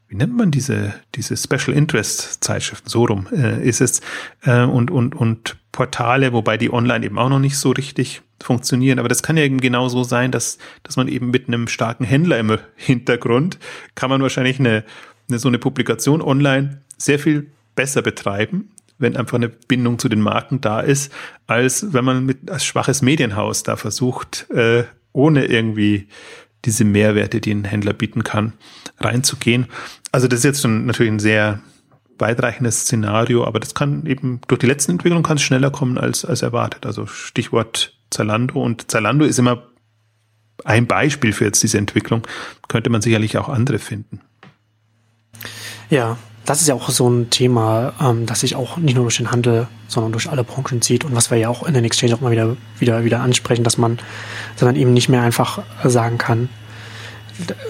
wie 0.09 0.15
nennt 0.15 0.35
man 0.35 0.51
diese, 0.51 0.93
diese 1.15 1.35
Special 1.35 1.75
Interest 1.75 2.43
Zeitschriften, 2.43 2.89
so 2.89 3.05
rum 3.05 3.27
äh, 3.31 3.67
ist 3.67 3.81
es, 3.81 4.01
äh, 4.43 4.63
und, 4.63 4.89
und, 4.89 5.15
und 5.15 5.57
Portale, 5.71 6.33
wobei 6.33 6.57
die 6.57 6.71
online 6.71 7.05
eben 7.05 7.19
auch 7.19 7.29
noch 7.29 7.39
nicht 7.39 7.57
so 7.57 7.71
richtig 7.71 8.21
funktionieren. 8.41 8.99
Aber 8.99 9.09
das 9.09 9.21
kann 9.21 9.37
ja 9.37 9.43
eben 9.43 9.59
genauso 9.59 10.03
sein, 10.03 10.31
dass, 10.31 10.57
dass 10.83 10.95
man 10.95 11.07
eben 11.07 11.29
mit 11.29 11.47
einem 11.47 11.67
starken 11.67 12.03
Händler 12.03 12.39
im 12.39 12.57
Hintergrund 12.75 13.59
kann 13.95 14.09
man 14.09 14.21
wahrscheinlich 14.21 14.59
eine, 14.59 14.83
eine 15.29 15.39
so 15.39 15.47
eine 15.47 15.59
Publikation 15.59 16.21
online 16.21 16.81
sehr 16.97 17.19
viel 17.19 17.51
besser 17.75 18.01
betreiben, 18.01 18.71
wenn 18.97 19.15
einfach 19.15 19.35
eine 19.35 19.49
Bindung 19.49 19.99
zu 19.99 20.09
den 20.09 20.21
Marken 20.21 20.61
da 20.61 20.79
ist, 20.79 21.11
als 21.45 21.93
wenn 21.93 22.05
man 22.05 22.25
mit 22.25 22.49
als 22.49 22.65
schwaches 22.65 23.01
Medienhaus 23.01 23.63
da 23.63 23.75
versucht, 23.75 24.49
äh, 24.49 24.85
ohne 25.13 25.45
irgendwie 25.45 26.07
diese 26.65 26.85
Mehrwerte, 26.85 27.41
die 27.41 27.53
ein 27.53 27.63
Händler 27.63 27.93
bieten 27.93 28.23
kann, 28.23 28.53
reinzugehen. 28.99 29.67
Also 30.11 30.27
das 30.27 30.39
ist 30.39 30.45
jetzt 30.45 30.61
schon 30.61 30.85
natürlich 30.85 31.11
ein 31.11 31.19
sehr 31.19 31.59
weitreichendes 32.19 32.81
Szenario, 32.81 33.45
aber 33.45 33.59
das 33.59 33.73
kann 33.75 34.05
eben 34.05 34.41
durch 34.47 34.59
die 34.59 34.65
letzten 34.65 34.93
Entwicklungen 34.93 35.23
kann 35.23 35.37
es 35.37 35.43
schneller 35.43 35.69
kommen 35.69 35.97
als, 35.97 36.25
als 36.25 36.41
erwartet. 36.41 36.85
Also 36.85 37.05
Stichwort 37.05 37.93
Zalando 38.09 38.61
und 38.61 38.89
Zalando 38.89 39.25
ist 39.25 39.39
immer 39.39 39.63
ein 40.63 40.87
Beispiel 40.87 41.33
für 41.33 41.45
jetzt 41.45 41.61
diese 41.61 41.77
Entwicklung. 41.77 42.25
Könnte 42.67 42.89
man 42.89 43.01
sicherlich 43.01 43.37
auch 43.37 43.49
andere 43.49 43.79
finden. 43.79 44.21
Ja, 45.89 46.17
das 46.47 46.61
ist 46.61 46.67
ja 46.67 46.75
auch 46.75 46.89
so 46.89 47.09
ein 47.09 47.29
Thema, 47.29 47.93
ähm, 48.01 48.25
das 48.25 48.39
sich 48.39 48.55
auch 48.55 48.77
nicht 48.77 48.95
nur 48.95 49.03
durch 49.03 49.17
den 49.17 49.31
Handel, 49.31 49.67
sondern 49.89 50.13
durch 50.13 50.29
alle 50.29 50.45
Branchen 50.45 50.81
zieht. 50.81 51.03
Und 51.03 51.13
was 51.13 51.29
wir 51.29 51.37
ja 51.37 51.49
auch 51.49 51.63
in 51.63 51.73
den 51.73 51.83
Exchange 51.83 52.15
auch 52.15 52.21
mal 52.21 52.31
wieder, 52.31 52.55
wieder, 52.79 53.03
wieder 53.03 53.19
ansprechen, 53.19 53.65
dass 53.65 53.77
man, 53.77 53.99
sondern 54.55 54.77
eben 54.77 54.93
nicht 54.93 55.09
mehr 55.09 55.21
einfach 55.21 55.61
sagen 55.83 56.17
kann, 56.17 56.47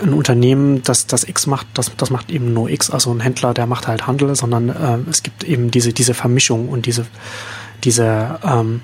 ein 0.03 0.13
Unternehmen, 0.13 0.83
das 0.83 1.07
das 1.07 1.27
X 1.27 1.47
macht, 1.47 1.65
das, 1.73 1.91
das 1.97 2.11
macht 2.11 2.29
eben 2.29 2.53
nur 2.53 2.69
X, 2.69 2.91
also 2.91 3.11
ein 3.11 3.19
Händler, 3.19 3.55
der 3.55 3.65
macht 3.65 3.87
halt 3.87 4.05
Handel, 4.05 4.35
sondern 4.35 4.69
äh, 4.69 5.09
es 5.09 5.23
gibt 5.23 5.43
eben 5.43 5.71
diese, 5.71 5.91
diese 5.91 6.13
Vermischung 6.13 6.69
und 6.69 6.85
diese, 6.85 7.05
diese 7.83 8.39
ähm, 8.43 8.81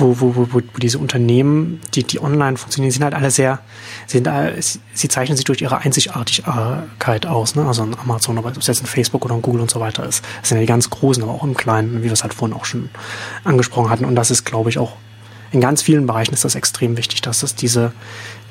wo, 0.00 0.20
wo, 0.20 0.36
wo, 0.36 0.48
wo 0.52 0.60
diese 0.78 0.98
Unternehmen, 0.98 1.80
die, 1.94 2.04
die 2.04 2.20
online 2.20 2.56
funktionieren, 2.56 2.90
sind 2.90 3.04
halt 3.04 3.14
alle 3.14 3.30
sehr, 3.30 3.60
sind, 4.06 4.26
äh, 4.26 4.60
sie 4.60 5.08
zeichnen 5.08 5.36
sich 5.36 5.44
durch 5.44 5.60
ihre 5.60 5.78
Einzigartigkeit 5.78 7.26
aus, 7.26 7.54
ne? 7.54 7.66
Also 7.66 7.82
ein 7.82 7.96
Amazon, 7.98 8.38
ob 8.38 8.56
es 8.56 8.66
jetzt 8.66 8.82
ein 8.82 8.86
Facebook 8.86 9.24
oder 9.24 9.34
ein 9.34 9.42
Google 9.42 9.60
und 9.60 9.70
so 9.70 9.80
weiter 9.80 10.04
ist. 10.04 10.24
Das 10.40 10.48
sind 10.48 10.58
ja 10.58 10.62
die 10.62 10.66
ganz 10.66 10.90
großen, 10.90 11.22
aber 11.22 11.32
auch 11.32 11.44
im 11.44 11.54
Kleinen, 11.54 12.00
wie 12.00 12.04
wir 12.04 12.12
es 12.12 12.22
halt 12.22 12.34
vorhin 12.34 12.56
auch 12.56 12.64
schon 12.64 12.90
angesprochen 13.44 13.90
hatten. 13.90 14.04
Und 14.04 14.16
das 14.16 14.30
ist, 14.30 14.44
glaube 14.44 14.70
ich, 14.70 14.78
auch 14.78 14.96
in 15.52 15.60
ganz 15.60 15.82
vielen 15.82 16.06
Bereichen 16.06 16.32
ist 16.32 16.44
das 16.44 16.54
extrem 16.54 16.96
wichtig, 16.96 17.22
dass 17.22 17.42
es 17.42 17.54
diese, 17.54 17.92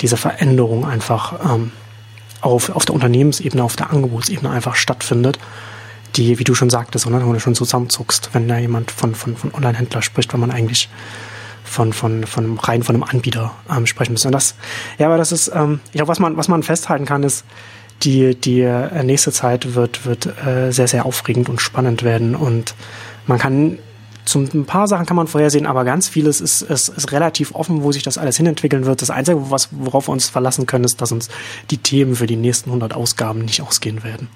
diese 0.02 0.18
Veränderung 0.18 0.86
einfach 0.86 1.54
ähm, 1.54 1.72
auf, 2.42 2.70
auf 2.70 2.86
der 2.86 2.96
Unternehmensebene, 2.96 3.64
auf 3.64 3.76
der 3.76 3.92
Angebotsebene 3.92 4.50
einfach 4.50 4.76
stattfindet 4.76 5.40
die, 6.16 6.40
wie 6.40 6.44
du 6.44 6.56
schon 6.56 6.70
sagtest, 6.70 7.04
sondern 7.04 7.26
wenn 7.26 7.34
du 7.34 7.40
schon 7.40 7.56
zusammenzuckst, 7.56 8.32
wenn 8.34 8.48
da 8.48 8.58
jemand 8.58 8.92
von, 8.92 9.16
von, 9.16 9.36
von 9.36 9.54
Online-Händler 9.54 10.02
spricht, 10.02 10.34
wenn 10.34 10.40
man 10.40 10.52
eigentlich 10.52 10.90
von, 11.70 11.94
von, 11.94 12.26
von 12.26 12.58
rein 12.60 12.84
von 12.84 12.96
einem 12.96 13.04
Anbieter 13.04 13.52
ähm, 13.70 13.86
sprechen 13.86 14.14
müssen. 14.14 14.28
Und 14.28 14.34
das, 14.34 14.56
ja, 14.98 15.08
aber 15.08 15.18
das 15.18 15.32
ist, 15.32 15.52
ähm, 15.54 15.80
ich 15.88 15.94
glaube, 15.94 16.10
was 16.10 16.20
man, 16.20 16.36
was 16.38 16.48
man 16.48 16.64
festhalten 16.64 17.06
kann, 17.06 17.24
ist, 17.24 17.46
die, 18.04 18.36
die 18.36 18.62
äh, 18.62 19.04
nächste 19.04 19.32
Zeit 19.32 19.76
wird, 19.76 20.06
wird 20.06 20.26
äh, 20.46 20.72
sehr, 20.72 20.88
sehr 20.88 21.06
aufregend 21.06 21.50
und 21.50 21.62
spannend 21.62 22.04
werden. 22.04 22.36
Und 22.36 22.74
man 23.28 23.40
kann 23.40 23.78
zum 24.26 24.48
ein 24.54 24.66
paar 24.66 24.88
Sachen 24.88 25.06
kann 25.06 25.18
man 25.18 25.28
vorhersehen, 25.28 25.66
aber 25.66 25.86
ganz 25.86 26.08
vieles 26.08 26.40
ist, 26.40 26.62
ist, 26.62 26.90
ist 26.90 27.12
relativ 27.12 27.56
offen, 27.56 27.84
wo 27.84 27.92
sich 27.92 28.04
das 28.04 28.18
alles 28.18 28.38
hinentwickeln 28.38 28.86
wird. 28.86 29.02
Das 29.02 29.10
Einzige, 29.10 29.50
was, 29.50 29.70
worauf 29.72 30.08
wir 30.08 30.12
uns 30.12 30.30
verlassen 30.30 30.66
können, 30.66 30.86
ist, 30.86 31.02
dass 31.02 31.12
uns 31.12 31.30
die 31.72 31.78
Themen 31.78 32.16
für 32.16 32.28
die 32.28 32.36
nächsten 32.36 32.70
100 32.70 32.94
Ausgaben 32.94 33.40
nicht 33.40 33.62
ausgehen 33.62 34.04
werden 34.04 34.30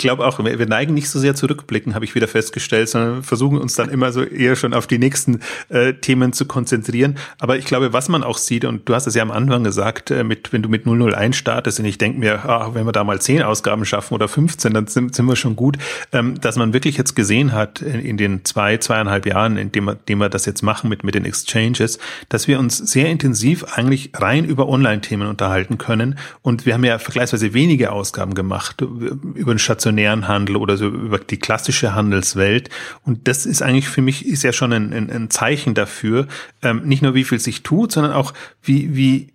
glaube 0.00 0.26
auch, 0.26 0.42
wir 0.42 0.66
neigen 0.66 0.94
nicht 0.94 1.08
so 1.08 1.18
sehr 1.18 1.34
zurückblicken, 1.34 1.94
habe 1.94 2.04
ich 2.04 2.14
wieder 2.14 2.26
festgestellt, 2.26 2.88
sondern 2.88 3.22
versuchen 3.22 3.58
uns 3.58 3.74
dann 3.74 3.88
immer 3.90 4.10
so 4.10 4.22
eher 4.22 4.56
schon 4.56 4.74
auf 4.74 4.86
die 4.86 4.98
nächsten 4.98 5.40
äh, 5.68 5.94
Themen 5.94 6.32
zu 6.32 6.46
konzentrieren. 6.46 7.16
Aber 7.38 7.58
ich 7.58 7.66
glaube, 7.66 7.92
was 7.92 8.08
man 8.08 8.24
auch 8.24 8.38
sieht, 8.38 8.64
und 8.64 8.88
du 8.88 8.94
hast 8.94 9.06
es 9.06 9.14
ja 9.14 9.22
am 9.22 9.30
Anfang 9.30 9.62
gesagt, 9.62 10.10
äh, 10.10 10.24
mit, 10.24 10.52
wenn 10.52 10.62
du 10.62 10.68
mit 10.68 10.86
001 10.86 11.36
startest, 11.36 11.78
und 11.78 11.84
ich 11.84 11.98
denke 11.98 12.18
mir, 12.18 12.44
ah, 12.44 12.70
wenn 12.74 12.86
wir 12.86 12.92
da 12.92 13.04
mal 13.04 13.20
zehn 13.20 13.42
Ausgaben 13.42 13.84
schaffen 13.84 14.14
oder 14.14 14.26
15, 14.26 14.72
dann 14.72 14.86
sind, 14.86 15.14
sind 15.14 15.26
wir 15.26 15.36
schon 15.36 15.54
gut, 15.54 15.76
ähm, 16.12 16.40
dass 16.40 16.56
man 16.56 16.72
wirklich 16.72 16.96
jetzt 16.96 17.14
gesehen 17.14 17.52
hat 17.52 17.82
in, 17.82 18.00
in 18.00 18.16
den 18.16 18.44
zwei, 18.44 18.78
zweieinhalb 18.78 19.26
Jahren, 19.26 19.56
in 19.56 19.70
dem, 19.70 19.96
dem 20.08 20.18
wir 20.18 20.30
das 20.30 20.46
jetzt 20.46 20.62
machen 20.62 20.88
mit, 20.88 21.04
mit 21.04 21.14
den 21.14 21.26
Exchanges, 21.26 21.98
dass 22.30 22.48
wir 22.48 22.58
uns 22.58 22.78
sehr 22.78 23.08
intensiv 23.10 23.64
eigentlich 23.76 24.10
rein 24.14 24.46
über 24.46 24.68
Online-Themen 24.68 25.28
unterhalten 25.28 25.78
können. 25.78 26.18
Und 26.42 26.64
wir 26.64 26.74
haben 26.74 26.84
ja 26.84 26.98
vergleichsweise 26.98 27.52
wenige 27.52 27.92
Ausgaben 27.92 28.34
gemacht 28.34 28.80
über 28.80 29.54
den 29.54 29.58
Station 29.58 29.89
stationären 29.90 30.28
Handel 30.28 30.56
oder 30.56 30.76
so 30.76 30.86
über 30.86 31.18
die 31.18 31.38
klassische 31.38 31.94
Handelswelt. 31.94 32.70
Und 33.04 33.26
das 33.26 33.46
ist 33.46 33.62
eigentlich 33.62 33.88
für 33.88 34.02
mich 34.02 34.26
ist 34.26 34.42
ja 34.42 34.52
schon 34.52 34.72
ein, 34.72 34.92
ein, 34.92 35.10
ein 35.10 35.30
Zeichen 35.30 35.74
dafür, 35.74 36.28
ähm, 36.62 36.82
nicht 36.84 37.02
nur 37.02 37.14
wie 37.14 37.24
viel 37.24 37.40
sich 37.40 37.62
tut, 37.62 37.92
sondern 37.92 38.12
auch 38.12 38.32
wie, 38.62 38.94
wie, 38.94 39.32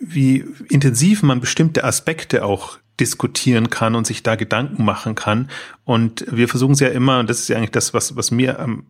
wie 0.00 0.44
intensiv 0.68 1.22
man 1.22 1.40
bestimmte 1.40 1.84
Aspekte 1.84 2.44
auch 2.44 2.78
diskutieren 3.00 3.70
kann 3.70 3.94
und 3.94 4.06
sich 4.06 4.22
da 4.22 4.36
Gedanken 4.36 4.84
machen 4.84 5.14
kann. 5.14 5.48
Und 5.84 6.24
wir 6.30 6.48
versuchen 6.48 6.72
es 6.72 6.80
ja 6.80 6.88
immer, 6.88 7.18
und 7.18 7.28
das 7.28 7.40
ist 7.40 7.48
ja 7.48 7.56
eigentlich 7.56 7.70
das, 7.70 7.94
was, 7.94 8.16
was 8.16 8.30
mir 8.30 8.58
am 8.58 8.86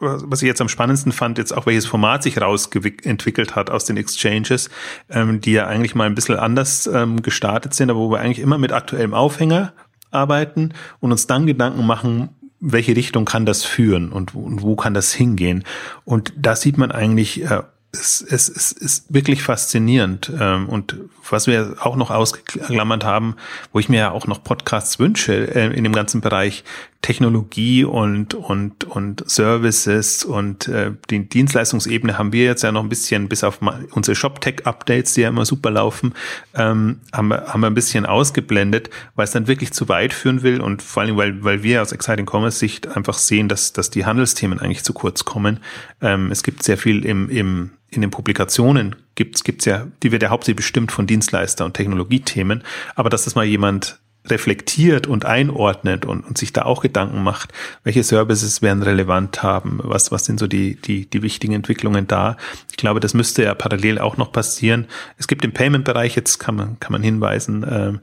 was 0.00 0.40
ich 0.40 0.46
jetzt 0.46 0.62
am 0.62 0.68
spannendsten 0.68 1.12
fand, 1.12 1.36
jetzt 1.36 1.52
auch 1.54 1.66
welches 1.66 1.84
Format 1.84 2.22
sich 2.22 2.40
rausentwickelt 2.40 3.54
hat 3.54 3.68
aus 3.68 3.84
den 3.84 3.98
Exchanges, 3.98 4.70
ähm, 5.10 5.42
die 5.42 5.52
ja 5.52 5.66
eigentlich 5.66 5.94
mal 5.94 6.06
ein 6.06 6.14
bisschen 6.14 6.36
anders 6.36 6.86
ähm, 6.86 7.20
gestartet 7.20 7.74
sind, 7.74 7.90
aber 7.90 8.00
wo 8.00 8.10
wir 8.10 8.20
eigentlich 8.20 8.38
immer 8.38 8.56
mit 8.56 8.72
aktuellem 8.72 9.12
Aufhänger 9.12 9.74
arbeiten 10.10 10.72
und 11.00 11.12
uns 11.12 11.26
dann 11.26 11.46
Gedanken 11.46 11.86
machen, 11.86 12.30
welche 12.60 12.94
Richtung 12.94 13.24
kann 13.24 13.46
das 13.46 13.64
führen 13.64 14.12
und, 14.12 14.34
und 14.34 14.62
wo 14.62 14.76
kann 14.76 14.94
das 14.94 15.12
hingehen. 15.12 15.64
Und 16.04 16.32
da 16.36 16.56
sieht 16.56 16.76
man 16.76 16.92
eigentlich, 16.92 17.42
äh, 17.42 17.62
es, 17.92 18.22
es, 18.22 18.48
es 18.48 18.72
ist 18.72 19.12
wirklich 19.12 19.42
faszinierend. 19.42 20.30
Ähm, 20.38 20.68
und 20.68 20.96
was 21.28 21.46
wir 21.46 21.76
auch 21.80 21.96
noch 21.96 22.10
ausgeklammert 22.10 23.04
haben, 23.04 23.36
wo 23.72 23.78
ich 23.78 23.88
mir 23.88 23.98
ja 23.98 24.10
auch 24.10 24.26
noch 24.26 24.42
Podcasts 24.42 24.98
wünsche 24.98 25.54
äh, 25.54 25.74
in 25.76 25.84
dem 25.84 25.92
ganzen 25.92 26.20
Bereich 26.20 26.64
Technologie 27.02 27.84
und 27.84 28.34
und 28.34 28.84
und 28.84 29.28
Services 29.28 30.22
und 30.22 30.68
äh, 30.68 30.92
die 31.08 31.26
Dienstleistungsebene 31.26 32.18
haben 32.18 32.32
wir 32.32 32.44
jetzt 32.44 32.62
ja 32.62 32.72
noch 32.72 32.82
ein 32.82 32.90
bisschen 32.90 33.28
bis 33.28 33.42
auf 33.42 33.60
unsere 33.92 34.14
Shop-Tech-Updates, 34.14 35.14
die 35.14 35.22
ja 35.22 35.30
immer 35.30 35.46
super 35.46 35.70
laufen, 35.70 36.12
ähm, 36.54 37.00
haben, 37.12 37.28
wir, 37.28 37.46
haben 37.46 37.60
wir 37.60 37.68
ein 37.68 37.74
bisschen 37.74 38.04
ausgeblendet, 38.04 38.90
weil 39.14 39.24
es 39.24 39.30
dann 39.30 39.46
wirklich 39.46 39.72
zu 39.72 39.88
weit 39.88 40.12
führen 40.12 40.42
will 40.42 40.60
und 40.60 40.82
vor 40.82 41.02
allem, 41.02 41.16
weil, 41.16 41.42
weil 41.42 41.62
wir 41.62 41.80
aus 41.80 41.92
Exciting 41.92 42.26
Commerce 42.30 42.58
Sicht 42.58 42.86
einfach 42.94 43.14
sehen, 43.14 43.48
dass, 43.48 43.72
dass 43.72 43.88
die 43.88 44.04
Handelsthemen 44.04 44.60
eigentlich 44.60 44.84
zu 44.84 44.92
kurz 44.92 45.24
kommen. 45.24 45.60
Ähm, 46.02 46.30
es 46.30 46.42
gibt 46.42 46.62
sehr 46.62 46.76
viel 46.76 47.06
im, 47.06 47.30
im 47.30 47.70
in 47.90 48.00
den 48.00 48.10
Publikationen 48.10 48.96
gibt's 49.14 49.44
gibt's 49.44 49.64
ja, 49.64 49.88
die 50.02 50.12
wird 50.12 50.22
ja 50.22 50.30
hauptsächlich 50.30 50.56
bestimmt 50.56 50.92
von 50.92 51.06
Dienstleister 51.06 51.64
und 51.64 51.74
Technologiethemen, 51.74 52.62
aber 52.94 53.10
dass 53.10 53.24
das 53.24 53.34
mal 53.34 53.44
jemand 53.44 54.00
reflektiert 54.26 55.06
und 55.06 55.24
einordnet 55.24 56.04
und, 56.04 56.24
und 56.24 56.36
sich 56.36 56.52
da 56.52 56.62
auch 56.62 56.82
Gedanken 56.82 57.22
macht, 57.22 57.52
welche 57.84 58.02
Services 58.02 58.60
werden 58.60 58.82
relevant 58.82 59.42
haben, 59.42 59.80
was, 59.82 60.12
was 60.12 60.26
sind 60.26 60.38
so 60.38 60.46
die, 60.46 60.76
die, 60.76 61.08
die 61.08 61.22
wichtigen 61.22 61.54
Entwicklungen 61.54 62.06
da. 62.06 62.36
Ich 62.70 62.76
glaube, 62.76 63.00
das 63.00 63.14
müsste 63.14 63.42
ja 63.44 63.54
parallel 63.54 63.98
auch 63.98 64.18
noch 64.18 64.30
passieren. 64.30 64.86
Es 65.16 65.26
gibt 65.26 65.44
im 65.44 65.52
Payment-Bereich, 65.52 66.16
jetzt 66.16 66.38
kann 66.38 66.54
man, 66.54 66.78
kann 66.80 66.92
man 66.92 67.02
hinweisen, 67.02 67.64
ähm, 67.68 68.00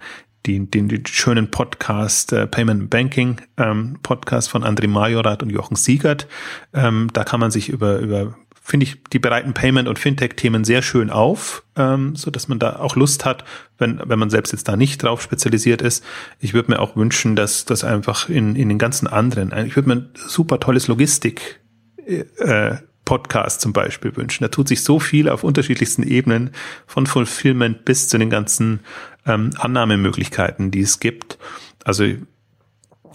den, 0.48 0.72
den, 0.72 0.88
den 0.88 1.06
schönen 1.06 1.52
Podcast 1.52 2.32
äh, 2.34 2.48
Payment 2.48 2.90
Banking 2.90 3.42
ähm, 3.58 4.00
Podcast 4.02 4.50
von 4.50 4.64
André 4.64 4.88
Majorat 4.88 5.44
und 5.44 5.50
Jochen 5.50 5.76
Siegert. 5.76 6.28
Ähm, 6.74 7.10
da 7.14 7.24
kann 7.24 7.40
man 7.40 7.52
sich 7.52 7.70
über, 7.70 8.00
über 8.00 8.36
finde 8.68 8.84
ich, 8.84 9.02
die 9.14 9.20
bereiten 9.20 9.54
Payment- 9.54 9.88
und 9.88 9.98
Fintech-Themen 9.98 10.66
sehr 10.66 10.82
schön 10.82 11.10
auf, 11.10 11.64
ähm, 11.78 12.18
so 12.18 12.30
dass 12.32 12.50
man 12.50 12.60
da 12.60 12.80
auch 12.80 12.98
Lust 12.98 13.24
hat, 13.24 13.46
wenn, 13.78 14.02
wenn 14.04 14.20
man 14.20 14.30
selbst 14.30 14.52
jetzt 14.52 14.68
da 14.68 14.76
nicht 14.76 15.02
drauf 15.02 15.22
spezialisiert 15.22 15.82
ist. 15.82 16.04
Ich 16.42 16.54
würde 16.54 16.72
mir 16.72 16.80
auch 16.80 16.98
wünschen, 16.98 17.38
dass 17.38 17.64
das 17.64 17.86
einfach 17.86 18.28
in, 18.28 18.58
in 18.58 18.68
den 18.68 18.78
ganzen 18.78 19.08
anderen, 19.08 19.54
ich 19.66 19.78
würde 19.78 19.88
mir 19.88 19.96
ein 19.96 20.10
super 20.16 20.60
tolles 20.60 20.90
Logistik 20.90 21.62
äh, 22.06 22.76
Podcast 23.06 23.62
zum 23.62 23.72
Beispiel 23.72 24.14
wünschen. 24.18 24.44
Da 24.44 24.50
tut 24.50 24.68
sich 24.68 24.84
so 24.84 25.00
viel 25.00 25.30
auf 25.30 25.46
unterschiedlichsten 25.46 26.04
Ebenen, 26.04 26.52
von 26.88 27.08
Fulfillment 27.08 27.86
bis 27.86 28.10
zu 28.10 28.18
den 28.18 28.30
ganzen 28.30 28.82
ähm, 29.26 29.52
Annahmemöglichkeiten, 29.58 30.72
die 30.72 30.82
es 30.82 31.00
gibt. 31.00 31.38
Also 31.86 32.04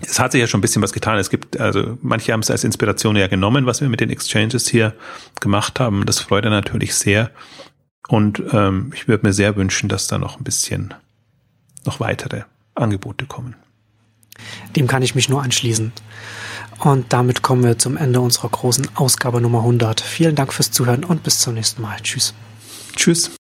es 0.03 0.19
hat 0.19 0.33
sich 0.33 0.41
ja 0.41 0.47
schon 0.47 0.59
ein 0.59 0.63
bisschen 0.63 0.83
was 0.83 0.93
getan. 0.93 1.19
Es 1.19 1.31
gibt, 1.31 1.59
also 1.61 1.99
manche 2.03 2.33
haben 2.33 2.41
es 2.41 2.51
als 2.51 2.65
Inspiration 2.65 3.17
ja 3.17 3.29
genommen, 3.29 3.67
was 3.67 3.81
wir 3.81 3.89
mit 3.89 4.01
den 4.01 4.11
Exchanges 4.11 4.69
hier 4.69 4.95
gemacht 5.41 5.81
haben. 5.81 6.05
Das 6.07 6.19
freut 6.19 6.45
er 6.45 6.51
natürlich 6.51 6.95
sehr. 6.95 7.31
Und 8.09 8.43
ähm, 8.53 8.93
ich 8.95 9.09
würde 9.09 9.27
mir 9.27 9.33
sehr 9.33 9.57
wünschen, 9.57 9.89
dass 9.89 10.09
da 10.09 10.19
noch 10.19 10.39
ein 10.39 10.45
bisschen 10.45 10.93
noch 11.85 12.01
weitere 12.01 12.43
Angebote 12.75 13.27
kommen. 13.27 13.55
Dem 14.77 14.87
kann 14.87 15.03
ich 15.03 15.15
mich 15.15 15.29
nur 15.29 15.43
anschließen. 15.43 15.93
Und 16.81 17.13
damit 17.13 17.43
kommen 17.43 17.63
wir 17.63 17.79
zum 17.79 17.97
Ende 17.97 18.21
unserer 18.21 18.49
großen 18.49 18.89
Ausgabe 18.97 19.41
Nummer 19.41 19.59
100. 19.59 20.01
Vielen 20.01 20.35
Dank 20.35 20.53
fürs 20.53 20.73
Zuhören 20.73 21.05
und 21.05 21.23
bis 21.23 21.39
zum 21.39 21.55
nächsten 21.55 21.81
Mal. 21.83 21.97
Tschüss. 22.03 22.35
Tschüss. 22.97 23.31